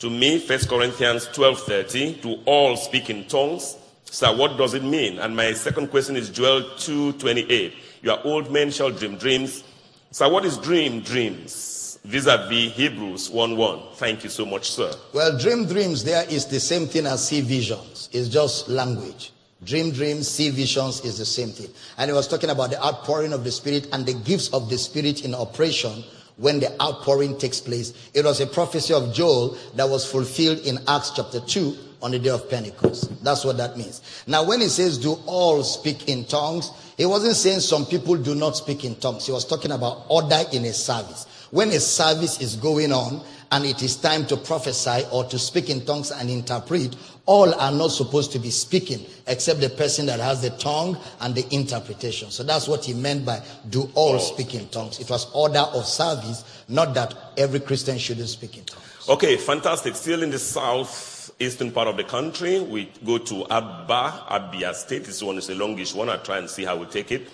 to 0.00 0.10
me, 0.10 0.44
1 0.44 0.58
Corinthians 0.68 1.28
12.30, 1.28 2.22
to 2.22 2.42
all 2.46 2.76
speak 2.76 3.10
in 3.10 3.24
tongues. 3.26 3.76
Sir, 4.04 4.34
what 4.36 4.58
does 4.58 4.74
it 4.74 4.82
mean? 4.84 5.18
And 5.20 5.34
my 5.36 5.52
second 5.52 5.88
question 5.88 6.16
is 6.16 6.30
Joel 6.30 6.62
2.28. 6.76 7.72
Your 8.02 8.18
old 8.26 8.50
men 8.52 8.70
shall 8.72 8.90
dream 8.90 9.16
dreams. 9.16 9.62
Sir, 10.10 10.28
what 10.28 10.44
is 10.44 10.58
dream 10.58 11.00
dreams? 11.00 11.78
Vis-a-vis 12.04 12.72
Hebrews 12.72 13.30
1.1. 13.30 13.94
Thank 13.94 14.24
you 14.24 14.30
so 14.30 14.44
much, 14.44 14.72
sir. 14.72 14.92
Well, 15.12 15.38
dream 15.38 15.66
dreams 15.66 16.02
there 16.02 16.24
is 16.28 16.46
the 16.46 16.58
same 16.58 16.86
thing 16.86 17.06
as 17.06 17.28
see 17.28 17.40
visions. 17.40 18.08
It's 18.12 18.28
just 18.28 18.68
language. 18.68 19.32
Dream 19.64 19.92
dreams, 19.92 20.26
see 20.26 20.50
visions 20.50 21.04
is 21.04 21.18
the 21.18 21.24
same 21.24 21.50
thing. 21.50 21.68
And 21.96 22.10
he 22.10 22.14
was 22.14 22.26
talking 22.26 22.50
about 22.50 22.70
the 22.70 22.84
outpouring 22.84 23.32
of 23.32 23.44
the 23.44 23.52
Spirit 23.52 23.86
and 23.92 24.04
the 24.04 24.14
gifts 24.14 24.48
of 24.48 24.68
the 24.68 24.76
Spirit 24.76 25.24
in 25.24 25.32
operation 25.32 26.02
when 26.36 26.58
the 26.58 26.72
outpouring 26.82 27.38
takes 27.38 27.60
place. 27.60 27.92
It 28.14 28.24
was 28.24 28.40
a 28.40 28.46
prophecy 28.48 28.92
of 28.92 29.14
Joel 29.14 29.56
that 29.76 29.88
was 29.88 30.04
fulfilled 30.10 30.58
in 30.66 30.78
Acts 30.88 31.12
chapter 31.14 31.38
2 31.38 31.76
on 32.02 32.10
the 32.10 32.18
day 32.18 32.30
of 32.30 32.50
Pentecost. 32.50 33.22
That's 33.22 33.44
what 33.44 33.56
that 33.58 33.76
means. 33.76 34.02
Now, 34.26 34.44
when 34.44 34.60
he 34.60 34.66
says, 34.66 34.98
do 34.98 35.12
all 35.26 35.62
speak 35.62 36.08
in 36.08 36.24
tongues, 36.24 36.72
he 36.96 37.06
wasn't 37.06 37.36
saying 37.36 37.60
some 37.60 37.86
people 37.86 38.16
do 38.16 38.34
not 38.34 38.56
speak 38.56 38.84
in 38.84 38.96
tongues. 38.96 39.26
He 39.26 39.32
was 39.32 39.44
talking 39.44 39.70
about 39.70 40.06
order 40.08 40.42
in 40.52 40.64
a 40.64 40.72
service. 40.72 41.26
When 41.52 41.68
a 41.68 41.80
service 41.80 42.40
is 42.40 42.56
going 42.56 42.92
on 42.94 43.22
and 43.50 43.66
it 43.66 43.82
is 43.82 43.96
time 43.96 44.24
to 44.28 44.38
prophesy 44.38 45.04
or 45.12 45.24
to 45.24 45.38
speak 45.38 45.68
in 45.68 45.84
tongues 45.84 46.10
and 46.10 46.30
interpret, 46.30 46.96
all 47.26 47.52
are 47.52 47.70
not 47.70 47.88
supposed 47.88 48.32
to 48.32 48.38
be 48.38 48.48
speaking 48.48 49.04
except 49.26 49.60
the 49.60 49.68
person 49.68 50.06
that 50.06 50.18
has 50.18 50.40
the 50.40 50.48
tongue 50.48 50.96
and 51.20 51.34
the 51.34 51.46
interpretation. 51.54 52.30
So 52.30 52.42
that's 52.42 52.68
what 52.68 52.86
he 52.86 52.94
meant 52.94 53.26
by 53.26 53.42
do 53.68 53.90
all 53.94 54.18
speak 54.18 54.54
in 54.54 54.66
tongues. 54.68 54.98
It 54.98 55.10
was 55.10 55.30
order 55.34 55.58
of 55.58 55.84
service, 55.84 56.64
not 56.68 56.94
that 56.94 57.14
every 57.36 57.60
Christian 57.60 57.98
shouldn't 57.98 58.30
speak 58.30 58.56
in 58.56 58.64
tongues. 58.64 59.06
Okay, 59.10 59.36
fantastic. 59.36 59.94
Still 59.94 60.22
in 60.22 60.30
the 60.30 60.38
southeastern 60.38 61.70
part 61.70 61.86
of 61.86 61.98
the 61.98 62.04
country, 62.04 62.60
we 62.60 62.90
go 63.04 63.18
to 63.18 63.44
Aba, 63.50 64.24
Abia 64.30 64.72
State. 64.72 65.04
This 65.04 65.22
one 65.22 65.36
is 65.36 65.50
a 65.50 65.54
longish 65.54 65.94
one. 65.94 66.08
I'll 66.08 66.18
try 66.22 66.38
and 66.38 66.48
see 66.48 66.64
how 66.64 66.76
we 66.76 66.86
take 66.86 67.12
it. 67.12 67.28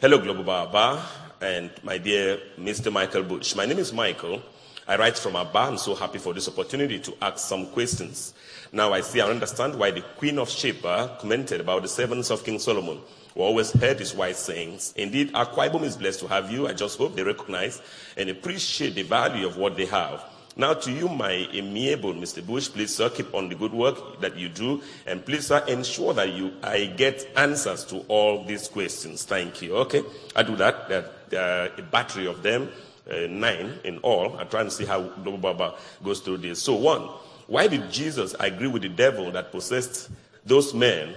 Hello, 0.00 0.18
Global 0.18 0.48
Abba, 0.52 1.02
and 1.44 1.70
my 1.82 1.98
dear 1.98 2.38
Mr. 2.58 2.90
Michael 2.90 3.22
Bush. 3.22 3.54
My 3.54 3.66
name 3.66 3.78
is 3.78 3.92
Michael. 3.92 4.42
I 4.88 4.96
write 4.96 5.18
from 5.18 5.36
Aba. 5.36 5.58
I'm 5.58 5.76
so 5.76 5.94
happy 5.94 6.18
for 6.18 6.32
this 6.32 6.48
opportunity 6.48 6.98
to 7.00 7.14
ask 7.20 7.38
some 7.38 7.66
questions. 7.66 8.32
Now 8.72 8.92
I 8.92 9.02
see 9.02 9.20
and 9.20 9.30
understand 9.30 9.78
why 9.78 9.90
the 9.90 10.00
Queen 10.16 10.38
of 10.38 10.48
Sheba 10.48 11.18
commented 11.20 11.60
about 11.60 11.82
the 11.82 11.88
servants 11.88 12.30
of 12.30 12.44
King 12.44 12.58
Solomon. 12.58 13.00
We 13.34 13.42
always 13.42 13.72
heard 13.72 13.98
his 13.98 14.14
wise 14.14 14.38
sayings. 14.38 14.94
Indeed, 14.96 15.32
Akwa 15.34 15.68
Ibom 15.70 15.82
is 15.82 15.96
blessed 15.96 16.20
to 16.20 16.28
have 16.28 16.50
you. 16.50 16.66
I 16.66 16.72
just 16.72 16.96
hope 16.96 17.14
they 17.14 17.22
recognize 17.22 17.82
and 18.16 18.30
appreciate 18.30 18.94
the 18.94 19.02
value 19.02 19.46
of 19.46 19.58
what 19.58 19.76
they 19.76 19.86
have. 19.86 20.24
Now, 20.56 20.74
to 20.74 20.92
you, 20.92 21.08
my 21.08 21.32
amiable 21.32 22.14
Mr. 22.14 22.44
Bush, 22.44 22.68
please, 22.68 22.94
sir, 22.94 23.10
keep 23.10 23.34
on 23.34 23.48
the 23.48 23.56
good 23.56 23.72
work 23.72 24.20
that 24.20 24.36
you 24.36 24.48
do, 24.48 24.82
and 25.04 25.24
please, 25.24 25.48
sir, 25.48 25.64
ensure 25.66 26.14
that 26.14 26.32
you 26.32 26.52
I 26.62 26.86
get 26.86 27.28
answers 27.36 27.84
to 27.86 28.04
all 28.06 28.44
these 28.44 28.68
questions. 28.68 29.24
Thank 29.24 29.62
you. 29.62 29.76
Okay, 29.78 30.02
I 30.36 30.44
do 30.44 30.54
that. 30.56 30.88
There, 30.88 31.10
are 31.40 31.70
a 31.76 31.82
battery 31.82 32.28
of 32.28 32.44
them, 32.44 32.70
uh, 33.10 33.26
nine 33.28 33.80
in 33.82 33.98
all. 33.98 34.36
I 34.36 34.44
try 34.44 34.60
and 34.60 34.70
see 34.70 34.84
how 34.84 35.02
Global 35.02 35.38
Baba 35.38 35.74
goes 36.04 36.20
through 36.20 36.38
this. 36.38 36.62
So, 36.62 36.76
one, 36.76 37.08
why 37.48 37.66
did 37.66 37.90
Jesus 37.90 38.36
agree 38.38 38.68
with 38.68 38.82
the 38.82 38.88
devil 38.88 39.32
that 39.32 39.50
possessed 39.50 40.08
those 40.46 40.72
men 40.72 41.14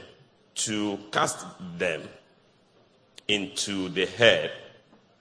to 0.55 0.97
cast 1.11 1.45
them 1.77 2.01
into 3.27 3.89
the 3.89 4.07
head 4.07 4.51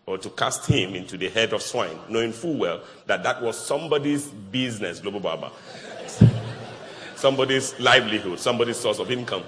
or 0.06 0.16
to 0.16 0.30
cast 0.30 0.66
him 0.66 0.94
into 0.94 1.16
the 1.16 1.28
head 1.28 1.52
of 1.52 1.60
swine, 1.60 1.98
knowing 2.08 2.30
full 2.30 2.56
well 2.56 2.80
that 3.06 3.24
that 3.24 3.42
was 3.42 3.58
somebody's 3.58 4.26
business, 4.28 5.00
Global 5.00 5.18
Baba. 5.18 5.50
somebody's 7.16 7.78
livelihood, 7.80 8.38
somebody's 8.38 8.76
source 8.76 9.00
of 9.00 9.10
income. 9.10 9.42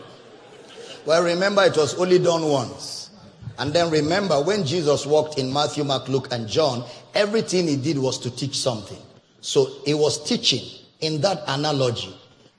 Well, 1.07 1.23
remember, 1.23 1.63
it 1.63 1.77
was 1.77 1.95
only 1.95 2.19
done 2.19 2.43
once. 2.43 3.11
And 3.59 3.73
then 3.73 3.91
remember, 3.91 4.43
when 4.43 4.65
Jesus 4.65 5.07
walked 5.07 5.39
in 5.39 5.53
Matthew, 5.53 5.85
Mark, 5.85 6.09
Luke, 6.09 6.29
and 6.33 6.49
John, 6.49 6.85
everything 7.15 7.69
he 7.69 7.77
did 7.77 7.97
was 7.97 8.19
to 8.19 8.31
teach 8.31 8.57
something. 8.59 8.99
So 9.41 9.71
he 9.85 9.95
was 9.95 10.23
teaching 10.29 10.65
in 11.01 11.21
that 11.21 11.43
analogy, 11.47 12.13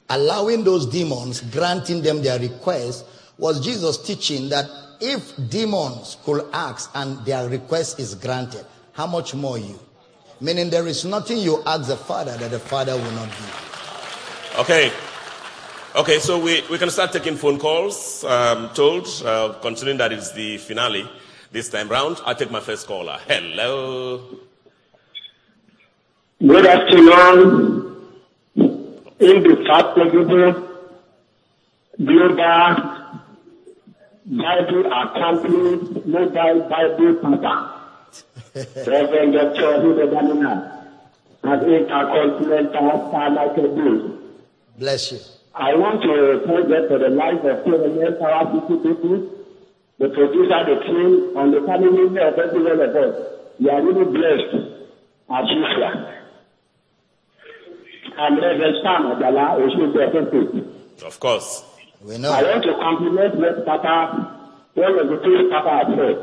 allowing 0.09 0.63
those 0.63 0.85
demons, 0.85 1.41
granting 1.41 2.01
them 2.01 2.21
their 2.21 2.39
request, 2.39 3.05
was 3.37 3.63
Jesus 3.63 3.97
teaching 3.97 4.47
that 4.49 4.65
if 5.01 5.33
demons 5.49 6.17
could 6.23 6.45
ask 6.53 6.91
and 6.95 7.23
their 7.25 7.47
request 7.49 7.99
is 7.99 8.15
granted, 8.15 8.65
how 8.93 9.07
much 9.07 9.33
more 9.33 9.57
you? 9.57 9.79
Meaning 10.41 10.69
there 10.69 10.87
is 10.87 11.05
nothing 11.05 11.37
you 11.37 11.61
ask 11.65 11.87
the 11.87 11.97
Father 11.97 12.35
that 12.37 12.51
the 12.51 12.59
Father 12.59 12.93
will 12.93 13.11
not 13.11 13.27
give. 13.27 14.55
Okay. 14.59 14.91
Okay, 15.95 16.19
so 16.19 16.39
we, 16.39 16.61
we 16.69 16.77
can 16.77 16.89
start 16.89 17.11
taking 17.11 17.35
phone 17.35 17.57
calls. 17.57 18.23
I'm 18.23 18.69
told, 18.69 19.07
uh, 19.25 19.53
considering 19.61 19.97
that 19.97 20.11
it's 20.11 20.31
the 20.31 20.57
finale 20.57 21.09
this 21.51 21.69
time 21.69 21.89
round, 21.89 22.21
I'll 22.25 22.35
take 22.35 22.51
my 22.51 22.59
first 22.59 22.87
caller. 22.87 23.19
Hello. 23.27 24.21
Good 26.39 26.65
afternoon. 26.65 27.85
Indefatigable 29.19 30.69
global 32.05 32.98
Bible 34.29 34.85
accompanied 34.85 36.05
mobile 36.05 36.69
Bible 36.69 37.15
papa. 37.15 37.75
Reverend 38.85 39.33
Dr. 39.33 39.81
Hugo 39.81 40.05
Damina 40.07 40.85
and 41.43 41.63
intercontinental 41.63 43.09
Star 43.09 43.31
Michael 43.31 43.75
Bush. 43.75 44.19
Bless 44.77 45.11
you. 45.11 45.19
I 45.55 45.73
want 45.75 46.03
to 46.03 46.45
thank 46.45 46.69
God 46.69 46.87
for 46.89 46.99
the 46.99 47.09
life 47.09 47.43
of 47.43 47.63
Prominent 47.65 48.19
Powerful 48.19 48.61
People, 48.61 49.33
the 49.97 50.09
producer, 50.09 50.61
the 50.63 50.77
team, 50.85 51.35
and 51.35 51.51
the 51.51 51.61
family 51.65 52.05
of 52.21 52.37
every 52.37 52.61
one 52.63 52.79
of 52.79 52.95
us. 52.95 53.15
We 53.59 53.69
are 53.69 53.81
really 53.81 54.05
blessed 54.05 54.53
as 55.31 55.45
usual. 55.49 56.13
I'm 58.15 58.35
Reverend 58.35 58.75
Sam 58.83 59.03
Adala, 59.09 59.57
Oshun 59.57 61.03
Of 61.03 61.19
course. 61.19 61.63
We 62.01 62.15
I 62.15 62.17
know. 62.17 62.31
want 62.31 62.63
to 62.63 62.73
compliment 62.79 63.35
what 63.35 63.65
Papa, 63.65 63.93
one 64.73 64.99
of 64.99 65.07
the 65.09 65.17
things 65.19 65.51
Papa 65.51 65.75
said. 65.91 66.17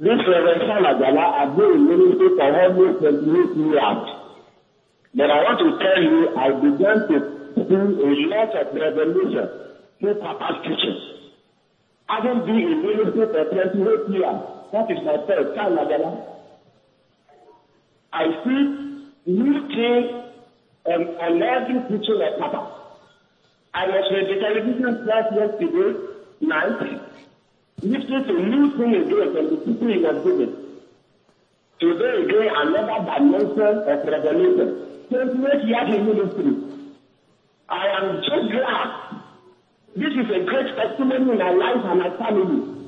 This 0.00 0.18
Reverend 0.26 0.62
Sam 0.66 0.82
Adala 0.90 1.24
has 1.38 1.50
been 1.54 1.70
in 1.76 1.82
ministry 1.86 2.28
for 2.34 2.50
almost 2.50 2.98
28 2.98 3.56
years. 3.62 4.00
But 5.14 5.28
I 5.30 5.38
want 5.44 5.58
to 5.60 5.68
tell 5.78 6.00
you, 6.02 6.18
I 6.34 6.46
began 6.56 6.98
to 7.10 7.16
see 7.54 7.78
a 7.78 8.12
lot 8.32 8.50
of 8.58 8.66
revelation 8.74 9.46
through 10.00 10.14
Papa's 10.18 10.56
teaching. 10.66 10.98
Having 12.08 12.38
been 12.46 12.58
in 12.58 12.78
ministry 12.82 13.26
for 13.30 13.44
28 13.54 14.10
years, 14.18 14.38
that 14.72 14.86
is 14.90 14.98
my 15.06 15.18
first 15.30 15.54
time, 15.54 15.78
Adala. 15.78 16.26
I 18.12 18.24
see 18.42 18.60
new 19.30 19.54
things 19.68 20.10
um, 20.90 21.02
on 21.22 21.42
every 21.42 21.78
teaching 21.86 22.18
of 22.18 22.34
Papa. 22.40 22.60
I 23.72 23.86
was 23.86 24.04
with 24.10 24.26
the 24.26 24.40
television 24.42 25.04
class 25.04 25.30
yesterday 25.30 25.94
night, 26.40 27.00
listening 27.82 28.24
to 28.24 28.32
new 28.32 28.70
thing 28.76 28.94
again 28.94 29.30
from 29.32 29.46
the 29.46 29.56
people 29.62 29.88
he 29.88 29.98
was 29.98 30.24
giving. 30.24 30.56
Today 31.78 32.14
again, 32.24 32.50
another 32.50 32.98
dimension 33.06 33.74
of 33.86 34.04
revelation. 34.04 34.90
28 35.08 35.64
years 35.70 35.88
in 35.94 36.06
ministry. 36.06 36.52
I 37.68 37.86
am 37.98 38.22
so 38.26 38.36
glad. 38.50 38.90
This 39.94 40.12
is 40.18 40.28
a 40.30 40.44
great 40.44 40.74
testimony 40.74 41.30
in 41.30 41.38
my 41.38 41.50
life 41.50 41.84
and 41.84 41.98
my 42.00 42.10
family. 42.18 42.80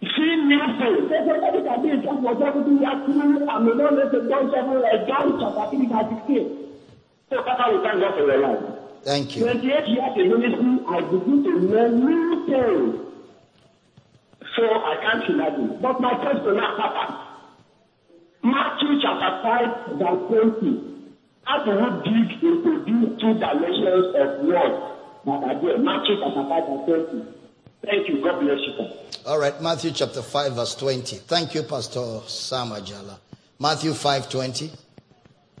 See 0.00 0.36
new 0.46 0.62
things. 0.78 1.10
Somebody 1.10 1.62
can 1.62 1.82
be 1.82 1.90
in 1.90 2.02
for 2.02 2.38
70 2.38 2.70
years, 2.70 3.02
and 3.02 3.18
may 3.18 3.74
not 3.74 3.92
know 3.94 4.10
the 4.10 4.28
John 4.30 4.50
7, 4.50 4.80
like 4.80 5.06
John 5.06 5.38
chapter 5.42 5.76
3, 5.76 5.86
verse 5.86 6.06
16. 6.26 6.70
So, 7.30 7.42
Papa, 7.42 7.74
we 7.74 7.82
thank 7.82 8.00
God 8.00 8.14
for 8.14 8.26
your 8.26 8.38
life. 8.38 8.79
Thank 9.02 9.36
you. 9.36 9.44
28 9.44 9.64
years 9.64 10.12
in 10.16 10.28
ministry, 10.28 10.84
I 10.88 11.00
begin 11.00 11.44
to 11.44 11.50
learn 11.68 12.04
new 12.04 12.46
things. 12.46 13.10
So 14.56 14.62
I 14.62 14.96
can't 15.00 15.30
imagine. 15.30 15.78
But 15.80 16.00
my 16.00 16.14
question 16.16 16.56
now, 16.56 16.76
Papa. 16.76 17.26
Matthew 18.42 19.00
chapter 19.00 19.42
5, 19.42 19.98
verse 19.98 20.60
20. 20.60 20.90
How 21.44 21.64
do 21.64 21.70
you 21.70 21.90
dig 22.04 22.42
into 22.42 22.84
these 22.84 23.20
two 23.20 23.34
dimensions 23.34 24.14
of 24.16 24.44
word 24.44 24.72
that 25.24 25.44
are 25.44 25.60
there? 25.60 25.78
Matthew 25.78 26.16
chapter 26.20 26.44
5, 26.48 26.86
verse 26.86 27.10
20. 27.12 27.40
Thank 27.84 28.08
you. 28.08 28.22
God 28.22 28.40
bless 28.40 28.58
you. 28.58 28.90
All 29.26 29.38
right, 29.38 29.60
Matthew 29.62 29.90
chapter 29.92 30.22
5, 30.22 30.52
verse 30.54 30.74
20. 30.74 31.16
Thank 31.16 31.54
you, 31.54 31.62
Pastor 31.62 32.20
Sam 32.26 32.68
Ajala. 32.68 33.18
Matthew 33.58 33.92
5, 33.92 34.28
20. 34.28 34.70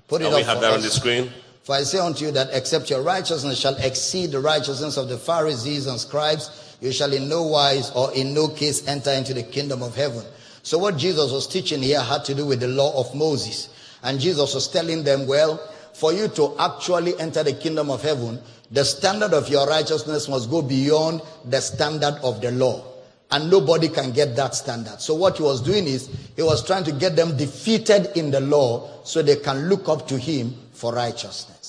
Put 0.08 0.22
it 0.22 0.24
And 0.26 0.34
we 0.34 0.42
have 0.42 0.56
for 0.56 0.62
that 0.62 0.72
on 0.74 0.80
the 0.82 0.90
screen. 0.90 1.30
For 1.70 1.76
I 1.76 1.84
say 1.84 2.00
unto 2.00 2.24
you 2.24 2.32
that 2.32 2.48
except 2.50 2.90
your 2.90 3.02
righteousness 3.02 3.56
shall 3.56 3.76
exceed 3.76 4.32
the 4.32 4.40
righteousness 4.40 4.96
of 4.96 5.08
the 5.08 5.16
Pharisees 5.16 5.86
and 5.86 6.00
scribes, 6.00 6.74
you 6.80 6.90
shall 6.90 7.12
in 7.12 7.28
no 7.28 7.44
wise 7.44 7.92
or 7.92 8.12
in 8.12 8.34
no 8.34 8.48
case 8.48 8.88
enter 8.88 9.12
into 9.12 9.34
the 9.34 9.44
kingdom 9.44 9.80
of 9.80 9.94
heaven. 9.94 10.24
So 10.64 10.78
what 10.78 10.96
Jesus 10.96 11.30
was 11.30 11.46
teaching 11.46 11.80
here 11.80 12.00
had 12.00 12.24
to 12.24 12.34
do 12.34 12.44
with 12.44 12.58
the 12.58 12.66
law 12.66 12.98
of 12.98 13.14
Moses. 13.14 13.68
And 14.02 14.18
Jesus 14.18 14.52
was 14.52 14.66
telling 14.66 15.04
them, 15.04 15.28
well, 15.28 15.58
for 15.92 16.12
you 16.12 16.26
to 16.26 16.56
actually 16.58 17.16
enter 17.20 17.44
the 17.44 17.52
kingdom 17.52 17.88
of 17.88 18.02
heaven, 18.02 18.40
the 18.72 18.84
standard 18.84 19.32
of 19.32 19.48
your 19.48 19.68
righteousness 19.68 20.28
must 20.28 20.50
go 20.50 20.62
beyond 20.62 21.22
the 21.44 21.60
standard 21.60 22.18
of 22.24 22.40
the 22.40 22.50
law. 22.50 22.84
And 23.30 23.48
nobody 23.48 23.88
can 23.88 24.10
get 24.10 24.34
that 24.34 24.56
standard. 24.56 25.00
So 25.00 25.14
what 25.14 25.36
he 25.36 25.44
was 25.44 25.60
doing 25.60 25.86
is, 25.86 26.08
he 26.34 26.42
was 26.42 26.66
trying 26.66 26.82
to 26.82 26.92
get 26.92 27.14
them 27.14 27.36
defeated 27.36 28.10
in 28.16 28.32
the 28.32 28.40
law 28.40 29.04
so 29.04 29.22
they 29.22 29.36
can 29.36 29.68
look 29.68 29.88
up 29.88 30.08
to 30.08 30.18
him 30.18 30.52
for 30.72 30.92
righteousness. 30.92 31.59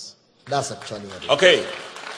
That's 0.46 0.72
actually 0.72 1.08
what. 1.08 1.30
Okay. 1.32 1.66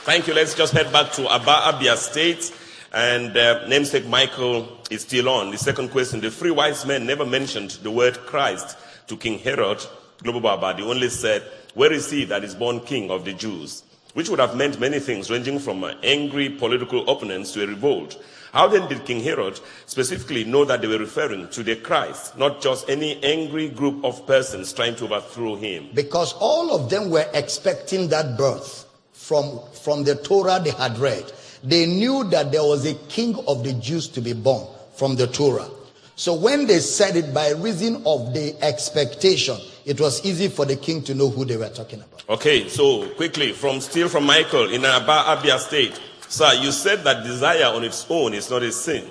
Thank 0.06 0.28
you. 0.28 0.34
Let's 0.34 0.54
just 0.54 0.74
head 0.74 0.92
back 0.92 1.12
to 1.14 1.28
Aba 1.28 1.72
Abia 1.72 1.96
State. 1.96 2.54
And 2.94 3.36
uh, 3.36 3.68
namesake 3.68 4.06
Michael 4.06 4.68
is 4.92 5.02
still 5.02 5.28
on. 5.30 5.50
The 5.50 5.58
second 5.58 5.90
question 5.90 6.22
the 6.22 6.30
three 6.30 6.52
wise 6.52 6.86
men 6.86 7.06
never 7.06 7.26
mentioned 7.26 7.72
the 7.82 7.90
word 7.90 8.18
Christ 8.20 8.78
to 9.08 9.18
King 9.18 9.40
Herod, 9.40 9.84
Global 10.22 10.42
Baba. 10.42 10.76
They 10.78 10.88
only 10.88 11.10
said, 11.10 11.42
Where 11.74 11.92
is 11.92 12.12
he 12.12 12.26
that 12.26 12.44
is 12.44 12.54
born 12.54 12.82
king 12.82 13.10
of 13.10 13.26
the 13.26 13.34
Jews? 13.34 13.84
Which 14.14 14.30
would 14.30 14.40
have 14.40 14.56
meant 14.56 14.80
many 14.80 15.00
things, 15.00 15.32
ranging 15.32 15.58
from 15.58 15.84
angry 16.04 16.50
political 16.50 17.10
opponents 17.10 17.52
to 17.54 17.64
a 17.64 17.68
revolt. 17.68 18.24
How 18.54 18.68
then 18.68 18.88
did 18.88 19.04
King 19.04 19.20
Herod 19.24 19.60
specifically 19.88 20.44
know 20.44 20.64
that 20.66 20.80
they 20.80 20.88
were 20.88 21.00
referring 21.00 21.50
to 21.50 21.64
the 21.64 21.76
Christ, 21.76 22.38
not 22.38 22.62
just 22.62 22.88
any 22.88 23.22
angry 23.24 23.68
group 23.68 24.06
of 24.06 24.28
persons 24.28 24.72
trying 24.72 24.96
to 24.98 25.06
overthrow 25.06 25.56
him? 25.56 25.90
Because 25.96 26.34
all 26.34 26.72
of 26.72 26.88
them 26.88 27.10
were 27.10 27.26
expecting 27.34 28.10
that 28.10 28.38
birth 28.38 28.86
from, 29.12 29.60
from 29.82 30.04
the 30.04 30.14
Torah 30.18 30.62
they 30.64 30.70
had 30.70 31.00
read. 31.00 31.34
They 31.64 31.88
knew 31.88 32.26
that 32.26 32.52
there 32.52 32.62
was 32.62 32.86
a 32.86 32.94
king 33.10 33.36
of 33.48 33.64
the 33.64 33.74
Jews 33.74 34.08
to 34.10 34.22
be 34.22 34.34
born 34.34 34.68
from 34.98 35.16
the 35.16 35.26
Torah. 35.26 35.70
So 36.16 36.36
when 36.36 36.68
they 36.68 36.78
said 36.78 37.16
it 37.16 37.34
by 37.34 37.54
reason 37.54 38.04
of 38.06 38.36
the 38.36 38.56
expectation, 38.62 39.58
it 39.84 40.00
was 40.00 40.24
easy 40.24 40.48
for 40.48 40.66
the 40.66 40.76
king 40.76 41.02
to 41.06 41.16
know 41.16 41.30
who 41.30 41.44
they 41.44 41.58
were 41.58 41.70
talking 41.70 42.02
about. 42.02 42.24
Okay, 42.30 42.70
so 42.70 43.10
quickly, 43.16 43.52
from 43.52 43.82
still 43.82 44.10
from 44.10 44.26
Michael 44.26 44.72
in 44.72 44.86
Aba 44.86 45.36
Abia 45.36 45.58
State. 45.58 46.00
Sir, 46.34 46.52
you 46.56 46.72
said 46.72 47.04
that 47.04 47.24
desire 47.24 47.66
on 47.66 47.84
its 47.84 48.08
own 48.10 48.34
is 48.34 48.50
not 48.50 48.64
a 48.64 48.72
sin. 48.72 49.08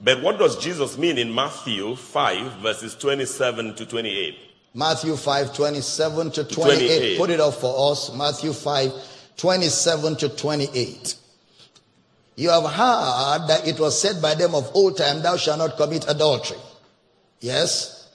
But 0.00 0.22
what 0.22 0.38
does 0.38 0.56
Jesus 0.62 0.96
mean 0.96 1.18
in 1.18 1.34
Matthew 1.34 1.96
5, 1.96 2.52
verses 2.58 2.94
27 2.94 3.74
to 3.74 3.84
28? 3.84 4.38
Matthew 4.72 5.16
5, 5.16 5.56
27 5.56 6.30
to 6.30 6.44
28. 6.44 6.54
28. 6.54 7.18
Put 7.18 7.30
it 7.30 7.40
up 7.40 7.54
for 7.54 7.90
us. 7.90 8.14
Matthew 8.14 8.52
5, 8.52 8.92
27 9.36 10.14
to 10.18 10.28
28. 10.28 11.16
You 12.36 12.50
have 12.50 12.70
heard 12.70 13.48
that 13.48 13.66
it 13.66 13.80
was 13.80 14.00
said 14.00 14.22
by 14.22 14.36
them 14.36 14.54
of 14.54 14.70
old 14.72 14.96
time, 14.96 15.20
Thou 15.20 15.36
shalt 15.36 15.58
not 15.58 15.76
commit 15.76 16.08
adultery. 16.08 16.58
Yes? 17.40 18.08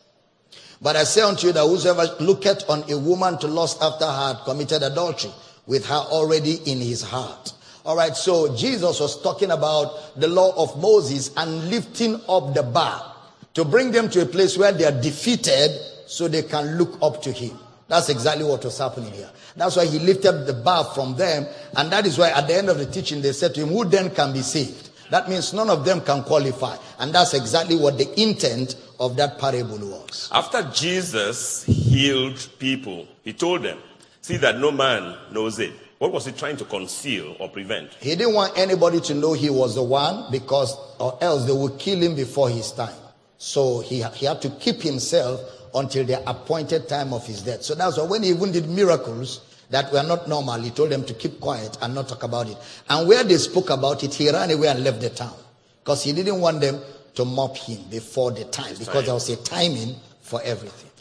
But 0.81 0.95
I 0.95 1.03
say 1.03 1.19
unto 1.19 1.47
you 1.47 1.51
that 1.51 1.67
whosoever 1.67 2.15
looketh 2.23 2.69
on 2.69 2.89
a 2.89 2.97
woman 2.97 3.39
to 3.39 3.47
lust 3.47 3.81
after 3.81 4.05
her 4.05 4.35
had 4.35 4.45
committed 4.45 4.83
adultery 4.83 5.33
with 5.65 5.85
her 5.87 5.95
already 5.95 6.61
in 6.65 6.79
his 6.79 7.01
heart. 7.01 7.51
All 7.87 7.95
right, 7.95 8.17
so 8.17 8.53
Jesus 8.53 8.99
was 8.99 9.21
talking 9.23 9.49
about 9.49 10.19
the 10.19 10.27
law 10.27 10.51
of 10.61 10.77
Moses 10.81 11.31
and 11.37 11.69
lifting 11.69 12.19
up 12.27 12.53
the 12.53 12.61
bar 12.61 13.15
to 13.53 13.63
bring 13.63 13.91
them 13.91 14.09
to 14.09 14.23
a 14.23 14.25
place 14.25 14.57
where 14.57 14.73
they 14.73 14.83
are 14.83 15.01
defeated 15.01 15.71
so 16.05 16.27
they 16.27 16.43
can 16.43 16.77
look 16.77 16.97
up 17.01 17.21
to 17.21 17.31
him. 17.31 17.57
That's 17.87 18.09
exactly 18.09 18.43
what 18.43 18.65
was 18.65 18.77
happening 18.77 19.13
here. 19.13 19.29
That's 19.55 19.77
why 19.77 19.85
he 19.85 19.99
lifted 19.99 20.45
the 20.45 20.51
bar 20.51 20.83
from 20.83 21.15
them, 21.15 21.45
and 21.77 21.89
that 21.93 22.05
is 22.05 22.17
why 22.17 22.31
at 22.31 22.47
the 22.49 22.55
end 22.55 22.67
of 22.67 22.77
the 22.77 22.85
teaching 22.85 23.21
they 23.21 23.31
said 23.31 23.55
to 23.55 23.61
him, 23.61 23.69
Who 23.69 23.85
then 23.85 24.13
can 24.13 24.33
be 24.33 24.41
saved? 24.41 24.89
That 25.09 25.29
means 25.29 25.53
none 25.53 25.69
of 25.69 25.85
them 25.85 26.01
can 26.01 26.23
qualify. 26.23 26.75
And 26.99 27.15
that's 27.15 27.33
exactly 27.33 27.77
what 27.77 27.97
the 27.97 28.21
intent 28.21 28.75
of 28.99 29.15
that 29.15 29.39
parable 29.39 29.79
was. 29.79 30.29
After 30.33 30.61
Jesus 30.73 31.63
healed 31.63 32.49
people, 32.59 33.07
he 33.23 33.31
told 33.31 33.63
them, 33.63 33.79
See 34.19 34.35
that 34.35 34.59
no 34.59 34.73
man 34.73 35.15
knows 35.31 35.59
it. 35.59 35.71
What 35.99 36.11
was 36.11 36.25
he 36.25 36.31
trying 36.31 36.57
to 36.57 36.65
conceal 36.65 37.35
or 37.39 37.49
prevent? 37.49 37.93
He 37.95 38.15
didn't 38.15 38.35
want 38.35 38.57
anybody 38.57 39.01
to 39.01 39.15
know 39.15 39.33
he 39.33 39.49
was 39.49 39.73
the 39.73 39.81
one 39.83 40.31
because, 40.31 40.77
or 40.99 41.17
else 41.21 41.45
they 41.45 41.53
would 41.53 41.79
kill 41.79 41.99
him 41.99 42.15
before 42.15 42.49
his 42.49 42.71
time. 42.71 42.95
So 43.39 43.79
he, 43.79 44.03
he 44.03 44.25
had 44.27 44.41
to 44.43 44.49
keep 44.51 44.81
himself 44.81 45.41
until 45.73 46.05
the 46.05 46.27
appointed 46.29 46.87
time 46.87 47.13
of 47.13 47.25
his 47.25 47.41
death. 47.41 47.63
So 47.63 47.73
that's 47.73 47.97
why 47.97 48.03
when 48.03 48.23
he 48.23 48.29
even 48.29 48.51
did 48.51 48.69
miracles 48.69 49.41
that 49.71 49.91
were 49.91 50.03
not 50.03 50.27
normal, 50.27 50.59
he 50.61 50.69
told 50.69 50.91
them 50.91 51.03
to 51.05 51.13
keep 51.13 51.39
quiet 51.39 51.77
and 51.81 51.95
not 51.95 52.09
talk 52.09 52.23
about 52.23 52.47
it. 52.47 52.57
And 52.89 53.07
where 53.07 53.23
they 53.23 53.37
spoke 53.37 53.71
about 53.71 54.03
it, 54.03 54.13
he 54.13 54.29
ran 54.29 54.51
away 54.51 54.67
and 54.67 54.83
left 54.83 55.01
the 55.01 55.09
town 55.09 55.35
because 55.83 56.03
he 56.03 56.13
didn't 56.13 56.39
want 56.39 56.61
them 56.61 56.79
to 57.15 57.25
mock 57.25 57.57
him 57.57 57.81
before 57.89 58.31
the 58.31 58.45
time 58.45 58.75
because 58.77 59.05
there 59.05 59.13
was 59.15 59.29
a 59.29 59.35
timing 59.37 59.95
for 60.21 60.41
everything. 60.43 60.91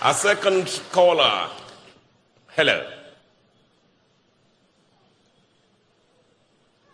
Our 0.00 0.14
second 0.14 0.80
caller. 0.92 1.50
Hello. 2.56 2.84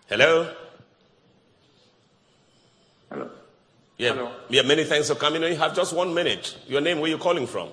Hello. 0.08 0.52
Hello. 3.10 3.30
Yeah, 3.98 4.12
Hello. 4.12 4.32
yeah. 4.48 4.62
Many 4.62 4.84
thanks 4.84 5.08
for 5.08 5.14
coming. 5.14 5.42
You 5.42 5.56
have 5.56 5.74
just 5.74 5.94
one 5.94 6.12
minute. 6.14 6.56
Your 6.66 6.80
name? 6.80 7.00
Where 7.00 7.10
you 7.10 7.18
calling 7.18 7.46
from? 7.46 7.70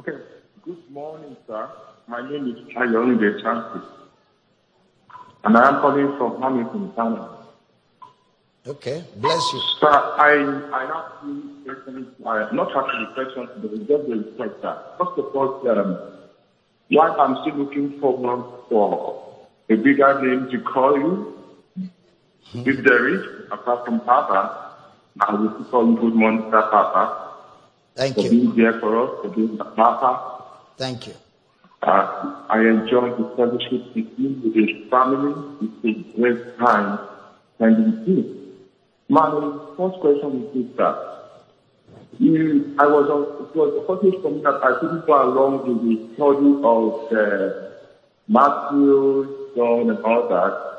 Okay. 0.00 0.12
Good 0.64 0.90
morning, 0.90 1.36
sir. 1.46 1.70
My 2.08 2.28
name 2.28 2.48
is 2.48 2.74
Ayonde 2.76 3.40
Chansi. 3.42 3.82
And 5.44 5.56
I 5.56 5.68
am 5.68 5.80
calling 5.80 6.16
from 6.18 6.42
Hamilton, 6.42 6.92
Canada. 6.94 7.36
Okay, 8.66 9.02
bless 9.16 9.52
you. 9.54 9.60
Sir, 9.80 9.88
I, 9.88 10.68
I 10.74 10.84
have 10.86 11.24
questions. 11.64 12.08
I, 12.26 12.48
not 12.54 12.68
actually 12.76 13.14
questions, 13.14 13.50
but 13.62 13.72
it's 13.72 13.88
just 13.88 14.08
a 14.08 14.16
request, 14.16 14.62
sir. 14.62 14.82
First 14.98 15.18
of 15.18 15.36
all, 15.36 15.68
um, 15.68 15.98
while 16.90 17.20
I'm 17.20 17.36
still 17.42 17.56
looking 17.56 18.00
forward 18.00 18.44
for 18.68 19.38
a 19.68 19.76
bigger 19.76 20.20
name 20.22 20.50
to 20.50 20.60
call 20.60 20.98
you, 20.98 21.36
if 22.52 22.84
there 22.84 23.08
is, 23.14 23.46
apart 23.52 23.84
from 23.84 24.00
Papa, 24.00 24.74
I 25.20 25.34
will 25.34 25.50
still 25.54 25.64
call 25.70 25.88
you 25.88 26.00
Good 26.00 26.14
Morning, 26.14 26.42
Sir 26.50 26.62
Papa, 26.62 27.30
Thank 27.94 28.14
for 28.14 28.22
you. 28.22 28.26
For 28.26 28.30
being 28.30 28.56
there 28.56 28.80
for 28.80 29.04
us, 29.04 29.10
for 29.22 29.28
being 29.30 29.56
the 29.56 29.64
Papa. 29.64 30.44
Thank 30.76 31.06
you. 31.06 31.14
Uh, 31.82 32.44
I 32.50 32.60
enjoy 32.60 33.10
the 33.16 33.32
fellowship 33.36 33.94
with 33.94 34.06
you, 34.18 34.40
with 34.44 34.54
his 34.54 34.90
family. 34.90 35.34
It's 35.84 36.14
a 36.14 36.16
great 36.16 36.58
time 36.58 36.98
spending 37.54 38.00
with 38.00 38.08
you. 38.08 38.40
My 39.08 39.30
first 39.76 39.98
question 40.00 40.42
is 40.42 40.54
this, 40.54 40.76
sir. 40.76 41.19
I 42.18 42.86
was 42.86 43.06
it 43.40 43.56
was 43.56 43.86
for 43.86 44.02
me 44.02 44.42
that 44.42 44.60
I 44.62 44.80
couldn't 44.80 45.06
go 45.06 45.22
along 45.22 45.66
with 45.66 45.80
the 45.86 46.14
study 46.14 46.52
of 46.64 47.12
uh, 47.12 47.70
Matthew, 48.28 49.52
John, 49.54 49.90
and 49.90 49.98
all 50.04 50.28
that. 50.28 50.70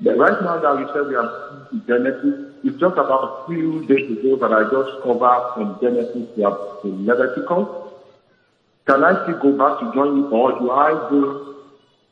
But 0.00 0.16
right 0.16 0.42
now 0.42 0.58
that 0.58 0.76
we 0.78 0.86
said 0.92 1.06
we 1.08 1.14
are 1.14 1.68
Genesis, 1.86 2.54
it's 2.64 2.80
just 2.80 2.96
about 2.96 3.44
a 3.44 3.46
few 3.46 3.84
days 3.86 4.10
ago 4.10 4.36
that 4.36 4.52
I 4.52 4.64
just 4.70 5.02
covered 5.02 5.52
from 5.54 5.78
Genesis 5.80 6.28
to 6.34 6.78
Leviticus. 6.82 7.68
Can 8.86 9.04
I 9.04 9.22
still 9.22 9.38
go 9.38 9.52
back 9.52 9.80
to 9.80 9.92
join 9.94 10.16
you, 10.16 10.28
or 10.28 10.58
do 10.58 10.70
I 10.70 10.90
go 11.08 11.56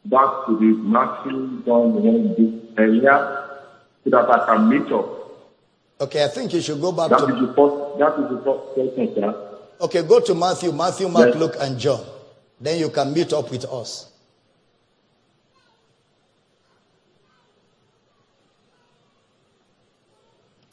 back 0.05 0.47
to 0.47 0.57
the 0.57 0.77
Matthew, 0.87 1.63
John, 1.65 1.97
and 2.07 2.37
this 2.37 2.79
area 2.79 3.49
so 4.05 4.11
that 4.11 4.31
I 4.31 4.47
can 4.47 4.69
meet 4.69 4.93
up? 4.93 5.20
Okay, 6.01 6.25
I 6.25 6.29
think 6.29 6.55
you 6.55 6.61
should 6.63 6.81
go 6.81 6.93
back 6.93 7.11
That 7.11 7.19
to. 7.19 7.35
is 7.35 7.41
the 7.49 7.55
first. 7.55 7.99
That 7.99 8.13
is 8.19 8.31
the 8.31 8.43
first 8.43 8.75
question, 8.75 9.15
sir. 9.15 9.59
Okay, 9.83 10.03
go 10.03 10.21
to 10.21 10.35
Matthew, 10.35 10.73
Matthew, 10.73 11.09
Mark, 11.09 11.29
Yes. 11.29 11.37
Luke, 11.37 11.57
and 11.61 11.79
John. 11.79 12.05
Then 12.61 12.79
you 12.79 12.91
can 12.91 13.13
meet 13.13 13.33
up 13.33 13.51
with 13.51 13.65
us. 13.67 14.09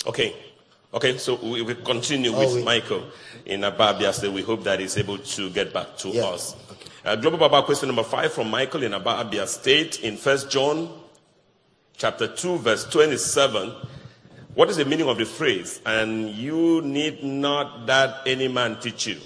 Okay. 0.06 0.36
Okay, 0.94 1.18
so 1.18 1.36
we 1.36 1.62
will 1.62 1.76
continue 1.76 2.32
Oh, 2.34 2.40
with 2.40 2.56
we- 2.56 2.64
Michael 2.64 3.04
in 3.46 3.64
Aba 3.64 3.94
Abia 3.94 4.14
State. 4.14 4.32
We 4.32 4.42
hope 4.42 4.64
that 4.64 4.80
he's 4.80 4.98
able 4.98 5.18
to 5.18 5.50
get 5.50 5.74
back 5.74 5.98
to 5.98 6.10
Yeah, 6.10 6.26
us. 6.28 6.56
Uh, 7.06 7.16
Global 7.16 7.38
Baba 7.38 7.64
question 7.64 7.88
number 7.90 8.04
five 8.04 8.34
from 8.34 8.50
Michael 8.50 8.84
in 8.84 8.94
Aba 8.94 9.24
Abia 9.24 9.48
State 9.48 10.00
in 10.02 10.18
First 10.18 10.50
John 10.50 10.90
chapter 11.98 12.28
2, 12.28 12.58
verse 12.60 12.86
27. 12.86 13.74
What 14.58 14.72
is 14.72 14.78
the 14.78 14.86
meaning 14.86 15.08
of 15.08 15.20
the 15.20 15.26
phrase? 15.26 15.82
And 15.86 16.32
you 16.32 16.82
need 16.82 17.24
not 17.24 17.86
that 17.86 18.24
any 18.26 18.48
man 18.48 18.80
teach 18.80 19.06
you. 19.06 19.18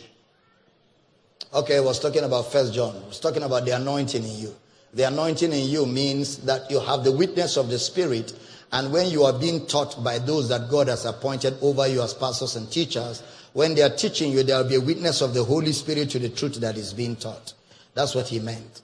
Okay, 1.53 1.77
I 1.77 1.79
was 1.79 2.01
talking 2.01 2.25
about 2.25 2.51
First 2.51 2.73
John. 2.73 2.97
I 3.01 3.07
was 3.07 3.21
talking 3.21 3.43
about 3.43 3.63
the 3.63 3.71
anointing 3.71 4.25
in 4.25 4.39
you. 4.39 4.53
The 4.93 5.03
anointing 5.03 5.53
in 5.53 5.69
you 5.69 5.85
means 5.85 6.39
that 6.39 6.69
you 6.69 6.81
have 6.81 7.05
the 7.05 7.13
witness 7.13 7.55
of 7.55 7.69
the 7.69 7.79
Spirit, 7.79 8.33
and 8.73 8.91
when 8.91 9.09
you 9.09 9.23
are 9.23 9.31
being 9.31 9.65
taught 9.67 10.03
by 10.03 10.19
those 10.19 10.49
that 10.49 10.69
God 10.69 10.89
has 10.89 11.05
appointed 11.05 11.55
over 11.61 11.87
you 11.87 12.01
as 12.01 12.13
pastors 12.13 12.57
and 12.57 12.69
teachers, 12.69 13.23
when 13.53 13.73
they 13.73 13.83
are 13.83 13.95
teaching 13.95 14.33
you, 14.33 14.43
there 14.43 14.61
will 14.61 14.69
be 14.69 14.75
a 14.75 14.81
witness 14.81 15.21
of 15.21 15.33
the 15.33 15.45
Holy 15.45 15.71
Spirit 15.71 16.09
to 16.09 16.19
the 16.19 16.27
truth 16.27 16.55
that 16.55 16.75
is 16.75 16.93
being 16.93 17.15
taught. 17.15 17.53
That's 17.93 18.13
what 18.13 18.27
he 18.27 18.41
meant. 18.41 18.81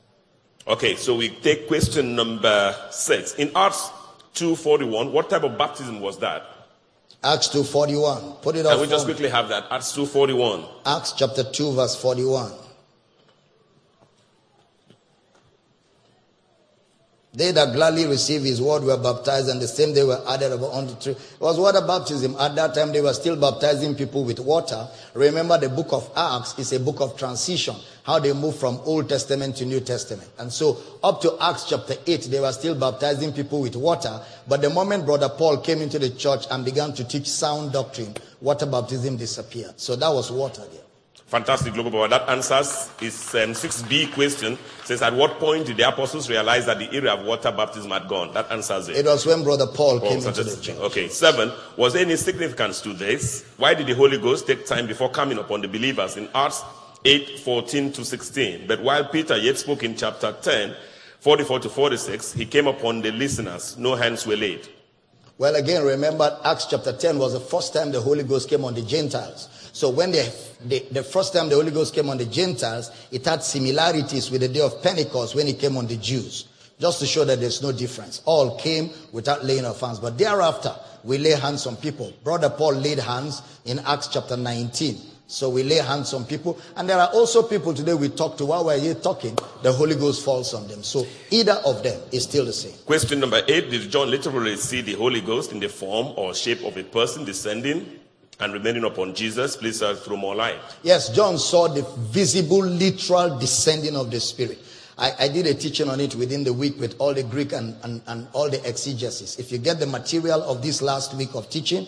Okay, 0.66 0.96
so 0.96 1.18
we 1.18 1.28
take 1.28 1.68
question 1.68 2.16
number 2.16 2.74
six. 2.90 3.36
In 3.36 3.52
Acts 3.54 3.90
2.41, 4.40 5.12
what 5.12 5.30
type 5.30 5.44
of 5.44 5.58
baptism 5.58 6.00
was 6.00 6.20
that? 6.20 6.44
Acts 7.24 7.48
2.41. 7.48 8.42
Put 8.42 8.56
it 8.56 8.66
up. 8.66 8.74
Can 8.74 8.82
we 8.82 8.88
just 8.88 9.08
me. 9.08 9.14
quickly 9.14 9.30
have 9.30 9.50
that? 9.50 9.66
Acts 9.72 9.92
2.41. 9.94 10.68
Acts 10.86 11.14
chapter 11.14 11.44
2, 11.44 11.74
verse 11.74 11.96
41. 12.00 12.52
They 17.38 17.52
that 17.52 17.74
gladly 17.74 18.08
received 18.08 18.46
his 18.46 18.60
word 18.60 18.84
were 18.84 18.98
baptized, 18.98 19.50
and 19.50 19.62
the 19.62 19.68
same 19.68 19.94
day 19.94 20.04
were 20.04 20.20
added 20.28 20.54
unto 20.54 20.96
three. 20.96 21.12
It 21.12 21.40
was 21.40 21.60
water 21.60 21.82
baptism. 21.86 22.36
At 22.40 22.56
that 22.56 22.74
time, 22.74 22.92
they 22.92 23.02
were 23.02 23.14
still 23.14 23.36
baptizing 23.36 23.94
people 23.94 24.24
with 24.24 24.40
water. 24.40 24.88
Remember, 25.14 25.56
the 25.60 25.70
book 25.70 25.90
of 25.92 26.10
Acts 26.16 26.58
is 26.58 26.74
a 26.74 26.80
book 26.80 27.00
of 27.00 27.16
transition. 27.16 27.76
How 28.08 28.18
they 28.18 28.32
moved 28.32 28.58
from 28.58 28.80
Old 28.86 29.10
Testament 29.10 29.58
to 29.58 29.66
New 29.66 29.82
Testament. 29.82 30.30
And 30.40 30.52
so 30.52 30.78
up 31.04 31.20
to 31.22 31.36
Acts 31.42 31.66
chapter 31.66 31.96
8, 32.08 32.24
they 32.32 32.40
were 32.40 32.54
still 32.54 32.74
baptizing 32.74 33.34
people 33.34 33.60
with 33.60 33.76
water. 33.76 34.22
But 34.48 34.62
the 34.62 34.70
moment 34.70 35.06
Brother 35.06 35.28
Paul 35.28 35.58
came 35.58 35.82
into 35.82 36.00
the 36.00 36.10
church 36.12 36.46
and 36.50 36.64
began 36.64 36.94
to 36.94 37.04
teach 37.04 37.30
sound 37.30 37.74
doctrine, 37.74 38.16
water 38.40 38.66
baptism 38.66 39.18
disappeared. 39.18 39.74
So 39.76 39.98
that 39.98 40.08
was 40.08 40.32
water 40.32 40.62
there. 40.72 40.84
Fantastic, 41.26 41.74
Global 41.74 41.92
Power. 41.92 42.08
That 42.08 42.30
answers 42.30 42.90
is 43.02 43.36
um, 43.36 43.52
6b 43.52 44.14
question. 44.14 44.58
Says, 44.86 45.02
at 45.02 45.14
what 45.14 45.38
point 45.40 45.66
did 45.66 45.76
the 45.76 45.90
apostles 45.90 46.30
realize 46.30 46.66
that 46.68 46.80
the 46.80 46.90
area 46.94 47.14
of 47.14 47.26
water 47.26 47.52
baptism 47.52 47.92
had 47.92 48.08
gone? 48.08 48.34
That 48.34 48.50
answers 48.50 48.88
it. 48.88 48.96
It 48.96 49.06
was 49.06 49.26
when 49.26 49.44
Brother 49.44 49.68
Paul, 49.68 50.00
Paul 50.00 50.10
came 50.12 50.26
into 50.26 50.44
the 50.46 50.56
church. 50.62 50.78
Okay, 50.78 51.10
seven. 51.10 51.52
Was 51.76 51.92
there 51.92 52.06
any 52.06 52.16
significance 52.16 52.80
to 52.84 52.94
this? 52.94 53.44
Why 53.58 53.74
did 53.74 53.88
the 53.88 53.96
Holy 53.96 54.18
Ghost 54.18 54.48
take 54.48 54.66
time 54.66 54.88
before 54.88 55.10
coming 55.10 55.38
upon 55.38 55.60
the 55.60 55.68
believers 55.68 56.16
in 56.16 56.30
Acts 56.34 56.64
8 57.06 57.40
14 57.40 57.92
to 57.94 58.06
16? 58.06 58.68
But 58.68 58.82
while 58.82 59.06
Peter 59.06 59.38
yet 59.38 59.58
spoke 59.58 59.84
in 59.84 59.96
chapter 59.96 60.36
10, 60.42 60.76
44 61.20 61.60
to 61.60 61.70
46, 61.70 62.34
he 62.34 62.46
came 62.46 62.68
upon 62.68 63.02
the 63.02 63.12
listeners. 63.12 63.78
No 63.78 63.96
hands 63.96 64.26
were 64.26 64.36
laid. 64.36 64.68
Well, 65.38 65.56
again, 65.56 65.84
remember 65.84 66.40
Acts 66.44 66.66
chapter 66.66 66.92
10 66.94 67.20
was 67.20 67.34
the 67.34 67.40
first 67.40 67.74
time 67.74 67.92
the 67.92 68.02
Holy 68.02 68.24
Ghost 68.24 68.50
came 68.50 68.66
on 68.66 68.74
the 68.74 68.82
Gentiles. 68.82 69.50
So 69.72 69.90
when 69.90 70.12
the, 70.12 70.34
the, 70.66 70.84
the 70.92 71.04
first 71.04 71.34
time 71.34 71.50
the 71.50 71.56
Holy 71.56 71.70
Ghost 71.70 71.94
came 71.94 72.10
on 72.10 72.18
the 72.18 72.26
Gentiles, 72.26 72.90
it 73.12 73.24
had 73.24 73.44
similarities 73.44 74.32
with 74.32 74.42
the 74.42 74.48
day 74.48 74.62
of 74.62 74.82
Pentecost 74.82 75.36
when 75.36 75.48
it 75.48 75.60
came 75.60 75.78
on 75.78 75.86
the 75.86 75.98
Jews. 75.98 76.48
Just 76.80 77.00
to 77.00 77.06
show 77.06 77.26
that 77.26 77.40
there's 77.40 77.62
no 77.62 77.72
difference. 77.72 78.24
All 78.26 78.58
came 78.58 78.90
without 79.12 79.46
laying 79.46 79.66
of 79.66 79.80
hands. 79.80 80.00
But 80.00 80.18
thereafter, 80.18 80.76
we 81.04 81.20
lay 81.20 81.32
hands 81.32 81.68
on 81.68 81.76
people. 81.76 82.12
Brother 82.24 82.50
Paul 82.50 82.74
laid 82.74 83.00
hands 83.00 83.44
in 83.66 83.80
Acts 83.80 84.08
chapter 84.08 84.38
19. 84.38 84.98
So 85.30 85.50
we 85.50 85.64
lay 85.64 85.76
hands 85.76 86.14
on 86.14 86.24
people. 86.24 86.58
And 86.78 86.90
there 86.90 86.98
are 86.98 87.10
also 87.10 87.44
people 87.44 87.74
today 87.74 87.94
we 87.94 88.08
talk 88.08 88.38
to 88.38 88.46
while 88.46 88.66
we're 88.66 88.80
here 88.80 88.96
talking, 88.96 89.38
the 89.62 89.74
Holy 89.74 89.96
Ghost 89.96 90.24
falls 90.24 90.54
on 90.54 90.68
them. 90.70 90.84
So 90.84 91.06
either 91.30 91.60
of 91.66 91.84
them 91.84 92.00
is 92.14 92.24
still 92.24 92.46
the 92.46 92.54
same. 92.54 92.74
Question 92.86 93.20
number 93.20 93.42
eight 93.48 93.70
Did 93.70 93.92
John 93.92 94.10
literally 94.10 94.56
see 94.56 94.82
the 94.82 94.94
Holy 94.94 95.20
Ghost 95.20 95.52
in 95.52 95.60
the 95.60 95.68
form 95.68 96.14
or 96.16 96.34
shape 96.34 96.64
of 96.64 96.78
a 96.78 96.84
person 96.84 97.26
descending 97.26 98.00
and 98.40 98.54
remaining 98.54 98.86
upon 98.86 99.14
Jesus? 99.16 99.58
Please 99.58 99.82
uh, 99.82 99.96
throw 99.96 100.16
more 100.16 100.34
light. 100.34 100.60
Yes, 100.82 101.14
John 101.14 101.38
saw 101.38 101.68
the 101.68 101.82
visible, 101.98 102.64
literal 102.64 103.38
descending 103.38 103.98
of 103.98 104.10
the 104.10 104.22
Spirit. 104.22 104.60
I, 104.98 105.12
I 105.20 105.28
did 105.28 105.46
a 105.46 105.54
teaching 105.54 105.90
on 105.90 106.00
it 106.00 106.16
within 106.16 106.46
the 106.46 106.54
week 106.54 106.80
with 106.80 106.96
all 107.00 107.14
the 107.14 107.24
Greek 107.24 107.52
and, 107.52 107.76
and, 107.84 108.02
and 108.08 108.28
all 108.32 108.50
the 108.50 108.66
exegesis. 108.68 109.38
If 109.38 109.52
you 109.52 109.58
get 109.58 109.80
the 109.80 109.88
material 109.88 110.42
of 110.44 110.62
this 110.62 110.82
last 110.82 111.14
week 111.16 111.36
of 111.36 111.50
teaching, 111.50 111.86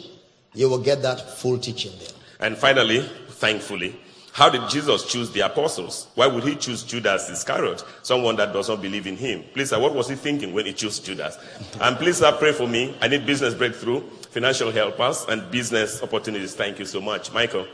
you 0.54 0.68
will 0.68 0.78
get 0.80 1.02
that 1.04 1.38
full 1.38 1.58
teaching 1.58 1.94
there. 2.00 2.10
And 2.42 2.58
finally, 2.58 3.10
thankfully, 3.40 3.96
how 4.32 4.50
did 4.50 4.70
Jesus 4.70 5.06
choose 5.06 5.32
the 5.32 5.42
apostles? 5.42 6.08
Why 6.16 6.28
would 6.28 6.44
he 6.44 6.56
choose 6.56 6.84
Judas 6.84 7.30
Iscariot, 7.30 7.84
someone 8.04 8.36
that 8.36 8.54
does 8.54 8.70
not 8.70 8.82
believe 8.82 9.08
in 9.08 9.18
him? 9.18 9.44
Please, 9.54 9.70
sir, 9.70 9.80
what 9.80 9.96
was 9.96 10.08
he 10.08 10.16
thinking 10.16 10.54
when 10.54 10.66
he 10.66 10.74
chose 10.74 11.00
Judas? 11.00 11.38
And 11.82 11.98
please, 11.98 12.18
sir, 12.18 12.32
pray 12.34 12.52
for 12.52 12.68
me. 12.68 12.96
I 13.02 13.08
need 13.08 13.26
business 13.26 13.54
breakthrough, 13.54 14.02
financial 14.32 14.72
helpers, 14.72 15.26
and 15.28 15.50
business 15.50 16.02
opportunities. 16.04 16.54
Thank 16.54 16.80
you 16.80 16.86
so 16.86 17.02
much. 17.02 17.34
Michael. 17.34 17.66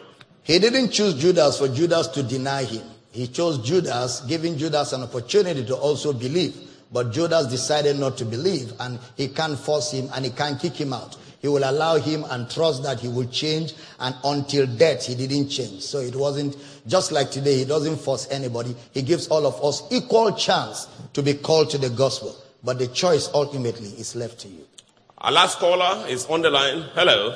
He 0.43 0.59
didn't 0.59 0.91
choose 0.91 1.15
Judas 1.15 1.57
for 1.57 1.67
Judas 1.67 2.07
to 2.09 2.23
deny 2.23 2.63
him. 2.63 2.83
He 3.11 3.27
chose 3.27 3.57
Judas, 3.59 4.21
giving 4.21 4.57
Judas 4.57 4.93
an 4.93 5.03
opportunity 5.03 5.65
to 5.65 5.75
also 5.75 6.13
believe. 6.13 6.55
But 6.91 7.11
Judas 7.11 7.47
decided 7.47 7.99
not 7.99 8.17
to 8.17 8.25
believe, 8.25 8.73
and 8.79 8.99
he 9.17 9.27
can't 9.27 9.57
force 9.57 9.91
him 9.91 10.09
and 10.13 10.23
he 10.23 10.31
can't 10.31 10.59
kick 10.59 10.73
him 10.73 10.93
out. 10.93 11.17
He 11.45 11.49
will 11.49 11.69
allow 11.69 11.97
him 11.97 12.26
and 12.31 12.49
trust 12.49 12.81
that 12.81 12.99
he 12.99 13.07
will 13.07 13.27
change, 13.27 13.76
and 13.99 14.15
until 14.23 14.65
death, 14.65 15.05
he 15.05 15.13
didn't 15.13 15.49
change. 15.49 15.84
So 15.84 15.99
it 15.99 16.15
wasn't 16.15 16.57
just 16.88 17.11
like 17.11 17.30
today, 17.30 17.57
he 17.59 17.65
doesn't 17.65 17.97
force 17.97 18.27
anybody. 18.31 18.76
He 18.95 19.03
gives 19.03 19.27
all 19.27 19.45
of 19.45 19.63
us 19.63 19.84
equal 19.91 20.31
chance 20.34 20.88
to 21.13 21.22
be 21.22 21.35
called 21.35 21.69
to 21.69 21.77
the 21.77 21.91
gospel. 21.91 22.35
But 22.63 22.80
the 22.80 22.88
choice 22.88 23.30
ultimately 23.31 23.89
is 23.89 24.15
left 24.15 24.39
to 24.39 24.47
you. 24.47 24.65
Our 25.19 25.34
last 25.34 25.59
caller 25.59 26.07
is 26.07 26.26
on 26.26 26.41
the 26.41 26.49
line. 26.49 26.81
Hello. 26.95 27.35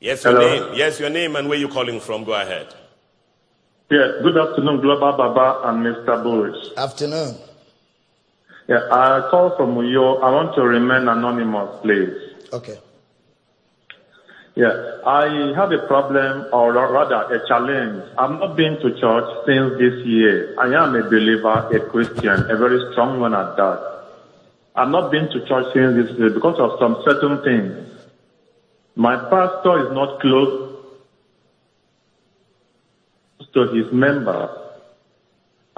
Yes, 0.00 0.24
your 0.24 0.32
Hello. 0.32 0.68
name. 0.70 0.74
Yes, 0.76 0.98
your 0.98 1.10
name 1.10 1.36
and 1.36 1.48
where 1.48 1.58
you 1.58 1.68
calling 1.68 2.00
from. 2.00 2.24
Go 2.24 2.32
ahead. 2.34 2.74
Yeah, 3.88 4.18
good 4.20 4.36
afternoon, 4.36 4.80
Global 4.80 5.12
Baba 5.12 5.68
and 5.68 5.86
Mr. 5.86 6.20
Boris. 6.24 6.70
Afternoon. 6.76 7.36
Yeah, 8.68 8.84
I 8.92 9.26
call 9.30 9.56
from 9.56 9.76
Uyo. 9.76 10.22
I 10.22 10.30
want 10.30 10.54
to 10.56 10.62
remain 10.62 11.08
anonymous, 11.08 11.80
please. 11.80 12.12
Okay. 12.52 12.78
Yeah, 14.54 15.00
I 15.06 15.54
have 15.56 15.72
a 15.72 15.86
problem, 15.86 16.46
or 16.52 16.72
rather 16.72 17.32
a 17.34 17.48
challenge. 17.48 18.02
I've 18.18 18.38
not 18.38 18.56
been 18.56 18.74
to 18.80 18.90
church 19.00 19.46
since 19.46 19.78
this 19.78 20.04
year. 20.04 20.54
I 20.58 20.66
am 20.66 20.94
a 20.96 21.02
believer, 21.08 21.68
a 21.72 21.80
Christian, 21.88 22.50
a 22.50 22.56
very 22.58 22.92
strong 22.92 23.20
one 23.20 23.34
at 23.34 23.56
that. 23.56 24.04
I've 24.74 24.90
not 24.90 25.10
been 25.10 25.30
to 25.30 25.46
church 25.46 25.72
since 25.72 25.94
this 25.96 26.18
year 26.18 26.30
because 26.30 26.58
of 26.58 26.78
some 26.78 27.00
certain 27.04 27.42
things. 27.42 27.88
My 28.96 29.16
pastor 29.16 29.86
is 29.86 29.92
not 29.94 30.20
close 30.20 30.76
to 33.54 33.60
his 33.72 33.90
members, 33.92 34.50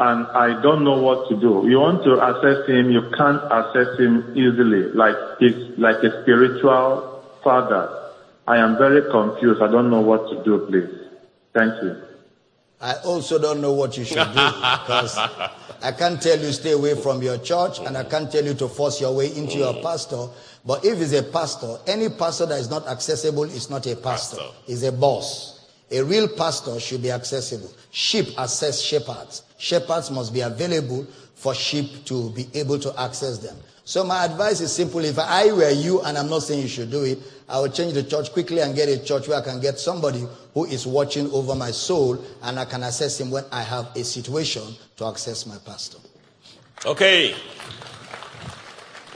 and 0.00 0.26
I 0.28 0.60
don't 0.62 0.82
know 0.82 0.98
what 0.98 1.28
to 1.28 1.36
do. 1.36 1.68
You 1.68 1.78
want 1.78 2.02
to 2.04 2.14
assess 2.16 2.66
him, 2.66 2.90
you 2.90 3.02
can't 3.18 3.42
assess 3.52 3.98
him 3.98 4.32
easily, 4.34 4.90
like 4.94 5.14
he's 5.38 5.78
like 5.78 5.96
a 6.02 6.22
spiritual 6.22 7.22
father. 7.44 8.12
I 8.48 8.56
am 8.56 8.78
very 8.78 9.02
confused. 9.10 9.60
I 9.60 9.70
don't 9.70 9.90
know 9.90 10.00
what 10.00 10.30
to 10.30 10.42
do, 10.42 10.66
please. 10.66 10.88
Thank 11.52 11.82
you. 11.82 12.02
I 12.80 12.94
also 13.04 13.38
don't 13.38 13.60
know 13.60 13.74
what 13.74 13.98
you 13.98 14.04
should 14.04 14.16
do 14.16 14.32
because 14.32 15.18
I 15.82 15.92
can't 15.92 16.20
tell 16.20 16.38
you 16.38 16.50
stay 16.52 16.72
away 16.72 16.94
from 16.94 17.22
your 17.22 17.36
church 17.36 17.78
and 17.80 17.94
I 17.94 18.04
can't 18.04 18.32
tell 18.32 18.42
you 18.42 18.54
to 18.54 18.68
force 18.68 19.02
your 19.02 19.14
way 19.14 19.36
into 19.36 19.58
your 19.58 19.82
pastor. 19.82 20.28
But 20.64 20.82
if 20.82 20.98
it's 20.98 21.12
a 21.12 21.22
pastor, 21.22 21.76
any 21.86 22.08
pastor 22.08 22.46
that 22.46 22.58
is 22.58 22.70
not 22.70 22.88
accessible 22.88 23.44
is 23.44 23.68
not 23.68 23.86
a 23.86 23.96
pastor. 23.96 24.38
Pastor. 24.38 24.54
Is 24.66 24.82
a 24.82 24.92
boss. 24.92 25.68
A 25.90 26.02
real 26.02 26.26
pastor 26.26 26.80
should 26.80 27.02
be 27.02 27.10
accessible. 27.10 27.70
Sheep 27.90 28.28
assess 28.38 28.80
shepherds. 28.80 29.42
Shepherds 29.60 30.10
must 30.10 30.32
be 30.32 30.40
available 30.40 31.06
for 31.34 31.54
sheep 31.54 32.06
to 32.06 32.30
be 32.30 32.48
able 32.54 32.78
to 32.78 32.98
access 32.98 33.36
them. 33.36 33.54
So 33.84 34.02
my 34.02 34.24
advice 34.24 34.62
is 34.62 34.72
simple. 34.72 35.04
If 35.04 35.18
I 35.18 35.52
were 35.52 35.70
you, 35.70 36.00
and 36.00 36.16
I'm 36.16 36.30
not 36.30 36.44
saying 36.44 36.62
you 36.62 36.68
should 36.68 36.90
do 36.90 37.04
it, 37.04 37.18
I 37.46 37.60
will 37.60 37.68
change 37.68 37.92
the 37.92 38.02
church 38.02 38.32
quickly 38.32 38.60
and 38.60 38.74
get 38.74 38.88
a 38.88 39.04
church 39.04 39.28
where 39.28 39.38
I 39.38 39.42
can 39.42 39.60
get 39.60 39.78
somebody 39.78 40.24
who 40.54 40.64
is 40.64 40.86
watching 40.86 41.30
over 41.30 41.54
my 41.54 41.72
soul 41.72 42.24
and 42.42 42.58
I 42.58 42.64
can 42.64 42.82
assess 42.84 43.20
him 43.20 43.30
when 43.30 43.44
I 43.52 43.60
have 43.60 43.94
a 43.94 44.02
situation 44.02 44.62
to 44.96 45.04
access 45.04 45.44
my 45.44 45.58
pastor. 45.58 45.98
Okay. 46.86 47.34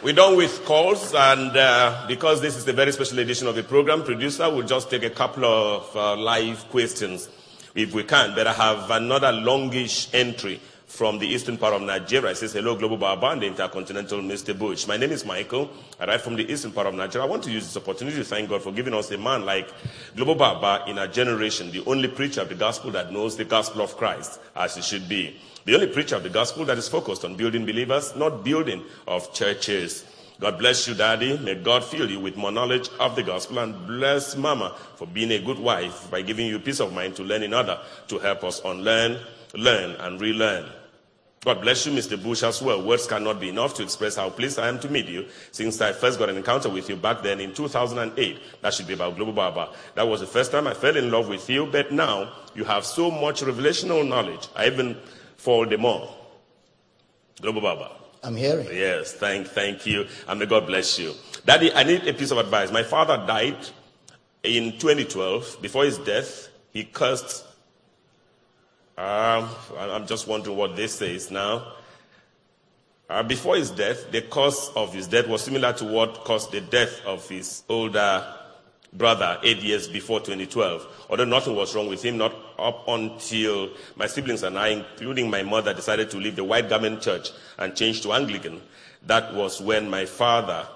We're 0.02 0.12
done 0.12 0.36
with 0.36 0.62
calls, 0.66 1.14
and 1.14 1.56
uh, 1.56 2.04
because 2.06 2.42
this 2.42 2.56
is 2.56 2.68
a 2.68 2.74
very 2.74 2.92
special 2.92 3.18
edition 3.20 3.46
of 3.46 3.54
the 3.54 3.62
program, 3.62 4.02
producer 4.02 4.50
will 4.50 4.64
just 4.64 4.90
take 4.90 5.04
a 5.04 5.10
couple 5.10 5.46
of 5.46 5.96
uh, 5.96 6.16
live 6.16 6.68
questions 6.68 7.30
if 7.74 7.92
we 7.94 8.04
can. 8.04 8.38
I 8.38 8.52
have 8.52 8.90
another 8.90 9.32
longish 9.32 10.08
entry 10.14 10.60
from 10.86 11.18
the 11.18 11.26
eastern 11.26 11.58
part 11.58 11.74
of 11.74 11.82
Nigeria. 11.82 12.30
It 12.30 12.36
says, 12.36 12.52
Hello, 12.52 12.76
Global 12.76 12.96
Baba 12.96 13.30
and 13.30 13.42
Intercontinental 13.42 14.20
Mr. 14.20 14.56
Bush. 14.56 14.86
My 14.86 14.96
name 14.96 15.10
is 15.10 15.24
Michael. 15.24 15.68
I 15.98 16.06
write 16.06 16.20
from 16.20 16.36
the 16.36 16.50
eastern 16.50 16.70
part 16.70 16.86
of 16.86 16.94
Nigeria. 16.94 17.26
I 17.26 17.30
want 17.30 17.42
to 17.44 17.50
use 17.50 17.64
this 17.64 17.76
opportunity 17.76 18.16
to 18.18 18.24
thank 18.24 18.48
God 18.48 18.62
for 18.62 18.70
giving 18.70 18.94
us 18.94 19.10
a 19.10 19.18
man 19.18 19.44
like 19.44 19.68
Global 20.14 20.36
Baba 20.36 20.88
in 20.88 20.98
our 20.98 21.08
generation, 21.08 21.72
the 21.72 21.84
only 21.86 22.06
preacher 22.06 22.42
of 22.42 22.48
the 22.48 22.54
gospel 22.54 22.92
that 22.92 23.12
knows 23.12 23.36
the 23.36 23.44
gospel 23.44 23.82
of 23.82 23.96
Christ 23.96 24.38
as 24.54 24.76
he 24.76 24.82
should 24.82 25.08
be. 25.08 25.36
The 25.64 25.74
only 25.74 25.88
preacher 25.88 26.14
of 26.14 26.22
the 26.22 26.30
gospel 26.30 26.64
that 26.66 26.78
is 26.78 26.88
focused 26.88 27.24
on 27.24 27.34
building 27.34 27.66
believers, 27.66 28.14
not 28.14 28.44
building 28.44 28.84
of 29.08 29.32
churches. 29.32 30.04
God 30.40 30.58
bless 30.58 30.88
you, 30.88 30.94
Daddy. 30.94 31.38
May 31.38 31.54
God 31.54 31.84
fill 31.84 32.10
you 32.10 32.18
with 32.18 32.36
more 32.36 32.50
knowledge 32.50 32.88
of 32.98 33.14
the 33.14 33.22
gospel 33.22 33.60
and 33.60 33.86
bless 33.86 34.36
Mama 34.36 34.76
for 34.96 35.06
being 35.06 35.30
a 35.30 35.38
good 35.38 35.58
wife 35.58 36.10
by 36.10 36.22
giving 36.22 36.46
you 36.46 36.58
peace 36.58 36.80
of 36.80 36.92
mind 36.92 37.14
to 37.16 37.22
learn 37.22 37.42
in 37.42 37.54
order 37.54 37.78
to 38.08 38.18
help 38.18 38.42
us 38.42 38.60
unlearn, 38.64 39.18
learn, 39.54 39.92
and 40.00 40.20
relearn. 40.20 40.66
God 41.44 41.60
bless 41.60 41.84
you, 41.84 41.92
Mr. 41.92 42.20
Bush, 42.20 42.42
as 42.42 42.62
well. 42.62 42.82
Words 42.82 43.06
cannot 43.06 43.38
be 43.38 43.50
enough 43.50 43.74
to 43.74 43.82
express 43.82 44.16
how 44.16 44.30
pleased 44.30 44.58
I 44.58 44.66
am 44.68 44.78
to 44.80 44.88
meet 44.88 45.06
you 45.06 45.26
since 45.52 45.78
I 45.80 45.92
first 45.92 46.18
got 46.18 46.30
an 46.30 46.38
encounter 46.38 46.70
with 46.70 46.88
you 46.88 46.96
back 46.96 47.22
then 47.22 47.38
in 47.38 47.52
2008. 47.52 48.38
That 48.62 48.72
should 48.72 48.86
be 48.86 48.94
about 48.94 49.16
Global 49.16 49.34
Baba. 49.34 49.68
That 49.94 50.08
was 50.08 50.20
the 50.20 50.26
first 50.26 50.52
time 50.52 50.66
I 50.66 50.72
fell 50.72 50.96
in 50.96 51.10
love 51.10 51.28
with 51.28 51.48
you, 51.50 51.66
but 51.66 51.92
now 51.92 52.32
you 52.54 52.64
have 52.64 52.86
so 52.86 53.10
much 53.10 53.42
revelational 53.42 54.08
knowledge. 54.08 54.48
I 54.56 54.66
even 54.66 54.96
fall 55.36 55.66
the 55.66 55.76
more. 55.76 56.12
Global 57.42 57.60
Baba. 57.60 58.03
I'm 58.24 58.36
hearing. 58.36 58.66
Yes, 58.72 59.12
thank, 59.12 59.48
thank 59.48 59.86
you. 59.86 60.06
And 60.26 60.40
may 60.40 60.46
God 60.46 60.66
bless 60.66 60.98
you. 60.98 61.14
Daddy, 61.44 61.72
I 61.72 61.82
need 61.82 62.06
a 62.08 62.14
piece 62.14 62.30
of 62.30 62.38
advice. 62.38 62.72
My 62.72 62.82
father 62.82 63.22
died 63.26 63.58
in 64.42 64.72
2012. 64.72 65.58
Before 65.60 65.84
his 65.84 65.98
death, 65.98 66.48
he 66.72 66.84
cursed. 66.84 67.44
Um, 68.96 69.48
I'm 69.78 70.06
just 70.06 70.26
wondering 70.26 70.56
what 70.56 70.74
this 70.74 70.94
says 70.94 71.30
now. 71.30 71.72
Uh, 73.10 73.22
before 73.22 73.56
his 73.56 73.70
death, 73.70 74.10
the 74.10 74.22
cause 74.22 74.70
of 74.74 74.94
his 74.94 75.06
death 75.06 75.28
was 75.28 75.42
similar 75.42 75.72
to 75.74 75.84
what 75.84 76.24
caused 76.24 76.52
the 76.52 76.60
death 76.62 77.04
of 77.04 77.28
his 77.28 77.62
older 77.68 78.24
brother 78.94 79.38
eight 79.42 79.58
years 79.58 79.88
before 79.88 80.20
2012. 80.20 81.06
Although 81.10 81.24
nothing 81.24 81.56
was 81.56 81.74
wrong 81.74 81.88
with 81.88 82.02
him, 82.02 82.16
not 82.16 82.34
up 82.58 82.86
until 82.88 83.70
my 83.96 84.06
siblings 84.06 84.42
and 84.42 84.58
I, 84.58 84.68
including 84.68 85.30
my 85.30 85.42
mother, 85.42 85.74
decided 85.74 86.10
to 86.10 86.18
leave 86.18 86.36
the 86.36 86.44
White 86.44 86.68
Garment 86.68 87.02
Church 87.02 87.30
and 87.58 87.76
change 87.76 88.02
to 88.02 88.12
Anglican. 88.12 88.60
That 89.06 89.34
was 89.34 89.60
when 89.60 89.90
my 89.90 90.06
father 90.06 90.66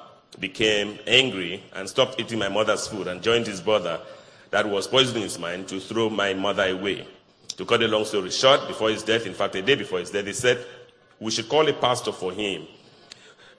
became 0.40 0.98
angry 1.06 1.62
and 1.74 1.88
stopped 1.88 2.20
eating 2.20 2.38
my 2.38 2.48
mother's 2.48 2.86
food 2.86 3.06
and 3.06 3.22
joined 3.22 3.46
his 3.46 3.60
brother 3.60 4.00
that 4.50 4.68
was 4.68 4.86
poisoning 4.86 5.22
his 5.22 5.38
mind 5.38 5.68
to 5.68 5.80
throw 5.80 6.08
my 6.08 6.34
mother 6.34 6.68
away. 6.68 7.06
To 7.56 7.64
cut 7.64 7.82
a 7.82 7.88
long 7.88 8.04
story 8.04 8.30
short, 8.30 8.66
before 8.68 8.90
his 8.90 9.02
death, 9.02 9.26
in 9.26 9.34
fact, 9.34 9.54
a 9.56 9.62
day 9.62 9.74
before 9.74 9.98
his 9.98 10.10
death, 10.10 10.26
he 10.26 10.32
said, 10.32 10.64
We 11.18 11.30
should 11.30 11.48
call 11.48 11.68
a 11.68 11.72
pastor 11.72 12.12
for 12.12 12.32
him. 12.32 12.66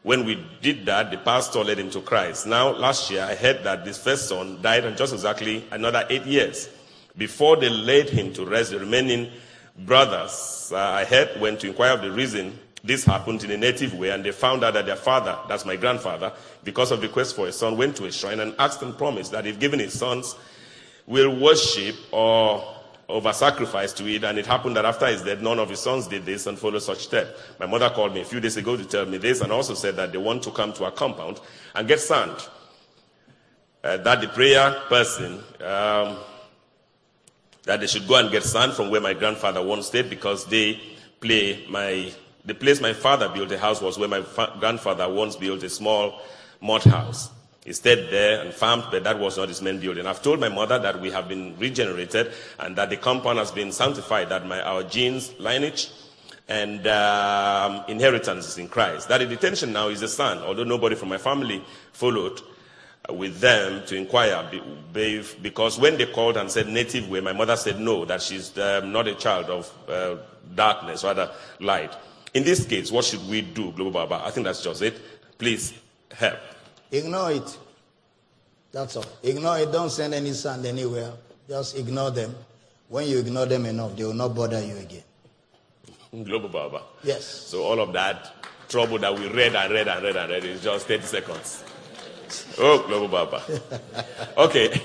When 0.04 0.26
we 0.26 0.44
did 0.62 0.86
that, 0.86 1.12
the 1.12 1.18
pastor 1.18 1.64
led 1.64 1.78
him 1.78 1.90
to 1.92 2.02
Christ. 2.02 2.48
Now, 2.48 2.70
last 2.70 3.12
year, 3.12 3.24
I 3.24 3.36
heard 3.36 3.64
that 3.64 3.84
this 3.84 4.02
first 4.02 4.30
son 4.30 4.62
died 4.62 4.86
on 4.86 4.96
just 4.96 5.14
exactly 5.14 5.66
another 5.72 6.06
eight 6.10 6.26
years. 6.26 6.70
Before 7.18 7.58
they 7.58 7.70
laid 7.70 8.10
him 8.10 8.34
to 8.34 8.46
rest, 8.46 8.72
the 8.72 8.80
remaining 8.80 9.30
brothers, 9.78 10.72
uh, 10.74 10.78
I 10.78 11.04
heard, 11.04 11.40
went 11.42 11.60
to 11.62 11.68
inquire 11.68 11.94
of 11.94 12.02
the 12.02 12.12
reason 12.12 12.58
this 12.82 13.04
happened 13.04 13.44
in 13.44 13.52
a 13.52 13.58
native 13.58 13.94
way, 13.94 14.10
and 14.10 14.24
they 14.24 14.32
found 14.32 14.64
out 14.64 14.74
that 14.76 14.86
their 14.86 14.96
father, 14.96 15.38
that's 15.50 15.66
my 15.66 15.76
grandfather, 15.76 16.32
because 16.64 16.92
of 16.92 17.02
the 17.02 17.10
quest 17.10 17.36
for 17.36 17.48
a 17.48 17.52
son, 17.52 17.76
went 17.76 17.98
to 17.98 18.06
a 18.06 18.12
shrine 18.12 18.40
and 18.40 18.56
asked 18.58 18.82
and 18.82 18.98
promised 18.98 19.34
that 19.34 19.46
if 19.46 19.60
given 19.60 19.80
his 19.80 19.98
sons, 19.98 20.36
will 21.06 21.38
worship 21.38 21.96
or 22.12 22.64
over 23.10 23.34
sacrifice 23.34 23.92
to 23.94 24.08
it. 24.08 24.24
And 24.24 24.38
it 24.38 24.46
happened 24.46 24.76
that 24.78 24.86
after 24.86 25.08
his 25.08 25.24
death, 25.24 25.42
none 25.42 25.60
of 25.60 25.70
his 25.70 25.80
sons 25.80 26.08
did 26.08 26.26
this 26.26 26.46
and 26.46 26.58
followed 26.58 26.84
such 26.84 27.00
step. 27.00 27.36
My 27.60 27.66
mother 27.66 27.90
called 27.90 28.14
me 28.14 28.22
a 28.22 28.26
few 28.26 28.40
days 28.40 28.56
ago 28.56 28.78
to 28.78 28.86
tell 28.86 29.06
me 29.06 29.18
this 29.18 29.42
and 29.42 29.52
also 29.52 29.74
said 29.74 29.96
that 29.96 30.12
they 30.12 30.18
want 30.18 30.44
to 30.44 30.52
come 30.52 30.72
to 30.74 30.86
our 30.86 30.92
compound 30.92 31.42
and 31.76 31.88
get 31.88 32.00
sand. 32.00 32.36
Uh, 33.84 33.98
that 33.98 34.22
the 34.22 34.28
prayer 34.28 34.72
person, 34.90 35.42
um, 35.62 36.18
that 37.64 37.80
they 37.80 37.88
should 37.88 38.08
go 38.08 38.16
and 38.16 38.30
get 38.32 38.44
sand 38.44 38.74
from 38.74 38.92
where 38.92 39.02
my 39.02 39.14
grandfather 39.14 39.64
once 39.64 39.88
stayed 39.88 40.10
because 40.10 40.46
they 40.46 40.80
play 41.20 41.66
my, 41.70 42.12
the 42.46 42.54
place 42.54 42.80
my 42.80 42.94
father 42.94 43.28
built 43.30 43.52
a 43.52 43.58
house 43.58 43.82
was 43.82 43.98
where 43.98 44.08
my 44.08 44.22
fa- 44.22 44.56
grandfather 44.60 45.12
once 45.12 45.36
built 45.36 45.64
a 45.64 45.70
small 45.70 46.22
mud 46.62 46.84
house. 46.84 47.30
He 47.66 47.74
stayed 47.74 48.10
there 48.10 48.42
and 48.42 48.54
farmed, 48.54 48.86
but 48.90 49.04
that 49.04 49.20
was 49.20 49.38
not 49.38 49.50
his 49.50 49.62
main 49.62 49.80
building. 49.80 50.08
I've 50.08 50.22
told 50.22 50.40
my 50.40 50.50
mother 50.50 50.80
that 50.80 51.00
we 51.02 51.12
have 51.12 51.28
been 51.28 51.58
regenerated 51.60 52.32
and 52.58 52.76
that 52.78 52.90
the 52.90 52.98
compound 52.98 53.38
has 53.38 53.52
been 53.52 53.72
sanctified, 53.72 54.30
that 54.30 54.46
my, 54.46 54.62
our 54.62 54.84
genes, 54.84 55.34
lineage, 55.40 55.92
and 56.48 56.88
um, 56.88 57.84
inheritance 57.88 58.48
is 58.48 58.58
in 58.58 58.68
Christ. 58.70 59.08
That 59.10 59.20
the 59.20 59.28
detention 59.28 59.74
now 59.74 59.90
is 59.90 60.00
the 60.00 60.08
son, 60.08 60.40
although 60.40 60.64
nobody 60.64 60.96
from 60.96 61.10
my 61.10 61.18
family 61.18 61.64
followed 61.92 62.42
with 63.10 63.40
them 63.40 63.86
to 63.88 63.96
inquire 63.96 64.48
be- 64.52 64.64
be- 64.94 65.26
because 65.42 65.78
when 65.80 65.98
they 65.98 66.06
called 66.06 66.38
and 66.38 66.50
said 66.50 66.68
native 66.68 67.10
way, 67.10 67.20
my 67.20 67.34
mother 67.34 67.56
said 67.56 67.80
no, 67.80 68.06
that 68.06 68.22
she's 68.22 68.58
um, 68.58 68.92
not 68.92 69.08
a 69.08 69.16
child 69.16 69.46
of 69.50 69.72
uh, 69.90 70.18
darkness, 70.56 71.04
rather 71.04 71.32
light. 71.60 71.94
In 72.34 72.44
this 72.44 72.66
case, 72.66 72.92
what 72.92 73.06
should 73.06 73.28
we 73.28 73.42
do, 73.42 73.72
Global 73.72 73.92
Baba? 73.92 74.24
I 74.26 74.32
think 74.32 74.46
that's 74.46 74.64
just 74.64 74.82
it. 74.82 75.00
Please 75.38 75.74
help. 76.12 76.40
Ignore 76.92 77.32
it. 77.32 77.58
That's 78.72 78.96
all. 78.96 79.06
Ignore 79.24 79.60
it. 79.60 79.72
Don't 79.72 79.90
send 79.90 80.14
any 80.14 80.34
sand 80.34 80.66
anywhere. 80.66 81.12
Just 81.48 81.78
ignore 81.78 82.12
them. 82.12 82.36
When 82.88 83.08
you 83.08 83.20
ignore 83.20 83.46
them 83.46 83.66
enough, 83.66 83.96
they 83.96 84.04
will 84.04 84.14
not 84.14 84.36
bother 84.36 84.64
you 84.64 84.78
again. 84.78 85.04
Global 86.24 86.50
Baba. 86.50 86.82
Yes. 87.04 87.26
So 87.26 87.64
all 87.64 87.80
of 87.80 87.94
that 87.94 88.34
trouble 88.68 88.98
that 89.00 89.14
we 89.18 89.28
read 89.28 89.56
and 89.56 89.72
read 89.74 89.88
and 89.88 90.04
read 90.04 90.16
and 90.16 90.32
read 90.32 90.44
is 90.46 90.62
just 90.64 90.88
30 90.88 91.04
seconds. 91.04 91.64
Oh, 92.60 92.84
Global 92.88 93.08
Baba. 93.08 93.44
Okay. 94.38 94.82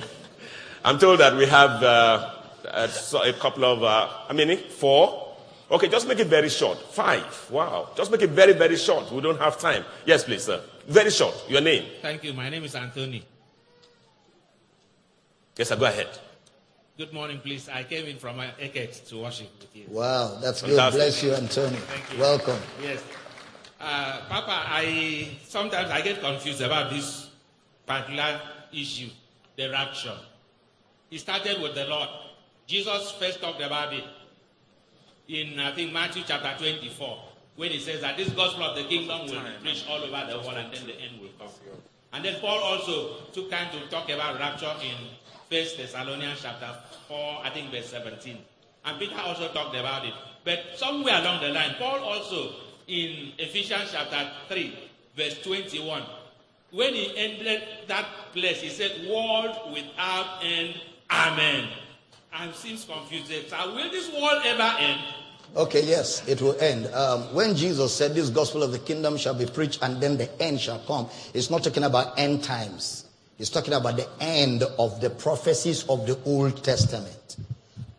I'm 0.85 0.99
told 0.99 1.21
that 1.21 1.35
we 1.35 1.47
have 1.47 1.83
uh, 1.83 2.31
a, 2.65 2.89
a 3.25 3.33
couple 3.35 3.65
of, 3.65 3.83
uh, 3.83 4.07
how 4.29 4.35
many? 4.35 4.57
Four? 4.57 5.24
Okay, 5.71 5.89
just 5.89 6.07
make 6.07 6.19
it 6.19 6.27
very 6.27 6.49
short. 6.49 6.79
Five. 6.79 7.49
Wow. 7.51 7.91
Just 7.97 8.11
make 8.11 8.23
it 8.23 8.31
very, 8.31 8.53
very 8.53 8.77
short. 8.77 9.11
We 9.11 9.21
don't 9.21 9.41
have 9.41 9.59
time. 9.59 9.85
Yes, 10.05 10.25
please, 10.25 10.45
sir. 10.45 10.61
Very 10.87 11.11
short. 11.11 11.35
Your 11.49 11.63
name. 11.63 11.85
Thank 12.03 12.23
you. 12.25 12.35
My 12.35 12.51
name 12.51 12.65
is 12.65 12.75
Anthony. 12.75 13.25
Yes, 15.57 15.69
sir. 15.69 15.77
Go 15.77 15.87
ahead. 15.87 16.09
Good 16.97 17.13
morning, 17.13 17.41
please. 17.41 17.69
I 17.69 17.83
came 17.83 18.07
in 18.07 18.19
from 18.19 18.37
Eket 18.37 19.09
to 19.09 19.23
worship 19.23 19.49
with 19.59 19.75
you. 19.75 19.87
Wow, 19.89 20.39
that's 20.41 20.63
good. 20.63 20.77
Fantastic. 20.77 21.01
Bless 21.01 21.23
you, 21.25 21.33
Anthony. 21.33 21.77
Thank 21.77 22.13
you. 22.13 22.21
Welcome. 22.21 22.59
Yes. 22.83 23.03
Uh, 23.81 24.21
Papa, 24.29 24.63
I 24.67 25.29
sometimes 25.49 25.91
I 25.91 26.03
get 26.03 26.21
confused 26.21 26.61
about 26.61 26.91
this 26.91 27.31
particular 27.85 28.41
issue, 28.73 29.09
the 29.57 29.71
rapture. 29.71 30.17
It 31.11 31.19
started 31.19 31.61
with 31.61 31.75
the 31.75 31.85
Lord. 31.87 32.09
Jesus 32.67 33.11
first 33.13 33.41
talked 33.41 33.61
about 33.61 33.93
it 33.93 34.05
in 35.29 35.59
I 35.59 35.75
think 35.75 35.93
Matthew 35.93 36.23
chapter 36.27 36.55
24, 36.59 37.19
when 37.57 37.71
he 37.71 37.79
says 37.79 38.01
that 38.01 38.17
this 38.17 38.31
gospel 38.31 38.65
of 38.65 38.77
the 38.77 38.85
kingdom 38.85 39.27
will 39.27 39.41
be 39.41 39.63
preached 39.63 39.89
all 39.89 39.99
over 39.99 40.27
the 40.31 40.39
world 40.39 40.57
and 40.57 40.73
then 40.73 40.87
the 40.87 40.95
end 41.01 41.21
will 41.21 41.31
come. 41.39 41.49
And 42.13 42.25
then 42.25 42.41
Paul 42.41 42.59
also 42.59 43.25
took 43.33 43.51
time 43.51 43.69
to 43.73 43.89
talk 43.89 44.09
about 44.11 44.39
rapture 44.39 44.73
in 44.83 44.95
First 45.51 45.77
Thessalonians 45.79 46.41
chapter 46.43 46.71
4, 47.09 47.41
I 47.45 47.51
think 47.51 47.71
verse 47.71 47.87
17. 47.87 48.39
And 48.85 48.99
Peter 48.99 49.19
also 49.19 49.49
talked 49.53 49.75
about 49.75 50.05
it. 50.05 50.15
But 50.45 50.61
somewhere 50.77 51.21
along 51.21 51.43
the 51.43 51.49
line, 51.49 51.75
Paul 51.79 52.01
also 52.01 52.55
in 52.87 53.33
Ephesians 53.39 53.91
chapter 53.93 54.31
3, 54.49 54.79
verse 55.17 55.43
21, 55.43 56.03
when 56.71 56.93
he 56.93 57.17
ended 57.17 57.63
that 57.87 58.07
place, 58.33 58.61
he 58.61 58.69
said, 58.69 59.07
World 59.09 59.73
without 59.73 60.43
end, 60.43 60.75
Amen. 61.11 61.69
I'm 62.37 62.53
seems 62.53 62.85
confused. 62.85 63.31
So 63.49 63.75
will 63.75 63.91
this 63.93 64.13
world 64.13 64.43
ever 64.45 64.77
end? 64.81 65.01
Okay, 65.57 65.85
yes, 65.85 66.27
it 66.27 66.43
will 66.43 66.59
end. 66.61 66.87
Um, 66.89 67.33
when 67.33 67.55
Jesus 67.55 67.95
said 67.95 68.13
this 68.13 68.29
gospel 68.29 68.65
of 68.65 68.73
the 68.73 68.81
kingdom 68.81 69.17
shall 69.17 69.35
be 69.35 69.47
preached 69.47 69.81
and 69.83 70.01
then 70.01 70.17
the 70.17 70.29
end 70.43 70.61
shall 70.61 70.81
come, 70.81 71.09
it's 71.33 71.49
not 71.49 71.63
talking 71.63 71.85
about 71.85 72.19
end 72.19 72.43
times. 72.43 73.05
It's 73.39 73.51
talking 73.51 73.75
about 73.75 73.97
the 73.97 74.09
end 74.21 74.65
of 74.81 75.01
the 75.01 75.11
prophecies 75.11 75.85
of 75.89 76.07
the 76.07 76.19
Old 76.25 76.65
Testament. 76.65 77.37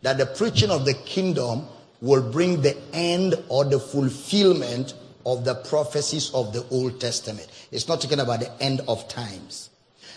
That 0.01 0.17
the 0.17 0.25
preaching 0.25 0.69
of 0.69 0.83
the 0.83 0.95
kingdom 0.95 1.65
will 2.01 2.29
bring 2.29 2.61
the 2.61 2.75
end 2.91 3.35
or 3.47 3.63
the 3.63 3.79
fulfillment 3.79 4.95
of 5.25 5.45
the 5.45 5.55
prophecies 5.55 6.29
of 6.33 6.51
the 6.51 6.65
Old 6.71 6.99
Testament. 6.99 7.47
It's 7.71 7.87
not 7.87 8.01
talking 8.01 8.19
about 8.19 8.41
the 8.41 8.51
end 8.61 8.81
of 8.89 9.07
times. 9.07 9.69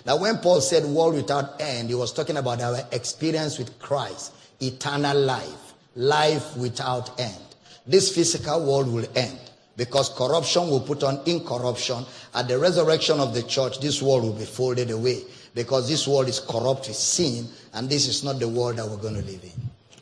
Now, 0.06 0.16
when 0.16 0.38
Paul 0.38 0.60
said 0.60 0.84
world 0.84 1.14
without 1.14 1.60
end, 1.60 1.88
he 1.88 1.94
was 1.94 2.12
talking 2.12 2.36
about 2.36 2.60
our 2.60 2.78
experience 2.92 3.58
with 3.58 3.78
Christ, 3.78 4.32
eternal 4.60 5.18
life, 5.18 5.74
life 5.96 6.56
without 6.56 7.18
end. 7.20 7.36
This 7.86 8.14
physical 8.14 8.64
world 8.64 8.92
will 8.92 9.06
end 9.14 9.38
because 9.76 10.10
corruption 10.10 10.68
will 10.68 10.80
put 10.80 11.02
on 11.02 11.20
incorruption. 11.26 12.04
At 12.34 12.48
the 12.48 12.58
resurrection 12.58 13.20
of 13.20 13.32
the 13.32 13.42
church, 13.42 13.80
this 13.80 14.02
world 14.02 14.24
will 14.24 14.32
be 14.34 14.44
folded 14.44 14.90
away 14.90 15.22
because 15.54 15.88
this 15.88 16.06
world 16.06 16.28
is 16.28 16.40
corrupt 16.40 16.88
with 16.88 16.96
sin, 16.96 17.46
and 17.72 17.88
this 17.88 18.06
is 18.06 18.22
not 18.22 18.38
the 18.38 18.48
world 18.48 18.76
that 18.76 18.86
we're 18.86 18.96
going 18.96 19.14
to 19.14 19.22
live 19.22 19.42
in. 19.42 19.50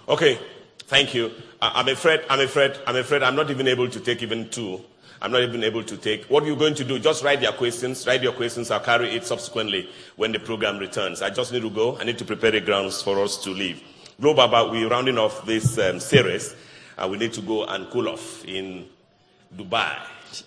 Okay, 0.08 0.38
thank 0.80 1.14
you. 1.14 1.30
I'm 1.62 1.88
afraid, 1.88 2.20
I'm 2.28 2.40
afraid, 2.40 2.72
I'm 2.86 2.96
afraid 2.96 3.22
I'm 3.22 3.36
not 3.36 3.50
even 3.50 3.66
able 3.68 3.88
to 3.88 4.00
take 4.00 4.22
even 4.22 4.48
two. 4.50 4.80
I'm 5.22 5.32
not 5.32 5.42
even 5.42 5.64
able 5.64 5.82
to 5.84 5.96
take. 5.96 6.24
What 6.26 6.42
are 6.42 6.46
you're 6.46 6.56
going 6.56 6.74
to 6.74 6.84
do, 6.84 6.98
just 6.98 7.24
write 7.24 7.40
your 7.42 7.52
questions. 7.52 8.06
Write 8.06 8.22
your 8.22 8.32
questions. 8.32 8.70
I'll 8.70 8.80
carry 8.80 9.14
it 9.14 9.24
subsequently 9.24 9.88
when 10.16 10.32
the 10.32 10.38
program 10.38 10.78
returns. 10.78 11.22
I 11.22 11.30
just 11.30 11.52
need 11.52 11.62
to 11.62 11.70
go. 11.70 11.98
I 11.98 12.04
need 12.04 12.18
to 12.18 12.24
prepare 12.24 12.50
the 12.50 12.60
grounds 12.60 13.02
for 13.02 13.22
us 13.22 13.36
to 13.44 13.50
leave. 13.50 13.82
Global, 14.20 14.48
Baba, 14.48 14.70
we're 14.70 14.88
rounding 14.88 15.18
off 15.18 15.44
this 15.46 15.78
um, 15.78 16.00
series. 16.00 16.54
And 16.98 17.10
we 17.10 17.18
need 17.18 17.32
to 17.34 17.42
go 17.42 17.64
and 17.64 17.90
cool 17.90 18.08
off 18.08 18.44
in 18.44 18.86
Dubai. 19.54 19.96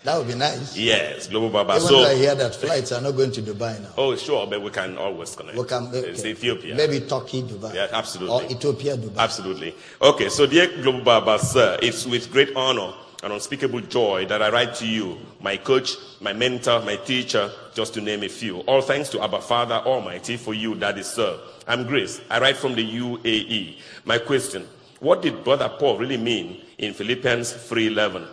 That 0.03 0.17
would 0.17 0.27
be 0.27 0.35
nice. 0.35 0.77
Yes, 0.77 1.27
Global 1.27 1.49
Baba. 1.49 1.75
Even 1.75 1.87
so, 1.87 1.99
I 2.03 2.15
hear 2.15 2.35
that 2.35 2.55
flights 2.55 2.91
are 2.91 3.01
not 3.01 3.11
going 3.11 3.31
to 3.31 3.41
Dubai 3.41 3.81
now. 3.81 3.89
oh, 3.97 4.15
sure, 4.15 4.45
but 4.45 4.61
we 4.61 4.69
can 4.69 4.97
always 4.97 5.35
connect. 5.35 5.57
We 5.57 5.63
can, 5.65 5.89
It's 5.93 6.19
okay. 6.19 6.31
Ethiopia. 6.31 6.75
Maybe 6.75 6.99
Turkey, 7.01 7.43
Dubai. 7.43 7.73
Yeah, 7.73 7.87
absolutely. 7.91 8.35
Or 8.35 8.51
Ethiopia, 8.51 8.97
Dubai. 8.97 9.17
Absolutely. 9.17 9.73
Okay, 10.01 10.29
so 10.29 10.45
dear 10.45 10.67
Global 10.81 11.01
Baba, 11.01 11.39
sir, 11.39 11.77
it's 11.81 12.05
with 12.05 12.31
great 12.31 12.55
honor 12.55 12.93
and 13.23 13.33
unspeakable 13.33 13.81
joy 13.81 14.25
that 14.27 14.41
I 14.41 14.49
write 14.49 14.75
to 14.75 14.87
you, 14.87 15.17
my 15.41 15.57
coach, 15.57 15.95
my 16.21 16.31
mentor, 16.31 16.81
my 16.81 16.95
teacher, 16.95 17.51
just 17.73 17.93
to 17.95 18.01
name 18.01 18.23
a 18.23 18.29
few. 18.29 18.59
All 18.61 18.81
thanks 18.81 19.09
to 19.09 19.21
Abba 19.21 19.41
Father 19.41 19.75
Almighty 19.75 20.37
for 20.37 20.53
you, 20.53 20.75
Daddy, 20.75 21.03
sir. 21.03 21.37
I'm 21.67 21.85
Grace. 21.85 22.21
I 22.29 22.39
write 22.39 22.57
from 22.57 22.75
the 22.75 22.97
UAE. 22.97 23.77
My 24.05 24.19
question, 24.19 24.67
what 24.99 25.21
did 25.21 25.43
Brother 25.43 25.69
Paul 25.77 25.97
really 25.97 26.17
mean 26.17 26.61
in 26.77 26.93
Philippians 26.93 27.53
3.11? 27.53 28.25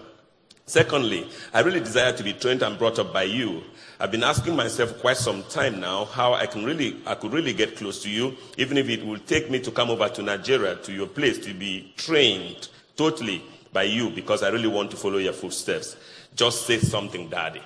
Secondly, 0.67 1.29
I 1.55 1.61
really 1.61 1.81
desire 1.81 2.13
to 2.13 2.25
be 2.25 2.33
trained 2.33 2.63
and 2.63 2.79
brought 2.79 2.99
up 2.99 3.13
by 3.13 3.23
you. 3.25 3.63
I've 4.01 4.11
been 4.11 4.25
asking 4.25 4.57
myself 4.57 4.99
quite 5.01 5.17
some 5.17 5.45
time 5.45 5.81
now 5.81 6.07
how 6.07 6.35
I 6.35 6.47
can 6.47 6.65
really, 6.65 6.97
I 7.07 7.15
could 7.15 7.33
really 7.33 7.53
get 7.53 7.77
close 7.77 8.03
to 8.03 8.11
you, 8.11 8.37
even 8.57 8.77
if 8.77 8.89
it 8.89 9.05
will 9.05 9.19
take 9.19 9.49
me 9.49 9.61
to 9.61 9.71
come 9.71 9.91
over 9.91 10.09
to 10.09 10.23
Nigeria, 10.23 10.77
to 10.77 10.93
your 10.93 11.07
place, 11.07 11.39
to 11.39 11.55
be 11.55 11.93
trained 11.97 12.69
totally 12.97 13.43
by 13.77 13.83
you, 13.83 14.09
because 14.09 14.43
I 14.43 14.49
really 14.49 14.69
want 14.69 14.91
to 14.93 14.97
follow 14.97 15.19
your 15.19 15.35
footsteps. 15.35 15.97
Just 16.35 16.67
say 16.67 16.79
something, 16.79 17.29
Daddy. 17.29 17.61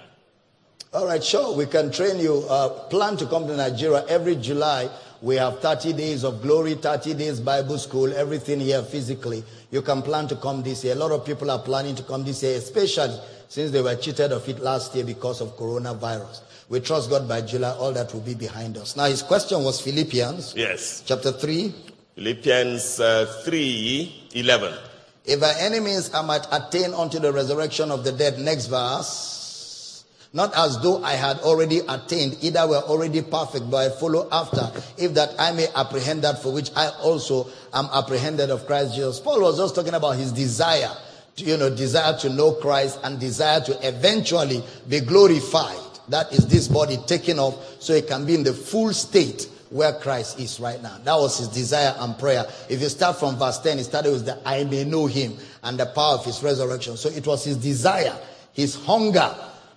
All 0.93 1.07
right, 1.07 1.23
sure. 1.23 1.55
We 1.57 1.67
can 1.67 1.93
train 1.93 2.19
you. 2.19 2.45
Uh, 2.49 2.69
plan 2.89 3.17
to 3.19 3.27
come 3.27 3.47
to 3.47 3.55
Nigeria 3.57 4.05
every 4.09 4.35
July. 4.35 4.91
We 5.23 5.37
have 5.37 5.61
30 5.61 5.93
days 5.93 6.25
of 6.25 6.43
glory, 6.43 6.75
30 6.75 7.15
days 7.15 7.39
Bible 7.39 7.79
school, 7.79 8.13
everything 8.13 8.59
here 8.59 8.83
physically. 8.83 9.45
You 9.71 9.83
can 9.83 10.03
plan 10.03 10.27
to 10.29 10.35
come 10.37 10.65
this 10.65 10.83
year. 10.83 10.95
A 10.95 10.99
lot 10.99 11.13
of 11.13 11.25
people 11.25 11.49
are 11.49 11.61
planning 11.61 11.95
to 11.95 12.03
come 12.03 12.25
this 12.25 12.43
year, 12.43 12.57
especially 12.59 13.17
since 13.49 13.71
they 13.71 13.81
were 13.81 13.95
cheated 13.95 14.33
of 14.33 14.49
it 14.49 14.59
last 14.59 14.93
year 14.97 15.05
because 15.05 15.41
of 15.41 15.57
coronavirus. 15.57 16.41
We 16.69 16.81
trust 16.81 17.09
God 17.09 17.29
by 17.29 17.43
July, 17.43 17.71
all 17.71 17.93
that 17.93 18.13
will 18.13 18.21
be 18.33 18.35
behind 18.35 18.77
us. 18.79 18.97
Now, 18.97 19.05
his 19.05 19.23
question 19.23 19.63
was 19.63 19.81
Philippians 19.81 20.55
Yes. 20.57 21.05
chapter 21.07 21.31
3. 21.31 21.73
Philippians 22.17 22.99
uh, 22.99 23.27
3 23.45 24.31
11. 24.35 24.90
If 25.25 25.41
by 25.41 25.55
any 25.59 25.81
means 25.81 26.13
I 26.15 26.23
might 26.23 26.47
attain 26.51 26.95
unto 26.95 27.19
the 27.19 27.33
resurrection 27.33 27.91
of 27.91 28.05
the 28.05 28.13
dead, 28.13 28.39
next 28.39 28.67
verse. 28.67 30.05
Not 30.33 30.57
as 30.57 30.79
though 30.79 31.03
I 31.03 31.15
had 31.15 31.39
already 31.41 31.81
attained, 31.81 32.39
either 32.41 32.67
were 32.67 32.77
already 32.77 33.21
perfect, 33.21 33.69
but 33.69 33.79
I 33.79 33.91
follow 33.91 34.29
after, 34.31 34.71
if 34.97 35.15
that 35.15 35.35
I 35.41 35.51
may 35.51 35.67
apprehend 35.75 36.23
that 36.23 36.41
for 36.41 36.53
which 36.53 36.71
I 36.77 36.89
also 37.03 37.49
am 37.75 37.87
apprehended 37.93 38.49
of 38.49 38.65
Christ 38.65 38.95
Jesus. 38.95 39.19
Paul 39.19 39.41
was 39.41 39.59
just 39.59 39.75
talking 39.75 39.95
about 39.95 40.17
his 40.17 40.31
desire, 40.31 40.91
to, 41.37 41.45
you 41.45 41.57
know, 41.57 41.75
desire 41.75 42.17
to 42.19 42.29
know 42.31 42.53
Christ 42.53 43.01
and 43.03 43.19
desire 43.19 43.61
to 43.61 43.89
eventually 43.89 44.63
be 44.89 45.01
glorified. 45.01 45.81
That 46.09 46.33
is 46.33 46.47
this 46.47 46.69
body 46.69 46.97
taken 47.09 47.41
off 47.41 47.83
so 47.83 47.93
it 47.93 48.07
can 48.07 48.25
be 48.25 48.37
in 48.37 48.45
the 48.45 48.53
full 48.53 48.93
state 48.93 49.49
where 49.71 49.93
Christ 49.95 50.39
is 50.39 50.61
right 50.61 50.83
now. 50.83 50.99
That 51.05 51.15
was 51.15 51.39
his 51.39 51.49
desire 51.49 51.95
and 51.99 52.19
prayer. 52.19 52.45
If 52.69 52.81
you 52.81 52.89
start 52.89 53.19
from 53.19 53.37
verse 53.37 53.59
10, 53.61 53.79
he 53.79 53.85
started 53.85 54.13
with 54.13 54.27
the 54.27 54.39
I 54.47 54.65
may 54.65 54.85
know 54.85 55.07
him 55.07 55.37
and 55.63 55.79
the 55.79 55.87
power 55.87 56.15
of 56.15 56.25
his 56.25 56.43
resurrection. 56.43 56.97
So 56.97 57.09
it 57.09 57.27
was 57.27 57.45
his 57.45 57.57
desire, 57.57 58.17
his 58.53 58.75
hunger 58.75 59.35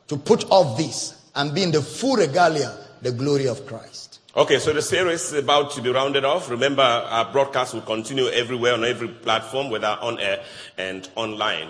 to 0.07 0.17
put 0.17 0.49
off 0.51 0.77
this 0.77 1.29
and 1.35 1.53
be 1.53 1.63
in 1.63 1.71
the 1.71 1.81
full 1.81 2.15
regalia, 2.15 2.75
the 3.01 3.11
glory 3.11 3.47
of 3.47 3.65
Christ. 3.65 4.19
Okay, 4.35 4.57
so 4.57 4.73
the 4.73 4.81
series 4.81 5.31
is 5.31 5.33
about 5.33 5.71
to 5.73 5.81
be 5.81 5.91
rounded 5.91 6.25
off. 6.25 6.49
Remember, 6.49 6.81
our 6.81 7.31
broadcast 7.31 7.75
will 7.75 7.81
continue 7.81 8.27
everywhere 8.29 8.73
on 8.73 8.83
every 8.83 9.07
platform, 9.07 9.69
whether 9.69 9.95
on 10.01 10.19
air 10.19 10.43
and 10.75 11.07
online. 11.15 11.69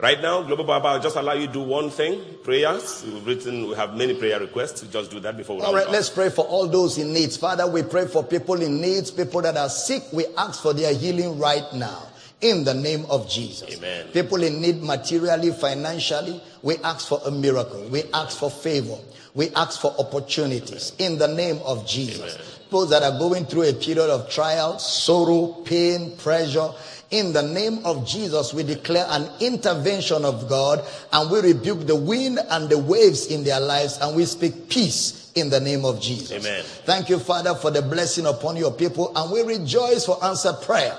Right 0.00 0.20
now, 0.20 0.42
Global 0.42 0.64
Baba, 0.64 0.88
I'll 0.88 1.00
just 1.00 1.16
allow 1.16 1.34
you 1.34 1.46
to 1.46 1.52
do 1.52 1.62
one 1.62 1.88
thing 1.88 2.20
prayers. 2.42 3.04
We've 3.06 3.24
written, 3.24 3.68
we 3.68 3.74
have 3.76 3.94
many 3.94 4.14
prayer 4.14 4.40
requests. 4.40 4.82
Just 4.82 5.10
do 5.10 5.20
that 5.20 5.36
before 5.36 5.56
we 5.56 5.62
All 5.62 5.72
right, 5.72 5.88
let's 5.88 6.10
pray 6.10 6.30
for 6.30 6.44
all 6.44 6.66
those 6.66 6.98
in 6.98 7.12
needs. 7.12 7.36
Father, 7.36 7.66
we 7.66 7.84
pray 7.84 8.06
for 8.06 8.24
people 8.24 8.60
in 8.60 8.80
needs, 8.80 9.12
people 9.12 9.40
that 9.42 9.56
are 9.56 9.68
sick. 9.68 10.02
We 10.12 10.26
ask 10.36 10.60
for 10.62 10.72
their 10.72 10.92
healing 10.92 11.38
right 11.38 11.64
now. 11.74 12.08
In 12.40 12.64
the 12.64 12.74
name 12.74 13.06
of 13.08 13.30
Jesus. 13.30 13.74
Amen. 13.76 14.08
People 14.08 14.42
in 14.42 14.60
need 14.60 14.82
materially, 14.82 15.52
financially, 15.52 16.42
we 16.62 16.76
ask 16.78 17.08
for 17.08 17.20
a 17.24 17.30
miracle. 17.30 17.86
We 17.88 18.02
ask 18.12 18.36
for 18.36 18.50
favor. 18.50 18.98
We 19.34 19.50
ask 19.50 19.80
for 19.80 19.94
opportunities. 19.98 20.92
In 20.98 21.18
the 21.18 21.28
name 21.28 21.60
of 21.64 21.86
Jesus. 21.86 22.60
Those 22.70 22.90
that 22.90 23.02
are 23.04 23.16
going 23.18 23.46
through 23.46 23.68
a 23.68 23.72
period 23.72 24.10
of 24.10 24.28
trial, 24.28 24.78
sorrow, 24.78 25.62
pain, 25.64 26.16
pressure, 26.16 26.70
in 27.14 27.32
the 27.32 27.42
name 27.42 27.78
of 27.84 28.04
Jesus, 28.04 28.52
we 28.52 28.64
declare 28.64 29.06
an 29.08 29.30
intervention 29.38 30.24
of 30.24 30.48
God 30.48 30.84
and 31.12 31.30
we 31.30 31.40
rebuke 31.40 31.86
the 31.86 31.94
wind 31.94 32.40
and 32.50 32.68
the 32.68 32.76
waves 32.76 33.26
in 33.26 33.44
their 33.44 33.60
lives 33.60 33.98
and 34.02 34.16
we 34.16 34.24
speak 34.24 34.68
peace 34.68 35.30
in 35.36 35.48
the 35.48 35.60
name 35.60 35.84
of 35.84 36.00
Jesus. 36.00 36.32
Amen. 36.32 36.64
Thank 36.84 37.08
you, 37.08 37.20
Father, 37.20 37.54
for 37.54 37.70
the 37.70 37.82
blessing 37.82 38.26
upon 38.26 38.56
your 38.56 38.72
people 38.72 39.12
and 39.16 39.30
we 39.30 39.42
rejoice 39.42 40.04
for 40.04 40.22
answered 40.24 40.56
prayer 40.62 40.98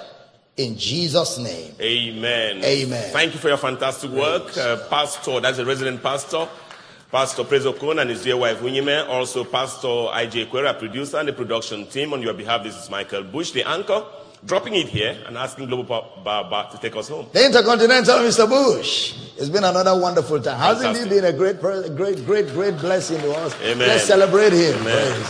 in 0.55 0.77
Jesus' 0.77 1.37
name. 1.37 1.73
Amen. 1.81 2.63
Amen. 2.63 3.11
Thank 3.11 3.33
you 3.33 3.39
for 3.41 3.49
your 3.49 3.57
fantastic 3.57 4.09
work. 4.11 4.57
Uh, 4.57 4.87
pastor, 4.89 5.41
that's 5.41 5.59
a 5.59 5.65
resident 5.65 6.01
pastor. 6.01 6.47
Pastor 7.11 7.43
Prezo 7.43 7.77
Kon 7.77 7.99
and 7.99 8.09
his 8.09 8.23
dear 8.23 8.37
wife 8.37 8.59
Winyime. 8.59 9.07
Also, 9.09 9.43
Pastor 9.43 9.87
IJ 9.87 10.49
Quera, 10.49 10.73
producer 10.73 11.17
and 11.17 11.27
the 11.27 11.33
production 11.33 11.85
team. 11.87 12.13
On 12.13 12.21
your 12.21 12.33
behalf, 12.33 12.63
this 12.63 12.75
is 12.81 12.89
Michael 12.89 13.23
Bush, 13.23 13.51
the 13.51 13.63
anchor, 13.67 14.03
dropping 14.45 14.75
it 14.75 14.87
here 14.87 15.17
and 15.27 15.37
asking 15.37 15.67
Global 15.67 15.85
Baba 16.23 16.69
to 16.71 16.77
take 16.79 16.95
us 16.95 17.09
home. 17.09 17.27
The 17.33 17.45
Intercontinental 17.45 18.19
Mr. 18.19 18.47
Bush. 18.47 19.15
It's 19.37 19.49
been 19.49 19.63
another 19.63 19.99
wonderful 19.99 20.39
time. 20.41 20.57
Hasn't 20.57 20.97
he 20.97 21.09
been 21.09 21.25
a 21.25 21.33
great, 21.33 21.59
great, 21.59 21.95
great, 22.25 22.47
great 22.53 22.77
blessing 22.77 23.19
to 23.21 23.31
us? 23.33 23.55
Amen. 23.61 23.87
Let's 23.87 24.05
celebrate 24.05 24.53
him. 24.53 24.75
Amen. 24.81 25.11
Praise. 25.11 25.27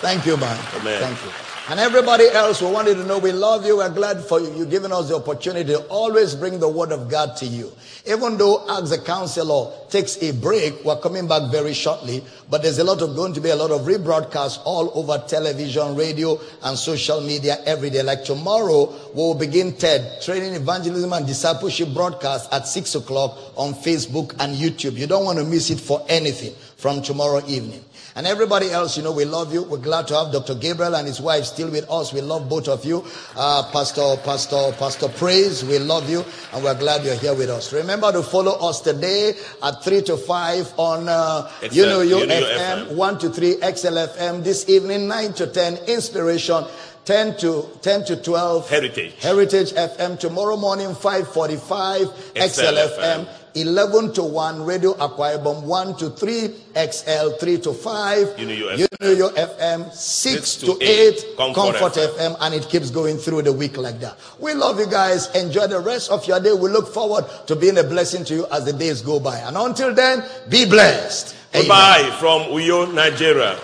Thank 0.00 0.26
you, 0.26 0.36
man. 0.36 0.58
Amen. 0.80 1.00
Thank 1.00 1.24
you. 1.24 1.45
And 1.68 1.80
everybody 1.80 2.28
else, 2.28 2.62
we 2.62 2.70
wanted 2.70 2.94
to 2.94 3.04
know 3.04 3.18
we 3.18 3.32
love 3.32 3.66
you. 3.66 3.78
We're 3.78 3.92
glad 3.92 4.20
for 4.20 4.38
you. 4.38 4.54
You've 4.54 4.70
given 4.70 4.92
us 4.92 5.08
the 5.08 5.16
opportunity 5.16 5.72
to 5.72 5.80
always 5.88 6.36
bring 6.36 6.60
the 6.60 6.68
word 6.68 6.92
of 6.92 7.08
God 7.10 7.36
to 7.38 7.44
you. 7.44 7.72
Even 8.06 8.38
though 8.38 8.64
as 8.78 8.90
the 8.90 8.98
counselor 8.98 9.72
takes 9.88 10.22
a 10.22 10.30
break, 10.30 10.84
we're 10.84 11.00
coming 11.00 11.26
back 11.26 11.50
very 11.50 11.74
shortly. 11.74 12.22
But 12.48 12.62
there's 12.62 12.78
a 12.78 12.84
lot 12.84 13.02
of 13.02 13.16
going 13.16 13.34
to 13.34 13.40
be 13.40 13.50
a 13.50 13.56
lot 13.56 13.72
of 13.72 13.80
rebroadcasts 13.80 14.60
all 14.64 14.96
over 14.96 15.20
television, 15.26 15.96
radio, 15.96 16.38
and 16.62 16.78
social 16.78 17.20
media 17.20 17.58
every 17.66 17.90
day. 17.90 18.04
Like 18.04 18.22
tomorrow, 18.22 18.94
we'll 19.12 19.34
begin 19.34 19.76
TED, 19.76 20.22
Training 20.22 20.54
Evangelism 20.54 21.12
and 21.14 21.26
Discipleship 21.26 21.88
broadcast 21.92 22.52
at 22.52 22.68
six 22.68 22.94
o'clock 22.94 23.36
on 23.56 23.74
Facebook 23.74 24.36
and 24.38 24.56
YouTube. 24.56 24.92
You 24.92 25.08
don't 25.08 25.24
want 25.24 25.40
to 25.40 25.44
miss 25.44 25.70
it 25.70 25.80
for 25.80 26.06
anything 26.08 26.54
from 26.76 27.02
tomorrow 27.02 27.44
evening. 27.48 27.82
And 28.16 28.26
everybody 28.26 28.70
else, 28.70 28.96
you 28.96 29.02
know, 29.02 29.12
we 29.12 29.26
love 29.26 29.52
you. 29.52 29.62
We're 29.62 29.76
glad 29.76 30.08
to 30.08 30.16
have 30.16 30.32
Dr. 30.32 30.54
Gabriel 30.54 30.96
and 30.96 31.06
his 31.06 31.20
wife 31.20 31.44
still 31.44 31.70
with 31.70 31.84
us. 31.90 32.14
We 32.14 32.22
love 32.22 32.48
both 32.48 32.66
of 32.66 32.82
you. 32.82 33.04
Uh, 33.36 33.68
Pastor, 33.70 34.16
Pastor, 34.24 34.72
Pastor 34.78 35.08
Praise, 35.08 35.62
we 35.62 35.78
love 35.78 36.08
you. 36.08 36.24
And 36.54 36.64
we're 36.64 36.78
glad 36.78 37.04
you're 37.04 37.14
here 37.14 37.34
with 37.34 37.50
us. 37.50 37.74
Remember 37.74 38.10
to 38.12 38.22
follow 38.22 38.52
us 38.66 38.80
today 38.80 39.34
at 39.62 39.84
3 39.84 40.00
to 40.04 40.16
5 40.16 40.72
on, 40.78 41.08
uh, 41.10 41.50
XL, 41.60 41.74
you 41.74 41.84
know, 41.84 42.00
You 42.00 42.16
FM, 42.24 42.86
FM. 42.88 42.96
1 42.96 43.18
to 43.18 43.28
3 43.28 43.56
XLFM. 43.56 44.42
This 44.42 44.66
evening, 44.66 45.08
9 45.08 45.34
to 45.34 45.46
10, 45.48 45.76
Inspiration. 45.86 46.64
10 47.04 47.36
to 47.36 47.68
10 47.82 48.04
to 48.04 48.16
12 48.16 48.68
Heritage. 48.68 49.14
Heritage 49.22 49.72
FM 49.74 50.18
tomorrow 50.18 50.56
morning 50.56 50.92
545 50.92 52.08
XLFM 52.34 53.28
11 53.56 54.12
to 54.14 54.22
1 54.22 54.62
Radio 54.64 54.94
Akwa 54.94 55.36
Ibom 55.38 55.62
1 55.64 55.96
to 55.96 56.10
3 56.10 56.54
XL 56.76 57.30
3 57.40 57.58
to 57.58 57.72
5 57.72 58.38
You 58.38 58.46
know 58.46 58.52
your 58.52 58.72
You 58.74 58.86
FM. 58.86 59.00
know 59.00 59.12
your 59.12 59.30
FM 59.30 59.90
6 59.92 59.98
Six 59.98 60.56
to 60.56 60.66
to 60.66 60.72
8 60.72 60.78
eight, 60.82 61.24
Comfort, 61.36 61.54
Comfort 61.76 61.92
FM. 61.94 62.36
and 62.40 62.54
it 62.54 62.68
keeps 62.68 62.90
going 62.90 63.16
through 63.16 63.42
the 63.42 63.52
week 63.52 63.76
like 63.78 63.98
that. 64.00 64.18
We 64.38 64.52
love 64.54 64.78
you 64.78 64.86
guys. 64.86 65.28
Enjoy 65.34 65.66
the 65.66 65.80
rest 65.80 66.10
of 66.10 66.26
your 66.28 66.38
day. 66.40 66.52
We 66.52 66.68
look 66.68 66.92
forward 66.92 67.24
to 67.46 67.56
being 67.56 67.78
a 67.78 67.84
blessing 67.84 68.24
to 68.26 68.34
you 68.34 68.46
as 68.52 68.64
the 68.66 68.72
days 68.72 69.00
go 69.02 69.18
by. 69.18 69.38
And 69.38 69.56
until 69.56 69.94
then, 69.94 70.22
be 70.48 70.66
blessed. 70.66 71.34
Amen. 71.54 71.62
Goodbye 71.62 72.16
from 72.20 72.42
Uyo, 72.52 72.92
Nigeria. 72.92 73.58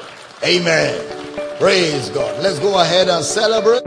Amen. 0.44 1.58
Praise 1.58 2.08
God. 2.10 2.42
Let's 2.42 2.58
go 2.58 2.80
ahead 2.80 3.08
and 3.08 3.24
celebrate. 3.24 3.82